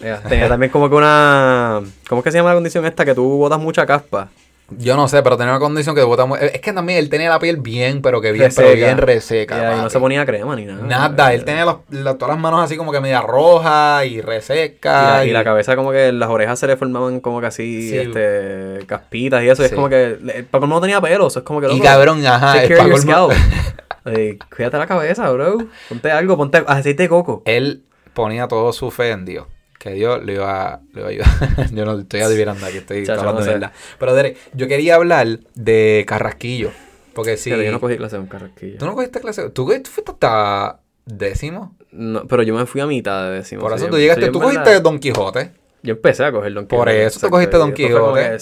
mira, 0.00 0.20
tenía 0.28 0.48
también 0.48 0.70
como 0.72 0.88
que 0.88 0.96
una. 0.96 1.80
¿Cómo 2.08 2.20
es 2.20 2.24
que 2.24 2.30
se 2.32 2.38
llama 2.38 2.50
la 2.50 2.56
condición 2.56 2.84
esta? 2.86 3.04
Que 3.04 3.14
tú 3.14 3.24
botas 3.38 3.60
mucha 3.60 3.86
caspa. 3.86 4.28
Yo 4.70 4.96
no 4.96 5.08
sé, 5.08 5.22
pero 5.22 5.38
tenía 5.38 5.52
una 5.52 5.60
condición 5.60 5.94
que 5.94 6.02
bota 6.02 6.26
mu- 6.26 6.36
Es 6.36 6.60
que 6.60 6.72
también 6.74 6.98
él 6.98 7.08
tenía 7.08 7.30
la 7.30 7.38
piel 7.38 7.56
bien, 7.56 8.02
pero 8.02 8.20
que 8.20 8.32
bien, 8.32 8.44
Reseca. 8.46 8.62
pero 8.68 8.76
bien 8.76 8.98
reseca. 8.98 9.76
Y 9.76 9.80
no 9.80 9.88
se 9.88 9.98
ponía 9.98 10.26
crema 10.26 10.54
ni 10.56 10.66
nada. 10.66 10.82
Nada, 10.84 11.32
él 11.32 11.44
tenía 11.46 11.64
los- 11.64 11.78
todas 12.18 12.28
las 12.34 12.38
manos 12.38 12.60
así 12.62 12.76
como 12.76 12.92
que 12.92 13.00
media 13.00 13.22
rojas 13.22 14.04
y 14.04 14.16
Y 14.16 14.20
reseca. 14.20 15.16
la, 15.18 15.24
y 15.24 15.30
la 15.30 15.42
cabeza 15.42 15.74
como 15.74 15.90
que 15.90 16.12
las 16.12 16.28
orejas 16.28 16.58
se 16.58 16.66
le 16.66 16.76
formaban 16.76 17.20
como 17.20 17.40
que 17.40 17.46
así, 17.46 17.88
Sí. 17.88 17.96
este, 17.96 18.84
caspitas 18.86 19.42
y 19.42 19.48
eso. 19.48 19.62
Y 19.62 19.66
es 19.66 19.72
como 19.72 19.88
que, 19.88 20.18
para 20.50 20.60
colmo 20.60 20.74
no 20.74 20.80
tenía 20.82 21.00
pelo, 21.00 21.28
eso 21.28 21.38
es 21.38 21.44
como 21.46 21.62
que... 21.62 21.72
Y 21.72 21.80
cabrón, 21.80 22.24
ajá. 22.26 22.52
take 22.52 22.64
es 22.64 22.68
care 22.68 22.80
pa' 22.80 22.84
of 22.84 22.90
your 22.90 23.14
colmo- 23.14 23.32
scalp. 23.32 24.16
Ey, 24.16 24.38
cuídate 24.54 24.76
la 24.78 24.86
cabeza, 24.86 25.30
bro. 25.30 25.58
Ponte 25.88 26.10
algo, 26.10 26.36
ponte 26.36 26.62
aceite 26.66 27.04
de 27.04 27.08
coco. 27.08 27.42
él 27.46 27.84
ponía 28.12 28.48
todo 28.48 28.72
su 28.72 28.90
fe 28.90 29.12
en 29.12 29.24
Dios. 29.24 29.46
Que 29.78 29.92
Dios 29.92 30.24
le 30.24 30.34
iba, 30.34 30.80
le 30.92 31.00
iba 31.00 31.06
a 31.06 31.10
ayudar. 31.10 31.70
yo 31.72 31.84
no 31.84 31.98
estoy 31.98 32.20
adivinando 32.20 32.66
aquí, 32.66 32.78
estoy 32.78 33.04
Chacho, 33.06 33.20
hablando 33.20 33.40
no 33.40 33.46
de 33.46 33.52
verdad. 33.52 33.72
Pero 33.98 34.14
Derek, 34.14 34.36
yo 34.54 34.66
quería 34.66 34.96
hablar 34.96 35.38
de 35.54 36.04
Carrasquillo. 36.06 36.72
Porque 37.18 37.36
si. 37.36 37.50
Pero 37.50 37.62
yo 37.62 37.72
no 37.72 37.80
cogí 37.80 37.96
clase 37.96 38.14
de 38.14 38.22
un 38.22 38.28
carrasquillo. 38.28 38.78
¿Tú 38.78 38.86
no 38.86 38.94
cogiste 38.94 39.20
clase? 39.20 39.50
¿Tú, 39.50 39.66
tú 39.66 39.90
fuiste 39.90 40.12
hasta 40.12 40.78
décimo? 41.04 41.76
No, 41.90 42.26
pero 42.26 42.44
yo 42.44 42.54
me 42.54 42.64
fui 42.66 42.80
a 42.80 42.86
mitad 42.86 43.28
de 43.28 43.38
décimo. 43.38 43.62
Por 43.62 43.72
eso 43.72 43.88
tú 43.88 43.96
llegaste. 43.96 44.28
tú 44.30 44.40
cogiste 44.40 44.80
Don 44.80 45.00
Quijote. 45.00 45.50
Yo 45.82 45.94
empecé 45.94 46.24
a 46.24 46.30
coger 46.30 46.54
Don 46.54 46.66
Quijote. 46.66 46.76
Por 46.76 46.88
eso 46.88 47.18
tú 47.18 47.30
cogiste 47.30 47.56
Don 47.56 47.72
Quijote. 47.72 48.38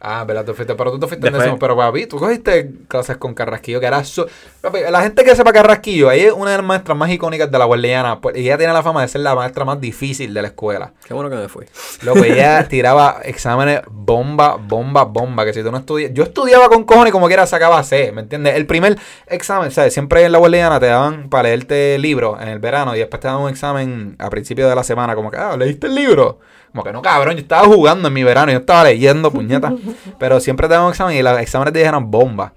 Ah, 0.00 0.24
¿verdad? 0.24 0.44
Tú 0.44 0.54
fuiste, 0.54 0.74
pero 0.76 0.92
tú 0.92 0.98
te 1.00 1.06
fuiste 1.08 1.26
en 1.26 1.32
Después- 1.32 1.44
décimo. 1.44 1.58
Pero 1.58 1.76
papi, 1.76 2.06
tú 2.06 2.18
cogiste 2.18 2.70
clases 2.86 3.16
con 3.16 3.34
Carrasquillo, 3.34 3.80
que 3.80 3.86
era... 3.86 4.04
su- 4.04 4.26
Papi, 4.60 4.78
la 4.90 5.02
gente 5.02 5.24
que 5.24 5.34
sepa 5.34 5.52
Carrasquillo, 5.52 6.10
ella 6.12 6.28
es 6.28 6.32
una 6.32 6.52
de 6.52 6.56
las 6.58 6.66
maestras 6.66 6.96
más 6.96 7.10
icónicas 7.10 7.50
de 7.50 7.58
la 7.58 7.64
guardiana. 7.64 8.20
pues, 8.20 8.36
y 8.36 8.42
ella 8.42 8.58
tiene 8.58 8.72
la 8.72 8.82
fama 8.84 9.02
de 9.02 9.08
ser 9.08 9.22
la 9.22 9.34
maestra 9.34 9.64
más 9.64 9.80
difícil 9.80 10.32
de 10.32 10.42
la 10.42 10.48
escuela. 10.48 10.92
Qué 11.04 11.14
bueno 11.14 11.28
que 11.30 11.36
me 11.36 11.48
fui. 11.48 11.66
Loco, 12.02 12.22
ella 12.22 12.66
tiraba 12.68 13.20
exámenes 13.24 13.80
bomba, 13.90 14.56
bomba, 14.56 15.02
bomba. 15.04 15.44
Que 15.44 15.52
si 15.52 15.62
tú 15.64 15.72
no 15.72 15.78
estudias. 15.78 16.12
Yo 16.14 16.22
estudiaba 16.22 16.68
con 16.68 16.84
cojones 16.84 17.08
y 17.08 17.12
como 17.12 17.26
quiera 17.26 17.46
sacaba 17.46 17.82
C, 17.82 18.12
¿me 18.12 18.20
entiendes? 18.22 18.54
El 18.54 18.66
primer 18.66 18.96
examen, 19.26 19.70
¿sabes? 19.72 19.92
Siempre 19.94 20.24
en 20.24 20.30
la 20.32 20.38
guardiana 20.38 20.78
te 20.78 20.86
daban 20.86 21.28
para 21.28 21.44
leerte 21.48 21.98
libros 21.98 22.40
en 22.40 22.48
el 22.48 22.60
verano 22.60 22.94
y 22.94 23.00
después 23.00 23.20
te 23.20 23.26
daban 23.28 23.42
un 23.42 23.50
examen 23.50 24.14
a 24.20 24.30
principio 24.30 24.68
de 24.68 24.74
la 24.76 24.84
semana. 24.84 25.14
Como 25.16 25.30
que, 25.30 25.38
ah, 25.38 25.56
¿leíste 25.56 25.88
el 25.88 25.94
libro? 25.96 26.38
Como 26.78 26.84
que 26.84 26.92
no, 26.92 27.02
cabrón, 27.02 27.34
yo 27.34 27.40
estaba 27.40 27.66
jugando 27.66 28.08
en 28.08 28.14
mi 28.14 28.22
verano, 28.22 28.52
yo 28.52 28.58
estaba 28.58 28.84
leyendo, 28.84 29.30
puñeta. 29.30 29.74
Pero 30.18 30.40
siempre 30.40 30.68
te 30.68 30.74
daban 30.74 30.86
un 30.86 30.92
examen 30.92 31.16
y 31.16 31.22
los 31.22 31.40
exámenes 31.40 31.72
te 31.72 31.82
eran 31.82 32.10
bomba. 32.10 32.52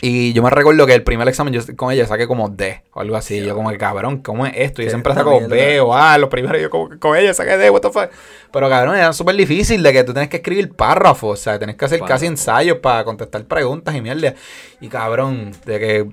Y 0.00 0.34
yo 0.34 0.42
me 0.42 0.50
recuerdo 0.50 0.86
que 0.86 0.92
el 0.92 1.02
primer 1.02 1.26
examen 1.28 1.54
yo 1.54 1.62
con 1.76 1.90
ella 1.90 2.06
saqué 2.06 2.26
como 2.26 2.50
D 2.50 2.82
o 2.92 3.00
algo 3.00 3.16
así. 3.16 3.42
Yo 3.42 3.54
como 3.54 3.70
que 3.70 3.78
cabrón, 3.78 4.18
¿cómo 4.18 4.44
es 4.44 4.52
esto? 4.56 4.82
Yo 4.82 4.86
Qué 4.86 4.90
siempre 4.90 5.14
saco 5.14 5.30
mierda. 5.30 5.48
B 5.48 5.80
o 5.80 5.94
A, 5.94 6.18
los 6.18 6.28
primeros 6.28 6.60
yo 6.60 6.68
como 6.68 6.90
que 6.90 6.98
con 6.98 7.16
ella 7.16 7.32
saqué 7.32 7.56
D, 7.56 7.70
what 7.70 7.80
the 7.80 7.90
fuck. 7.90 8.10
Pero 8.52 8.68
cabrón, 8.68 8.96
era 8.96 9.12
súper 9.14 9.34
difícil 9.36 9.82
de 9.82 9.92
que 9.94 10.04
tú 10.04 10.12
tienes 10.12 10.28
que 10.28 10.36
escribir 10.38 10.74
párrafos, 10.74 11.40
o 11.40 11.42
sea, 11.42 11.58
tenés 11.58 11.76
que 11.76 11.84
hacer 11.86 12.00
casi 12.00 12.26
ensayos 12.26 12.78
para 12.78 13.02
contestar 13.04 13.44
preguntas 13.44 13.94
y 13.94 14.02
mierda. 14.02 14.34
Y 14.80 14.88
cabrón, 14.88 15.52
de 15.64 15.80
que 15.80 16.06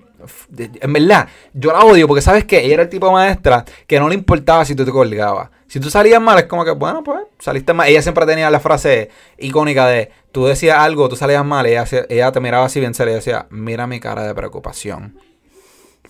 En 0.82 0.94
verdad, 0.94 1.28
yo 1.54 1.72
la 1.72 1.82
odio 1.82 2.08
porque 2.08 2.22
sabes 2.22 2.46
que 2.46 2.64
ella 2.64 2.76
era 2.76 2.84
el 2.84 2.90
tipo 2.90 3.12
maestra 3.12 3.66
que 3.88 4.00
no 4.00 4.10
le 4.10 4.16
importaba 4.16 4.66
si 4.66 4.76
tú 4.76 4.86
te 4.86 4.92
colgabas. 4.92 5.50
Si 5.68 5.80
tú 5.80 5.90
salías 5.90 6.22
mal, 6.22 6.38
es 6.38 6.46
como 6.46 6.66
que, 6.66 6.72
bueno, 6.72 7.04
pues 7.04 7.20
saliste 7.40 7.74
mal. 7.74 7.88
Ella 7.88 8.02
siempre 8.02 8.26
tenía 8.26 8.50
la 8.50 8.60
frase 8.60 9.10
icónica 9.38 9.88
de 9.88 10.12
tú 10.32 10.46
decías 10.46 10.78
algo, 10.78 11.08
tú 11.08 11.16
salías 11.16 11.46
mal, 11.46 11.66
ella, 11.66 11.86
ella 12.10 12.32
te 12.32 12.40
miraba 12.40 12.66
así 12.66 12.80
bien 12.80 12.94
seria 12.94 13.14
y 13.14 13.16
decía, 13.16 13.48
mira 13.50 13.88
mi 13.88 14.00
cara 14.00 14.24
de 14.24 14.36
preocupación. 14.36 15.18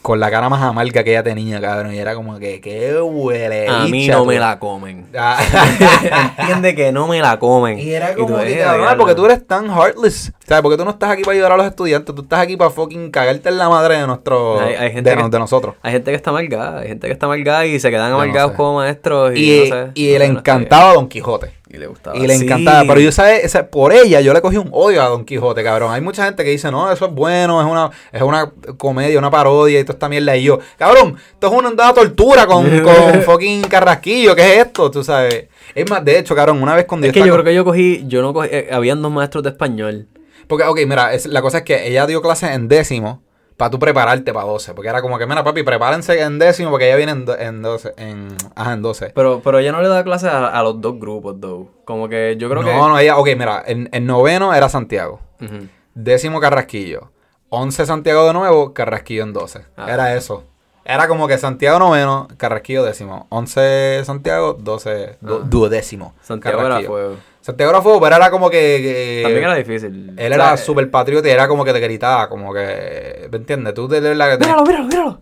Con 0.02 0.20
la 0.20 0.32
cara 0.32 0.50
más 0.50 0.62
amarga 0.64 1.04
que 1.04 1.12
ella 1.12 1.22
tenía, 1.22 1.62
cabrón. 1.62 1.94
Y 1.94 2.00
era 2.00 2.16
como 2.16 2.40
que, 2.40 2.60
qué 2.60 3.00
huele. 3.00 3.68
A 3.68 3.86
mí 3.86 4.08
no 4.08 4.20
tú". 4.22 4.26
me 4.26 4.40
la 4.40 4.58
comen. 4.58 5.06
Ah. 5.18 5.38
Entiende 6.40 6.74
que 6.76 6.92
no 6.92 7.08
me 7.08 7.20
la 7.22 7.38
comen. 7.38 7.78
Y 7.80 7.92
era 7.92 8.14
como 8.16 8.38
que, 8.40 8.58
cabrón, 8.58 8.96
porque 8.98 9.16
tú 9.16 9.26
eres 9.26 9.46
tan 9.46 9.68
heartless. 9.70 10.34
¿Sabes? 10.48 10.62
Porque 10.64 10.78
tú 10.78 10.86
no 10.86 10.92
estás 10.92 11.12
aquí 11.12 11.22
para 11.24 11.34
ayudar 11.36 11.52
a 11.52 11.58
los 11.58 11.66
estudiantes. 11.68 12.16
Tú 12.16 12.24
estás 12.24 12.40
aquí 12.40 12.58
para 12.58 12.72
fucking 12.72 13.12
cagarte 13.12 13.50
en 13.50 13.58
la 13.58 13.70
madre 13.70 13.98
de 14.00 14.08
nuestro... 14.08 14.60
Hay- 14.60 14.74
hay 14.76 14.92
gente 14.92 15.10
de, 15.10 15.16
que- 15.18 15.30
de 15.30 15.40
nosotros. 15.40 15.76
Hay 15.84 15.92
gente 15.92 16.12
que 16.12 16.18
está 16.18 16.32
amargada, 16.32 16.80
hay 16.80 16.88
gente 16.88 17.08
que 17.08 17.14
está 17.14 17.26
amargada 17.28 17.66
y 17.66 17.80
se 17.80 17.90
quedan 17.92 18.10
no 18.10 18.16
amargados 18.16 18.52
sé. 18.52 18.58
como 18.58 18.76
maestros. 18.78 19.34
Y, 19.36 19.66
Y, 19.66 19.70
no 19.70 19.76
sé, 19.76 19.92
y 19.96 20.14
encantaba 20.16 20.94
Don 20.94 21.08
Quijote. 21.08 21.52
Y 21.74 21.78
le 21.78 21.88
gustaba. 21.88 22.18
Y 22.18 22.28
le 22.28 22.36
Sí. 22.38 22.44
encantaba. 22.44 22.82
Pero 22.86 23.00
yo, 23.00 23.12
¿sabes? 23.14 23.46
Esa- 23.46 23.68
por 23.68 23.94
ella 23.94 24.20
yo 24.20 24.34
le 24.34 24.42
cogí 24.42 24.58
un 24.58 24.70
odio 24.74 25.02
a 25.02 25.08
Don 25.08 25.24
Quijote, 25.24 25.64
cabrón. 25.64 25.94
Hay 25.94 26.02
mucha 26.02 26.26
gente 26.26 26.44
que 26.44 26.50
dice, 26.50 26.70
no, 26.70 26.92
eso 26.92 27.06
es 27.06 27.12
bueno, 27.14 27.62
es 27.62 27.68
una, 27.68 27.90
es 28.12 28.22
una 28.22 28.52
comedia, 28.78 29.18
una 29.18 29.32
parodia 29.32 29.80
y 29.80 29.84
toda 29.84 29.94
esta 29.94 30.10
mierda. 30.10 30.36
Y 30.36 30.44
yo, 30.44 30.60
cabrón, 30.78 31.16
esto 31.34 31.48
es 31.48 31.54
una 31.54 31.70
andada 31.70 31.94
tortura 31.94 32.46
con, 32.46 32.66
con 32.84 33.22
fucking 33.24 33.62
carrasquillo. 33.64 34.36
¿Qué 34.36 34.56
es 34.60 34.66
esto? 34.66 34.92
Tú 34.92 35.04
sabes. 35.04 35.46
Es 35.74 35.90
más, 35.90 36.04
de 36.04 36.20
hecho, 36.20 36.36
cabrón, 36.36 36.62
una 36.62 36.76
vez 36.76 36.84
cuando 36.86 37.08
Es 37.08 37.14
que 37.14 37.20
yo 37.20 37.32
creo 37.32 37.44
que 37.46 37.56
yo 37.56 37.64
cogí, 37.64 38.04
yo 38.08 38.22
no 38.22 38.34
cogí, 38.34 38.50
eh, 38.52 38.68
habían 38.72 39.02
dos 39.02 39.12
maestros 39.12 39.44
de 39.44 39.52
español. 39.52 40.08
Porque, 40.48 40.66
ok, 40.66 40.80
mira, 40.86 41.14
es- 41.14 41.28
la 41.28 41.42
cosa 41.42 41.60
es 41.60 41.64
que 41.64 41.88
ella 41.88 42.06
dio 42.06 42.22
clases 42.22 42.52
en 42.52 42.68
décimo 42.68 43.22
para 43.62 43.70
tú 43.70 43.78
prepararte 43.78 44.34
para 44.34 44.48
12. 44.48 44.74
Porque 44.74 44.90
era 44.90 45.04
como 45.04 45.20
que, 45.20 45.28
mira, 45.28 45.44
papi, 45.44 45.62
prepárense 45.62 46.20
en 46.20 46.40
décimo 46.40 46.72
porque 46.72 46.88
ella 46.88 46.96
viene 46.96 47.12
en, 47.12 47.26
en 47.38 47.62
12. 47.62 47.94
En, 47.96 48.36
ajá, 48.56 48.74
en 48.74 48.82
12. 48.82 49.12
Pero, 49.14 49.42
pero 49.44 49.60
ella 49.60 49.72
no 49.72 49.84
le 49.84 49.88
da 49.88 50.04
clases 50.04 50.30
a, 50.32 50.48
a 50.48 50.64
los 50.64 50.82
dos 50.82 51.00
grupos, 51.00 51.40
though. 51.40 51.68
Como 51.86 52.10
que 52.10 52.38
yo 52.40 52.50
creo 52.50 52.64
no, 52.64 52.68
que. 52.68 52.74
no, 52.76 52.98
ella, 52.98 53.18
ok, 53.18 53.28
mira, 53.38 53.62
en, 53.68 53.88
en 53.92 54.08
noveno 54.08 54.52
era 54.56 54.68
Santiago. 54.68 55.20
Décimo 55.94 56.40
Carrasquillo. 56.40 57.12
11 57.50 57.86
Santiago 57.86 58.26
de 58.26 58.34
nuevo, 58.34 58.74
Carrasquillo 58.74 59.22
en 59.22 59.34
12. 59.34 59.66
Ah. 59.78 59.92
Era 59.94 60.16
eso. 60.16 60.44
Era 60.84 61.08
como 61.08 61.28
que 61.28 61.38
Santiago 61.38 61.78
noveno, 61.78 62.28
Carrasquillo 62.38 62.84
décimo. 62.84 63.28
11 63.30 64.02
Santiago, 64.06 64.58
12 64.60 65.18
du- 65.22 65.36
Ah. 65.36 65.46
duodécimo. 65.46 66.16
Santiago 66.22 66.66
era 66.66 66.82
fuego. 66.82 67.18
Santiago 67.42 68.00
pero 68.00 68.16
era 68.16 68.30
como 68.30 68.50
que... 68.50 68.58
que- 68.58 69.20
También 69.24 69.44
era 69.46 69.56
difícil. 69.56 70.14
Él 70.16 70.32
O 70.32 70.36
era 70.36 70.48
sea, 70.50 70.58
súper 70.58 70.90
patriota 70.92 71.28
y 71.28 71.32
era 71.32 71.48
como 71.48 71.66
que 71.66 71.74
te 71.74 71.80
gritaba, 71.80 72.30
como 72.30 72.54
que... 72.54 73.28
¿Me 73.32 73.38
entiendes? 73.38 73.74
Tú 73.74 73.88
de 73.88 74.00
verdad 74.00 74.32
que... 74.32 74.38
tenías- 74.38 74.62
Míralo, 74.62 74.86
míralo, 74.88 74.88
míralo. 74.88 75.20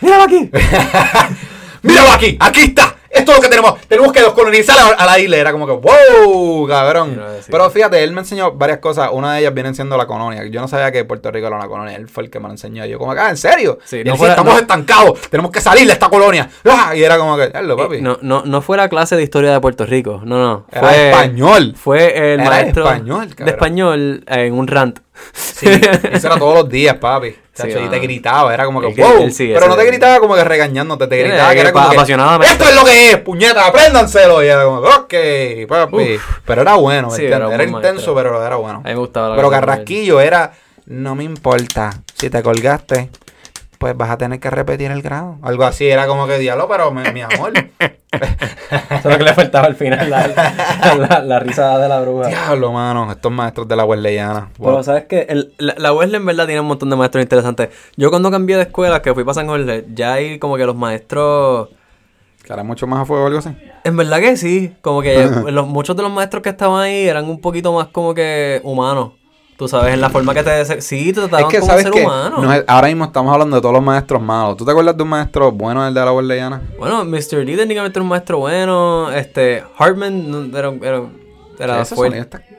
míralo 0.00 0.22
aquí. 0.24 0.50
¡Míralo 1.82 2.10
aquí! 2.12 2.36
¡Aquí 2.40 2.60
está! 2.60 2.94
Esto 3.22 3.32
es 3.32 3.38
lo 3.38 3.42
que 3.42 3.48
tenemos. 3.48 3.80
Tenemos 3.88 4.12
que 4.12 4.20
descolonizar 4.22 4.78
a, 4.78 4.88
a 5.02 5.06
la 5.06 5.18
isla. 5.18 5.36
Era 5.38 5.52
como 5.52 5.66
que, 5.66 5.72
wow, 5.72 6.66
cabrón. 6.68 7.20
Pero 7.50 7.70
fíjate, 7.70 8.02
él 8.02 8.12
me 8.12 8.20
enseñó 8.20 8.52
varias 8.52 8.78
cosas. 8.78 9.10
Una 9.12 9.34
de 9.34 9.40
ellas 9.40 9.54
viene 9.54 9.74
siendo 9.74 9.96
la 9.96 10.06
colonia. 10.06 10.44
Yo 10.46 10.60
no 10.60 10.68
sabía 10.68 10.90
que 10.92 11.04
Puerto 11.04 11.30
Rico 11.30 11.46
era 11.46 11.56
una 11.56 11.68
colonia. 11.68 11.96
Él 11.96 12.08
fue 12.08 12.24
el 12.24 12.30
que 12.30 12.38
me 12.40 12.46
lo 12.46 12.52
enseñó. 12.52 12.84
Yo 12.86 12.98
como, 12.98 13.12
ah, 13.12 13.30
¿en 13.30 13.36
serio? 13.36 13.78
Sí, 13.84 13.98
Y 14.00 14.04
no 14.04 14.12
él, 14.12 14.18
fuera- 14.18 14.32
estamos 14.34 14.54
no- 14.54 14.60
estancados. 14.60 15.20
Tenemos 15.30 15.50
que 15.50 15.60
salir 15.60 15.86
de 15.86 15.92
esta 15.92 16.08
colonia. 16.08 16.48
¡Ah! 16.64 16.92
Y 16.94 17.02
era 17.02 17.16
como 17.18 17.36
que, 17.36 17.50
hazlo, 17.54 17.76
papi. 17.76 17.96
Eh, 17.96 18.00
no, 18.02 18.18
no, 18.22 18.42
no 18.44 18.62
fue 18.62 18.76
la 18.76 18.88
clase 18.88 19.16
de 19.16 19.22
historia 19.22 19.52
de 19.52 19.60
Puerto 19.60 19.86
Rico. 19.86 20.20
No, 20.24 20.38
no. 20.38 20.66
Era 20.70 20.80
fue, 20.80 21.10
español. 21.10 21.74
Fue 21.76 22.34
el 22.34 22.40
Era 22.40 22.50
maestro 22.50 22.84
español, 22.84 23.34
de 23.36 23.50
español 23.50 24.24
en 24.26 24.52
un 24.54 24.66
rant. 24.66 24.98
Sí, 25.32 25.66
eso 26.10 26.26
era 26.26 26.36
todos 26.36 26.54
los 26.54 26.68
días, 26.68 26.96
papi. 26.96 27.36
Sí, 27.52 27.68
y 27.68 27.88
te 27.88 27.98
gritaba, 27.98 28.52
era 28.52 28.64
como 28.64 28.80
que, 28.80 28.88
wow. 28.88 29.30
sí, 29.30 29.50
pero 29.52 29.68
no 29.68 29.76
te 29.76 29.84
gritaba 29.84 30.18
como 30.20 30.34
que 30.34 30.42
regañándote, 30.42 31.06
te 31.06 31.18
gritaba 31.18 31.50
que 31.50 31.54
que 31.56 31.60
era 31.60 31.72
como 31.72 31.88
que, 31.90 32.46
esto 32.46 32.64
es 32.64 32.74
lo 32.74 32.84
que 32.84 33.10
es, 33.10 33.16
puñeta, 33.18 33.66
apréndanselo. 33.66 34.42
Y 34.42 34.46
era 34.46 34.64
como, 34.64 34.78
ok, 34.78 35.14
papi. 35.68 36.18
Pero 36.46 36.62
era 36.62 36.74
bueno, 36.74 37.10
¿me 37.10 37.16
Sí, 37.16 37.26
era 37.26 37.36
Era, 37.52 37.64
intenso, 37.64 37.92
maestro. 37.92 38.14
pero 38.14 38.46
era 38.46 38.56
bueno. 38.56 38.78
A 38.78 38.88
mí 38.88 38.90
me 38.90 38.96
gustaba 38.96 39.28
la 39.28 39.36
Pero. 39.36 39.50
Carrasquillo 39.50 40.20
era, 40.20 40.52
no 40.86 41.14
me 41.14 41.24
importa, 41.24 41.92
si 42.14 42.30
te 42.30 42.42
colgaste, 42.42 43.10
pues 43.82 43.96
vas 43.96 44.10
a 44.10 44.16
tener 44.16 44.38
que 44.38 44.48
repetir 44.48 44.92
el 44.92 45.02
grado. 45.02 45.38
Algo 45.42 45.64
así, 45.64 45.88
era 45.88 46.06
como 46.06 46.28
que 46.28 46.38
diablo, 46.38 46.68
pero 46.68 46.92
mi, 46.92 47.02
mi 47.12 47.22
amor. 47.22 47.52
Eso 47.82 48.94
es 48.94 49.04
lo 49.04 49.18
que 49.18 49.24
le 49.24 49.34
faltaba 49.34 49.66
al 49.66 49.74
final, 49.74 50.08
la, 50.08 50.28
la, 50.96 51.20
la 51.20 51.40
risa 51.40 51.76
de 51.80 51.88
la 51.88 52.00
bruja. 52.00 52.28
diablo, 52.28 52.70
mano, 52.70 53.10
estos 53.10 53.32
maestros 53.32 53.66
de 53.66 53.74
la 53.74 53.84
Wesleyana. 53.84 54.50
Pero 54.56 54.84
sabes 54.84 55.06
que 55.06 55.26
el, 55.28 55.52
la, 55.58 55.74
la 55.78 55.92
Wesley 55.92 56.20
en 56.20 56.26
verdad 56.26 56.46
tiene 56.46 56.60
un 56.60 56.68
montón 56.68 56.90
de 56.90 56.94
maestros 56.94 57.24
interesantes. 57.24 57.70
Yo 57.96 58.10
cuando 58.10 58.30
cambié 58.30 58.54
de 58.54 58.62
escuela, 58.62 59.02
que 59.02 59.12
fui 59.14 59.24
para 59.24 59.34
San 59.34 59.48
Jorge, 59.48 59.84
ya 59.92 60.12
hay 60.12 60.38
como 60.38 60.56
que 60.56 60.64
los 60.64 60.76
maestros... 60.76 61.70
¿Que 62.44 62.52
era 62.52 62.62
mucho 62.62 62.86
más 62.86 63.00
a 63.00 63.04
fuego 63.04 63.24
o 63.24 63.26
algo 63.26 63.40
así? 63.40 63.50
En 63.82 63.96
verdad 63.96 64.20
que 64.20 64.36
sí, 64.36 64.76
como 64.80 65.02
que 65.02 65.26
los, 65.50 65.66
muchos 65.66 65.96
de 65.96 66.04
los 66.04 66.12
maestros 66.12 66.44
que 66.44 66.50
estaban 66.50 66.80
ahí 66.80 67.08
eran 67.08 67.28
un 67.28 67.40
poquito 67.40 67.72
más 67.72 67.88
como 67.88 68.14
que 68.14 68.60
humanos. 68.62 69.14
Tú 69.56 69.68
sabes, 69.68 69.94
en 69.94 70.00
la 70.00 70.10
forma 70.10 70.34
que 70.34 70.42
te... 70.42 70.80
Sí, 70.80 71.12
te 71.12 71.20
trataban 71.20 71.44
Es 71.44 71.50
que, 71.50 71.58
como 71.60 71.70
¿sabes 71.70 71.86
un 71.86 71.92
ser 71.92 72.04
humano. 72.04 72.38
No 72.42 72.52
es- 72.52 72.64
ahora 72.66 72.88
mismo 72.88 73.04
estamos 73.04 73.32
hablando 73.32 73.56
de 73.56 73.62
todos 73.62 73.74
los 73.74 73.82
maestros 73.82 74.20
malos. 74.20 74.56
¿Tú 74.56 74.64
te 74.64 74.70
acuerdas 74.70 74.96
de 74.96 75.02
un 75.02 75.08
maestro 75.10 75.52
bueno, 75.52 75.86
el 75.86 75.94
de 75.94 76.00
la 76.04 76.12
Wesleyana? 76.12 76.62
Bueno, 76.78 77.04
Mr. 77.04 77.44
D 77.44 77.56
técnicamente 77.56 77.98
era 77.98 78.02
un 78.02 78.08
maestro 78.08 78.38
bueno. 78.38 79.12
Este, 79.12 79.62
Hartman 79.78 80.50
era, 80.54 80.68
era, 80.82 81.02
era 81.58 81.84
¿Qué 81.84 82.51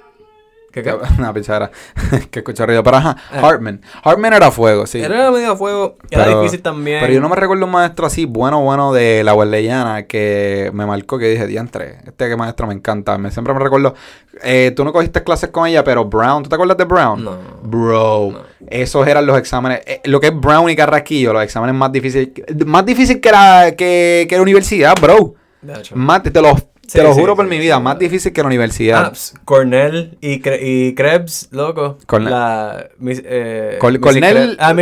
¿Qué, 0.74 0.82
qué? 0.84 0.92
Una 1.20 1.32
pichara 1.34 1.70
que 2.32 2.40
escucho 2.40 2.66
ruido. 2.66 2.84
Pero 2.84 2.98
ajá, 2.98 3.16
Eh. 3.32 3.40
Hartman. 3.42 3.80
Hartman 4.04 4.34
era 4.34 4.50
fuego, 4.52 4.88
sí. 4.88 5.00
Era 5.00 5.30
medio 5.32 5.52
a 5.52 5.56
fuego. 5.56 5.96
Era 6.10 6.26
Pero- 6.26 6.40
difícil 6.42 6.62
también. 6.64 7.00
Pero 7.00 7.14
yo 7.14 7.22
no 7.22 7.30
me 7.30 7.36
recuerdo 7.36 7.66
un 7.66 7.72
maestro 7.72 8.08
así, 8.08 8.26
bueno, 8.26 8.62
bueno, 8.62 8.92
de 8.92 9.24
la 9.24 9.34
Wesleyana 9.36 10.08
que 10.08 10.72
me 10.74 10.86
marcó 10.86 11.20
que 11.20 11.28
dije, 11.30 11.46
diantre, 11.48 12.00
este 12.06 12.28
que 12.28 12.36
maestro 12.36 12.66
me 12.68 12.74
encanta. 12.74 13.18
Me, 13.18 13.30
siempre 13.32 13.54
me 13.54 13.60
recuerdo. 13.60 13.94
eh, 14.42 14.74
tú 14.76 14.84
no 14.84 14.92
cogiste 14.92 15.24
clases 15.24 15.50
con 15.52 15.68
ella, 15.68 15.84
pero 15.84 16.06
Brown, 16.06 16.42
¿tú 16.44 16.50
te 16.50 16.56
acuerdas 16.56 16.78
de 16.78 16.86
Brown? 16.86 17.24
No. 17.24 17.38
Bro, 17.62 18.30
No. 18.32 18.40
esos 18.68 19.06
eran 19.08 19.26
los 19.28 19.38
exámenes. 19.38 19.82
eh, 19.86 20.02
lo 20.06 20.20
que 20.20 20.28
es 20.28 20.36
Brown 20.40 20.70
y 20.72 20.76
Carrasquillo, 20.76 21.34
los 21.34 21.44
exámenes 21.44 21.76
más 21.76 21.92
difíciles. 21.92 22.30
Más 22.66 22.84
difícil 22.86 23.22
que 23.22 23.32
la, 23.32 23.74
que, 23.78 24.26
que 24.28 24.36
la 24.36 24.42
universidad, 24.42 24.96
bro. 25.00 25.36
De 25.62 25.74
hecho. 25.76 25.96
Más, 25.96 26.24
te 26.24 26.42
los, 26.42 26.66
Sí, 26.86 27.00
te 27.00 27.04
lo 27.04 27.14
sí, 27.14 27.20
juro 27.22 27.36
por 27.36 27.48
mi 27.48 27.58
vida, 27.60 27.80
más 27.80 27.98
difícil 27.98 28.34
que 28.34 28.42
la 28.42 28.48
universidad. 28.48 29.06
Ah, 29.06 29.12
ps, 29.12 29.34
Cornell 29.46 30.18
y, 30.20 30.42
Cre- 30.42 30.60
y 30.62 30.94
Krebs, 30.94 31.48
loco. 31.52 31.98
Cornell. 32.06 32.30
La, 32.32 32.88
mis- 33.00 33.22
eh, 33.26 33.78
Cornell- 33.80 34.58
Ah, 34.60 34.74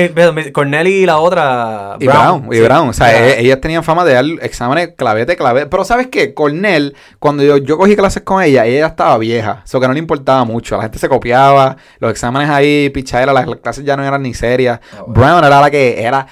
y 0.83 1.05
la 1.05 1.19
otra. 1.19 1.97
Y 1.99 2.07
Brown, 2.07 2.49
y. 2.51 2.59
Brown. 2.59 2.89
O 2.89 2.93
sea, 2.93 3.05
Ah, 3.07 3.27
e- 3.29 3.41
ellas 3.41 3.61
tenían 3.61 3.83
fama 3.83 4.03
de 4.03 4.13
dar 4.13 4.25
exámenes 4.41 4.89
clavete, 4.97 5.37
clavete. 5.37 5.67
Pero 5.67 5.85
¿sabes 5.85 6.07
qué? 6.07 6.33
Cornell, 6.33 6.95
cuando 7.19 7.43
yo, 7.43 7.57
yo 7.57 7.77
cogí 7.77 7.95
clases 7.95 8.23
con 8.23 8.41
ella, 8.41 8.65
ella 8.65 8.87
estaba 8.87 9.17
vieja. 9.19 9.61
Eso 9.63 9.79
que 9.79 9.87
no 9.87 9.93
le 9.93 9.99
importaba 9.99 10.43
mucho. 10.43 10.75
La 10.77 10.83
gente 10.83 10.97
se 10.97 11.07
copiaba. 11.07 11.77
Los 11.99 12.11
exámenes 12.11 12.49
ahí, 12.49 12.89
pichadera, 12.89 13.31
las, 13.31 13.47
las 13.47 13.59
clases 13.59 13.85
ya 13.85 13.95
no 13.95 14.03
eran 14.03 14.23
ni 14.23 14.33
serias. 14.33 14.79
Ah, 14.91 15.03
bueno. 15.05 15.13
Brown 15.13 15.43
era 15.45 15.61
la 15.61 15.69
que 15.69 16.01
era 16.01 16.25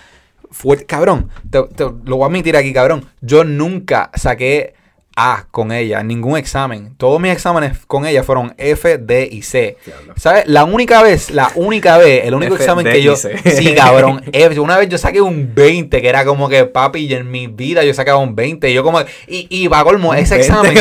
fuerte. 0.49 0.85
Cabrón, 0.87 1.29
te, 1.49 1.61
te- 1.75 1.83
lo 1.83 2.15
voy 2.17 2.23
a 2.23 2.25
admitir 2.27 2.57
aquí, 2.57 2.73
cabrón. 2.73 3.05
Yo 3.21 3.43
nunca 3.43 4.09
saqué 4.15 4.73
A 5.21 5.47
con 5.51 5.73
ella 5.73 6.01
ningún 6.01 6.37
examen. 6.37 6.95
Todos 6.95 7.19
mis 7.19 7.33
exámenes 7.33 7.77
con 7.87 8.05
ella 8.05 8.23
fueron 8.23 8.53
F, 8.57 8.97
D 8.99 9.27
y 9.29 9.41
C. 9.41 9.75
¿Sabes? 10.15 10.45
La 10.47 10.63
única 10.63 11.01
vez, 11.01 11.29
la 11.31 11.51
única 11.55 11.97
vez, 11.97 12.25
el 12.25 12.33
único 12.35 12.55
F, 12.55 12.63
examen 12.63 12.85
D 12.85 12.91
que 12.93 13.03
yo. 13.03 13.15
C. 13.17 13.37
Sí, 13.57 13.75
cabrón. 13.75 14.21
F, 14.31 14.57
una 14.61 14.77
vez 14.77 14.87
yo 14.87 14.97
saqué 14.97 15.19
un 15.19 15.53
20, 15.53 16.01
que 16.01 16.07
era 16.07 16.23
como 16.23 16.47
que 16.47 16.63
papi, 16.63 16.99
y 17.05 17.13
en 17.13 17.29
mi 17.29 17.47
vida 17.47 17.83
yo 17.83 17.93
sacaba 17.93 18.19
un 18.19 18.33
20. 18.33 18.69
Y 18.69 18.73
yo 18.73 18.81
como. 18.83 19.01
Y, 19.27 19.47
y 19.49 19.67
va 19.67 19.83
colmo, 19.83 20.13
ese 20.13 20.37
20, 20.37 20.47
examen. 20.47 20.73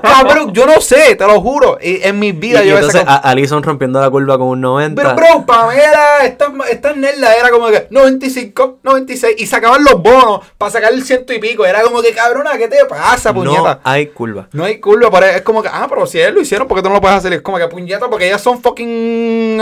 cabrón, 0.00 0.52
yo 0.52 0.66
no 0.66 0.80
sé, 0.80 1.16
te 1.16 1.26
lo 1.26 1.40
juro. 1.40 1.78
Y 1.82 2.02
en 2.06 2.18
mi 2.18 2.32
vida 2.32 2.64
y 2.64 2.68
yo 2.68 2.74
entonces 2.76 3.00
sacado- 3.00 3.26
a- 3.26 3.30
Alison 3.30 3.62
rompiendo 3.62 4.00
la 4.00 4.10
curva 4.10 4.38
con 4.38 4.48
un 4.48 4.60
90. 4.60 5.02
pero, 5.02 5.16
bro, 5.16 5.46
Pamela, 5.46 6.18
esta, 6.24 6.52
esta 6.70 6.92
nerda 6.92 7.34
era 7.34 7.50
como 7.50 7.68
que 7.68 7.86
95, 7.90 8.78
96 8.82 9.34
y 9.38 9.46
sacaban 9.46 9.82
los 9.84 10.02
bonos 10.02 10.40
para 10.56 10.70
sacar 10.70 10.92
el 10.92 11.02
ciento 11.04 11.32
y 11.32 11.38
pico. 11.38 11.66
Era 11.66 11.82
como 11.82 12.00
que, 12.02 12.12
cabrona, 12.12 12.56
¿qué 12.58 12.68
te 12.68 12.84
pasa, 12.88 13.32
no 13.44 13.52
hay 13.84 14.06
curva. 14.08 14.48
No 14.52 14.64
hay 14.64 14.80
curva, 14.80 15.10
pero 15.10 15.26
es 15.26 15.42
como 15.42 15.62
que, 15.62 15.68
ah, 15.72 15.86
pero 15.88 16.06
si 16.06 16.18
ellos 16.20 16.34
lo 16.34 16.40
hicieron, 16.40 16.66
¿por 16.68 16.76
qué 16.76 16.82
tú 16.82 16.88
no 16.88 16.96
lo 16.96 17.00
puedes 17.00 17.16
hacer? 17.16 17.32
Es 17.32 17.42
como 17.42 17.58
que, 17.58 17.66
puñeta, 17.68 18.08
porque 18.08 18.26
ellas 18.26 18.40
son 18.40 18.60
fucking. 18.62 19.58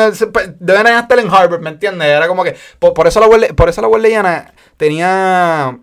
Deben 0.59 0.87
estar 0.87 1.19
en 1.19 1.29
Harvard, 1.29 1.61
¿me 1.61 1.71
entiendes? 1.71 2.09
Era 2.09 2.29
como 2.29 2.45
que, 2.45 2.57
por, 2.79 2.95
por 2.95 3.07
eso 3.07 3.21
la 3.21 3.27
Wesle- 3.27 3.55
por 3.55 3.69
eso 3.69 3.81
la 3.83 3.89
Wesleyana 3.89 4.53
tenía. 4.77 5.79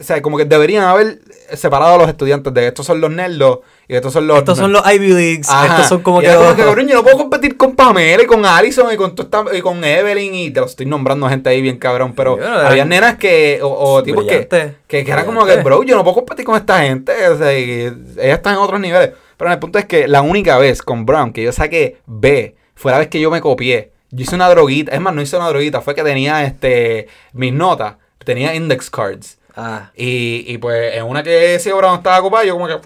O 0.00 0.02
sea, 0.02 0.20
como 0.20 0.36
que 0.36 0.44
deberían 0.44 0.84
haber 0.84 1.20
separado 1.54 1.94
a 1.94 1.98
los 1.98 2.08
estudiantes 2.08 2.52
de 2.52 2.66
estos 2.66 2.84
son 2.86 3.00
los 3.00 3.10
nerdos 3.10 3.60
y 3.88 3.94
estos 3.94 4.12
son 4.12 4.26
los. 4.26 4.38
Estos 4.38 4.58
son 4.58 4.72
los 4.72 4.82
Ivy 4.92 5.08
Leagues. 5.12 5.48
Ajá. 5.48 5.66
Estos 5.74 5.88
son 5.88 6.02
como 6.02 6.20
Y 6.20 6.24
que. 6.24 6.30
era 6.30 6.40
los- 6.40 6.54
que, 6.54 6.62
cabrón, 6.64 6.88
yo 6.88 6.94
no 6.96 7.02
puedo 7.02 7.18
competir 7.18 7.56
con 7.56 7.76
Pamela 7.76 8.22
y 8.22 8.26
con 8.26 8.44
Allison 8.44 8.92
y 8.92 8.96
con, 8.96 9.14
esta- 9.18 9.44
y 9.56 9.60
con 9.60 9.82
Evelyn 9.84 10.34
y 10.34 10.50
te 10.50 10.60
lo 10.60 10.66
estoy 10.66 10.86
nombrando 10.86 11.28
gente 11.28 11.48
ahí 11.50 11.62
bien 11.62 11.78
cabrón, 11.78 12.12
pero 12.14 12.32
había 12.34 12.68
eran 12.74 12.88
nenas 12.88 13.16
que, 13.16 13.60
o, 13.62 13.68
o 13.68 14.02
tipos 14.02 14.24
que, 14.24 14.48
que, 14.88 15.04
que 15.04 15.10
eran 15.10 15.24
como 15.26 15.44
que, 15.46 15.56
bro, 15.56 15.82
yo 15.84 15.94
no 15.96 16.02
puedo 16.02 16.16
competir 16.16 16.44
con 16.44 16.56
esta 16.56 16.80
gente, 16.82 17.12
o 17.28 17.38
sea, 17.38 17.52
ellas 17.52 17.94
están 18.16 18.54
en 18.54 18.60
otros 18.60 18.80
niveles. 18.80 19.10
Pero 19.36 19.52
el 19.52 19.58
punto 19.58 19.78
es 19.78 19.84
que 19.84 20.08
la 20.08 20.22
única 20.22 20.56
vez 20.58 20.80
con 20.82 21.04
Brown 21.04 21.32
que 21.32 21.42
yo 21.42 21.52
saqué 21.52 21.98
B 22.06 22.56
fue 22.74 22.90
la 22.92 22.98
vez 22.98 23.08
que 23.08 23.20
yo 23.20 23.30
me 23.30 23.40
copié 23.42 23.92
Yo 24.10 24.22
hice 24.22 24.34
una 24.34 24.48
droguita. 24.48 24.92
Es 24.92 25.00
más, 25.00 25.12
no 25.14 25.20
hice 25.20 25.36
una 25.36 25.48
droguita. 25.48 25.82
Fue 25.82 25.94
que 25.94 26.02
tenía 26.02 26.42
este 26.44 27.08
mis 27.34 27.52
notas. 27.52 27.96
Tenía 28.24 28.54
index 28.54 28.88
cards. 28.90 29.36
Ah. 29.54 29.90
Y, 29.94 30.44
y 30.48 30.56
pues 30.58 30.94
en 30.94 31.04
una 31.04 31.22
que 31.22 31.54
ese 31.54 31.72
Brown 31.74 31.96
estaba 31.98 32.18
ocupado, 32.20 32.44
yo 32.44 32.54
como 32.54 32.66
que... 32.66 32.76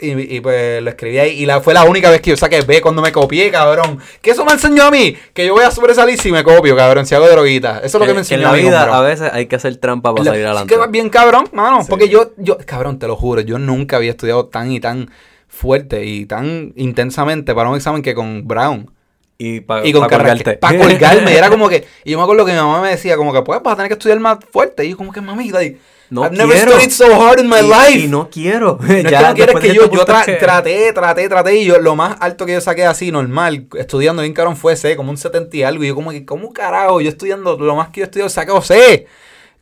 Y, 0.00 0.36
y 0.36 0.40
pues 0.40 0.82
lo 0.82 0.90
escribí 0.90 1.18
ahí. 1.18 1.30
Y 1.42 1.46
la, 1.46 1.60
fue 1.60 1.72
la 1.74 1.84
única 1.84 2.10
vez 2.10 2.20
que 2.20 2.30
yo 2.30 2.36
saqué 2.36 2.60
B 2.62 2.80
cuando 2.80 3.00
me 3.02 3.12
copié, 3.12 3.50
cabrón. 3.50 3.98
Que 4.20 4.30
eso 4.32 4.44
me 4.44 4.52
enseñó 4.52 4.84
a 4.84 4.90
mí. 4.90 5.16
Que 5.32 5.46
yo 5.46 5.54
voy 5.54 5.64
a 5.64 5.70
sobresalir 5.70 6.18
si 6.20 6.30
me 6.30 6.44
copio, 6.44 6.76
cabrón. 6.76 7.06
Si 7.06 7.14
hago 7.14 7.28
droguita. 7.28 7.78
Eso 7.78 7.86
es 7.86 7.94
lo 7.94 8.00
que, 8.00 8.06
me 8.08 8.12
que 8.14 8.18
enseñó 8.20 8.38
en 8.38 8.42
la 8.44 8.50
a 8.50 8.52
mí. 8.52 8.62
vida 8.62 8.78
cabrón. 8.80 8.96
a 8.96 9.00
veces 9.00 9.30
hay 9.32 9.46
que 9.46 9.56
hacer 9.56 9.76
trampa 9.76 10.12
para 10.12 10.24
La- 10.24 10.30
salir 10.30 10.40
es 10.42 10.46
adelante. 10.46 10.74
que 10.74 10.78
vas 10.78 10.90
bien 10.90 11.08
cabrón, 11.08 11.48
mano. 11.52 11.80
Porque 11.88 12.08
yo, 12.08 12.32
yo, 12.36 12.58
cabrón, 12.66 12.98
te 12.98 13.06
lo 13.06 13.16
juro, 13.16 13.40
yo 13.40 13.58
nunca 13.58 13.96
había 13.96 14.10
estudiado 14.10 14.46
tan 14.46 14.70
y 14.70 14.80
tan 14.80 15.10
fuerte 15.48 16.04
y 16.04 16.26
tan 16.26 16.72
intensamente 16.76 17.54
para 17.54 17.70
un 17.70 17.76
examen 17.76 18.02
que 18.02 18.14
con 18.14 18.46
Brown. 18.46 18.90
Y 19.38 19.60
para 19.60 19.86
Y 19.86 19.92
con 19.92 20.08
colgarte. 20.08 20.54
Para 20.54 20.78
colgarme. 20.78 21.36
Era 21.36 21.50
como 21.50 21.68
que. 21.68 21.86
Y 22.04 22.12
yo 22.12 22.18
me 22.18 22.24
acuerdo 22.24 22.44
que 22.46 22.52
mi 22.52 22.58
mamá 22.58 22.80
me 22.80 22.88
decía, 22.90 23.16
como 23.16 23.32
que 23.32 23.42
pues 23.42 23.62
vas 23.62 23.72
a 23.74 23.76
tener 23.76 23.88
que 23.88 23.94
estudiar 23.94 24.18
más 24.20 24.38
fuerte. 24.50 24.84
Y 24.84 24.90
yo, 24.90 24.96
como 24.96 25.12
que 25.12 25.20
mami, 25.20 25.50
like, 25.50 25.78
No 26.08 26.22
I've 26.24 26.36
never 26.36 26.52
quiero. 26.54 26.72
studied 26.72 26.90
so 26.90 27.20
hard 27.20 27.40
in 27.40 27.48
my 27.48 27.60
Y- 27.60 27.68
life. 27.68 27.98
Y 28.04 28.08
no 28.08 28.28
quiero. 28.30 28.78
No 28.80 28.94
es 28.94 29.04
que 29.04 29.10
Ya 29.10 29.28
no 29.30 29.34
quieres 29.34 29.56
que 29.56 29.74
yo, 29.74 29.90
yo 29.90 30.04
tra- 30.06 30.24
que- 30.24 30.34
traté, 30.34 30.92
traté, 30.92 31.28
traté, 31.28 31.56
y 31.56 31.64
yo 31.64 31.78
lo 31.80 31.96
más 31.96 32.16
alto 32.20 32.46
que 32.46 32.52
yo 32.52 32.60
saqué 32.60 32.84
así, 32.84 33.10
normal, 33.10 33.66
estudiando 33.76 34.22
bien 34.22 34.32
cabrón 34.34 34.56
fue 34.56 34.76
C, 34.76 34.96
como 34.96 35.10
un 35.10 35.16
70 35.16 35.56
y 35.56 35.62
algo, 35.64 35.82
y 35.84 35.88
yo 35.88 35.94
como 35.94 36.10
que, 36.10 36.24
¿cómo 36.24 36.52
carajo? 36.52 37.00
Yo 37.00 37.08
estudiando, 37.08 37.56
lo 37.58 37.74
más 37.76 37.88
que 37.88 38.00
yo 38.00 38.04
estudiado 38.04 38.28
saco 38.30 38.60
C. 38.62 39.06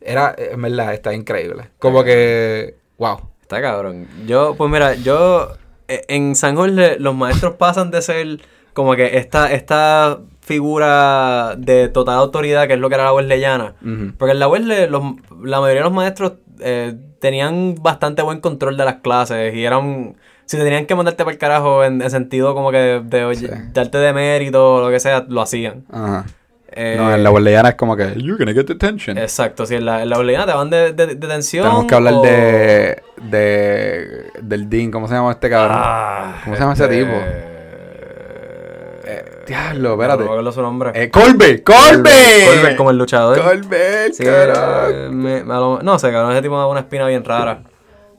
Era, 0.01 0.35
en 0.37 0.61
verdad, 0.61 0.93
está 0.93 1.13
increíble. 1.13 1.69
Como 1.79 2.03
que, 2.03 2.75
wow. 2.97 3.19
Está 3.41 3.61
cabrón. 3.61 4.07
Yo, 4.27 4.55
pues 4.55 4.71
mira, 4.71 4.95
yo 4.95 5.49
eh, 5.87 6.03
en 6.07 6.35
San 6.35 6.55
Jorge 6.55 6.97
los 6.99 7.13
maestros 7.15 7.55
pasan 7.57 7.91
de 7.91 8.01
ser 8.01 8.39
como 8.75 8.95
que 8.95 9.17
esta, 9.17 9.51
esta 9.51 10.19
figura 10.41 11.55
de 11.57 11.87
total 11.89 12.17
autoridad 12.19 12.67
que 12.67 12.73
es 12.73 12.79
lo 12.79 12.89
que 12.89 12.95
era 12.95 13.05
la 13.05 13.13
Wesleyana. 13.13 13.73
Ujú. 13.81 14.13
Porque 14.17 14.33
en 14.33 14.39
la 14.39 14.47
Wesley 14.47 14.87
los, 14.87 15.01
la 15.43 15.59
mayoría 15.59 15.81
de 15.81 15.85
los 15.89 15.93
maestros 15.93 16.33
eh, 16.59 16.95
tenían 17.19 17.75
bastante 17.81 18.21
buen 18.21 18.39
control 18.41 18.77
de 18.77 18.85
las 18.85 18.95
clases 18.95 19.55
y 19.55 19.65
eran... 19.65 20.15
Si 20.45 20.57
tenían 20.57 20.85
que 20.85 20.93
mandarte 20.93 21.23
para 21.23 21.33
el 21.33 21.39
carajo 21.39 21.83
en, 21.83 22.03
en 22.03 22.11
sentido 22.11 22.53
como 22.53 22.69
que 22.69 22.77
de, 22.77 22.99
de- 23.01 23.35
Sí. 23.35 23.47
darte 23.73 23.97
de 23.97 24.13
mérito 24.13 24.75
o 24.75 24.81
lo 24.81 24.91
que 24.91 24.99
sea, 24.99 25.25
lo 25.27 25.41
hacían. 25.41 25.85
Ajá. 25.91 26.25
Eh, 26.71 26.95
no, 26.99 27.11
en 27.15 27.23
la 27.23 27.29
boleyana 27.31 27.69
es 27.69 27.75
como 27.75 27.95
que, 27.95 28.13
you're 28.17 28.37
gonna 28.37 28.53
get 28.53 28.67
detention. 28.67 29.17
Exacto, 29.17 29.65
si 29.65 29.75
en 29.75 29.85
la, 29.85 30.03
en 30.03 30.09
la 30.09 30.17
te 30.45 30.51
van 30.53 30.69
de, 30.69 30.91
de, 30.93 31.07
de 31.07 31.15
detención 31.15 31.63
Tenemos 31.63 31.85
que 31.85 31.95
hablar 31.95 32.13
o- 32.15 32.21
de, 32.21 33.01
de, 33.23 34.31
del 34.41 34.69
Dean, 34.69 34.91
¿cómo 34.91 35.07
se 35.07 35.15
llama 35.15 35.31
este 35.31 35.49
cabrón? 35.49 35.77
Ah, 35.81 36.41
¿Cómo 36.43 36.55
se 36.55 36.61
llama 36.61 36.73
ese 36.73 36.87
tipo? 36.89 37.13
Eh, 39.07 39.43
diablo, 39.47 39.89
No 39.89 39.93
espérate. 39.95 40.23
me 40.23 40.29
acuerdo 40.29 40.51
su 40.51 40.61
nombre. 40.61 40.91
Eh, 40.95 41.09
Colbert, 41.09 41.63
Colbert. 41.63 42.05
Colbert 42.55 42.75
como 42.77 42.89
el 42.91 42.97
luchador. 42.97 43.39
Colbert, 43.41 44.13
Sí, 44.13 44.23
carajo. 44.23 44.89
eh, 44.89 45.09
me- 45.11 45.43
me- 45.43 45.53
a 45.53 45.57
lo- 45.57 45.79
no 45.81 45.99
sé, 45.99 46.11
cabrón, 46.11 46.31
ese 46.31 46.41
tipo 46.41 46.57
daba 46.57 46.69
una 46.71 46.81
espina 46.81 47.05
bien 47.07 47.23
rara. 47.23 47.61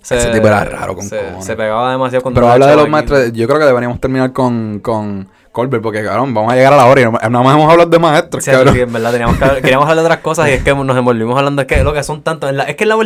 Se- 0.03 0.17
Ese 0.19 0.31
tipo 0.31 0.47
era 0.47 0.63
raro 0.65 0.95
con 0.95 1.05
se, 1.05 1.19
cojones. 1.19 1.45
se 1.45 1.57
pegaba 1.57 1.91
demasiado 1.91 2.23
con 2.23 2.33
Pero 2.33 2.49
habla 2.49 2.69
de 2.69 2.77
los 2.77 2.89
maestros. 2.89 3.33
Yo 3.33 3.49
creo 3.49 3.59
que 3.59 3.65
deberíamos 3.67 4.01
terminar 4.01 4.33
con, 4.33 4.79
con 4.79 5.29
Colbert, 5.51 5.83
porque 5.83 6.05
cabrón, 6.05 6.33
vamos 6.33 6.53
a 6.53 6.55
llegar 6.57 6.73
a 6.75 6.77
la 6.77 6.87
hora 6.87 7.01
y 7.01 7.05
no, 7.05 7.13
nada 7.13 7.29
más 7.31 7.55
hemos 7.57 7.69
hablado 7.73 7.91
de 7.91 7.99
maestros, 7.99 8.45
Sí, 8.45 8.51
cabrón. 8.53 8.75
sí, 8.75 8.81
en 8.83 8.93
verdad, 8.93 9.11
teníamos 9.11 9.37
que 9.37 9.45
hablar- 9.45 9.63
queríamos 9.63 9.89
hablar 9.89 10.03
de 10.05 10.07
otras 10.07 10.21
cosas 10.21 10.49
y 10.49 10.53
es 10.53 10.63
que 10.63 10.73
nos 10.75 10.97
envolvimos 10.97 11.37
hablando 11.37 11.61
de 11.63 11.67
que 11.67 11.83
lo 11.83 11.93
que 11.93 12.05
son 12.05 12.23
tantos. 12.23 12.53
es 12.69 12.77
que 12.77 12.85
en 12.85 12.89
la 12.91 12.97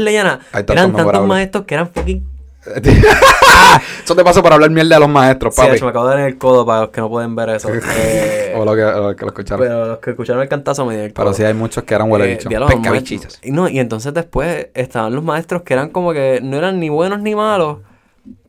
tantos 0.53 0.75
eran 0.77 0.87
tantos 0.89 0.99
memorables. 0.99 1.29
maestros 1.29 1.65
que 1.65 1.75
eran 1.75 1.89
fucking. 1.89 2.29
Eso 4.05 4.15
te 4.17 4.25
pasa 4.25 4.43
por 4.43 4.53
hablar 4.53 4.71
mierda 4.71 4.97
de 4.97 5.01
los 5.01 5.09
maestros, 5.09 5.55
Sí, 5.55 5.61
papi. 5.61 5.77
hecho, 5.77 5.85
me 5.85 5.91
acabo 5.91 6.07
de 6.07 6.11
dar 6.13 6.21
en 6.21 6.27
el 6.27 6.39
codo 6.39 6.65
para 6.67 6.81
los 6.83 6.91
que 6.91 7.01
no 7.01 7.09
pueden 7.09 7.35
ver 7.37 7.51
eso. 7.51 7.69
Eh, 8.03 8.55
o 8.57 8.65
lo 8.65 8.75
que, 8.75 8.83
lo 8.83 9.15
que 9.17 9.25
lo 9.25 9.29
escucharon. 9.29 9.65
Pero, 9.67 9.75
pero 9.79 9.87
los 9.87 9.99
que 9.99 10.11
escucharon 10.11 10.43
el 10.43 10.49
cantazo 10.49 10.85
me 10.85 10.95
dieron 10.95 11.09
el 11.09 11.15
codo. 11.15 11.33
sí 11.33 11.45
hay 11.45 11.55
muchos 11.55 11.85
que 11.85 11.95
eran 11.95 12.11
huele 12.11 12.33
Eh, 12.33 13.51
no, 13.53 13.69
y 13.69 13.79
entonces 13.79 14.13
después 14.13 14.69
estaban 14.75 15.15
los 15.15 15.23
maestros 15.23 15.63
que 15.63 15.75
eran 15.75 15.91
como 15.91 16.13
que 16.13 16.41
no 16.43 16.57
eran 16.57 16.81
ni 16.81 16.89
buenos 16.89 17.21
ni 17.21 17.35
malos, 17.35 17.79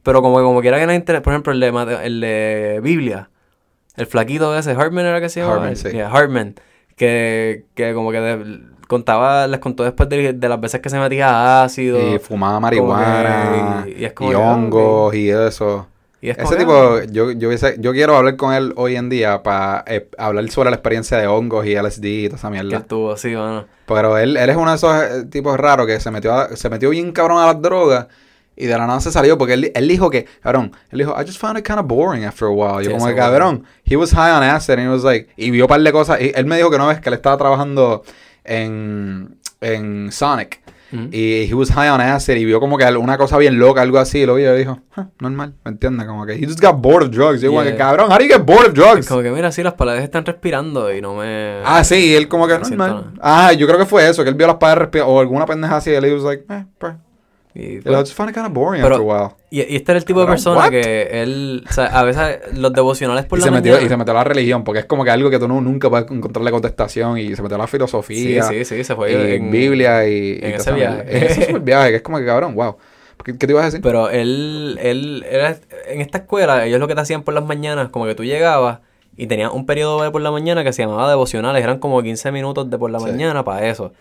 pero 0.04 0.22
como 0.22 0.38
que 0.38 0.44
como 0.44 0.62
que 0.62 0.72
no 0.72 0.94
interés. 0.94 1.22
Por 1.22 1.34
ejemplo, 1.34 1.54
el 1.54 1.60
de, 1.60 2.00
el 2.04 2.22
de 2.22 2.80
Biblia, 2.82 3.30
el 3.96 4.08
flaquito 4.08 4.58
ese, 4.58 4.72
Hartman 4.72 5.06
era 5.06 5.22
que 5.22 5.30
se 5.30 5.42
llamaba. 5.42 5.58
Hartman, 5.68 5.76
sí. 5.76 5.90
Yeah, 5.92 6.10
Hartman, 6.12 6.56
que, 6.96 7.66
que 7.76 7.94
como 7.94 8.12
que 8.12 8.20
de- 8.20 8.62
contaba, 8.92 9.48
les 9.48 9.60
contó 9.60 9.84
después 9.84 10.08
de, 10.10 10.34
de 10.34 10.50
las 10.50 10.60
veces 10.62 10.82
que 10.82 10.90
se 10.90 11.00
metía 11.00 11.64
ácido. 11.64 11.98
Y 12.00 12.20
fumaba 12.20 12.60
marihuana. 12.60 13.84
que- 13.86 13.92
y 13.98 14.02
y, 14.02 14.06
es 14.06 14.14
como 14.14 14.30
que, 14.30 14.36
hongos 14.36 15.16
y 15.16 15.30
eso. 15.30 15.88
y 16.22 16.30
es 16.30 16.38
Ese 16.38 16.50
que, 16.50 16.56
tipo, 16.58 17.02
yo, 17.12 17.32
yo, 17.32 17.50
hubiese- 17.50 17.78
yo 17.80 17.92
quiero 17.94 18.16
hablar 18.18 18.36
con 18.36 18.54
él 18.54 18.74
hoy 18.76 18.96
en 18.96 19.10
día 19.10 19.42
para 19.44 19.84
hablar 20.18 20.48
sobre 20.50 20.70
la 20.70 20.76
experiencia 20.76 21.18
de 21.18 21.26
hongos 21.28 21.66
y 21.66 21.74
LSD 21.76 22.06
y 22.06 22.28
toda 22.28 22.38
esa 22.38 22.48
que 22.50 22.52
mierda. 22.62 22.78
estuvo 22.78 23.12
así, 23.12 23.30
mano. 23.30 23.66
Pero 23.88 24.18
él, 24.18 24.38
él 24.38 24.50
es 24.50 24.56
uno 24.56 24.70
de 24.70 24.76
esos 24.76 24.96
eh, 25.04 25.24
tipos 25.32 25.58
raros 25.58 25.88
que 25.88 26.00
se 26.00 26.12
metió, 26.12 26.34
a- 26.34 26.56
se 26.56 26.70
metió 26.70 26.90
bien 26.92 27.12
cabrón 27.12 27.40
a 27.42 27.48
las 27.48 27.62
drogas 27.62 28.08
y 28.56 28.66
de 28.68 28.78
la 28.78 28.86
nada 28.86 29.00
se 29.00 29.12
salió 29.12 29.38
porque 29.38 29.54
él, 29.56 29.72
él 29.74 29.88
dijo 29.88 30.10
que, 30.12 30.26
cabrón, 30.44 30.72
él 30.92 31.00
dijo, 31.00 31.16
I 31.20 31.26
just 31.26 31.40
found 31.40 31.58
it 31.58 31.66
kind 31.66 31.80
of 31.80 31.88
boring 31.88 32.24
after 32.26 32.48
a 32.48 32.52
while. 32.52 32.84
Yo 32.84 32.92
Sí, 32.92 32.96
como 32.96 33.08
que, 33.08 33.16
cabrón, 33.16 33.64
he 33.86 33.96
was 33.96 34.12
high 34.14 34.32
on 34.32 34.44
acid 34.44 34.74
and 34.74 34.84
he 34.84 34.88
was 34.90 35.04
like, 35.04 35.30
y 35.38 35.50
vio 35.50 35.66
un 35.66 35.70
par 35.70 35.82
de 35.82 35.92
cosas. 35.92 36.22
Y 36.22 36.32
él 36.36 36.46
me 36.46 36.58
dijo 36.58 36.70
que 36.70 36.76
una 36.76 36.88
vez 36.88 37.00
que 37.02 37.10
él 37.10 37.16
estaba 37.16 37.38
trabajando 37.38 38.04
en, 38.44 39.38
en 39.62 40.12
Sonic 40.12 40.62
Ujú. 40.94 41.08
y 41.12 41.44
he 41.50 41.54
was 41.54 41.72
high 41.72 41.88
on 41.90 42.02
acid 42.02 42.36
y 42.36 42.44
vio 42.44 42.60
como 42.60 42.78
que 42.78 42.84
una 42.98 43.18
cosa 43.18 43.38
bien 43.38 43.58
loca, 43.58 43.82
algo 43.82 43.98
así, 43.98 44.20
y 44.20 44.26
lo 44.26 44.36
vio 44.36 44.54
y 44.56 44.60
dijo, 44.60 44.80
"Huh, 44.98 45.04
normal, 45.20 45.54
¿me 45.64 45.72
entiendes? 45.72 46.06
Como 46.06 46.26
que 46.26 46.34
he 46.34 46.46
just 46.46 46.60
got 46.62 46.76
bored 46.82 47.08
of 47.08 47.12
drugs. 47.16 47.40
Y 47.40 47.44
yo 47.46 47.50
como 47.52 47.64
Yeah. 47.64 47.72
que, 47.72 47.78
cabrón, 47.78 48.12
how 48.12 48.18
do 48.18 48.24
you 48.26 48.30
get 48.30 48.44
bored 48.46 48.68
of 48.68 48.74
drugs? 48.74 49.08
como 49.08 49.22
que 49.22 49.32
mira, 49.32 49.52
sí, 49.54 49.64
las 49.64 49.74
paredes 49.76 50.04
están 50.04 50.26
respirando 50.26 50.94
y 50.94 51.00
no 51.02 51.16
me... 51.16 51.62
Ah, 51.64 51.84
sí, 51.86 51.96
y 52.08 52.14
él 52.16 52.28
como 52.28 52.46
que 52.48 52.60
normal. 52.60 53.14
Ah, 53.22 53.54
yo 53.54 53.68
creo 53.68 53.80
que 53.80 53.86
fue 53.86 54.10
eso, 54.10 54.22
que 54.24 54.30
él 54.30 54.36
vio 54.36 54.48
las 54.48 54.58
paredes 54.58 54.80
respirar 54.80 55.08
o 55.08 55.20
alguna 55.22 55.46
pendeja 55.46 55.78
así 55.78 55.92
y 55.92 55.94
él 55.94 56.14
was 56.14 56.24
like, 56.24 56.44
eh, 56.50 56.66
pues. 56.78 56.94
Y, 57.54 57.64
Y 57.78 57.82
pues, 57.82 57.94
I 57.96 58.00
just 58.00 58.14
found 58.14 58.30
it 58.30 58.36
kind 58.36 58.48
of 58.48 58.54
boring 58.54 58.82
Pero- 58.82 58.96
after 58.96 59.10
a 59.12 59.24
while. 59.24 59.36
Y, 59.50 59.58
y 59.74 59.76
este 59.76 59.92
era 59.92 60.00
el 60.00 60.06
tipo 60.06 60.22
de 60.22 60.28
persona 60.28 60.58
what? 60.62 60.70
que 60.70 61.22
él, 61.22 61.66
o 61.70 61.74
sea, 61.74 61.86
a 61.88 62.04
veces 62.04 62.40
los 62.58 62.72
devocionales 62.72 63.26
por 63.26 63.40
Y 63.40 63.42
la 63.42 63.46
se, 63.48 63.52
metió, 63.52 63.72
mañana. 63.74 63.86
y 63.86 63.90
se 63.90 63.98
metió 63.98 64.12
a 64.12 64.16
la 64.16 64.24
religión, 64.24 64.64
porque 64.64 64.80
es 64.80 64.86
como 64.86 65.04
que 65.04 65.12
algo 65.12 65.30
que 65.30 65.38
tú 65.40 65.48
nu- 65.50 65.60
nunca 65.62 65.90
puedes 65.90 66.10
encontrarle 66.10 66.52
contestación. 66.52 67.18
Y 67.18 67.36
se 67.36 67.42
metió 67.42 67.56
a 67.56 67.60
la 67.60 67.66
sí, 67.68 67.72
filosofía. 67.72 68.44
sí, 68.44 68.64
sí, 68.64 68.84
se 68.84 68.96
fue 68.96 69.12
y 69.12 69.36
en 69.36 69.52
Biblia 69.52 70.08
y. 70.08 70.40
y 70.42 70.46
en 70.46 70.52
toda 70.52 70.56
ese 70.58 70.72
viaje. 70.72 71.18
En 71.18 71.24
ese 71.24 71.46
super 71.48 71.62
viaje, 71.62 71.90
que 71.90 71.96
es 71.98 72.02
como 72.02 72.18
que 72.20 72.26
cabrón, 72.26 72.56
wow. 72.56 72.78
¿Qué, 73.26 73.38
qué 73.38 73.46
te 73.46 73.52
ibas 73.54 73.64
a 73.64 73.66
decir? 73.66 73.82
Pero 73.82 74.10
él, 74.10 74.80
él 74.82 75.26
era, 75.30 75.58
en 75.90 76.02
esta 76.02 76.20
escuela, 76.20 76.66
ellos 76.66 76.80
lo 76.80 76.88
que 76.88 76.96
te 76.96 77.02
hacían 77.02 77.22
por 77.24 77.34
las 77.34 77.46
mañanas, 77.46 77.90
como 77.90 78.06
que 78.06 78.16
tú 78.16 78.24
llegabas 78.24 78.80
y 79.18 79.28
tenías 79.28 79.52
un 79.52 79.66
periodo 79.66 80.02
de 80.02 80.10
por 80.10 80.22
la 80.22 80.32
mañana 80.32 80.64
que 80.64 80.72
se 80.74 80.82
llamaba 80.84 81.08
devocionales, 81.10 81.62
eran 81.64 81.78
como 81.80 82.02
15 82.02 82.32
minutos 82.32 82.70
de 82.70 82.78
por 82.80 82.90
la 82.90 83.00
Sí. 83.00 83.06
mañana 83.08 83.44
para 83.44 83.68
eso. 83.68 83.92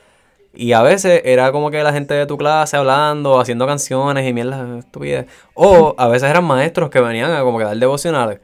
Y 0.52 0.72
a 0.72 0.82
veces 0.82 1.22
era 1.24 1.52
como 1.52 1.70
que 1.70 1.82
la 1.82 1.92
gente 1.92 2.14
de 2.14 2.26
tu 2.26 2.36
clase 2.36 2.76
hablando, 2.76 3.38
haciendo 3.38 3.66
canciones 3.66 4.28
y 4.28 4.32
mierda 4.32 4.78
estupidez. 4.78 5.26
O 5.54 5.94
a 5.96 6.08
veces 6.08 6.28
eran 6.28 6.44
maestros 6.44 6.90
que 6.90 7.00
venían 7.00 7.30
a 7.32 7.42
como 7.42 7.58
que 7.58 7.64
dar 7.64 7.76
devocionales. 7.76 8.40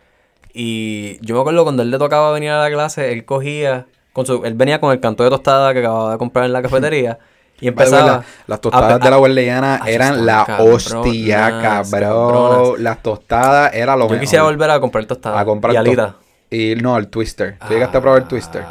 Y 0.55 1.19
yo 1.25 1.35
me 1.35 1.41
acuerdo 1.41 1.65
cuando 1.65 1.83
él 1.83 1.91
le 1.91 1.99
tocaba 1.99 2.33
venir 2.33 2.51
a 2.51 2.63
la 2.63 2.71
clase, 2.71 3.13
él 3.13 3.25
cogía, 3.25 3.87
con 4.13 4.25
su, 4.25 4.45
él 4.45 4.55
venía 4.55 4.81
con 4.81 4.93
el 4.93 5.01
canto 5.01 5.25
de 5.25 5.31
tostada 5.31 5.73
que 5.75 5.81
acababa 5.81 6.13
de 6.13 6.19
comprar 6.19 6.45
en 6.47 6.53
la 6.53 6.63
cafetería. 6.63 7.19
Y 7.61 7.69
empezaba... 7.69 8.07
la- 8.07 8.25
las 8.47 8.61
tostadas 8.61 8.93
a- 8.93 8.99
de 8.99 9.11
la 9.11 9.19
huerleyana 9.19 9.81
Ah, 9.83 9.91
eran 9.91 10.25
la 10.27 10.45
bro. 10.45 10.57
cabronas. 10.57 12.81
Las 12.81 13.03
tostadas 13.03 13.75
era 13.75 13.97
lo 13.97 14.05
Yo 14.05 14.11
mejor. 14.11 14.21
quisiera 14.21 14.45
volver 14.45 14.71
a 14.71 14.81
comprar 14.81 15.05
tostadas. 15.07 15.41
a 15.41 15.45
comprar 15.45 15.75
y 15.75 15.77
alitas. 15.77 16.15
Y 16.51 16.75
no, 16.77 16.97
el 16.97 17.09
Twister. 17.09 17.59
¿Tú 17.67 17.75
llegaste 17.75 17.99
a 17.99 18.01
probar 18.01 18.23
el 18.23 18.29
Twister? 18.29 18.63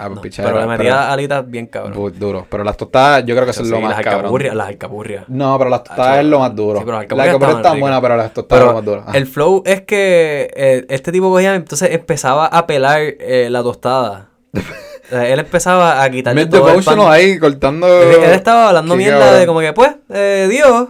Ah, 0.00 0.08
no. 0.08 0.14
No. 0.14 0.20
pichadera, 0.20 0.54
pero 0.54 0.60
le 0.70 0.76
pero- 0.76 0.78
metía 0.78 1.12
alitas 1.12 1.50
bien 1.50 1.66
cabrón. 1.66 2.12
Duro. 2.18 2.46
Pero 2.48 2.62
las 2.64 2.76
tostadas, 2.76 3.24
yo 3.26 3.34
creo 3.34 3.44
que 3.44 3.50
eso 3.50 3.62
es 3.62 3.68
Sí, 3.68 3.74
lo 3.74 3.80
más 3.80 3.90
las 3.90 4.00
cabrón. 4.00 4.20
alcapurrias, 4.20 4.54
las 4.54 4.68
alcapurrias. 4.68 5.24
No, 5.28 5.58
pero 5.58 5.70
las 5.70 5.82
tostadas 5.84 6.16
Ah, 6.16 6.20
es 6.20 6.26
lo 6.26 6.38
más 6.38 6.54
duro. 6.54 6.78
sí, 6.78 6.84
pero 6.84 6.96
las 6.98 7.02
alcapurrias 7.02 7.34
estaban 7.36 7.56
están 7.56 7.80
buenas, 7.80 8.00
pero 8.00 8.16
las 8.16 8.32
tostadas 8.32 8.62
es 8.62 8.68
lo 8.68 8.74
más 8.74 8.84
duro. 8.84 9.04
el 9.12 9.26
flow 9.26 9.62
es 9.66 9.82
que 9.82 10.50
eh, 10.54 10.86
este 10.88 11.10
tipo 11.10 11.30
cogía, 11.30 11.54
entonces 11.56 11.90
empezaba 11.92 12.46
a 12.46 12.66
pelar 12.66 13.00
eh, 13.02 13.48
la 13.50 13.62
tostada. 13.62 14.28
O 14.54 15.10
sea, 15.10 15.26
él 15.26 15.40
empezaba 15.40 16.02
a 16.02 16.10
quitarle 16.10 16.44
Mid 16.44 16.50
todo 16.52 16.70
el 16.70 16.84
pan. 16.84 17.00
ahí, 17.08 17.38
cortando... 17.38 17.86
Él, 18.02 18.22
él 18.24 18.30
estaba 18.32 18.68
hablando 18.68 18.94
mierda 18.94 19.18
cabrón. 19.20 19.40
de 19.40 19.46
como 19.46 19.60
que, 19.60 19.72
pues, 19.72 19.90
eh, 20.10 20.46
Dios 20.50 20.88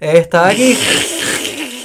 eh, 0.00 0.18
está 0.18 0.48
aquí. 0.48 0.78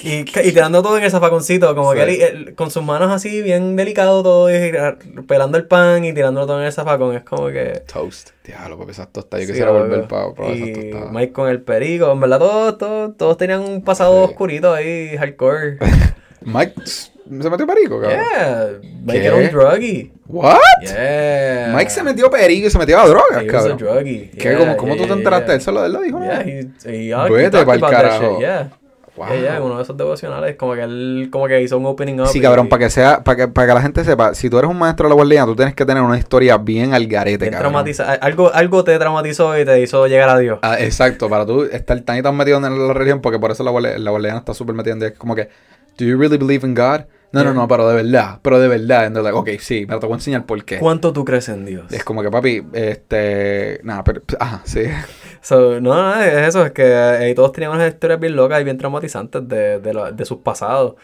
Y, 0.09 0.23
tirando 0.23 0.81
todo 0.81 0.97
en 0.97 1.03
el 1.03 1.11
zafaconcito, 1.11 1.75
como 1.75 1.91
Sí. 1.93 1.97
que 1.99 2.03
él, 2.03 2.21
él- 2.21 2.55
con 2.55 2.71
sus 2.71 2.83
manos 2.83 3.11
así, 3.11 3.41
bien 3.41 3.75
delicado 3.75 4.23
todo, 4.23 4.49
y 4.49 4.53
eh, 4.53 4.95
pelando 5.27 5.57
el 5.57 5.65
pan 5.65 6.05
y 6.05 6.13
tirándolo 6.13 6.47
todo 6.47 6.59
en 6.59 6.65
el 6.67 6.71
zafacón. 6.71 7.15
Es 7.15 7.23
como 7.23 7.47
que. 7.47 7.81
Toast. 7.91 8.29
Diablo, 8.45 8.77
papi, 8.77 8.91
esas 8.91 9.11
tostadas. 9.11 9.41
Yo 9.41 9.47
Sí, 9.47 9.53
quisiera 9.53 9.71
obvio. 9.71 9.83
volver 9.83 10.07
para 10.07 10.33
probar 10.33 10.53
esas 10.53 10.73
tostadas. 10.73 11.11
Mike 11.11 11.33
con 11.33 11.49
el 11.49 11.61
perico. 11.61 12.11
En 12.11 12.19
verdad, 12.19 12.39
todos, 12.39 12.77
todos, 12.77 13.17
todos 13.17 13.37
tenían 13.37 13.61
un 13.61 13.83
pasado 13.83 14.23
Sí. 14.25 14.31
oscurito 14.31 14.73
ahí, 14.73 15.17
hardcore. 15.17 15.77
Mike 16.41 16.73
se 16.85 17.49
metió 17.49 17.67
perico, 17.67 17.99
cabrón. 17.99 18.19
yeah. 18.21 18.67
Mike 19.03 19.19
¿Qué? 19.19 19.25
era 19.25 19.35
un 19.35 19.49
druggie. 19.51 20.11
What? 20.27 20.59
Yeah. 20.81 21.73
Mike 21.75 21.89
se 21.89 22.03
metió 22.03 22.29
perico 22.29 22.67
y 22.67 22.69
se 22.69 22.77
metió 22.77 22.99
a 22.99 23.07
drogas, 23.07 23.43
He 23.43 23.47
was 23.51 23.65
a 23.65 23.69
cabrón. 23.69 23.77
druggie. 23.77 24.31
¿Qué? 24.31 24.49
Yeah, 24.57 24.77
¿Cómo, 24.77 24.95
tú 24.95 25.05
te 25.07 25.13
enteraste? 25.13 25.53
Él 25.55 25.61
solo, 25.61 25.85
él 25.85 25.91
lo 25.91 26.01
dijo, 26.01 26.19
¿no? 26.19 26.25
Yeah, 26.25 26.41
he, 26.41 26.59
he, 26.85 27.13
Vete 27.29 27.49
that 27.65 27.79
carajo. 27.81 28.39
yeah. 28.39 28.69
Wow. 29.17 29.27
Uno 29.65 29.77
de 29.77 29.83
esos 29.83 29.97
devocionales, 29.97 30.55
como 30.55 30.75
que 30.75 30.81
él 30.83 31.29
como 31.31 31.47
que 31.47 31.59
hizo 31.61 31.77
un 31.77 31.85
opening 31.87 32.19
up. 32.19 32.27
Sí, 32.27 32.37
y- 32.37 32.41
cabrón, 32.41 32.69
para 32.69 32.85
que 32.85 32.89
sea, 32.91 33.23
para 33.23 33.35
que, 33.35 33.47
para 33.47 33.67
que 33.67 33.73
la 33.73 33.81
gente 33.81 34.03
sepa, 34.03 34.33
si 34.35 34.49
tú 34.49 34.59
eres 34.59 34.69
un 34.69 34.77
maestro 34.77 35.05
de 35.05 35.09
la 35.09 35.15
guardia, 35.15 35.43
tú 35.45 35.55
tienes 35.55 35.73
que 35.73 35.85
tener 35.85 36.03
una 36.03 36.17
historia 36.17 36.57
bien 36.57 36.93
al 36.93 37.07
garete, 37.07 37.49
bien 37.49 37.53
cabrón. 37.59 37.83
algo, 38.21 38.53
algo 38.53 38.83
te 38.83 38.97
traumatizó 38.99 39.59
y 39.59 39.65
te 39.65 39.81
hizo 39.81 40.05
llegar 40.07 40.29
a 40.29 40.37
Dios. 40.37 40.59
Ah, 40.61 40.77
exacto, 40.79 41.27
para 41.29 41.45
tú 41.45 41.63
estar 41.63 41.99
tan 42.01 42.17
y 42.19 42.21
tan 42.21 42.37
metido 42.37 42.57
en 42.57 42.87
la 42.87 42.93
religión, 42.93 43.19
porque 43.21 43.39
por 43.39 43.51
eso 43.51 43.63
la, 43.63 43.71
guardia- 43.71 43.97
la 43.97 44.11
guardiana 44.11 44.37
está 44.39 44.53
súper 44.53 44.75
metida 44.75 44.93
en 44.93 44.99
Dios. 44.99 45.13
Como 45.17 45.35
que, 45.35 45.49
¿do 45.97 46.05
you 46.05 46.17
really 46.17 46.37
believe 46.37 46.65
in 46.67 46.75
God? 46.75 47.01
No, 47.33 47.41
no, 47.43 47.51
Yeah. 47.51 47.53
no, 47.53 47.67
pero 47.67 47.89
de 47.89 47.95
verdad, 48.03 48.39
pero 48.41 48.59
de 48.59 48.67
verdad. 48.67 49.11
They're 49.11 49.21
like, 49.21 49.37
ok, 49.37 49.49
sí, 49.59 49.85
pero 49.85 49.99
te 49.99 50.05
voy 50.05 50.13
a 50.13 50.17
enseñar 50.17 50.45
por 50.45 50.63
qué. 50.63 50.79
¿Cuánto 50.79 51.11
tú 51.11 51.25
crees 51.25 51.49
en 51.49 51.65
Dios? 51.65 51.91
Es 51.91 52.03
como 52.03 52.21
que, 52.23 52.31
papi, 52.31 52.63
este, 52.73 53.79
nada, 53.83 54.03
pero, 54.03 54.21
ajá, 54.39 54.61
sí. 54.65 54.83
So, 55.41 55.79
no, 55.79 55.93
no, 55.93 56.21
es 56.21 56.47
eso, 56.47 56.65
es 56.65 56.71
que 56.71 56.83
eh, 57.29 57.33
todos 57.35 57.51
tenían 57.53 57.71
unas 57.71 57.87
historias 57.93 58.19
bien 58.19 58.35
locas 58.35 58.59
y 58.59 58.63
bien 58.65 58.77
traumatizantes 58.77 59.47
de, 59.47 59.79
de, 59.79 59.93
lo- 59.93 60.11
de 60.11 60.25
sus 60.25 60.39
pasados. 60.39 60.95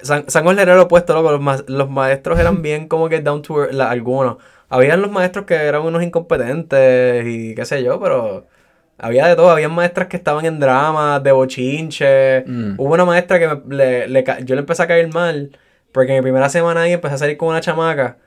San, 0.00 0.28
San 0.28 0.44
Jorge 0.44 0.62
era 0.62 0.74
lo 0.74 0.82
opuesto, 0.84 1.12
loco. 1.14 1.30
Los, 1.32 1.40
ma- 1.40 1.62
los 1.68 1.88
maestros 1.90 2.38
eran 2.40 2.60
bien 2.62 2.88
como 2.88 3.08
que 3.08 3.20
down 3.20 3.42
to 3.42 3.62
earth, 3.64 3.78
algunos. 3.80 4.38
Habían 4.68 5.00
los 5.02 5.12
maestros 5.12 5.44
que 5.44 5.54
eran 5.54 5.82
unos 5.82 6.02
incompetentes 6.02 7.26
y 7.26 7.54
qué 7.54 7.64
sé 7.64 7.82
yo, 7.84 8.00
pero 8.00 8.46
había 8.98 9.26
de 9.28 9.36
todo. 9.36 9.50
Habían 9.50 9.72
maestras 9.72 10.08
que 10.08 10.16
estaban 10.16 10.44
en 10.46 10.58
dramas, 10.58 11.22
de 11.22 11.32
bochinche. 11.32 12.44
Mm. 12.46 12.74
Hubo 12.78 12.94
una 12.94 13.04
maestra 13.04 13.38
que 13.38 13.48
me- 13.48 13.76
le, 13.76 14.08
le 14.08 14.24
yo 14.44 14.54
le 14.54 14.60
empecé 14.60 14.82
a 14.82 14.86
caer 14.88 15.12
mal 15.12 15.56
porque 15.94 16.10
en 16.12 16.18
mi 16.18 16.22
primera 16.22 16.50
semana 16.50 16.82
ahí 16.82 16.92
empecé 16.92 17.14
a 17.14 17.18
salir 17.18 17.38
con 17.38 17.48
una 17.48 17.62
chamaca. 17.62 18.18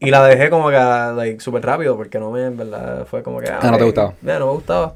Y 0.00 0.10
la 0.10 0.24
dejé 0.26 0.50
como 0.50 0.70
que 0.70 0.76
like, 1.14 1.38
súper 1.40 1.64
rápido 1.64 1.96
porque 1.96 2.18
no 2.18 2.32
me, 2.32 2.46
en 2.46 2.56
verdad, 2.56 3.06
fue 3.06 3.22
como 3.22 3.38
que... 3.38 3.48
Ah, 3.48 3.70
no 3.70 3.78
te 3.78 3.84
gustaba. 3.84 4.14
ya, 4.22 4.38
no 4.40 4.46
me 4.46 4.52
gustaba. 4.54 4.94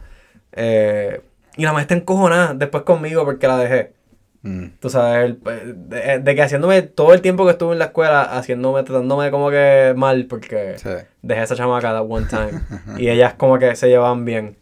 Eh, 0.52 1.20
y 1.56 1.62
la 1.64 1.72
maestra 1.72 1.96
encojonada 1.96 2.54
después 2.54 2.82
conmigo 2.82 3.24
porque 3.24 3.46
la 3.46 3.58
dejé. 3.58 3.92
Mm. 4.42 4.66
Tú 4.80 4.90
sabes, 4.90 5.24
el- 5.26 5.40
de, 5.88 6.18
de 6.20 6.34
que 6.34 6.42
haciéndome 6.42 6.82
todo 6.82 7.12
el 7.14 7.20
tiempo 7.20 7.44
que 7.44 7.52
estuve 7.52 7.74
en 7.74 7.78
la 7.78 7.86
escuela, 7.86 8.22
haciéndome, 8.22 8.82
tratándome 8.82 9.30
como 9.30 9.50
que 9.50 9.92
mal 9.96 10.26
porque 10.26 10.74
Sí. 10.78 10.90
dejé 11.22 11.40
a 11.40 11.44
esa 11.44 11.54
chamaca 11.54 11.92
that 11.92 12.04
one 12.08 12.26
time. 12.26 12.60
y 12.98 13.08
ellas 13.10 13.34
como 13.34 13.58
que 13.58 13.76
se 13.76 13.88
llevaban 13.88 14.24
bien. 14.24 14.56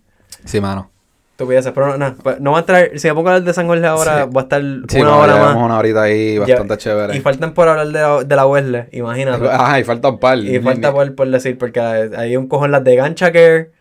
Sí, 0.45 0.61
mano. 0.61 0.91
Estupideces, 1.35 1.73
pero 1.73 1.89
no, 1.89 1.99
no, 1.99 2.15
pues, 2.15 2.39
no 2.41 2.53
va 2.53 2.59
a 2.59 2.61
entrar, 2.61 2.91
si 2.95 3.09
me 3.09 3.15
pongo 3.15 3.29
a 3.29 3.33
hablar 3.33 3.45
de 3.47 3.53
San 3.55 3.67
Jorge 3.67 3.85
ahora, 3.85 4.23
Sí. 4.25 4.31
va 4.37 4.41
a 4.41 4.45
estar 4.45 4.63
Sí, 4.89 5.01
una 5.01 5.17
hora 5.17 5.37
más. 5.37 5.57
una 5.57 5.79
horita 5.79 6.03
ahí 6.03 6.39
bastante 6.39 6.75
Ya- 6.75 6.79
chévere. 6.79 7.17
Y 7.17 7.21
faltan 7.21 7.53
por 7.55 7.69
hablar 7.69 7.89
de 7.89 7.93
la, 8.01 8.23
de 8.23 8.71
la 8.73 8.87
imagínate. 8.93 9.49
Ajá, 9.51 9.81
y 9.81 9.85
falta 9.85 10.11
un 10.11 10.19
par. 10.21 10.39
Y 10.39 10.53
Ni- 10.53 10.59
falta 10.61 10.89
ni- 10.91 10.95
por, 10.95 11.15
por 11.17 11.29
decir, 11.29 11.59
porque 11.59 11.81
hay 11.81 12.37
un 12.37 12.47
cojón 12.47 12.71
las 12.71 12.85
de 12.85 12.95
Gancha 12.95 13.33
Care. 13.33 13.73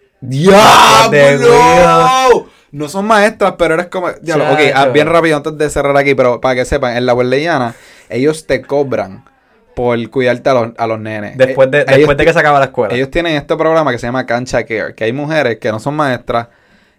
¡Diablo! 1.14 2.48
No 2.72 2.90
son 2.90 3.06
maestras, 3.06 3.54
pero 3.58 3.76
eres 3.76 3.86
como. 3.88 4.12
Diablo, 4.22 4.46
ok, 4.52 4.60
ah, 4.74 4.86
bien 4.88 5.08
rápido 5.08 5.38
antes 5.38 5.56
de 5.58 5.70
cerrar 5.70 5.96
aquí, 5.96 6.16
pero 6.16 6.42
para 6.42 6.56
que 6.56 6.66
sepan, 6.66 6.98
en 6.98 7.06
la 7.06 7.14
Huerleyana, 7.14 7.76
ellos 8.10 8.48
te 8.48 8.64
cobran 8.64 9.26
por 9.76 10.10
cuidarte 10.10 10.50
a 10.50 10.54
los, 10.54 10.70
a 10.78 10.88
los 10.88 11.00
nenes. 11.00 11.38
Después 11.38 11.70
de, 11.70 11.80
Eh, 11.82 11.86
ellos 11.88 11.98
después 12.00 12.18
de 12.18 12.26
que 12.26 12.34
se 12.34 12.40
acaba 12.40 12.58
la 12.60 12.66
escuela. 12.66 12.96
Ellos 12.96 13.12
tienen 13.12 13.36
este 13.36 13.56
programa 13.56 13.92
que 13.92 14.00
se 14.00 14.08
llama 14.08 14.26
Cancha 14.26 14.64
Care, 14.66 14.96
que 14.96 15.04
hay 15.04 15.14
mujeres 15.14 15.58
que 15.60 15.72
no 15.72 15.80
son 15.80 15.94
maestras, 15.96 16.48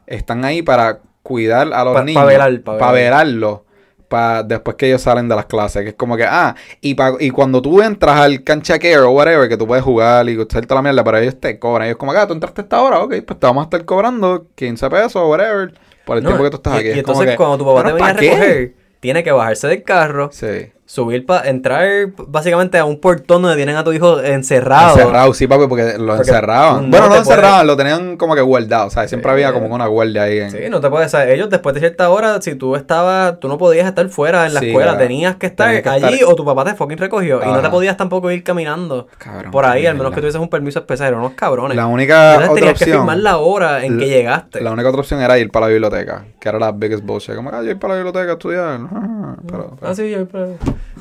están 0.07 0.45
ahí 0.45 0.63
para 0.63 1.01
cuidar 1.23 1.73
a 1.73 1.85
los 1.85 1.95
Pa- 1.95 2.05
niños. 2.05 2.27
velar, 2.27 2.61
pa 2.63 2.79
pa 2.79 2.93
velar. 2.93 3.27
velarlos. 3.27 3.61
Pa, 4.09 4.43
después 4.43 4.77
que 4.77 4.87
ellos 4.87 5.01
salen 5.03 5.29
de 5.29 5.35
las 5.35 5.47
clases. 5.47 5.83
Que 5.83 5.89
es 5.91 5.95
como 5.95 6.17
que, 6.17 6.25
ah, 6.25 6.55
y, 6.81 6.95
pa- 6.95 7.15
y 7.19 7.31
cuando 7.31 7.61
tú 7.63 7.81
entras 7.83 8.17
al 8.21 8.45
Cancha 8.45 8.79
Care 8.79 8.99
o 8.99 9.11
whatever, 9.11 9.49
que 9.49 9.57
tú 9.57 9.67
puedes 9.67 9.83
jugar 9.83 10.29
y 10.29 10.37
toda 10.37 10.75
la 10.77 10.83
mierda, 10.83 11.03
pero 11.03 11.19
ellos 11.19 11.41
te 11.41 11.59
cobran. 11.59 11.87
Ellos 11.89 11.97
como, 11.99 12.13
ah, 12.13 12.27
tú 12.27 12.35
entraste 12.35 12.61
a 12.61 12.65
esta 12.65 12.83
hora, 12.83 13.01
ok, 13.01 13.15
pues 13.27 13.41
te 13.41 13.47
vamos 13.47 13.63
a 13.63 13.65
estar 13.65 13.85
cobrando 13.85 14.47
15 14.55 14.89
pesos 14.91 15.17
o 15.17 15.29
whatever 15.29 15.75
por 16.05 16.19
el 16.19 16.23
No, 16.23 16.29
tiempo 16.31 16.45
que 16.45 16.51
tú 16.51 16.57
estás 16.57 16.75
y, 16.75 16.79
aquí. 16.79 16.89
y 16.89 16.91
Es 16.91 17.03
como 17.03 17.23
entonces 17.23 17.31
que, 17.33 17.37
cuando 17.37 17.59
tu 17.59 17.65
papá 17.65 17.79
te 17.81 17.85
"Pero, 17.85 17.95
venía 17.95 18.11
a 18.11 18.15
¿pa' 18.15 18.21
qué?". 18.21 18.31
recoger, 18.31 18.75
tiene 19.01 19.25
que 19.25 19.33
bajarse 19.33 19.67
del 19.69 19.83
carro, 19.83 20.29
Sí. 20.33 20.47
Subir 20.95 21.27
para 21.27 21.49
entrar 21.49 21.85
básicamente 22.29 22.79
a 22.79 22.85
un 22.85 23.01
portón 23.01 23.43
donde 23.43 23.57
tienen 23.57 23.75
a 23.77 23.83
tu 23.83 23.93
hijo 23.93 24.21
encerrado. 24.21 24.97
Encerrado, 24.97 25.35
sí, 25.35 25.47
papi, 25.49 25.67
porque 25.67 25.95
lo 25.99 26.15
Porque 26.15 26.31
encerraban. 26.31 26.85
no 26.85 26.91
bueno, 26.91 27.07
no 27.09 27.13
te 27.15 27.19
encerraban, 27.19 27.67
lo 27.67 27.77
tenían 27.77 28.17
como 28.17 28.37
que 28.37 28.41
guardado. 28.43 28.87
O 28.87 28.91
sea, 28.91 29.09
siempre 29.09 29.29
Sí. 29.31 29.33
había 29.33 29.53
como 29.53 29.75
una 29.75 29.87
guardia 29.87 30.23
ahí. 30.23 30.39
En... 30.39 30.51
Sí, 30.53 30.59
no 30.71 30.81
te 30.81 30.89
puedes 30.91 31.11
saber. 31.11 31.31
Ellos 31.31 31.51
después 31.51 31.75
de 31.75 31.81
cierta 31.81 32.09
hora, 32.11 32.41
si 32.41 32.55
tú 32.55 32.77
estabas, 32.77 33.41
tú 33.41 33.49
no 33.49 33.59
podías 33.59 33.87
estar 33.89 34.09
fuera 34.09 34.47
en 34.47 34.55
la 34.55 34.61
Sí, 34.61 34.67
escuela, 34.69 34.93
claro. 34.93 35.05
tenías 35.09 35.35
que 35.37 35.47
estar 35.47 35.67
Tenías 35.67 35.83
que 35.83 35.89
allí 35.89 36.15
estar- 36.21 36.29
o 36.33 36.37
tu 36.37 36.45
papá 36.45 36.65
te 36.65 36.75
fucking 36.75 36.99
recogió. 36.99 37.41
Y 37.43 37.47
no 37.47 37.61
te 37.61 37.71
podías 37.71 37.97
tampoco 37.97 38.31
ir 38.31 38.45
caminando 38.45 39.09
Cabrón, 39.19 39.51
por 39.51 39.65
ahí, 39.65 39.87
al 39.87 39.97
menos 39.97 40.13
que 40.15 40.21
tuvieses 40.21 40.41
un 40.41 40.49
permiso 40.49 40.79
especial. 40.79 41.09
Eran 41.09 41.21
unos 41.21 41.33
cabrones. 41.33 41.77
La 41.77 41.87
única 41.87 42.35
Entonces 42.35 42.51
otra 42.51 42.61
tenías 42.61 42.79
que 42.79 42.85
firmar 42.85 43.17
la 43.19 43.39
hora 43.39 43.85
en 43.85 43.97
La- 43.99 44.05
que 44.05 44.09
llegaste. 44.11 44.61
La 44.61 44.71
única 44.71 44.89
otra 44.91 45.01
opción 45.01 45.21
era 45.21 45.37
ir 45.39 45.51
para 45.51 45.67
la 45.67 45.73
biblioteca, 45.73 46.25
que 46.39 46.49
era 46.49 46.59
la 46.61 46.71
biggest 46.71 47.05
bullshit. 47.05 47.35
Como, 47.35 47.51
ah, 47.51 47.63
yo 47.65 47.71
ir 47.73 47.79
para 47.81 47.95
la 47.95 48.03
biblioteca 48.05 48.31
a 48.31 48.35
estudiar. 48.35 48.79
Ah, 49.25 49.37
Pero, 49.47 49.77
Ah, 49.83 49.95
sí, 49.95 50.11
yo. 50.11 50.27
Pero, 50.29 50.51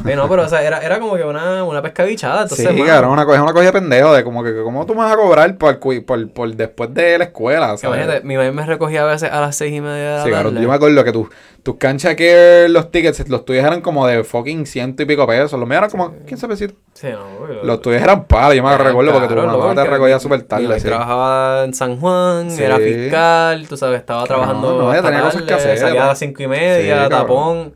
Sí, 0.03 0.15
no, 0.15 0.27
pero 0.27 0.41
o 0.43 0.49
sea, 0.49 0.63
era, 0.63 0.79
era 0.79 0.99
como 0.99 1.15
que 1.15 1.23
una, 1.23 1.63
una 1.63 1.79
pescabichada. 1.83 2.41
Entonces, 2.43 2.67
sí, 2.67 2.81
cabrón, 2.81 3.11
una 3.11 3.25
cosa, 3.25 3.43
una 3.43 3.53
cosa 3.53 3.65
de 3.65 3.73
pendejo 3.73 4.11
de 4.13 4.23
como 4.23 4.43
que, 4.43 4.51
¿cómo 4.63 4.87
tú 4.87 4.93
me 4.95 5.01
vas 5.01 5.13
a 5.13 5.15
cobrar 5.15 5.55
por, 5.59 5.79
por, 5.79 6.29
por 6.31 6.55
después 6.55 6.91
de 6.95 7.19
la 7.19 7.25
escuela? 7.25 7.77
¿sabes? 7.77 7.83
Imagínate, 7.83 8.25
mi 8.25 8.35
mamá 8.35 8.51
me 8.51 8.65
recogía 8.65 9.03
a 9.03 9.05
veces 9.05 9.31
a 9.31 9.39
las 9.39 9.55
seis 9.55 9.71
y 9.71 9.81
media 9.81 9.93
de 9.95 10.09
la 10.17 10.17
Sí, 10.23 10.31
tarde. 10.31 10.43
cabrón, 10.45 10.61
yo 10.63 10.67
me 10.67 10.73
acuerdo 10.75 11.03
que 11.03 11.11
tus 11.11 11.27
tus 11.61 11.75
cancha 11.77 12.15
que 12.15 12.65
los 12.69 12.89
tickets, 12.91 13.29
los 13.29 13.45
tuyos 13.45 13.63
eran 13.63 13.79
como 13.81 14.05
de 14.07 14.23
fucking 14.25 14.65
ciento 14.65 15.03
y 15.03 15.05
pico 15.05 15.25
pesos. 15.27 15.51
Los 15.57 15.69
míos 15.69 15.77
eran 15.77 15.89
como 15.91 16.13
15 16.25 16.47
pesitos. 16.47 16.75
Sí, 16.93 17.07
no, 17.11 17.19
porque- 17.37 17.59
Los 17.63 17.79
tuyos 17.81 18.01
eran 18.01 18.25
palos, 18.25 18.55
yo 18.57 18.63
me 18.63 18.69
Ah, 18.69 18.77
recuerdo 18.79 19.11
porque 19.13 19.27
tu 19.27 19.33
claro, 19.35 19.57
mamá 19.59 19.75
te 19.75 19.87
recogía 19.89 20.19
súper 20.19 20.41
tarde. 20.41 20.79
sí. 20.79 20.87
trabajaba 20.87 21.63
en 21.65 21.73
San 21.75 21.99
Juan, 21.99 22.49
Sí. 22.49 22.63
era 22.63 22.77
fiscal, 22.79 23.67
tú 23.69 23.77
sabes, 23.77 23.99
estaba 23.99 24.23
trabajando. 24.25 24.81
no, 24.81 24.89
hasta 24.89 25.03
tenía 25.03 25.21
cosas 25.21 25.41
que 25.43 25.47
tarde, 25.49 25.61
hacer, 25.63 25.77
Salía 25.77 26.01
a 26.01 26.03
¿no? 26.05 26.09
las 26.09 26.19
cinco 26.19 26.41
y 26.43 26.47
media, 26.47 27.03
Sí, 27.03 27.09
cabrón. 27.11 27.73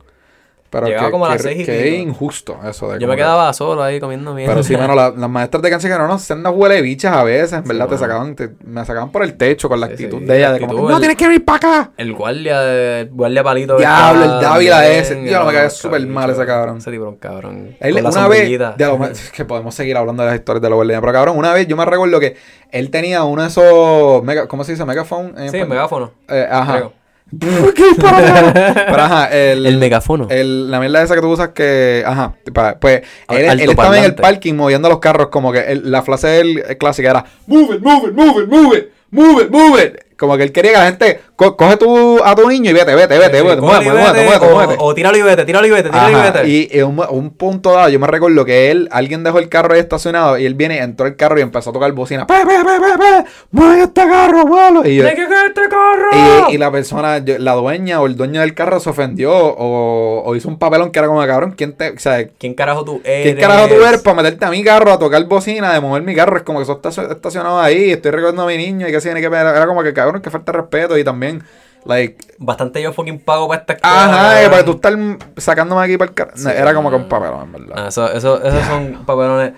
Pero 0.82 0.88
Llegaba 0.88 1.07
que- 1.07 1.11
como 1.11 1.25
a 1.25 1.30
las 1.30 1.38
que- 1.38 1.43
seis 1.43 1.59
y 1.61 1.65
que 1.65 1.82
pico. 1.84 1.95
injusto 2.09 2.59
eso 2.63 2.91
de 2.91 2.99
Yo 2.99 3.07
me 3.07 3.13
que- 3.15 3.17
quedaba 3.21 3.51
solo 3.53 3.82
ahí 3.84 3.99
comiendo 3.99 4.34
mierda. 4.34 4.53
Pero 4.53 4.63
sí, 4.63 4.78
mano, 4.78 4.93
la- 4.95 5.09
las 5.09 5.30
maestras 5.30 5.63
de 5.63 5.69
cancha 5.69 5.88
que 5.89 5.97
no 5.97 6.07
nos 6.07 6.21
sendas 6.21 6.53
huele 6.55 6.82
bichas 6.82 7.13
a 7.15 7.23
veces, 7.23 7.53
en 7.53 7.63
verdad, 7.63 7.88
te 7.88 7.97
sacaban, 7.97 8.36
te- 8.36 8.49
me 8.63 8.86
sacaban 8.86 9.11
por 9.11 9.23
el 9.23 9.36
techo 9.36 9.67
con 9.69 9.80
la 9.80 9.88
actitud 9.88 10.19
sí, 10.19 10.25
de 10.25 10.38
ella, 10.38 10.59
como, 10.59 10.89
no 10.89 10.99
tienes 10.99 11.17
que 11.17 11.25
venir 11.25 11.43
para 11.43 11.57
acá. 11.57 11.91
El 11.97 12.13
guardia, 12.13 12.59
de- 12.61 13.01
el 13.01 13.09
guardia 13.09 13.43
palito. 13.43 13.78
Diablo, 13.78 14.23
el 14.23 14.41
Dávila 14.41 14.88
ese, 14.88 15.15
diablo, 15.15 15.45
me 15.47 15.51
era 15.53 15.61
cae 15.61 15.69
súper 15.69 16.05
mal 16.07 16.30
ese 16.30 16.45
cabrón. 16.45 16.78
Ese 16.78 16.91
tipo 16.91 17.17
cabrón. 17.19 17.75
Él, 17.80 17.97
una 18.05 18.28
vez, 18.28 18.49
de 18.49 18.78
que 19.34 19.45
podemos 19.45 19.73
seguir 19.73 19.97
hablando 19.97 20.23
de 20.23 20.30
las 20.30 20.38
historias 20.39 20.61
de 20.61 20.69
la 20.69 20.75
guardia, 20.75 20.99
pero 21.01 21.13
cabrón, 21.13 21.38
una 21.38 21.53
vez 21.53 21.67
yo 21.67 21.75
me 21.75 21.86
recuerdo 21.86 22.19
que 22.19 22.36
él 22.71 22.89
tenía 22.91 23.23
uno 23.23 23.41
de 23.41 23.47
esos, 23.47 24.23
mega, 24.23 24.47
¿cómo 24.47 24.63
se 24.63 24.73
dice? 24.73 24.86
Megaphone. 24.86 25.34
Sí, 25.49 25.63
megáfono. 25.65 26.11
Eh, 26.28 26.47
ajá. 26.49 26.89
Creo. 27.39 27.61
¿Por 27.61 27.73
qué 27.73 27.84
para 28.01 28.53
Pero 28.73 29.01
ajá, 29.01 29.25
el, 29.28 29.65
El 29.65 29.78
megáfono. 29.78 30.28
el- 30.30 30.69
la 30.71 30.80
mierda 30.80 31.01
esa 31.03 31.15
que 31.15 31.21
tú 31.21 31.30
usas 31.30 31.49
que, 31.49 32.03
ajá, 32.05 32.36
pues 32.80 33.01
él, 33.30 33.59
él 33.59 33.69
estaba 33.69 33.97
en 33.97 34.03
el 34.05 34.15
parking 34.15 34.53
moviendo 34.53 34.89
los 34.89 34.99
carros 34.99 35.28
como 35.28 35.51
que 35.51 35.59
él- 35.59 35.91
la 35.91 36.01
frase 36.03 36.28
de 36.28 36.39
él, 36.41 36.63
eh, 36.69 36.78
clásica 36.78 37.09
era 37.11 37.25
Move 37.47 37.75
it, 37.75 37.82
move 37.82 38.07
it, 38.09 38.13
move 38.13 38.43
it, 38.43 38.49
move 38.49 38.78
it, 38.78 38.89
move 39.11 39.43
it, 39.43 39.49
move 39.51 39.84
it. 39.84 40.07
Como 40.18 40.36
que 40.38 40.43
él 40.43 40.51
quería 40.51 40.72
que 40.72 40.78
la 40.78 40.86
gente 40.86 41.20
co- 41.36 41.55
coge 41.55 41.78
tu, 41.78 42.20
a 42.24 42.36
tu 42.36 42.47
niño 42.49 42.72
y 42.72 42.74
vete, 42.74 42.95
vete, 42.95 43.18
vete, 43.18 43.41
vete, 43.41 43.61
muévete, 43.61 43.86
y 43.86 43.89
muévete, 43.89 44.11
vete, 44.13 44.24
muévete, 44.26 44.45
o- 44.45 44.55
muévete. 44.55 44.76
O 44.80 44.93
tíralo 44.95 45.18
y 45.18 45.22
vete, 45.22 45.45
tíralo 45.45 45.68
y 45.68 45.70
vete, 45.72 45.89
tíralo 45.89 46.18
y 46.20 46.22
vete. 46.22 46.47
y 46.49 46.70
en 46.72 46.86
un, 46.86 47.05
un 47.09 47.30
punto 47.32 47.72
dado, 47.74 47.89
yo 47.89 47.99
me 47.99 48.07
recuerdo 48.07 48.43
que 48.43 48.72
él, 48.72 48.89
alguien 48.91 49.24
dejó 49.24 49.39
el 49.39 49.47
carro 49.49 49.74
ahí 49.76 49.80
estacionado 49.80 50.38
y 50.38 50.45
él 50.45 50.55
viene, 50.55 50.80
entró 50.80 51.05
el 51.07 51.15
carro 51.15 51.38
y 51.39 51.41
empezó 51.43 51.70
a 51.70 51.74
tocar 51.74 51.91
bocina. 51.91 52.26
¡Pe, 52.26 52.34
pe, 52.39 52.45
pe, 52.45 52.63
pe, 52.63 52.97
pe! 52.97 53.30
¡Mueve 53.51 53.82
este 53.84 54.01
carro, 54.07 54.39
abuelo! 54.41 54.86
Y 54.86 54.95
yo, 54.95 55.07
¡Hay 55.07 55.15
que 55.15 55.28
caer 55.28 55.47
este 55.47 55.61
carro! 55.70 56.47
y, 56.49 56.55
y 56.55 56.57
la 56.57 56.72
persona, 56.72 57.20
yo- 57.20 57.38
la 57.38 57.53
dueña 57.53 58.01
o 58.01 58.07
el 58.07 58.15
dueño 58.18 58.41
del 58.41 58.53
carro 58.53 58.80
se 58.80 58.89
ofendió 58.89 59.32
o, 59.36 60.24
o 60.26 60.36
hizo 60.36 60.47
un 60.49 60.57
papelón 60.59 60.91
que 60.91 60.99
era 60.99 61.07
como, 61.07 61.26
cabrón, 61.26 61.53
¿quién 61.57 61.74
te, 61.74 61.91
o 61.91 61.99
sea, 61.99 62.28
¿Quién 62.39 62.53
carajo 62.53 62.84
tú 62.84 63.01
eres? 63.03 63.24
¿quién 63.24 63.38
carajo 63.38 63.68
tú 63.68 63.76
eres 63.86 64.01
para 64.01 64.15
meterte 64.15 64.45
a 64.45 64.49
mi 64.49 64.63
carro 64.63 64.91
a 64.91 64.99
tocar 64.99 65.24
bocina, 65.26 65.74
de 65.74 65.80
mover 65.80 66.01
mi 66.03 66.15
carro? 66.15 66.38
Es 66.38 66.43
como 66.43 66.59
que 66.59 66.63
eso 66.63 66.82
está 66.84 66.89
estacionado 66.89 67.59
ahí, 67.59 67.91
estoy 67.91 68.11
recordando 68.11 68.43
a 68.43 68.47
mi 68.47 68.57
niño 68.57 68.88
y 68.88 68.91
que 68.91 68.99
tiene 68.99 69.22
que 69.22 69.28
era 69.28 69.65
como 69.68 69.84
que, 69.84 69.93
cabrón, 70.08 70.22
que 70.22 70.30
falta 70.32 70.51
de 70.51 70.58
respeto 70.60 70.97
y 70.97 71.03
también, 71.03 71.43
like, 71.86 72.18
Bastante 72.39 72.82
yo 72.82 72.93
fucking 72.93 73.20
pago 73.20 73.47
para 73.47 73.62
esta 73.62 73.74
escuela. 73.74 74.03
ajá, 74.05 74.43
eh, 74.43 74.49
para 74.49 74.66
tú 74.66 74.72
estar 74.72 74.93
sacándome 75.38 75.84
aquí 75.84 75.97
para 75.97 76.10
el 76.10 76.16
carro. 76.16 76.32
Sí, 76.36 76.47
era 76.49 76.74
como 76.74 76.89
que 76.89 76.95
un 76.95 77.08
papelón, 77.08 77.43
en 77.43 77.51
verdad. 77.51 77.76
Ah, 77.78 77.88
eso, 77.89 78.12
eso, 78.12 78.43
esos 78.43 78.64
son 78.66 79.03
papelones. 79.05 79.53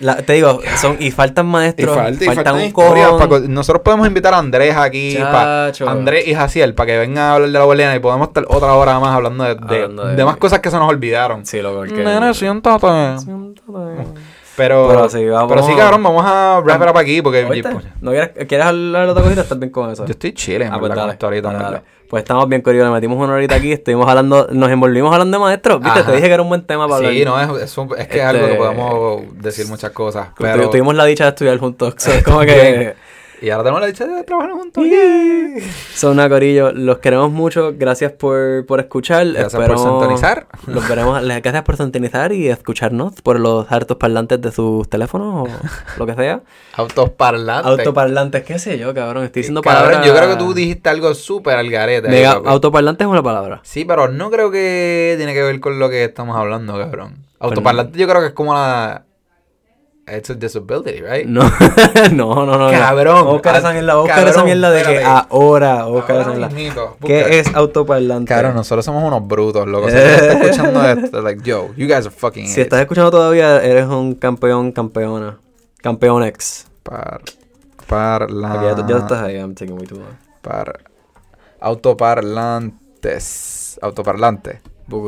La- 0.00 0.16
te 0.16 0.32
digo, 0.32 0.60
son, 0.76 0.96
y 0.98 1.12
faltan 1.12 1.46
Y 1.46 1.50
maestros. 1.50 1.94
falta, 1.94 2.24
y 2.24 2.26
faltan 2.26 2.44
faltan 2.44 2.64
un 2.66 2.72
cojón. 2.72 3.54
Nosotros 3.54 3.80
podemos 3.84 4.08
invitar 4.08 4.34
a 4.34 4.38
Andrés 4.38 4.76
aquí, 4.76 5.16
pa-. 5.20 5.70
Andrés 5.86 6.26
y 6.26 6.34
Jaciel, 6.34 6.74
para 6.74 6.86
que 6.88 6.98
vengan 6.98 7.18
a 7.24 7.34
hablar 7.34 7.48
de 7.50 7.58
la 7.58 7.64
guardiana 7.64 7.94
y 7.94 8.00
podemos 8.00 8.26
estar 8.26 8.44
otra 8.48 8.74
hora 8.74 8.98
más 8.98 9.10
hablando 9.14 9.44
de, 9.44 9.54
de, 9.54 9.82
Hablando 9.84 10.06
de- 10.06 10.16
de 10.16 10.24
más 10.24 10.36
cosas 10.38 10.58
que 10.58 10.70
se 10.72 10.76
nos 10.78 10.88
olvidaron. 10.90 11.46
Sí, 11.46 11.62
loco, 11.62 11.76
porque... 11.86 12.02
Nene, 12.02 12.34
siéntate. 12.34 12.86
Pero, 14.56 14.86
Pero 14.88 15.08
sí, 15.08 15.24
vamos- 15.26 15.52
pero 15.52 15.66
sí, 15.66 15.74
cabrón, 15.76 16.02
vamos 16.02 16.24
a 16.26 16.60
wrap 16.64 16.82
it 16.82 16.88
up 16.90 16.98
aquí 16.98 17.22
porque 17.22 17.44
¿Oíste? 17.44 17.70
pues, 17.70 17.84
¿No 18.00 18.10
quieres, 18.12 18.30
quieres 18.46 18.66
hablar 18.66 19.06
de 19.06 19.10
otra 19.12 19.22
cosita? 19.24 19.40
¿Estás 19.42 19.58
bien 19.58 19.70
con 19.70 19.90
eso? 19.90 20.04
yo 20.06 20.12
estoy 20.12 20.32
chile, 20.32 20.66
en 20.66 20.72
Ah, 20.72 20.78
pues 20.78 20.94
dale, 20.94 21.16
dale, 21.18 21.40
dale. 21.58 21.82
Pues 22.08 22.22
estamos 22.22 22.48
bien, 22.48 22.60
Corillo. 22.62 22.84
Le 22.84 22.90
metimos 22.90 23.18
una 23.18 23.34
horita 23.34 23.56
aquí. 23.56 23.72
Estuvimos 23.72 24.06
hablando, 24.08 24.46
nos 24.52 24.70
envolvimos 24.70 25.12
hablando 25.12 25.36
de 25.38 25.42
maestros. 25.44 25.80
¿Viste? 25.80 26.00
Ajá. 26.00 26.10
Te 26.10 26.16
dije 26.16 26.28
que 26.28 26.34
era 26.34 26.42
un 26.42 26.48
buen 26.48 26.64
tema 26.64 26.86
para 26.86 27.08
Sí, 27.10 27.22
hablar. 27.22 27.48
no, 27.48 27.56
es, 27.56 27.62
es, 27.64 27.78
un- 27.78 27.90
es 27.98 28.06
que 28.06 28.18
es 28.18 28.24
algo 28.24 28.44
que 28.46 28.52
Este- 28.52 28.58
podemos 28.64 29.22
decir 29.42 29.66
muchas 29.66 29.90
cosas. 29.90 30.28
Pero, 30.38 30.70
Tuvimos 30.70 30.94
la 30.94 31.06
dicha 31.06 31.24
de 31.24 31.30
estudiar 31.30 31.58
juntos. 31.58 31.94
Como 32.24 32.40
que. 32.42 32.94
Y 33.44 33.50
ahora 33.50 33.64
tenemos 33.64 33.80
la 33.82 33.86
dicha 33.88 34.06
de 34.06 34.22
trabajar 34.24 34.52
juntos. 34.52 34.84
Son 35.94 36.12
una 36.12 36.28
corillo, 36.28 36.72
los 36.72 36.98
queremos 36.98 37.30
mucho, 37.30 37.74
gracias 37.76 38.12
por, 38.12 38.64
por 38.66 38.80
escuchar. 38.80 39.26
Gracias 39.32 39.54
por 39.68 39.78
sintonizar. 39.78 40.46
Los 40.66 40.88
veremos, 40.88 41.20
gracias 41.22 41.62
por 41.62 41.76
sintonizar 41.76 42.32
y 42.32 42.48
escucharnos 42.48 43.20
por 43.22 43.38
los 43.38 43.70
hartos 43.70 43.98
parlantes 43.98 44.40
de 44.40 44.50
sus 44.50 44.88
teléfonos 44.88 45.48
o 45.48 45.52
lo 45.98 46.06
que 46.06 46.14
sea. 46.14 46.40
Autos 46.76 47.10
parlantes. 47.10 47.70
Autoparlantes, 47.70 48.42
qué 48.44 48.58
sé 48.58 48.78
yo, 48.78 48.94
cabrón, 48.94 49.24
estoy 49.24 49.40
diciendo 49.42 49.60
Cabrón, 49.62 49.84
palabras. 49.84 50.06
yo 50.06 50.16
creo 50.16 50.28
que 50.30 50.36
tú 50.36 50.54
dijiste 50.54 50.88
algo 50.88 51.14
súper 51.14 51.56
al 51.58 51.70
garete. 51.70 52.08
Mega- 52.08 52.40
autoparlante 52.46 53.04
es 53.04 53.10
una 53.10 53.22
palabra. 53.22 53.60
Sí, 53.62 53.84
pero 53.84 54.08
no 54.08 54.30
creo 54.30 54.50
que 54.50 55.14
tiene 55.18 55.34
que 55.34 55.42
ver 55.42 55.60
con 55.60 55.78
lo 55.78 55.90
que 55.90 56.04
estamos 56.04 56.36
hablando, 56.36 56.76
cabrón. 56.78 57.16
Autoparlante 57.40 57.98
yo 57.98 58.08
creo 58.08 58.20
que 58.22 58.28
es 58.28 58.32
como 58.32 58.54
la... 58.54 59.04
It's 60.06 60.28
a 60.28 60.34
disability, 60.34 61.00
right? 61.00 61.26
No, 61.26 61.40
no, 62.12 62.44
no, 62.44 62.58
no. 62.58 62.70
Cabrón. 62.70 63.26
Oscar 63.26 63.56
esa 63.56 63.70
Ah, 63.70 63.72
mierda, 63.72 63.96
Oscar 63.98 64.28
esa 64.28 64.44
mierda 64.44 64.70
de 64.70 64.82
que 64.82 65.02
ahora, 65.02 65.86
Oscar 65.86 66.20
esa 66.20 66.48
mierda. 66.50 66.82
¿Qué 67.04 67.38
es 67.38 67.54
autoparlante? 67.54 68.28
Cabrón, 68.28 68.54
nosotros 68.54 68.84
somos 68.84 69.02
unos 69.02 69.26
brutos, 69.26 69.66
loco. 69.66 69.88
Si 69.88 69.96
alguien 69.96 70.14
está 70.14 70.32
escuchando 70.42 70.86
esto, 70.88 71.22
like, 71.22 71.42
yo, 71.42 71.70
you 71.76 71.86
guys 71.86 72.04
are 72.06 72.10
fucking 72.10 72.46
Si 72.48 72.60
estás 72.60 72.80
escuchando 72.82 73.10
todavía, 73.10 73.62
eres 73.62 73.86
un 73.86 74.14
campeón, 74.14 74.72
campeona. 74.72 75.38
Campeón 75.80 76.22
ex. 76.24 76.66
Par... 76.82 77.22
Parla... 77.86 78.74
Porque 78.76 78.92
ya, 78.92 78.98
estás 78.98 79.22
ahí, 79.22 79.36
I'm 79.36 79.54
taking 79.54 79.74
way 79.76 79.86
too 79.86 79.96
long. 79.96 80.08
Par... 80.42 80.80
Autoparlantes. 81.60 83.78
Autoparlante. 83.80 84.60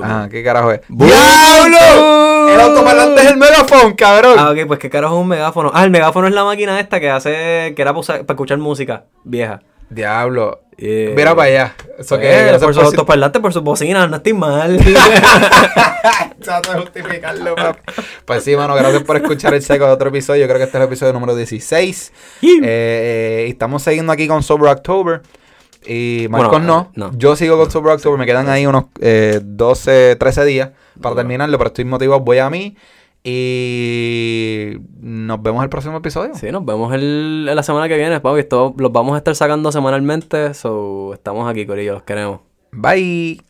Ajá, 0.03 0.29
¿qué 0.31 0.43
carajo 0.43 0.73
es? 0.73 0.81
¡Diablo! 0.89 2.26
El 2.49 2.61
autoparlante 2.61 3.21
es 3.23 3.31
el 3.31 3.37
megaphone, 3.37 3.95
cabrón. 3.95 4.37
Ah, 4.39 4.51
ok, 4.51 4.67
pues 4.67 4.79
qué 4.79 4.91
carajo 4.91 5.17
es 5.17 5.23
un 5.23 5.29
megáfono. 5.29 5.71
Ah, 5.75 5.85
el 5.85 5.91
megáfono 5.91 6.27
es 6.27 6.35
la 6.35 6.45
máquina 6.45 6.79
esta 6.81 7.01
que 7.01 7.11
hace, 7.11 7.73
que 7.75 7.83
era 7.83 7.95
para, 7.95 8.21
escuchar 8.21 8.59
música 8.59 9.05
vieja. 9.25 9.61
Diablo. 9.89 10.63
Eh, 10.79 11.15
Mira 11.17 11.35
para 11.35 11.49
allá. 11.49 11.75
¿Eso 11.99 12.19
qué 12.19 12.27
eh, 12.27 12.51
es? 12.51 12.57
Eso 12.57 12.61
Por 12.61 12.71
es 12.71 12.77
sus 12.77 12.85
autoparlantes, 12.85 13.41
por 13.41 13.53
sus 13.53 13.63
bocinas, 13.63 14.11
no 14.11 14.17
estoy 14.17 14.35
mal. 14.35 14.79
Trato 16.43 16.73
de 16.73 16.81
justificarlo, 16.81 17.55
papi. 17.55 17.81
Pues 18.25 18.45
sí, 18.45 18.57
mano, 18.57 18.75
gracias 18.75 19.03
por 19.05 19.17
escuchar 19.17 19.55
el 19.55 19.63
seco 19.63 19.87
de 19.87 19.93
otro 19.93 20.09
episodio. 20.11 20.43
Yo 20.43 20.47
creo 20.49 20.59
que 20.59 20.65
este 20.65 20.77
es 20.77 20.83
el 20.83 20.87
episodio 20.89 21.13
número 21.13 21.35
16. 21.35 22.13
Eh, 22.43 22.59
eh, 22.63 23.45
y 23.49 23.51
estamos 23.51 23.83
siguiendo 23.83 24.13
aquí 24.13 24.29
con 24.29 24.43
Sober 24.43 24.71
October. 24.71 25.23
Y 25.87 26.27
Marcos 26.31 26.51
Bueno, 26.51 26.91
no. 26.95 27.11
no. 27.11 27.19
Yo 27.19 27.37
sigo 27.37 27.57
con 27.57 27.71
Sober 27.71 27.95
October. 27.95 28.19
Me 28.19 28.27
quedan 28.27 28.49
ahí 28.49 28.67
unos 28.67 28.87
eh, 29.01 29.41
12, 29.43 30.17
13 30.17 30.45
días 30.45 30.71
para 31.01 31.15
terminarlo, 31.15 31.57
pero 31.59 31.69
estoy 31.69 31.85
motivado. 31.85 32.21
Voy 32.21 32.39
a 32.39 32.51
mí. 32.51 32.77
Y 33.29 34.79
nos 35.01 35.43
vemos 35.43 35.63
el 35.65 35.69
próximo 35.69 35.97
episodio. 35.97 36.35
Sí, 36.35 36.51
nos 36.53 36.65
vemos 36.65 36.95
el, 36.95 37.45
la 37.45 37.63
semana 37.63 37.89
que 37.89 37.97
viene, 37.97 38.21
papi. 38.21 38.41
Esto 38.41 38.75
los 38.79 38.93
vamos 38.93 39.15
a 39.15 39.19
estar 39.19 39.35
sacando 39.35 39.73
semanalmente. 39.73 40.55
So, 40.55 41.13
estamos 41.15 41.49
aquí, 41.51 41.67
Corillo. 41.67 41.95
Los 41.95 42.03
queremos. 42.05 42.41
Bye. 42.71 43.41